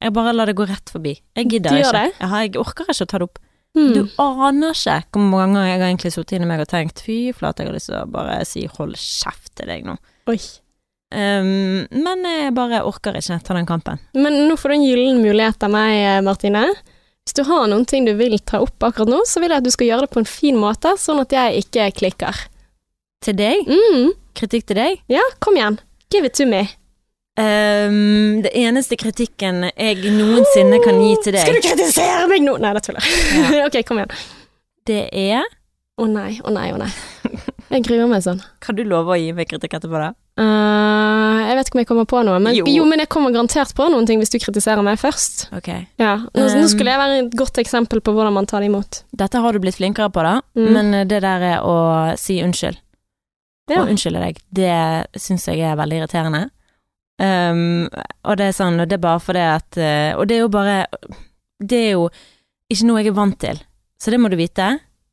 Jeg 0.00 0.14
bare 0.16 0.32
lar 0.34 0.48
det 0.50 0.56
gå 0.58 0.66
rett 0.68 0.90
forbi. 0.90 1.14
Jeg 1.36 1.48
gidder 1.52 1.70
Du 1.76 1.76
ikke. 1.82 1.92
det? 1.92 2.28
har, 2.32 2.42
jeg 2.46 2.56
orker 2.60 2.88
ikke 2.88 3.06
å 3.06 3.10
ta 3.12 3.20
det 3.20 3.28
opp. 3.28 3.38
Hmm. 3.76 3.92
Du 3.94 4.00
aner 4.18 4.72
ikke 4.74 4.96
hvor 5.14 5.22
mange 5.30 5.54
ganger 5.54 5.68
jeg 5.68 5.78
har 5.78 5.86
egentlig 5.90 6.12
sittet 6.16 6.32
inni 6.38 6.48
meg 6.50 6.62
og 6.64 6.70
tenkt 6.72 7.02
fy 7.06 7.18
flate, 7.36 7.62
jeg 7.62 7.70
har 7.70 7.76
lyst 7.76 7.90
til 7.92 7.98
å 8.00 8.06
bare 8.10 8.40
si 8.48 8.64
hold 8.78 8.96
kjeft 8.98 9.52
til 9.60 9.70
deg 9.70 9.84
nå. 9.86 9.94
Oi. 10.32 10.38
Um, 11.10 11.86
men 11.90 12.24
jeg 12.26 12.54
bare 12.54 12.82
orker 12.86 13.18
ikke 13.18 13.38
ta 13.46 13.54
den 13.54 13.68
kampen. 13.68 14.00
Men 14.14 14.40
nå 14.48 14.56
får 14.58 14.72
du 14.72 14.76
en 14.78 14.86
gyllen 14.88 15.20
mulighet 15.22 15.62
av 15.66 15.72
meg, 15.74 15.92
eh, 15.98 16.20
Martine. 16.26 16.64
Hvis 17.26 17.36
du 17.36 17.44
har 17.46 17.66
noen 17.70 17.84
ting 17.86 18.06
du 18.08 18.14
vil 18.18 18.38
ta 18.42 18.58
opp 18.64 18.82
akkurat 18.86 19.10
nå, 19.10 19.20
så 19.28 19.42
vil 19.42 19.50
jeg 19.52 19.62
at 19.62 19.66
du 19.66 19.70
skal 19.74 19.86
gjøre 19.90 20.06
det 20.06 20.14
på 20.14 20.22
en 20.22 20.30
fin 20.30 20.58
måte, 20.58 20.94
sånn 20.98 21.20
at 21.22 21.34
jeg 21.34 21.62
ikke 21.64 21.88
klikker. 22.00 22.40
Til 23.22 23.36
deg? 23.38 23.68
Mm. 23.68 24.12
Kritikk 24.38 24.66
til 24.70 24.76
deg? 24.78 25.00
Ja, 25.10 25.22
kom 25.40 25.56
igjen. 25.58 25.78
Give 26.10 26.26
it 26.26 26.34
to 26.38 26.46
me. 26.46 26.66
Um, 27.40 28.42
det 28.44 28.50
eneste 28.58 28.96
kritikken 29.00 29.62
jeg 29.70 30.00
noensinne 30.12 30.80
kan 30.84 30.98
gi 31.00 31.12
til 31.24 31.32
deg 31.36 31.44
Skal 31.46 31.56
du 31.56 31.62
kritisere 31.64 32.26
meg 32.28 32.42
nå? 32.44 32.56
Nei, 32.60 32.72
det 32.76 32.82
tuller 32.84 33.06
jeg. 33.06 33.62
ok, 33.68 33.78
kom 33.88 34.00
igjen. 34.02 34.10
det 34.90 35.04
er 35.14 35.46
Å 36.00 36.08
nei, 36.10 36.34
å 36.44 36.50
nei, 36.52 36.66
å 36.74 36.80
nei. 36.80 36.90
Jeg 37.70 37.84
gruer 37.86 38.08
meg 38.10 38.24
sånn. 38.24 38.40
Kan 38.64 38.74
du 38.78 38.82
love 38.88 39.12
å 39.14 39.16
gi 39.20 39.30
meg 39.36 39.46
kritikk 39.50 39.76
etterpå, 39.78 40.00
da? 40.02 40.10
Uh, 40.40 41.38
jeg 41.46 41.56
vet 41.60 41.68
ikke 41.70 41.76
om 41.78 41.80
jeg 41.84 41.88
kommer 41.90 42.06
på 42.10 42.22
noe, 42.26 42.38
men 42.42 42.56
Jo. 42.56 42.64
jo. 42.66 42.84
men 42.88 43.02
jeg 43.04 43.10
kommer 43.12 43.30
garantert 43.34 43.72
på 43.78 43.86
noen 43.92 44.08
ting 44.08 44.18
hvis 44.22 44.32
du 44.34 44.38
kritiserer 44.42 44.82
meg 44.84 44.98
først. 45.00 45.46
Ok. 45.54 45.68
Ja, 46.00 46.16
Nå, 46.24 46.46
Um. 46.48 46.60
nå 46.64 46.66
skulle 46.72 46.90
jeg 46.96 47.00
være 47.02 47.18
et 47.26 47.36
godt 47.38 47.60
eksempel 47.62 48.00
på 48.02 48.14
hvordan 48.16 48.34
man 48.36 48.48
tar 48.50 48.64
det 48.64 48.72
imot. 48.72 49.02
Dette 49.16 49.38
har 49.44 49.52
du 49.54 49.60
blitt 49.62 49.78
flinkere 49.78 50.10
på, 50.10 50.24
da, 50.26 50.40
Mm. 50.58 50.70
men 50.74 51.08
det 51.08 51.20
der 51.22 51.46
er 51.54 51.60
å 51.62 51.76
si 52.18 52.40
unnskyld. 52.42 52.80
Ja. 53.70 53.82
Og 53.82 53.92
unnskylde 53.92 54.22
deg, 54.24 54.40
det 54.50 55.20
syns 55.20 55.46
jeg 55.48 55.62
er 55.62 55.78
veldig 55.78 56.00
irriterende. 56.02 56.48
Um, 57.20 57.88
og 58.24 58.38
det 58.40 58.48
er 58.48 58.56
sånn, 58.56 58.80
og 58.80 58.88
det 58.88 58.96
er 58.96 59.04
bare 59.04 59.20
fordi 59.20 59.40
at 59.44 59.76
uh, 59.76 60.16
Og 60.16 60.22
det 60.24 60.38
er 60.38 60.40
jo 60.40 60.46
bare 60.48 60.76
Det 61.60 61.76
er 61.76 61.90
jo 61.90 62.06
ikke 62.72 62.86
noe 62.88 63.02
jeg 63.02 63.10
er 63.10 63.18
vant 63.18 63.36
til. 63.42 63.58
Så 64.00 64.14
det 64.14 64.20
må 64.22 64.30
du 64.32 64.38
vite, 64.40 64.68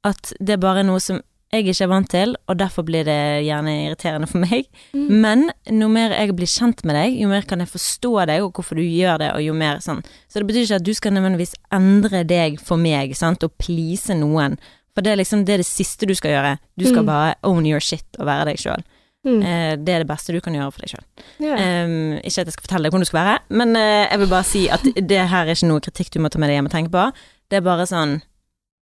at 0.07 0.31
det 0.39 0.55
er 0.55 0.61
bare 0.61 0.85
noe 0.87 1.01
som 1.03 1.19
jeg 1.51 1.63
ikke 1.63 1.85
er 1.85 1.89
vant 1.89 2.09
til, 2.11 2.33
og 2.51 2.57
derfor 2.59 2.83
blir 2.87 3.05
det 3.07 3.45
gjerne 3.47 3.73
irriterende 3.85 4.27
for 4.27 4.43
meg. 4.43 4.67
Mm. 4.91 5.07
Men 5.23 5.45
jo 5.81 5.87
mer 5.91 6.15
jeg 6.15 6.35
blir 6.35 6.49
kjent 6.51 6.83
med 6.87 6.97
deg, 6.99 7.15
jo 7.21 7.29
mer 7.31 7.47
kan 7.47 7.63
jeg 7.63 7.71
forstå 7.71 8.11
deg 8.29 8.43
og 8.43 8.51
hvorfor 8.57 8.79
du 8.79 8.83
gjør 8.83 9.21
det, 9.23 9.29
og 9.33 9.43
jo 9.45 9.55
mer 9.57 9.79
sånn 9.83 10.03
Så 10.27 10.41
det 10.41 10.47
betyr 10.49 10.65
ikke 10.65 10.81
at 10.81 10.87
du 10.87 10.93
skal 10.97 11.15
nødvendigvis 11.15 11.55
endre 11.73 12.23
deg 12.27 12.59
for 12.59 12.79
meg, 12.79 13.15
sant, 13.15 13.43
og 13.47 13.55
please 13.63 14.15
noen. 14.15 14.59
For 14.97 15.05
det 15.05 15.11
er 15.13 15.19
liksom 15.21 15.43
det, 15.45 15.53
er 15.53 15.61
det 15.61 15.67
siste 15.69 16.07
du 16.09 16.15
skal 16.17 16.31
gjøre. 16.33 16.55
Du 16.79 16.85
skal 16.89 17.03
Mm. 17.03 17.09
bare 17.11 17.35
own 17.45 17.65
your 17.69 17.79
shit 17.79 18.17
og 18.17 18.25
være 18.25 18.45
deg 18.49 18.57
sjøl. 18.57 18.81
Mm. 19.27 19.41
Eh, 19.45 19.75
det 19.77 19.93
er 19.93 19.99
det 20.01 20.07
beste 20.09 20.33
du 20.33 20.39
kan 20.41 20.55
gjøre 20.57 20.71
for 20.73 20.81
deg 20.81 20.89
sjøl. 20.95 21.03
Yeah. 21.43 21.85
Um, 21.85 22.13
ikke 22.23 22.41
at 22.41 22.47
jeg 22.49 22.53
skal 22.55 22.65
fortelle 22.65 22.87
deg 22.87 22.91
hvordan 22.95 23.05
du 23.05 23.09
skal 23.11 23.21
være, 23.25 23.39
men 23.49 23.75
eh, 23.75 24.07
jeg 24.09 24.19
vil 24.23 24.31
bare 24.33 24.47
si 24.47 24.63
at 24.73 24.81
det 25.13 25.21
her 25.29 25.45
er 25.45 25.53
ikke 25.53 25.69
noe 25.69 25.83
kritikk 25.85 26.09
du 26.15 26.19
må 26.23 26.31
ta 26.33 26.39
med 26.41 26.49
deg 26.49 26.57
hjem 26.57 26.71
og 26.71 26.73
tenke 26.73 26.89
på. 26.97 27.05
Det 27.51 27.61
er 27.61 27.61
bare 27.69 27.85
sånn 27.85 28.17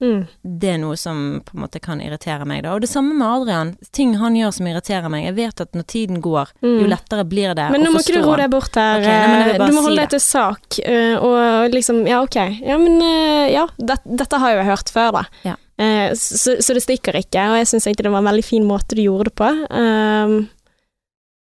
Mm. 0.02 0.24
Det 0.42 0.70
er 0.74 0.80
noe 0.82 0.96
som 0.98 1.44
på 1.46 1.54
en 1.54 1.62
måte 1.62 1.78
kan 1.80 2.00
irritere 2.02 2.42
meg, 2.50 2.64
da. 2.66 2.72
Og 2.74 2.82
det 2.82 2.90
samme 2.90 3.14
med 3.14 3.22
Adrian. 3.22 3.76
Ting 3.94 4.16
han 4.18 4.34
gjør 4.34 4.50
som 4.58 4.66
irriterer 4.66 5.12
meg. 5.14 5.28
Jeg 5.28 5.36
vet 5.38 5.62
at 5.62 5.74
når 5.78 5.86
tiden 5.94 6.18
går, 6.26 6.50
jo 6.64 6.72
Mm. 6.82 6.90
lettere 6.90 7.24
blir 7.30 7.54
det 7.54 7.68
Men 7.70 7.84
nå 7.86 7.92
må 7.94 8.00
ikke 8.02 8.16
du 8.18 8.24
roe 8.26 8.32
ro 8.34 8.36
deg 8.42 8.50
bort 8.50 8.74
her. 8.74 8.98
Okay, 8.98 9.28
nei, 9.28 9.50
eh, 9.52 9.58
du 9.60 9.74
må 9.78 9.84
holde 9.86 9.94
si 9.94 10.02
deg 10.02 10.10
til 10.10 10.20
sak. 10.20 10.80
eh, 10.84 11.16
Og 11.22 11.70
liksom 11.72 12.08
Ja, 12.08 12.24
ok. 12.24 12.36
Ja, 12.66 12.80
men 12.80 12.98
eh, 13.00 13.52
ja, 13.54 13.68
det, 13.78 14.00
dette 14.18 14.40
har 14.42 14.50
jo 14.56 14.58
jeg 14.58 14.66
hørt 14.74 14.90
før, 14.90 15.12
da. 15.12 15.24
Ja. 15.46 15.56
Eh, 15.82 16.12
Så, 16.20 16.58
så 16.62 16.76
det 16.78 16.84
stikker 16.86 17.18
ikke, 17.18 17.42
og 17.50 17.58
jeg 17.62 17.70
syns 17.72 17.88
egentlig 17.88 18.06
det 18.08 18.14
var 18.14 18.22
en 18.24 18.30
veldig 18.32 18.46
fin 18.46 18.66
måte 18.68 18.96
du 18.98 19.02
gjorde 19.06 19.32
det 19.32 19.36
på. 19.42 19.50
Um, 19.74 20.36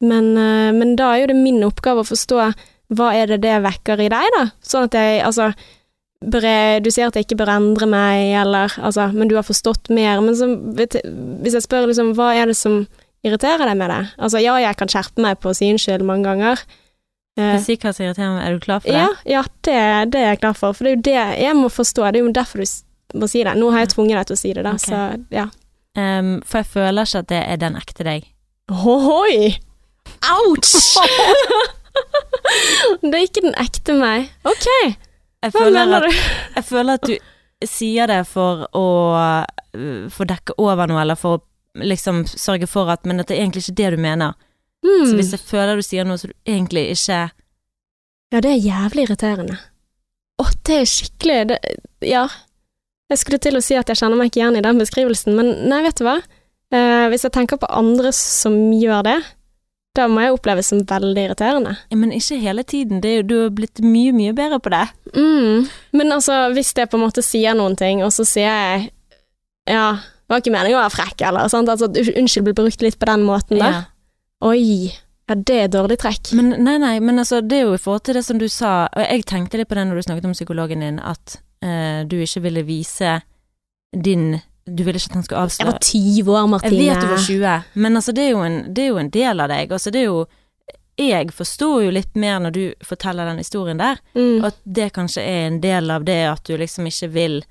Men, 0.05 0.33
eh, 0.37 0.73
men 0.75 0.97
da 0.99 1.13
er 1.15 1.23
jo 1.23 1.31
det 1.31 1.37
min 1.39 1.63
oppgave 1.65 2.03
å 2.03 2.09
forstå 2.09 2.41
hva 2.95 3.13
er 3.17 3.31
det 3.31 3.39
det 3.47 3.55
vekker 3.65 4.03
i 4.05 4.11
deg, 4.13 4.27
da? 4.37 4.43
Sånn 4.63 4.85
at 4.91 4.97
jeg 4.99 5.23
Altså 5.25 5.53
jeg, 6.25 6.83
du 6.85 6.91
sier 6.91 7.09
at 7.09 7.17
jeg 7.19 7.27
ikke 7.27 7.37
bør 7.43 7.51
endre 7.53 7.87
meg, 7.91 8.31
eller 8.41 8.73
altså 8.81 9.11
Men 9.13 9.29
du 9.29 9.35
har 9.37 9.45
forstått 9.45 9.91
mer. 9.93 10.21
Men 10.25 10.35
så, 10.37 10.47
vet, 10.77 10.97
hvis 11.45 11.53
jeg 11.57 11.65
spør 11.67 11.87
liksom, 11.91 12.15
hva 12.17 12.31
er 12.35 12.47
det 12.49 12.57
som 12.57 12.87
irriterer 13.25 13.67
deg 13.69 13.77
med 13.77 13.91
det? 13.93 14.03
Altså, 14.19 14.41
ja, 14.41 14.55
jeg 14.61 14.77
kan 14.81 14.89
skjerpe 14.93 15.21
meg 15.25 15.39
på 15.41 15.51
å 15.53 15.57
si 15.57 15.69
unnskyld 15.73 16.05
mange 16.05 16.25
ganger. 16.29 16.61
Eh, 17.39 17.59
Si 17.61 17.77
hva 17.77 17.93
som 17.93 18.05
irriterer 18.07 18.35
meg. 18.37 18.45
Er 18.47 18.53
du 18.57 18.65
klar 18.65 18.81
for 18.81 18.89
det? 18.93 19.01
ja, 19.01 19.09
ja 19.37 19.43
det, 19.65 19.79
det 20.13 20.21
er 20.21 20.29
jeg 20.35 20.41
klar 20.45 20.57
for. 20.59 20.73
For 20.77 20.85
det 20.85 20.93
er 20.93 20.97
jo 20.97 21.05
det 21.09 21.45
jeg 21.45 21.57
må 21.61 21.69
forstå. 21.73 22.09
Det 22.13 22.21
er 22.21 22.25
jo 22.27 22.33
derfor 22.41 22.65
du 22.65 22.67
må 23.15 23.29
si 23.31 23.43
det. 23.47 23.55
Nå 23.59 23.71
har 23.75 23.85
jeg 23.85 23.93
tvunget 23.95 24.19
deg 24.21 24.27
til 24.31 24.37
å 24.37 24.41
si 24.41 24.53
det, 24.57 24.65
da, 24.67 24.73
okay. 24.77 24.91
så 24.91 25.35
ja. 25.35 25.47
Um, 25.95 26.33
for 26.43 26.59
jeg 26.63 26.71
føler 26.73 27.07
ikke 27.07 27.21
at 27.23 27.29
det 27.31 27.43
er 27.47 27.61
den 27.63 27.77
ekte 27.79 28.07
deg. 28.07 28.25
Ohoi! 28.73 29.53
Ouch! 30.33 30.73
det 33.03 33.13
er 33.15 33.25
ikke 33.27 33.45
den 33.45 33.57
ekte 33.61 33.97
meg. 33.99 34.31
Ok, 34.49 34.67
Jeg 35.45 35.53
hva 35.55 35.67
mener 35.71 36.03
at, 36.03 36.09
du? 36.09 36.23
jeg 36.57 36.65
føler 36.71 36.99
at 36.99 37.09
du 37.09 37.67
sier 37.69 38.11
det 38.11 38.23
for 38.29 38.65
å 38.77 38.87
uh, 39.15 40.09
få 40.13 40.27
dekke 40.29 40.57
over 40.61 40.91
noe, 40.91 41.03
eller 41.05 41.19
for 41.21 41.39
å 41.39 41.85
liksom 41.85 42.25
sørge 42.29 42.69
for 42.71 42.91
at 42.93 43.03
Men 43.09 43.19
at 43.23 43.27
det 43.31 43.35
er 43.39 43.43
egentlig 43.45 43.65
ikke 43.65 43.79
det 43.81 43.93
du 43.97 44.03
mener. 44.03 44.35
Så 44.85 44.91
Hmm. 45.09 45.15
hvis 45.17 45.31
jeg 45.33 45.41
føler 45.41 45.79
du 45.81 45.83
sier 45.83 46.05
noe 46.05 46.19
som 46.21 46.29
du 46.29 46.35
egentlig 46.51 46.91
ikke 46.93 47.31
Ja, 48.35 48.41
det 48.45 48.51
er 48.51 48.59
jævlig 48.61 49.07
irriterende. 49.07 49.57
Å, 50.43 50.45
det 50.69 50.77
er 50.83 50.91
skikkelig 50.91 51.39
det, 51.49 51.59
Ja. 52.05 52.27
Jeg 53.13 53.21
skulle 53.21 53.41
til 53.43 53.59
å 53.59 53.63
si 53.63 53.77
at 53.77 53.91
jeg 53.91 54.01
kjenner 54.01 54.19
meg 54.19 54.31
ikke 54.31 54.41
igjen 54.41 54.59
i 54.59 54.65
den 54.65 54.81
beskrivelsen, 54.81 55.37
men 55.37 55.53
nei, 55.69 55.83
vet 55.85 56.01
du 56.01 56.07
hva? 56.07 56.19
Eh, 56.75 57.07
hvis 57.13 57.27
jeg 57.27 57.35
tenker 57.35 57.61
på 57.61 57.69
andre 57.69 58.11
som 58.17 58.57
gjør 58.73 59.05
det, 59.07 59.19
da 59.95 60.09
må 60.11 60.25
jeg 60.25 60.35
oppleves 60.35 60.73
som 60.73 60.81
veldig 60.89 61.29
irriterende. 61.29 61.77
ja, 61.91 61.97
Men 61.97 62.11
ikke 62.17 62.41
hele 62.43 62.65
tiden. 62.67 63.01
Det 63.01 63.11
er 63.19 63.23
du 63.23 63.37
har 63.45 63.53
blitt 63.55 63.79
mye, 63.85 64.11
mye 64.13 64.33
bedre 64.35 64.59
på 64.59 64.73
det. 64.75 64.89
Mm. 65.15 65.69
Men 65.93 66.13
altså, 66.17 66.49
hvis 66.57 66.73
jeg 66.75 66.91
på 66.91 66.99
en 66.99 67.05
måte 67.05 67.23
sier 67.23 67.55
noen 67.55 67.77
ting, 67.79 68.03
og 68.03 68.11
så 68.13 68.27
sier 68.27 68.51
jeg 68.51 68.91
Ja, 69.71 69.95
det 70.03 70.29
var 70.29 70.43
ikke 70.43 70.53
meningen 70.53 70.77
å 70.77 70.83
være 70.83 70.97
frekk, 70.97 71.23
eller 71.29 71.49
sant? 71.49 71.71
Altså, 71.73 71.87
unnskyld 71.89 72.49
blir 72.49 72.57
brukt 72.59 72.83
litt 72.83 72.99
på 72.99 73.07
den 73.09 73.23
måten, 73.25 73.61
da. 73.63 73.71
Ja. 73.71 73.83
Oi. 74.45 74.91
Ja, 75.29 75.37
det 75.39 75.57
er 75.57 75.71
dårlig 75.73 76.01
trekk. 76.03 76.35
Men 76.37 76.51
nei, 76.65 76.75
nei, 76.83 76.99
men 77.01 77.23
altså, 77.23 77.39
det 77.41 77.63
er 77.63 77.69
jo 77.71 77.79
i 77.79 77.81
forhold 77.81 78.05
til 78.05 78.19
det 78.19 78.25
som 78.27 78.41
du 78.41 78.49
sa, 78.53 78.91
og 78.91 79.07
jeg 79.07 79.25
tenkte 79.31 79.61
litt 79.61 79.71
på 79.71 79.79
det 79.79 79.87
når 79.89 80.01
du 80.01 80.09
snakket 80.09 80.27
om 80.29 80.35
psykologen 80.37 80.85
din, 80.85 80.99
at 81.01 81.39
du 82.09 82.17
ikke 82.21 82.43
ville 82.45 82.63
vise 82.67 83.21
din 83.95 84.41
Du 84.67 84.83
ville 84.85 84.97
ikke 84.99 85.11
at 85.13 85.15
han 85.15 85.25
skulle 85.25 85.43
jeg 85.59 85.67
var 85.69 85.79
20 85.81 86.33
år, 86.35 86.47
Martine. 86.49 86.81
Jeg 86.83 86.95
vet 86.97 87.03
du 87.05 87.09
var 87.13 87.25
20, 87.27 87.81
men 87.85 87.97
altså, 88.01 88.13
det 88.17 88.23
er 88.25 88.31
jo 88.33 88.41
en, 88.45 88.57
det 88.75 88.83
er 88.85 88.89
jo 88.89 88.99
en 89.03 89.11
del 89.11 89.41
av 89.45 89.49
deg. 89.53 89.73
Altså, 89.73 89.91
det 89.93 90.01
er 90.01 90.09
jo 90.09 90.25
Jeg 90.99 91.33
forstår 91.35 91.83
jo 91.85 91.91
litt 91.91 92.15
mer 92.17 92.39
når 92.39 92.53
du 92.55 92.63
forteller 92.87 93.27
den 93.27 93.39
historien 93.43 93.79
der, 93.81 93.99
Mm. 94.15 94.45
at 94.45 94.55
det 94.65 94.93
kanskje 94.95 95.23
er 95.27 95.47
en 95.49 95.61
del 95.61 95.91
av 95.91 96.05
det 96.05 96.21
at 96.31 96.45
du 96.47 96.57
liksom 96.57 96.87
ikke 96.87 97.09
vil 97.11 97.43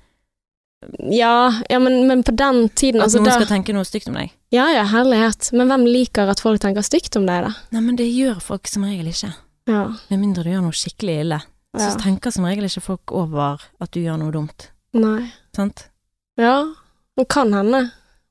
Ja, 0.98 1.52
ja 1.70 1.78
men, 1.78 2.06
men 2.08 2.22
på 2.22 2.32
den 2.36 2.68
tiden 2.68 3.00
at 3.00 3.06
altså, 3.08 3.18
noen 3.20 3.30
da, 3.30 3.36
skal 3.38 3.50
tenke 3.56 3.72
noe 3.76 3.84
stygt 3.88 4.08
om 4.08 4.14
deg. 4.18 4.32
Ja, 4.52 4.66
ja, 4.72 4.84
herlighet. 4.84 5.50
Men 5.52 5.68
hvem 5.70 5.86
liker 5.88 6.28
at 6.28 6.40
folk 6.44 6.60
tenker 6.60 6.82
stygt 6.84 7.16
om 7.16 7.24
deg, 7.26 7.46
da? 7.46 7.52
Nei, 7.72 7.80
men 7.80 7.96
det 7.96 8.06
gjør 8.12 8.40
folk 8.44 8.68
som 8.68 8.84
regel 8.84 9.08
ikke. 9.08 9.32
Ja. 9.70 9.86
Med 10.10 10.20
mindre 10.20 10.44
du 10.44 10.50
gjør 10.52 10.64
noe 10.66 10.76
skikkelig 10.76 11.20
ille. 11.24 11.38
Så 11.74 11.90
ja. 11.90 11.98
tenker 11.98 12.30
som 12.30 12.46
regel 12.46 12.68
ikke 12.68 12.84
folk 12.84 13.12
over 13.14 13.62
at 13.82 13.92
du 13.94 14.00
gjør 14.02 14.20
noe 14.20 14.34
dumt. 14.34 14.70
Nei. 14.94 15.26
Sant? 15.56 15.88
Ja, 16.38 16.74
det 17.18 17.26
kan 17.30 17.54
hende. 17.54 17.88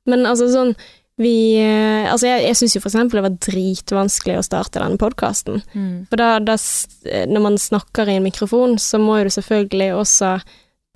Men 0.07 0.27
altså 0.27 0.49
sånn 0.51 0.73
vi 1.21 1.59
eh, 1.61 2.09
Altså, 2.09 2.25
jeg, 2.27 2.41
jeg 2.47 2.57
syns 2.57 2.75
jo 2.75 2.81
for 2.81 2.89
eksempel 2.89 3.19
det 3.19 3.25
var 3.27 3.37
dritvanskelig 3.45 4.39
å 4.39 4.45
starte 4.45 4.81
denne 4.81 4.99
podkasten. 5.01 5.61
Mm. 5.75 5.95
For 6.09 6.19
da, 6.19 6.29
da 6.43 6.57
eh, 6.57 7.25
Når 7.29 7.45
man 7.47 7.59
snakker 7.61 8.09
i 8.09 8.17
en 8.17 8.27
mikrofon, 8.27 8.77
så 8.81 8.99
må 9.01 9.19
jo 9.19 9.29
du 9.29 9.35
selvfølgelig 9.37 9.91
også 9.99 10.35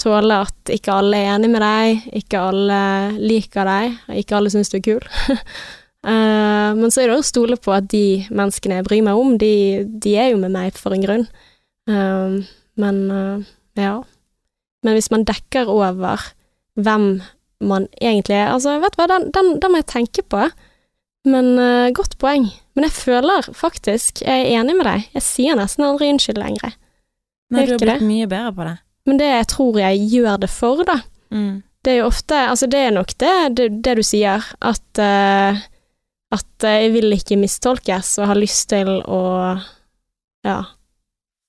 tåle 0.02 0.43
at 0.45 0.72
ikke 0.74 0.93
alle 0.93 1.18
er 1.18 1.32
enig 1.34 1.50
med 1.50 1.64
deg, 1.64 2.08
ikke 2.20 2.41
alle 2.52 2.80
liker 3.18 3.66
deg, 3.66 3.95
ikke 4.22 4.38
alle 4.38 4.52
syns 4.54 4.74
du 4.74 4.80
er 4.80 4.88
kul. 4.91 5.12
Eh, 6.08 6.72
men 6.78 6.91
så 6.93 7.02
er 7.02 7.10
det 7.10 7.18
å 7.18 7.24
stole 7.26 7.58
på 7.60 7.72
at 7.74 7.88
de 7.91 8.22
menneskene 8.32 8.78
jeg 8.78 8.86
bryr 8.86 9.02
meg 9.04 9.18
om, 9.20 9.34
de, 9.41 9.82
de 9.89 10.14
er 10.16 10.30
jo 10.30 10.38
med 10.39 10.54
meg 10.54 10.78
for 10.80 10.95
en 10.95 11.02
grunn. 11.04 11.26
Eh, 11.88 12.38
men 12.77 12.97
eh, 13.11 13.47
ja. 13.79 13.95
Men 14.83 14.97
hvis 14.97 15.09
man 15.11 15.25
dekker 15.27 15.69
over 15.71 16.21
hvem 16.77 17.21
man 17.59 17.88
egentlig 17.97 18.35
er 18.38 18.51
Altså, 18.53 18.75
vet 18.81 18.93
du 18.93 18.99
hva, 19.01 19.07
den, 19.09 19.29
den, 19.33 19.53
den 19.61 19.73
må 19.73 19.79
jeg 19.81 19.89
tenke 19.89 20.23
på. 20.29 20.43
Men 21.27 21.55
uh, 21.59 21.89
godt 21.91 22.13
poeng. 22.21 22.45
Men 22.77 22.85
jeg 22.85 22.93
føler 22.95 23.47
faktisk 23.57 24.21
Jeg 24.21 24.45
er 24.45 24.59
enig 24.61 24.77
med 24.77 24.85
deg. 24.88 25.07
Jeg 25.17 25.25
sier 25.25 25.57
nesten 25.59 25.83
aldri 25.83 26.11
unnskyld 26.13 26.38
lenger. 26.39 26.75
Nei, 27.51 27.65
du 27.65 27.73
har 27.73 27.81
blitt 27.81 27.83
blitt 27.97 28.05
mye 28.07 28.27
bedre 28.29 28.53
på 28.55 28.67
det. 28.67 28.75
Men 29.09 29.19
det 29.19 29.27
jeg 29.31 29.47
tror 29.51 29.79
jeg 29.81 30.05
gjør 30.13 30.38
det 30.43 30.51
for, 30.53 30.83
da, 30.88 30.99
Mm. 31.27 31.63
det 31.83 31.91
er 31.91 31.97
jo 31.97 32.05
ofte 32.07 32.38
Altså, 32.47 32.69
det 32.71 32.79
er 32.79 32.93
nok 32.95 33.09
det, 33.19 33.33
det, 33.57 33.65
det 33.83 33.95
du 33.99 34.03
sier, 34.05 34.45
at 34.63 35.01
uh, 35.03 35.59
At 36.31 36.63
jeg 36.63 36.93
vil 36.93 37.11
ikke 37.17 37.35
mistolkes 37.41 38.13
og 38.21 38.29
har 38.31 38.39
lyst 38.39 38.69
til 38.71 38.88
å 39.03 39.21
Ja 40.47 40.61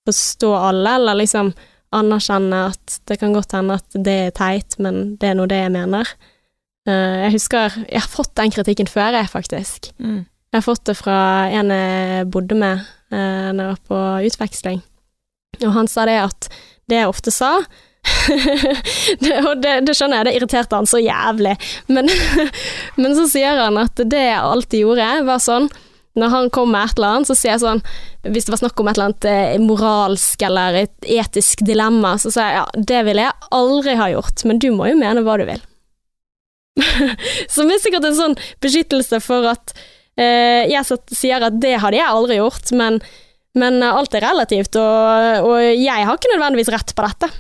forstå 0.09 0.53
alle, 0.57 0.97
eller 0.99 1.21
liksom 1.21 1.53
anerkjenne 1.95 2.65
at 2.73 2.99
det 3.09 3.17
kan 3.21 3.33
godt 3.37 3.55
hende 3.57 3.79
at 3.79 3.97
det 3.97 4.17
er 4.27 4.35
teit, 4.37 4.77
men 4.83 5.17
det 5.21 5.31
er 5.31 5.39
nå 5.39 5.47
det 5.49 5.63
jeg 5.63 5.75
mener. 5.75 6.11
Eh, 6.89 7.17
jeg 7.25 7.35
husker 7.37 7.79
Jeg 7.87 8.03
har 8.03 8.11
fått 8.13 8.35
den 8.37 8.53
kritikken 8.53 8.91
før, 8.91 9.17
jeg, 9.17 9.31
faktisk. 9.33 9.91
Mm. 9.99 10.27
Jeg 10.49 10.57
har 10.57 10.65
fått 10.65 10.87
det 10.89 10.97
fra 10.97 11.49
en 11.53 11.73
jeg 11.73 12.29
bodde 12.33 12.57
med 12.57 12.85
eh, 13.13 13.51
når 13.53 13.63
jeg 13.65 13.75
var 13.75 13.83
på 13.89 14.01
utveksling. 14.31 14.81
Og 15.65 15.73
han 15.75 15.89
sa 15.91 16.07
det 16.09 16.19
at 16.23 16.49
det 16.89 17.03
jeg 17.03 17.11
ofte 17.11 17.33
sa 17.35 17.59
det, 19.21 19.35
Og 19.43 19.59
det, 19.61 19.73
det 19.85 19.95
skjønner 19.97 20.21
jeg, 20.21 20.29
det 20.29 20.37
irriterte 20.39 20.79
han 20.79 20.89
så 20.89 21.01
jævlig. 21.03 21.57
Men, 21.93 22.09
men 23.01 23.17
så 23.19 23.27
sier 23.29 23.61
han 23.61 23.81
at 23.81 24.01
det 24.01 24.23
jeg 24.31 24.41
alltid 24.41 24.85
gjorde, 24.87 25.11
var 25.29 25.43
sånn 25.45 25.69
når 26.19 26.33
han 26.35 26.51
kom 26.55 26.73
med 26.75 26.85
et 26.85 26.99
eller 26.99 27.17
annet, 27.17 27.31
så 27.31 27.37
sier 27.39 27.55
jeg 27.55 27.63
sånn 27.63 27.83
Hvis 28.27 28.49
det 28.49 28.55
var 28.55 28.61
snakk 28.63 28.81
om 28.81 28.91
et 28.91 28.99
eller 28.99 29.11
annet 29.11 29.29
eh, 29.31 29.59
moralsk 29.63 30.43
eller 30.49 30.81
et 30.85 31.11
etisk 31.19 31.63
dilemma, 31.67 32.17
så 32.21 32.33
sier 32.35 32.51
jeg 32.53 32.61
ja, 32.61 32.67
det 32.93 33.05
ville 33.09 33.27
jeg 33.29 33.51
aldri 33.61 33.99
ha 34.01 34.11
gjort, 34.13 34.45
men 34.49 34.63
du 34.63 34.71
må 34.75 34.91
jo 34.91 34.99
mene 34.99 35.25
hva 35.27 35.39
du 35.41 35.47
vil. 35.49 35.63
Som 37.55 37.71
er 37.71 37.81
sikkert 37.83 38.07
en 38.09 38.19
sånn 38.19 38.37
beskyttelse 38.63 39.23
for 39.25 39.49
at 39.51 39.75
eh, 40.19 40.69
jeg 40.71 41.01
sier 41.15 41.49
at 41.49 41.59
det 41.63 41.79
hadde 41.83 42.01
jeg 42.01 42.11
aldri 42.11 42.39
gjort, 42.39 42.73
men, 42.79 43.01
men 43.59 43.83
alt 43.87 44.15
er 44.19 44.27
relativt, 44.29 44.79
og, 44.79 45.49
og 45.49 45.61
jeg 45.63 46.09
har 46.09 46.19
ikke 46.19 46.35
nødvendigvis 46.35 46.73
rett 46.75 46.95
på 46.95 47.07
dette. 47.07 47.31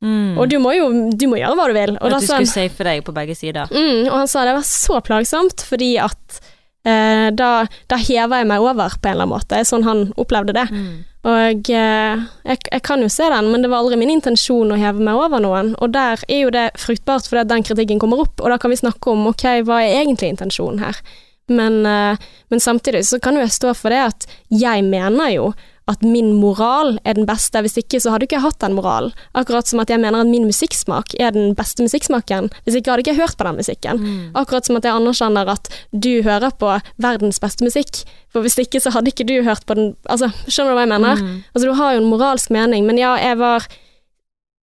Mm. 0.00 0.38
Og 0.40 0.48
du 0.48 0.56
må 0.62 0.72
jo 0.72 0.86
du 1.12 1.26
må 1.28 1.36
gjøre 1.36 1.56
hva 1.58 1.66
du 1.68 1.74
vil. 1.76 1.92
Og, 1.98 2.06
at 2.08 2.22
du 2.22 2.24
skulle 2.24 2.46
skulle 2.48 2.70
safe 2.70 2.86
deg 2.88 3.02
på 3.04 3.14
begge 3.16 3.36
sider. 3.36 3.68
mm, 3.68 4.08
og 4.08 4.16
han 4.22 4.30
sa 4.30 4.46
det 4.48 4.56
var 4.56 4.66
så 4.66 5.00
plagsomt, 5.04 5.64
fordi 5.68 5.92
at 6.00 6.40
eh, 6.40 6.56
da, 6.82 7.48
da 7.92 7.96
hever 8.00 8.40
jeg 8.40 8.46
meg 8.48 8.64
over 8.64 8.94
på 8.96 9.10
en 9.10 9.12
eller 9.12 9.26
annen 9.26 9.34
måte. 9.34 9.58
Sånn 9.68 9.84
han 9.84 10.06
opplevde 10.16 10.54
det. 10.56 10.64
Mm. 10.72 10.94
Og 11.28 11.68
eh, 11.68 12.20
jeg, 12.48 12.60
jeg 12.64 12.82
kan 12.86 13.02
jo 13.04 13.08
se 13.12 13.26
den, 13.28 13.50
men 13.52 13.60
det 13.60 13.68
var 13.68 13.82
aldri 13.82 13.98
min 14.00 14.12
intensjon 14.14 14.72
å 14.72 14.78
heve 14.80 15.04
meg 15.04 15.18
over 15.20 15.42
noen. 15.44 15.74
Og 15.84 15.92
der 15.92 16.22
er 16.28 16.44
jo 16.46 16.52
det 16.54 16.70
fruktbart, 16.80 17.28
fordi 17.28 17.44
den 17.50 17.66
kritikken 17.66 18.00
kommer 18.00 18.24
opp, 18.24 18.40
og 18.40 18.48
da 18.52 18.56
kan 18.60 18.72
vi 18.72 18.80
snakke 18.80 19.12
om 19.12 19.28
ok, 19.28 19.44
hva 19.68 19.82
er 19.84 19.98
egentlig 20.00 20.32
intensjonen 20.32 20.80
her. 20.86 21.02
Men, 21.50 21.82
eh, 21.84 22.30
men 22.48 22.62
samtidig 22.62 23.04
så 23.08 23.20
kan 23.20 23.36
jo 23.36 23.44
jeg 23.44 23.52
stå 23.52 23.74
for 23.76 23.92
det 23.92 24.00
at 24.06 24.26
jeg 24.48 24.86
mener 24.86 25.34
jo 25.34 25.50
at 25.90 26.04
min 26.06 26.32
moral 26.38 26.94
er 27.04 27.18
den 27.18 27.26
beste, 27.28 27.60
hvis 27.64 27.78
ikke 27.80 28.00
så 28.02 28.12
hadde 28.14 28.28
ikke 28.28 28.38
jeg 28.38 28.46
hatt 28.46 28.60
den 28.62 28.76
moralen. 28.78 29.12
Akkurat 29.36 29.68
som 29.68 29.82
at 29.82 29.90
jeg 29.90 30.00
mener 30.02 30.22
at 30.22 30.30
min 30.30 30.46
musikksmak 30.46 31.16
er 31.18 31.34
den 31.34 31.54
beste 31.58 31.84
musikksmaken, 31.84 32.50
hvis 32.64 32.78
ikke 32.78 32.92
hadde 32.92 33.04
ikke 33.04 33.14
jeg 33.16 33.22
hørt 33.24 33.36
på 33.40 33.48
den 33.48 33.58
musikken. 33.58 34.00
Mm. 34.00 34.24
Akkurat 34.38 34.68
som 34.68 34.78
at 34.78 34.86
jeg 34.86 34.94
anerkjenner 34.94 35.50
at 35.50 35.70
du 35.90 36.12
hører 36.26 36.54
på 36.60 36.72
verdens 37.02 37.42
beste 37.42 37.66
musikk, 37.66 38.04
for 38.30 38.46
hvis 38.46 38.58
ikke 38.62 38.80
så 38.82 38.92
hadde 38.94 39.10
ikke 39.10 39.26
du 39.26 39.40
hørt 39.46 39.66
på 39.66 39.74
den 39.74 39.94
Altså, 40.06 40.30
skjønner 40.46 40.72
du 40.72 40.78
hva 40.78 40.84
jeg 40.84 40.92
mener? 40.92 41.22
Mm. 41.22 41.38
Altså, 41.54 41.66
du 41.66 41.74
har 41.78 41.94
jo 41.94 42.02
en 42.02 42.10
moralsk 42.12 42.52
mening, 42.54 42.86
men 42.86 42.98
ja, 43.00 43.16
jeg 43.18 43.38
var 43.40 43.66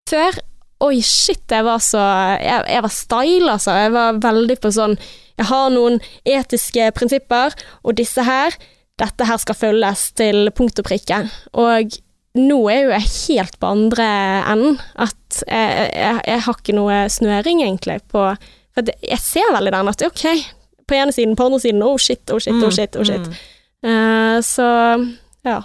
Før 0.09 0.39
oi, 0.83 1.01
shit, 1.03 1.43
jeg 1.51 1.65
var 1.67 1.81
så 1.83 2.01
Jeg, 2.39 2.63
jeg 2.71 2.85
var 2.85 2.93
style, 2.93 3.51
altså. 3.51 3.75
Jeg 3.75 3.93
var 3.95 4.21
veldig 4.23 4.59
på 4.63 4.71
sånn 4.73 4.95
Jeg 5.39 5.49
har 5.51 5.71
noen 5.75 5.99
etiske 6.27 6.91
prinsipper, 6.95 7.55
og 7.83 7.99
disse 7.99 8.23
her, 8.27 8.55
dette 8.99 9.27
her 9.27 9.39
skal 9.41 9.57
følges 9.57 10.09
til 10.19 10.51
punkt 10.55 10.79
og 10.81 10.87
prikke. 10.87 11.23
Og 11.57 11.99
nå 12.39 12.59
er 12.71 12.81
jo 12.83 12.93
jeg 12.93 13.11
helt 13.15 13.59
på 13.59 13.73
andre 13.73 14.07
enden. 14.53 14.79
At 14.99 15.41
jeg, 15.45 15.91
jeg, 15.95 16.23
jeg 16.27 16.43
har 16.45 16.59
ikke 16.59 16.75
noe 16.77 17.03
snøring, 17.11 17.63
egentlig, 17.65 18.01
på 18.11 18.25
For 18.75 18.91
jeg 19.01 19.21
ser 19.23 19.53
veldig 19.55 19.73
den 19.75 19.91
at 19.91 20.03
ok, 20.05 20.25
på 20.89 20.97
ene 20.97 21.13
siden, 21.13 21.37
på 21.37 21.47
andre 21.49 21.61
siden, 21.63 21.85
oh 21.85 21.97
shit, 22.01 22.23
oh 22.33 22.41
shit, 22.41 22.59
oh 22.63 22.73
shit, 22.73 22.99
oh 22.99 23.07
shit. 23.07 23.25
Mm, 23.31 23.39
Uh, 23.79 24.41
så 24.43 24.65
ja. 25.47 25.61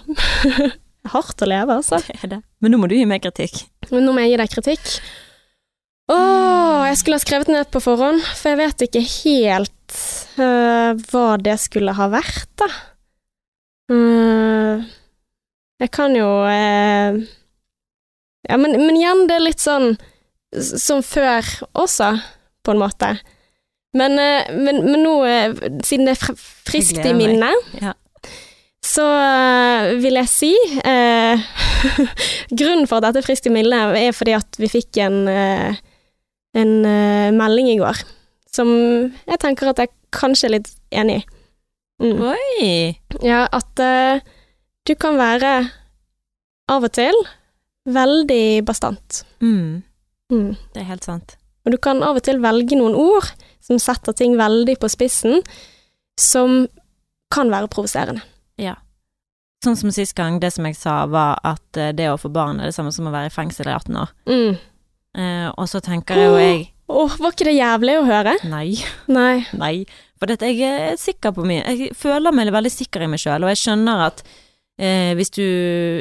Hardt 1.13 1.43
å 1.43 1.47
leve, 1.49 1.75
altså. 1.75 1.99
det 2.07 2.15
er 2.23 2.31
det. 2.31 2.41
Men 2.63 2.73
nå 2.73 2.79
må 2.81 2.87
du 2.89 2.95
gi 2.97 3.05
meg 3.09 3.21
kritikk. 3.25 3.65
Men 3.91 4.07
nå 4.07 4.15
må 4.15 4.23
jeg 4.23 4.33
gi 4.33 4.39
deg 4.41 4.53
kritikk. 4.53 4.93
Å, 6.09 6.17
jeg 6.87 6.99
skulle 7.01 7.19
ha 7.19 7.23
skrevet 7.25 7.51
ned 7.51 7.69
på 7.73 7.81
forhånd, 7.83 8.23
for 8.37 8.53
jeg 8.53 8.61
vet 8.61 8.85
ikke 8.87 9.03
helt 9.03 9.97
uh, 10.39 10.95
hva 11.11 11.27
det 11.41 11.57
skulle 11.61 11.93
ha 11.97 12.07
vært, 12.13 12.49
da. 12.61 12.69
Eh, 13.91 14.85
jeg 15.81 15.91
kan 15.93 16.15
jo 16.17 16.27
eh, 16.49 17.17
Ja, 18.49 18.57
men, 18.57 18.73
men 18.79 18.97
igjen, 18.97 19.25
det 19.29 19.37
er 19.37 19.45
litt 19.45 19.61
sånn 19.61 19.95
som 20.55 21.01
før 21.03 21.43
også, 21.75 22.13
på 22.63 22.71
en 22.71 22.79
måte. 22.79 23.09
Men, 23.97 24.15
eh, 24.21 24.47
men, 24.55 24.81
men 24.87 25.03
nå, 25.03 25.15
siden 25.85 26.07
det 26.07 26.15
er 26.15 26.37
friskt 26.69 27.01
i 27.05 27.13
minnet, 27.17 27.69
Ja. 27.81 27.93
så 28.85 29.05
vil 29.99 30.17
jeg 30.21 30.31
si 30.31 30.51
eh, 30.85 31.45
Grunnen 32.57 32.87
for 32.87 32.99
at 33.01 33.09
dette 33.09 33.23
er 33.23 33.27
friskt 33.27 33.49
i 33.49 33.53
minnet, 33.53 33.97
er 33.99 34.15
fordi 34.15 34.37
at 34.37 34.61
vi 34.61 34.71
fikk 34.71 35.01
en, 35.03 35.25
en 36.55 36.75
melding 37.35 37.73
i 37.73 37.79
går 37.81 38.05
som 38.55 38.69
jeg 38.71 39.41
tenker 39.43 39.67
at 39.73 39.81
jeg 39.83 39.91
kanskje 40.15 40.47
er 40.47 40.53
litt 40.57 40.69
enig 40.95 41.17
i. 41.19 41.23
Mm. 42.01 42.19
Oi! 42.27 42.99
Ja, 43.23 43.45
at 43.55 43.79
uh, 43.79 44.19
du 44.85 44.93
kan 44.99 45.17
være 45.19 45.53
av 46.71 46.83
og 46.87 46.91
til 46.97 47.15
veldig 47.87 48.63
bastant. 48.67 49.23
Mm, 49.41 49.83
Mm. 50.31 50.55
det 50.73 50.81
er 50.81 50.87
helt 50.89 51.03
sant. 51.05 51.35
Og 51.65 51.71
du 51.71 51.77
kan 51.77 52.01
av 52.03 52.17
og 52.17 52.23
til 52.25 52.39
velge 52.41 52.73
noen 52.77 52.95
ord 52.97 53.27
som 53.61 53.77
setter 53.81 54.13
ting 54.17 54.33
veldig 54.37 54.73
på 54.81 54.89
spissen, 54.89 55.43
som 56.17 56.63
kan 57.33 57.49
være 57.53 57.69
provoserende. 57.69 58.21
Sånn 59.65 59.77
som 59.79 59.89
sist 59.89 60.13
gang, 60.13 60.35
det 60.37 60.51
som 60.53 60.65
jeg 60.67 60.75
sa 60.77 61.07
var 61.09 61.39
at 61.41 61.77
eh, 61.79 61.89
det 61.95 62.05
å 62.11 62.19
få 62.21 62.29
barn 62.29 62.59
er 62.59 62.69
det 62.69 62.75
samme 62.75 62.91
som 62.93 63.07
å 63.09 63.13
være 63.13 63.31
i 63.31 63.33
fengsel 63.33 63.65
i 63.65 63.73
18 63.73 63.95
år. 63.97 64.11
Mm. 64.29 64.57
Eh, 65.17 65.47
og 65.57 65.65
så 65.71 65.79
tenker 65.81 66.19
jeg 66.19 66.27
jo 66.29 66.35
jeg 66.37 66.59
Åh, 66.85 67.15
var 67.17 67.33
ikke 67.33 67.47
det 67.47 67.55
jævlig 67.55 67.95
å 67.97 68.03
høre? 68.05 68.35
Nei, 68.45 68.75
Nei. 69.09 69.39
nei. 69.57 69.73
For 70.25 70.31
dette, 70.33 70.47
jeg 70.57 70.89
er 70.89 70.95
sikker 70.97 71.35
på 71.37 71.43
mye. 71.45 71.61
Jeg 71.69 71.91
føler 71.93 72.33
meg 72.33 72.49
veldig 72.49 72.71
sikker 72.73 73.03
i 73.05 73.07
meg 73.11 73.19
sjøl, 73.21 73.43
og 73.45 73.51
jeg 73.51 73.59
skjønner 73.61 73.99
at 74.07 74.23
eh, 74.81 75.11
hvis 75.13 75.29
du 75.35 75.43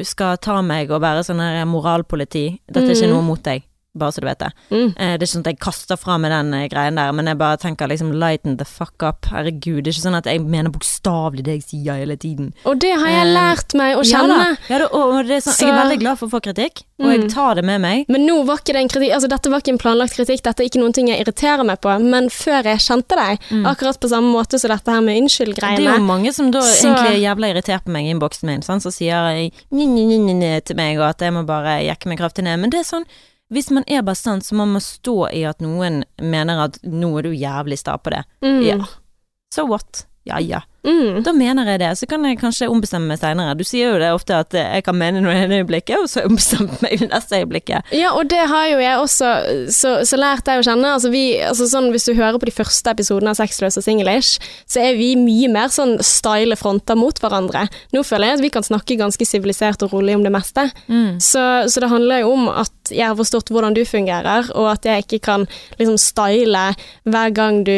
skal 0.08 0.38
ta 0.40 0.62
meg 0.64 0.88
og 0.96 1.02
være 1.04 1.26
sånn 1.26 1.42
her 1.44 1.66
moralpoliti 1.68 2.46
Dette 2.64 2.86
er 2.88 2.94
ikke 2.96 3.10
Mhm. 3.10 3.12
noe 3.12 3.26
mot 3.26 3.42
deg, 3.44 3.66
bare 3.96 4.12
så 4.12 4.20
du 4.20 4.26
vet 4.26 4.38
det. 4.38 4.50
Mm. 4.70 4.88
Eh, 4.96 5.12
det 5.16 5.22
er 5.22 5.26
ikke 5.26 5.32
sånn 5.34 5.44
at 5.46 5.50
jeg 5.52 5.58
kaster 5.62 5.96
fra 6.00 6.16
meg 6.18 6.30
den 6.34 6.54
eh, 6.54 6.68
greien 6.68 6.96
der, 6.98 7.12
men 7.12 7.26
jeg 7.30 7.38
bare 7.38 7.56
tenker 7.62 7.88
liksom 7.88 8.12
lighten 8.12 8.56
the 8.58 8.64
fuck 8.64 9.02
up. 9.02 9.26
Herregud, 9.30 9.84
det 9.84 9.92
er 9.92 9.94
ikke 9.94 10.06
sånn 10.08 10.18
at 10.18 10.26
jeg 10.26 10.40
mener 10.42 10.70
bokstavelig 10.74 11.44
det 11.46 11.54
jeg 11.60 11.62
sier 11.68 12.00
hele 12.02 12.16
tiden. 12.16 12.52
Og 12.66 12.78
det 12.82 12.90
har 12.98 13.06
jeg 13.08 13.26
Eh, 13.26 13.32
lært 13.34 13.74
meg 13.74 13.96
å 13.96 14.02
kjenne. 14.02 14.56
ja 14.68 14.78
da, 14.78 14.86
og 14.92 15.26
det 15.26 15.36
er 15.38 15.40
sånn, 15.46 15.58
jeg 15.58 15.70
er 15.70 15.78
veldig 15.84 16.00
glad 16.00 16.18
for 16.18 16.26
å 16.26 16.30
få 16.34 16.40
kritikk, 16.42 16.82
og 17.00 17.10
jeg 17.10 17.20
Mm. 17.24 17.28
tar 17.34 17.54
det 17.54 17.64
med 17.64 17.80
meg. 17.80 18.04
Men 18.08 18.26
nå 18.26 18.44
var 18.44 18.58
ikke 18.58 18.72
det 18.74 18.82
en 18.82 18.88
kritikk, 18.88 19.14
altså 19.14 19.28
dette 19.28 19.50
var 19.50 19.60
ikke 19.60 19.72
en 19.72 19.78
planlagt 19.78 20.14
kritikk, 20.14 20.42
dette 20.42 20.60
er 20.60 20.68
ikke 20.68 20.80
noen 20.82 20.92
ting 20.92 21.08
jeg 21.08 21.20
irriterer 21.24 21.64
meg 21.64 21.80
på, 21.80 21.94
men 22.02 22.28
før 22.28 22.62
jeg 22.64 22.78
kjente 22.78 23.14
deg, 23.16 23.38
Mm. 23.50 23.64
akkurat 23.66 24.00
på 24.00 24.08
samme 24.10 24.30
måte 24.32 24.58
som 24.58 24.68
dette 24.70 24.90
her 24.90 25.00
med 25.00 25.14
Det 25.24 25.58
er 25.64 25.78
jo 25.78 25.98
mange 26.02 26.32
som 26.34 26.50
da 26.50 26.60
Så- 26.60 26.88
egentlig 26.88 27.14
er 27.24 27.34
jævla 27.34 27.54
irritert 27.54 27.84
på 27.84 27.90
meg 27.90 28.06
i 28.06 28.10
innboksen 28.14 28.44
min, 28.44 28.60
sånn, 28.60 28.80
så 28.82 28.92
sier 28.92 29.14
jeg 29.34 29.52
ni, 29.70 29.86
ni, 29.86 30.18
ni 30.18 30.60
til 30.60 30.76
meg, 30.76 30.98
og 30.98 31.04
at 31.10 31.18
jeg 31.18 31.32
må 31.32 31.44
bare 31.46 31.80
jekke 31.82 32.06
meg 32.06 32.18
kraftig 32.18 32.44
ned. 32.44 32.58
Men 32.60 32.70
det 32.70 32.80
er 32.80 32.84
sånn, 32.96 33.04
hvis 33.54 33.70
man 33.70 33.86
er 33.86 34.02
bastant, 34.02 34.44
så 34.44 34.56
må 34.58 34.66
man 34.66 34.82
stå 34.82 35.28
i 35.30 35.44
at 35.46 35.62
noen 35.62 36.02
mener 36.18 36.64
at 36.66 36.80
nå 36.82 37.12
er 37.18 37.28
du 37.28 37.34
jævlig 37.34 37.78
sta 37.80 37.96
på 37.98 38.12
det. 38.14 38.24
Mm. 38.44 38.60
Ja. 38.66 38.78
So 39.54 39.66
what? 39.70 40.04
Ja 40.24 40.40
ja. 40.40 40.62
Mm. 40.84 41.22
Da 41.24 41.32
mener 41.32 41.68
jeg 41.68 41.80
det, 41.80 41.90
så 41.96 42.06
kan 42.08 42.24
jeg 42.28 42.36
kanskje 42.40 42.68
ombestemme 42.68 43.08
meg 43.08 43.20
seinere. 43.20 43.54
Du 43.56 43.64
sier 43.64 43.94
jo 43.94 44.00
det 44.00 44.10
ofte 44.12 44.36
at 44.36 44.52
jeg 44.56 44.84
kan 44.84 44.96
mene 45.00 45.22
noe 45.24 45.32
i 45.32 45.46
det 45.48 45.62
øyeblikket, 45.62 45.96
og 45.96 46.10
så 46.10 46.18
har 46.18 46.26
jeg 46.26 46.32
ombestemt 46.34 46.82
meg 46.84 46.92
i 46.96 46.98
det 47.00 47.08
neste 47.08 47.40
øyeblikket. 47.40 47.92
Ja, 47.96 48.10
og 48.12 48.28
det 48.32 48.42
har 48.50 48.66
jo 48.68 48.82
jeg 48.82 48.98
også 49.00 49.30
så, 49.72 49.94
så 50.04 50.18
lært 50.20 50.44
deg 50.48 50.60
å 50.60 50.66
kjenne. 50.66 50.92
Altså 50.98 51.12
vi, 51.12 51.22
altså 51.44 51.68
sånn, 51.70 51.88
hvis 51.94 52.08
du 52.08 52.12
hører 52.12 52.36
på 52.40 52.48
de 52.50 52.56
første 52.56 52.92
episodene 52.92 53.32
av 53.32 53.38
Sexløs 53.40 53.80
og 53.80 53.86
singlish, 53.86 54.50
så 54.68 54.82
er 54.84 54.98
vi 55.00 55.14
mye 55.20 55.48
mer 55.52 55.72
sånn 55.72 55.96
style 56.04 56.56
fronter 56.60 57.00
mot 57.00 57.20
hverandre. 57.20 57.64
Nå 57.96 58.04
føler 58.04 58.32
jeg 58.32 58.40
at 58.40 58.44
vi 58.44 58.52
kan 58.58 58.68
snakke 58.68 59.00
ganske 59.00 59.28
sivilisert 59.28 59.86
og 59.86 59.96
rolig 59.96 60.18
om 60.18 60.26
det 60.26 60.34
meste. 60.36 60.66
Mm. 60.88 61.16
Så, 61.16 61.46
så 61.72 61.84
det 61.84 61.92
handler 61.92 62.24
jo 62.24 62.36
om 62.36 62.52
at 62.52 62.92
jeg 62.92 63.08
har 63.08 63.16
forstått 63.16 63.52
hvordan 63.52 63.76
du 63.76 63.86
fungerer, 63.88 64.52
og 64.52 64.68
at 64.74 64.84
jeg 64.88 65.06
ikke 65.06 65.22
kan 65.32 65.48
liksom 65.80 65.96
style 66.00 66.68
hver 67.08 67.32
gang 67.32 67.64
du 67.64 67.76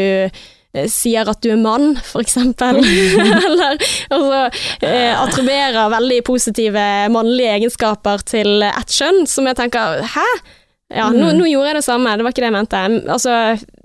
sier 0.92 1.28
at 1.32 1.40
du 1.42 1.50
er 1.54 1.56
mann, 1.60 1.96
eksempel. 2.20 2.78
Eller 3.48 3.78
altså, 4.10 4.42
eh, 4.82 5.14
attribuerer 5.22 5.90
veldig 5.96 6.20
positive 6.28 6.84
mannlige 7.14 7.56
egenskaper 7.60 8.22
til 8.28 8.62
ett 8.68 8.94
kjønn, 9.00 9.24
som 9.30 9.48
jeg 9.50 9.56
tenker 9.62 10.02
hæ? 10.16 10.28
Ja, 10.94 11.08
nå, 11.10 11.32
Mm. 11.32 11.38
nå 11.40 11.46
gjorde 11.50 11.66
jeg 11.72 11.74
det 11.80 11.84
samme, 11.84 12.12
det 12.14 12.22
var 12.22 12.30
ikke 12.30 12.42
det 12.44 12.50
jeg 12.52 12.54
mente. 12.54 12.80
Altså 13.10 13.32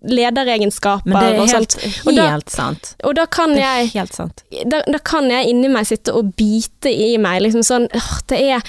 lederegenskaper 0.05 1.09
Men 1.09 1.17
det 1.17 1.29
er 1.39 1.55
helt. 1.55 1.75
Og 2.05 2.15
da- 2.15 2.27
helt 2.29 2.49
sant. 2.53 2.91
Og 3.03 3.15
da 3.17 3.25
kan 3.25 3.49
Det 3.55 3.63
jeg 3.63 3.85
er 3.87 3.99
helt 3.99 4.13
sant. 4.13 4.43
da, 4.69 4.81
da 4.85 4.99
kan 4.99 5.29
jeg 5.29 5.49
inni 5.49 5.67
meg 5.69 5.85
sitte 5.89 6.13
og 6.13 6.35
bite 6.37 6.91
i 6.93 7.17
meg, 7.17 7.41
liksom 7.41 7.63
sånn 7.65 7.87
det 8.29 8.39
er 8.39 8.61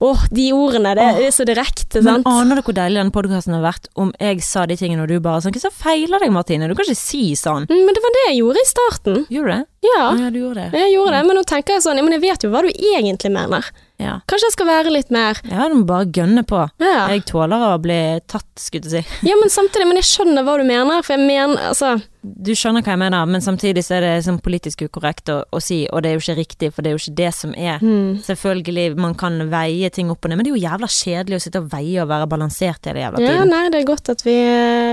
Åh, 0.00 0.22
de 0.32 0.46
ordene, 0.56 0.94
det, 0.96 1.04
det 1.18 1.26
er 1.28 1.34
så 1.36 1.44
direkte, 1.44 2.00
sant. 2.00 2.24
Men 2.24 2.24
aner 2.24 2.56
du 2.56 2.62
hvor 2.64 2.72
deilig 2.78 2.96
denne 3.02 3.12
podkasten 3.12 3.52
har 3.52 3.60
vært 3.66 3.90
om 4.00 4.14
jeg 4.16 4.40
sa 4.46 4.62
de 4.64 4.76
tingene, 4.80 5.02
og 5.04 5.10
du 5.12 5.18
bare 5.20 5.42
sånn 5.44 5.52
Hva 5.52 5.60
så 5.66 5.70
feiler 5.76 6.22
deg, 6.24 6.32
Martine? 6.32 6.68
Du 6.70 6.72
kan 6.78 6.86
ikke 6.88 6.96
si 6.96 7.34
sånn. 7.36 7.66
Mm, 7.68 7.82
Men 7.84 7.96
det 7.98 8.02
var 8.06 8.14
det 8.16 8.22
jeg 8.30 8.38
gjorde 8.40 8.62
i 8.64 8.68
starten. 8.70 9.18
Gjorde 9.28 9.50
du 9.50 9.56
det? 9.58 9.66
Ja, 9.90 10.06
ja, 10.22 10.30
du 10.32 10.38
gjorde 10.40 10.64
det. 10.70 10.80
jeg 10.80 10.94
gjorde 10.94 11.12
det, 11.18 11.20
men 11.28 11.36
nå 11.40 11.42
tenker 11.48 11.76
jeg 11.76 11.84
sånn, 11.84 12.00
men 12.04 12.16
jeg 12.16 12.22
vet 12.24 12.42
jo 12.44 12.50
hva 12.52 12.62
du 12.64 12.70
egentlig 12.72 13.30
mener. 13.36 13.68
Ja. 14.00 14.14
Kanskje 14.28 14.48
jeg 14.48 14.54
skal 14.56 14.68
være 14.70 14.92
litt 14.94 15.10
mer 15.12 15.36
Ja, 15.44 15.66
du 15.68 15.74
må 15.82 15.84
bare 15.88 16.06
gønne 16.08 16.46
på. 16.48 16.62
Ja, 16.80 17.02
Jeg 17.12 17.26
tåler 17.28 17.66
å 17.68 17.74
bli 17.84 18.00
tatt, 18.24 18.48
skulle 18.56 18.88
jeg 18.88 19.04
si. 19.04 19.28
ja 19.28 19.36
men 19.36 19.52
samtidig, 19.52 19.84
men 19.90 20.00
jeg 20.00 20.08
skjønner 20.08 20.44
hva 20.48 20.56
du 20.56 20.64
mener, 20.64 21.04
for 21.04 21.16
jeg 21.18 21.26
mener, 21.28 21.60
altså 21.74 21.98
Du 22.22 22.50
skjønner 22.52 22.82
hva 22.84 22.92
jeg 22.92 23.00
mener, 23.00 23.24
men 23.32 23.40
samtidig 23.40 23.80
så 23.86 23.94
er 23.96 24.04
det 24.04 24.24
sånn 24.26 24.40
politisk 24.44 24.82
ukorrekt 24.84 25.30
å, 25.32 25.38
å 25.56 25.60
si, 25.64 25.86
og 25.88 26.02
det 26.04 26.10
er 26.10 26.18
jo 26.18 26.20
ikke 26.24 26.36
riktig, 26.36 26.68
for 26.76 26.84
det 26.84 26.90
er 26.90 26.96
jo 26.96 27.00
ikke 27.00 27.14
det 27.20 27.30
som 27.32 27.54
er. 27.56 27.78
Mm. 27.80 28.18
Selvfølgelig, 28.26 28.84
man 29.00 29.14
kan 29.20 29.38
veie 29.52 29.88
ting 29.94 30.10
opp 30.12 30.24
og 30.24 30.30
ned, 30.32 30.36
men 30.40 30.44
det 30.44 30.52
er 30.52 30.58
jo 30.58 30.64
jævla 30.66 30.90
kjedelig 30.92 31.38
å 31.38 31.44
sitte 31.46 31.62
og 31.62 31.70
veie 31.72 32.02
og 32.04 32.10
være 32.12 32.28
balansert 32.28 32.90
hele 32.90 33.00
jævla 33.06 33.22
tiden. 33.22 33.38
Ja, 33.40 33.46
nei, 33.48 33.62
det 33.72 33.80
er 33.80 33.88
godt 33.88 34.12
at 34.12 34.24
vi, 34.26 34.36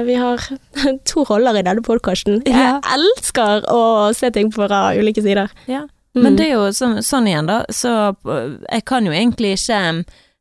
vi 0.07 0.15
har 0.21 0.47
to 1.11 1.25
roller 1.27 1.59
i 1.59 1.65
denne 1.67 1.83
podkasten. 1.83 2.39
Jeg 2.47 2.55
Ja. 2.55 2.77
elsker 2.95 3.67
å 3.75 3.81
se 4.15 4.31
ting 4.31 4.53
fra 4.55 4.93
ulike 4.95 5.21
sider. 5.25 5.51
Ja. 5.67 5.83
Mm. 6.15 6.23
Men 6.23 6.37
det 6.39 6.47
er 6.47 6.55
jo 6.55 6.69
sånn, 6.73 7.01
sånn 7.05 7.27
igjen, 7.29 7.45
da, 7.51 7.59
så 7.69 7.91
øh, 8.25 8.55
jeg 8.71 8.85
kan 8.89 9.05
jo 9.05 9.11
egentlig 9.13 9.51
ikke 9.59 9.81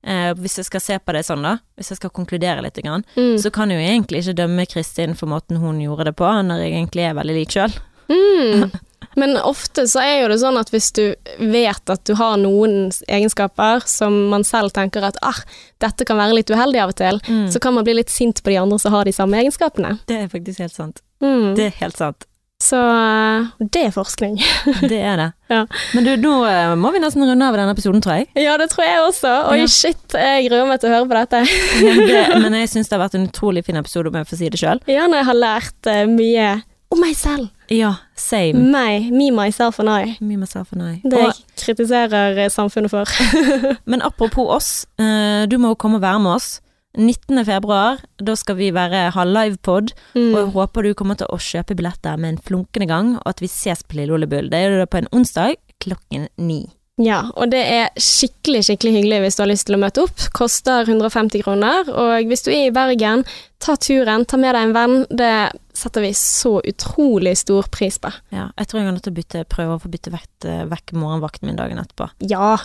eh, 0.07 0.33
Hvis 0.39 0.57
jeg 0.59 0.65
skal 0.71 0.81
se 0.81 0.99
på 0.99 1.13
det 1.13 1.25
sånn, 1.27 1.43
da, 1.43 1.59
hvis 1.77 1.91
jeg 1.91 1.99
skal 2.01 2.11
konkludere 2.11 2.63
litt, 2.63 2.79
grann, 2.83 3.05
Mm. 3.17 3.37
så 3.43 3.51
kan 3.53 3.71
jeg 3.71 3.83
jo 3.83 3.91
egentlig 3.93 4.23
ikke 4.25 4.37
dømme 4.41 4.67
Kristin 4.71 5.15
for 5.15 5.27
måten 5.27 5.59
hun 5.59 5.81
gjorde 5.81 6.05
det 6.11 6.17
på, 6.17 6.25
når 6.25 6.63
jeg 6.63 6.73
egentlig 6.79 7.03
er 7.11 7.15
veldig 7.19 7.35
lik 7.41 7.51
sjøl. 7.51 7.73
Mm. 8.09 8.71
Men 9.17 9.37
ofte 9.41 9.87
så 9.89 9.99
er 10.05 10.21
jo 10.23 10.29
det 10.29 10.37
sånn 10.43 10.59
at 10.61 10.69
hvis 10.71 10.91
du 10.93 11.15
vet 11.41 11.91
at 11.91 12.05
du 12.05 12.15
har 12.15 12.37
noen 12.37 12.91
egenskaper 13.09 13.81
som 13.89 14.29
man 14.31 14.45
selv 14.45 14.71
tenker 14.77 15.03
at 15.09 15.17
ah, 15.23 15.39
dette 15.81 16.05
kan 16.05 16.19
være 16.21 16.37
litt 16.37 16.51
uheldig 16.53 16.83
av 16.83 16.93
og 16.93 16.97
til, 17.01 17.21
Mm. 17.27 17.49
så 17.51 17.59
kan 17.61 17.75
man 17.75 17.85
bli 17.85 17.95
litt 17.95 18.11
sint 18.13 18.43
på 18.45 18.51
de 18.53 18.59
andre 18.61 18.79
som 18.79 18.93
har 18.93 19.05
de 19.05 19.13
samme 19.13 19.33
egenskapene. 19.41 19.99
Det 20.07 20.17
er 20.23 20.29
faktisk 20.29 20.59
helt 20.61 20.75
sant. 20.77 21.01
Mm. 21.23 21.55
Det 21.57 21.65
er 21.67 21.71
helt 21.81 21.97
sant. 21.97 22.27
Så 22.63 22.79
eh, 22.81 23.47
det 23.61 23.83
er 23.89 23.91
forskning. 23.93 24.39
Det 24.91 24.97
er 24.97 25.17
det. 25.21 25.27
Ja. 25.53 25.59
Men 25.95 26.07
du, 26.07 26.15
nå 26.17 26.37
eh, 26.49 26.73
må 26.81 26.89
vi 26.95 27.03
nesten 27.03 27.25
runde 27.29 27.49
av 27.51 27.57
denne 27.59 27.75
episoden, 27.77 28.01
tror 28.03 28.23
jeg. 28.23 28.31
Ja, 28.47 28.55
det 28.61 28.71
tror 28.73 28.87
jeg 28.87 29.03
også. 29.05 29.33
Oi, 29.53 29.59
Ja. 29.61 29.67
shit, 29.69 30.17
jeg 30.17 30.49
gruer 30.49 30.65
meg 30.71 30.81
til 30.81 30.89
å 30.91 30.95
høre 30.97 31.11
på 31.11 31.19
dette. 31.19 31.43
Det, 32.09 32.23
men 32.41 32.57
jeg 32.63 32.71
syns 32.73 32.89
det 32.89 32.97
har 32.97 33.05
vært 33.05 33.19
en 33.19 33.29
utrolig 33.29 33.65
fin 33.67 33.77
episode, 33.77 34.09
om 34.09 34.17
jeg 34.17 34.31
får 34.31 34.41
si 34.41 34.49
det 34.55 34.63
sjøl. 34.63 34.81
Ja, 34.89 35.05
når 35.05 35.21
jeg 35.21 35.29
har 35.29 35.39
lært 35.43 35.91
uh, 35.93 36.01
mye 36.09 36.49
om 36.95 37.03
meg 37.03 37.17
selv. 37.19 37.51
Ja, 37.73 37.93
same. 38.17 38.63
Meg, 38.73 39.11
me, 39.13 39.29
myself 39.35 39.81
and 39.83 39.91
I. 39.91 40.17
Me, 40.25 40.37
myself 40.41 40.73
and 40.73 40.85
I. 40.87 40.93
Det 41.05 41.19
Og, 41.27 41.41
kritiserer 41.61 42.39
samfunnet 42.55 42.93
for. 42.95 43.11
men 43.91 44.05
apropos 44.07 44.49
oss, 44.57 44.71
uh, 45.03 45.45
du 45.51 45.59
må 45.61 45.75
jo 45.75 45.81
komme 45.83 46.01
og 46.01 46.07
være 46.07 46.23
med 46.25 46.39
oss. 46.39 46.55
19. 46.97 47.45
februar, 47.45 48.01
da 48.19 48.35
skal 48.37 48.57
vi 48.57 48.71
være, 48.75 49.11
ha 49.15 49.25
livepod, 49.25 49.93
og 50.15 50.17
jeg 50.17 50.47
Mm. 50.47 50.53
håper 50.53 50.83
du 50.83 50.95
kommer 50.95 51.17
til 51.17 51.27
å 51.31 51.37
kjøpe 51.39 51.77
billetter 51.77 52.17
med 52.19 52.29
en 52.35 52.39
flunkende 52.39 52.89
gang, 52.89 53.17
og 53.17 53.27
at 53.27 53.41
vi 53.41 53.47
ses 53.49 53.83
på 53.83 53.97
Lille 53.97 54.13
Ole 54.13 54.27
Bull. 54.27 54.49
Det 54.51 54.59
er 54.59 54.79
da 54.79 54.87
på 54.87 54.99
en 54.99 55.09
onsdag 55.13 55.57
klokken 55.81 56.29
ni. 56.39 56.67
Ja, 56.99 57.31
og 57.37 57.51
det 57.53 57.61
er 57.61 57.91
skikkelig, 58.01 58.63
skikkelig 58.65 58.93
hyggelig 58.95 59.19
hvis 59.21 59.37
du 59.37 59.43
har 59.43 59.51
lyst 59.51 59.67
til 59.69 59.77
å 59.77 59.81
møte 59.83 60.01
opp. 60.07 60.17
Koster 60.33 60.87
150 60.87 61.43
kroner, 61.45 61.85
og 61.93 62.25
hvis 62.25 62.43
du 62.47 62.51
er 62.51 62.69
i 62.69 62.73
Bergen, 62.73 63.23
ta 63.61 63.75
turen, 63.77 64.25
ta 64.25 64.39
med 64.39 64.55
deg 64.55 64.63
en 64.63 64.73
venn. 64.73 65.07
Det 65.13 65.53
setter 65.77 66.01
vi 66.01 66.13
så 66.17 66.55
utrolig 66.65 67.37
stor 67.37 67.69
pris 67.69 67.99
på. 67.99 68.09
Ja, 68.33 68.47
jeg 68.57 68.67
tror 68.69 68.81
jeg 68.81 68.89
er 68.89 68.93
nødt 68.97 69.03
til 69.05 69.13
å 69.13 69.19
bytte, 69.21 69.45
prøve 69.45 69.77
å 69.77 69.83
få 69.83 69.91
bytte 69.93 70.11
vekk, 70.15 70.49
vekk 70.73 70.93
morgenvakten 70.97 71.43
min 71.51 71.57
dagen 71.61 71.77
etterpå. 71.85 72.09
Ja. 72.31 72.57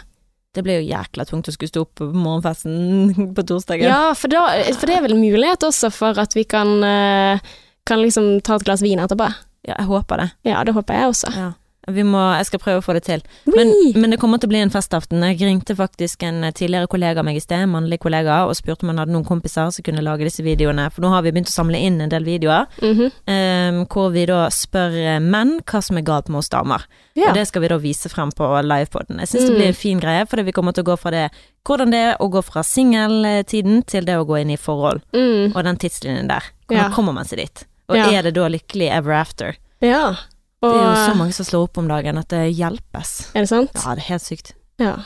Det 0.52 0.64
ble 0.66 0.82
jo 0.82 0.88
jækla 0.90 1.24
tungt 1.30 1.48
å 1.48 1.54
skulle 1.56 1.72
stå 1.72 1.86
opp 1.86 1.94
på 2.02 2.10
morgenfesten 2.12 3.32
på 3.38 3.46
torsdagen. 3.48 3.88
Ja, 3.88 4.12
for, 4.18 4.32
da, 4.34 4.48
for 4.76 4.90
det 4.90 4.98
er 4.98 5.06
vel 5.08 5.16
mulighet 5.20 5.64
også 5.68 5.92
for 5.96 6.20
at 6.20 6.36
vi 6.36 6.44
kan, 6.44 6.82
eh, 6.84 7.40
kan 7.88 8.04
liksom 8.04 8.34
ta 8.44 8.60
et 8.60 8.68
glass 8.68 8.84
vin 8.84 9.00
etterpå. 9.00 9.30
Ja, 9.68 9.78
jeg 9.78 9.88
håper 9.88 10.24
det. 10.24 10.30
Ja, 10.50 10.64
det 10.68 10.74
håper 10.76 10.98
jeg 10.98 11.14
også. 11.14 11.32
Ja. 11.38 11.50
Vi 11.90 12.04
må, 12.06 12.20
jeg 12.38 12.46
skal 12.46 12.60
prøve 12.62 12.78
å 12.78 12.84
få 12.86 12.94
det 12.94 13.04
til. 13.08 13.22
Men, 13.56 13.72
men, 13.96 14.12
det 14.12 14.20
kommer 14.22 14.38
til 14.38 14.46
å 14.48 14.52
bli 14.52 14.60
en 14.62 14.70
festaften. 14.70 15.24
Jeg 15.26 15.40
ringte 15.42 15.74
faktisk 15.76 16.22
en 16.24 16.44
tidligere 16.54 16.86
kollega 16.88 17.20
av 17.20 17.26
meg 17.26 17.40
i 17.40 17.42
sted, 17.42 17.66
mannlig 17.68 17.98
kollega, 18.04 18.44
og 18.46 18.54
spurte 18.56 18.84
om 18.86 18.90
han 18.94 19.00
hadde 19.02 19.12
noen 19.16 19.26
kompiser 19.26 19.72
som 19.74 19.84
kunne 19.84 20.04
lage 20.06 20.28
disse 20.28 20.44
videoene. 20.46 20.92
For 20.94 21.02
nå 21.02 21.10
har 21.10 21.24
vi 21.26 21.32
begynt 21.32 21.50
å 21.50 21.56
samle 21.56 21.80
inn 21.82 21.98
en 22.02 22.10
del 22.14 22.24
videoer, 22.24 22.68
Mm 22.82 22.94
-hmm. 22.98 23.80
um, 23.80 23.86
hvor 23.88 24.12
vi 24.12 24.26
da 24.26 24.48
spør 24.50 25.20
menn 25.22 25.60
hva 25.66 25.82
som 25.82 25.98
er 25.98 26.02
galt 26.02 26.30
med 26.30 26.38
oss 26.38 26.50
damer. 26.50 26.86
Ja. 27.16 27.30
Og 27.30 27.34
det 27.36 27.48
skal 27.48 27.62
vi 27.62 27.68
da 27.68 27.78
vise 27.78 28.10
frem 28.10 28.30
på 28.32 28.62
livepoden. 28.62 29.18
Jeg 29.20 29.28
syns 29.28 29.48
det 29.50 29.56
blir 29.58 29.68
en 29.68 29.74
fin 29.74 30.00
greie, 30.00 30.26
fordi 30.26 30.44
vi 30.44 30.52
kommer 30.52 30.72
til 30.74 30.84
å 30.84 30.92
gå 30.94 30.98
fra 31.00 31.12
det 31.12 31.30
hvordan 31.66 31.92
det 31.92 31.98
er 31.98 32.16
å 32.20 32.30
gå 32.30 32.42
fra 32.44 32.62
singeltiden 32.64 33.84
til 33.86 34.06
det 34.06 34.16
å 34.18 34.26
gå 34.26 34.40
inn 34.42 34.50
i 34.52 34.58
forhold, 34.58 35.02
Mm. 35.14 35.56
og 35.56 35.64
den 35.64 35.78
tidslinjen 35.78 36.28
der. 36.28 36.44
Hvordan 36.68 36.90
Ja. 36.90 36.96
kommer 36.96 37.14
man 37.14 37.26
seg 37.26 37.38
dit? 37.40 37.66
Og 37.90 37.96
Ja. 37.98 38.10
er 38.12 38.22
det 38.24 38.34
da 38.36 38.48
lykkelig 38.48 38.90
ever 38.92 39.12
after? 39.14 39.56
ja. 39.82 40.16
Det 40.62 40.72
er 40.78 40.84
jo 40.86 41.06
så 41.10 41.14
mange 41.18 41.34
som 41.34 41.48
slår 41.48 41.70
opp 41.70 41.80
om 41.82 41.88
dagen 41.90 42.20
at 42.22 42.30
det 42.34 42.44
hjelpes. 42.54 43.14
er 43.34 43.46
det 43.46 43.50
sant? 43.50 43.72
Ja, 43.74 43.96
det 43.98 44.04
er 44.04 44.12
helt 44.12 44.26
sykt. 44.28 44.54
Ja. 44.82 44.98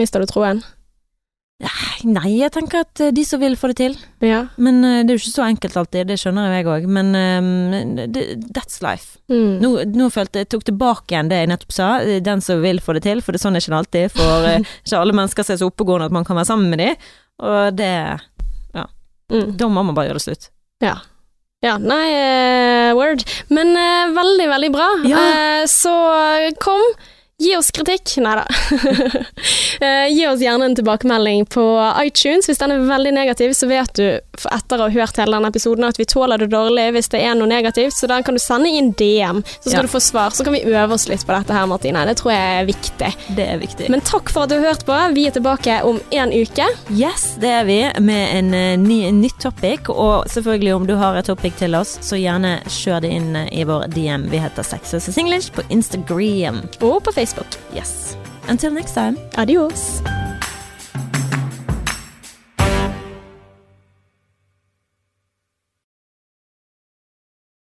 Mister 0.00 0.22
du 0.22 0.30
troen? 0.30 0.62
Nei, 2.02 2.40
jeg 2.40 2.50
tenker 2.50 2.80
at 2.82 3.00
eh, 3.04 3.12
de 3.14 3.22
som 3.28 3.38
vil 3.38 3.54
få 3.60 3.68
det 3.70 3.76
til. 3.78 3.92
Ja. 4.24 4.40
Men 4.58 4.80
eh, 4.82 5.02
det 5.04 5.12
er 5.12 5.18
jo 5.18 5.22
ikke 5.22 5.34
så 5.36 5.44
enkelt 5.46 5.76
alltid, 5.78 6.08
det 6.10 6.16
skjønner 6.18 6.48
jo 6.48 6.56
jeg 6.56 6.70
òg. 6.72 6.88
Men 6.96 7.12
eh, 7.14 8.40
that's 8.56 8.80
life. 8.82 9.20
Mm. 9.30 9.60
Nå, 9.62 9.70
nå 9.92 10.08
følte 10.10 10.42
jeg 10.42 10.50
tok 10.50 10.66
tilbake 10.72 11.14
igjen 11.14 11.30
det 11.30 11.38
jeg 11.44 11.52
nettopp 11.52 11.76
sa. 11.76 11.92
Den 12.24 12.42
som 12.42 12.64
vil 12.64 12.82
få 12.82 12.96
det 12.98 13.04
til, 13.06 13.22
for 13.22 13.30
det 13.36 13.38
er 13.38 13.46
sånn 13.46 13.60
er 13.60 13.62
ikke 13.62 13.78
alltid. 13.78 14.16
For 14.16 14.48
eh, 14.48 14.58
ikke 14.82 15.04
alle 15.04 15.18
mennesker 15.20 15.46
ser 15.46 15.60
er 15.60 15.62
så 15.62 15.70
oppegående 15.70 16.10
at 16.10 16.16
man 16.18 16.26
kan 16.26 16.40
være 16.40 16.50
sammen 16.50 16.72
med 16.72 16.82
dem. 16.82 17.08
Og 17.42 17.76
det 17.78 17.94
Mm. 19.32 19.56
Da 19.56 19.68
må 19.68 19.82
man 19.82 19.96
bare 19.96 20.10
gjøre 20.10 20.20
det 20.20 20.26
slutt. 20.26 20.50
Ja. 20.84 20.98
Ja, 21.62 21.76
nei, 21.78 22.08
eh, 22.10 22.92
word. 22.98 23.22
Men 23.54 23.76
eh, 23.78 24.10
veldig, 24.16 24.48
veldig 24.50 24.70
bra. 24.74 24.88
Ja. 25.06 25.20
Eh, 25.22 25.66
så 25.70 25.92
kom, 26.58 26.82
gi 27.42 27.56
oss 27.58 27.70
kritikk. 27.74 28.16
Nei 28.22 28.36
da. 28.40 28.46
Eh, 29.82 30.06
gi 30.14 30.26
oss 30.28 30.38
gjerne 30.38 30.64
en 30.68 30.74
tilbakemelding 30.78 31.46
på 31.50 31.62
iTunes. 32.04 32.46
Hvis 32.46 32.60
den 32.60 32.70
er 32.70 32.82
veldig 32.86 33.10
negativ, 33.16 33.50
så 33.58 33.66
vet 33.66 33.90
du 33.98 34.04
etter 34.52 34.78
å 34.78 34.84
ha 34.86 34.92
hørt 34.94 35.16
hele 35.18 35.34
denne 35.34 35.48
episoden 35.50 35.86
at 35.88 35.98
vi 35.98 36.04
tåler 36.06 36.38
det 36.38 36.50
dårlig 36.52 36.84
hvis 36.94 37.08
det 37.10 37.22
er 37.26 37.34
noe 37.34 37.48
negativt, 37.50 37.96
så 37.96 38.06
da 38.10 38.20
kan 38.22 38.36
du 38.38 38.42
sende 38.42 38.70
inn 38.70 38.92
DM, 38.98 39.40
så 39.42 39.64
skal 39.72 39.80
Ja. 39.80 39.82
du 39.82 39.90
få 39.90 39.98
svar. 40.04 40.30
Så 40.36 40.44
kan 40.46 40.54
vi 40.54 40.60
øve 40.62 40.94
oss 40.94 41.08
litt 41.10 41.24
på 41.26 41.34
dette 41.34 41.56
her, 41.56 41.66
Martine. 41.66 42.04
Det 42.06 42.14
tror 42.20 42.30
jeg 42.30 42.60
er 42.60 42.68
viktig. 42.68 43.10
Det 43.40 43.46
er 43.48 43.58
viktig. 43.58 43.88
Men 43.90 44.04
takk 44.06 44.30
for 44.30 44.44
at 44.44 44.52
du 44.52 44.58
har 44.60 44.68
hørt 44.70 44.84
på. 44.86 45.00
Vi 45.16 45.26
er 45.26 45.34
tilbake 45.34 45.80
om 45.88 45.98
en 46.12 46.30
uke. 46.36 46.68
yes, 46.94 47.24
det 47.42 47.50
er 47.50 47.64
vi, 47.66 47.80
med 47.98 48.36
en 48.38 48.54
eh, 48.54 48.76
ny, 48.78 49.00
nytt 49.18 49.40
topic. 49.42 49.90
Og 49.90 50.28
selvfølgelig, 50.30 50.74
om 50.76 50.86
du 50.86 50.94
har 51.00 51.16
et 51.18 51.26
topic 51.26 51.58
til 51.58 51.74
oss, 51.74 51.96
så 52.06 52.20
gjerne 52.20 52.60
kjør 52.68 53.02
det 53.02 53.10
inn 53.18 53.34
i 53.50 53.64
vår 53.66 53.88
DM. 53.96 54.28
Vi 54.30 54.38
heter 54.38 54.62
Sexless 54.62 55.10
English 55.18 55.50
på 55.56 55.66
Instagram. 55.74 56.62
Og 56.82 57.02
på 57.02 57.16
Facebook. 57.32 57.58
Yes. 57.74 58.16
Until 58.48 58.72
next 58.72 58.94
time. 58.94 59.18
Adios. 59.36 60.02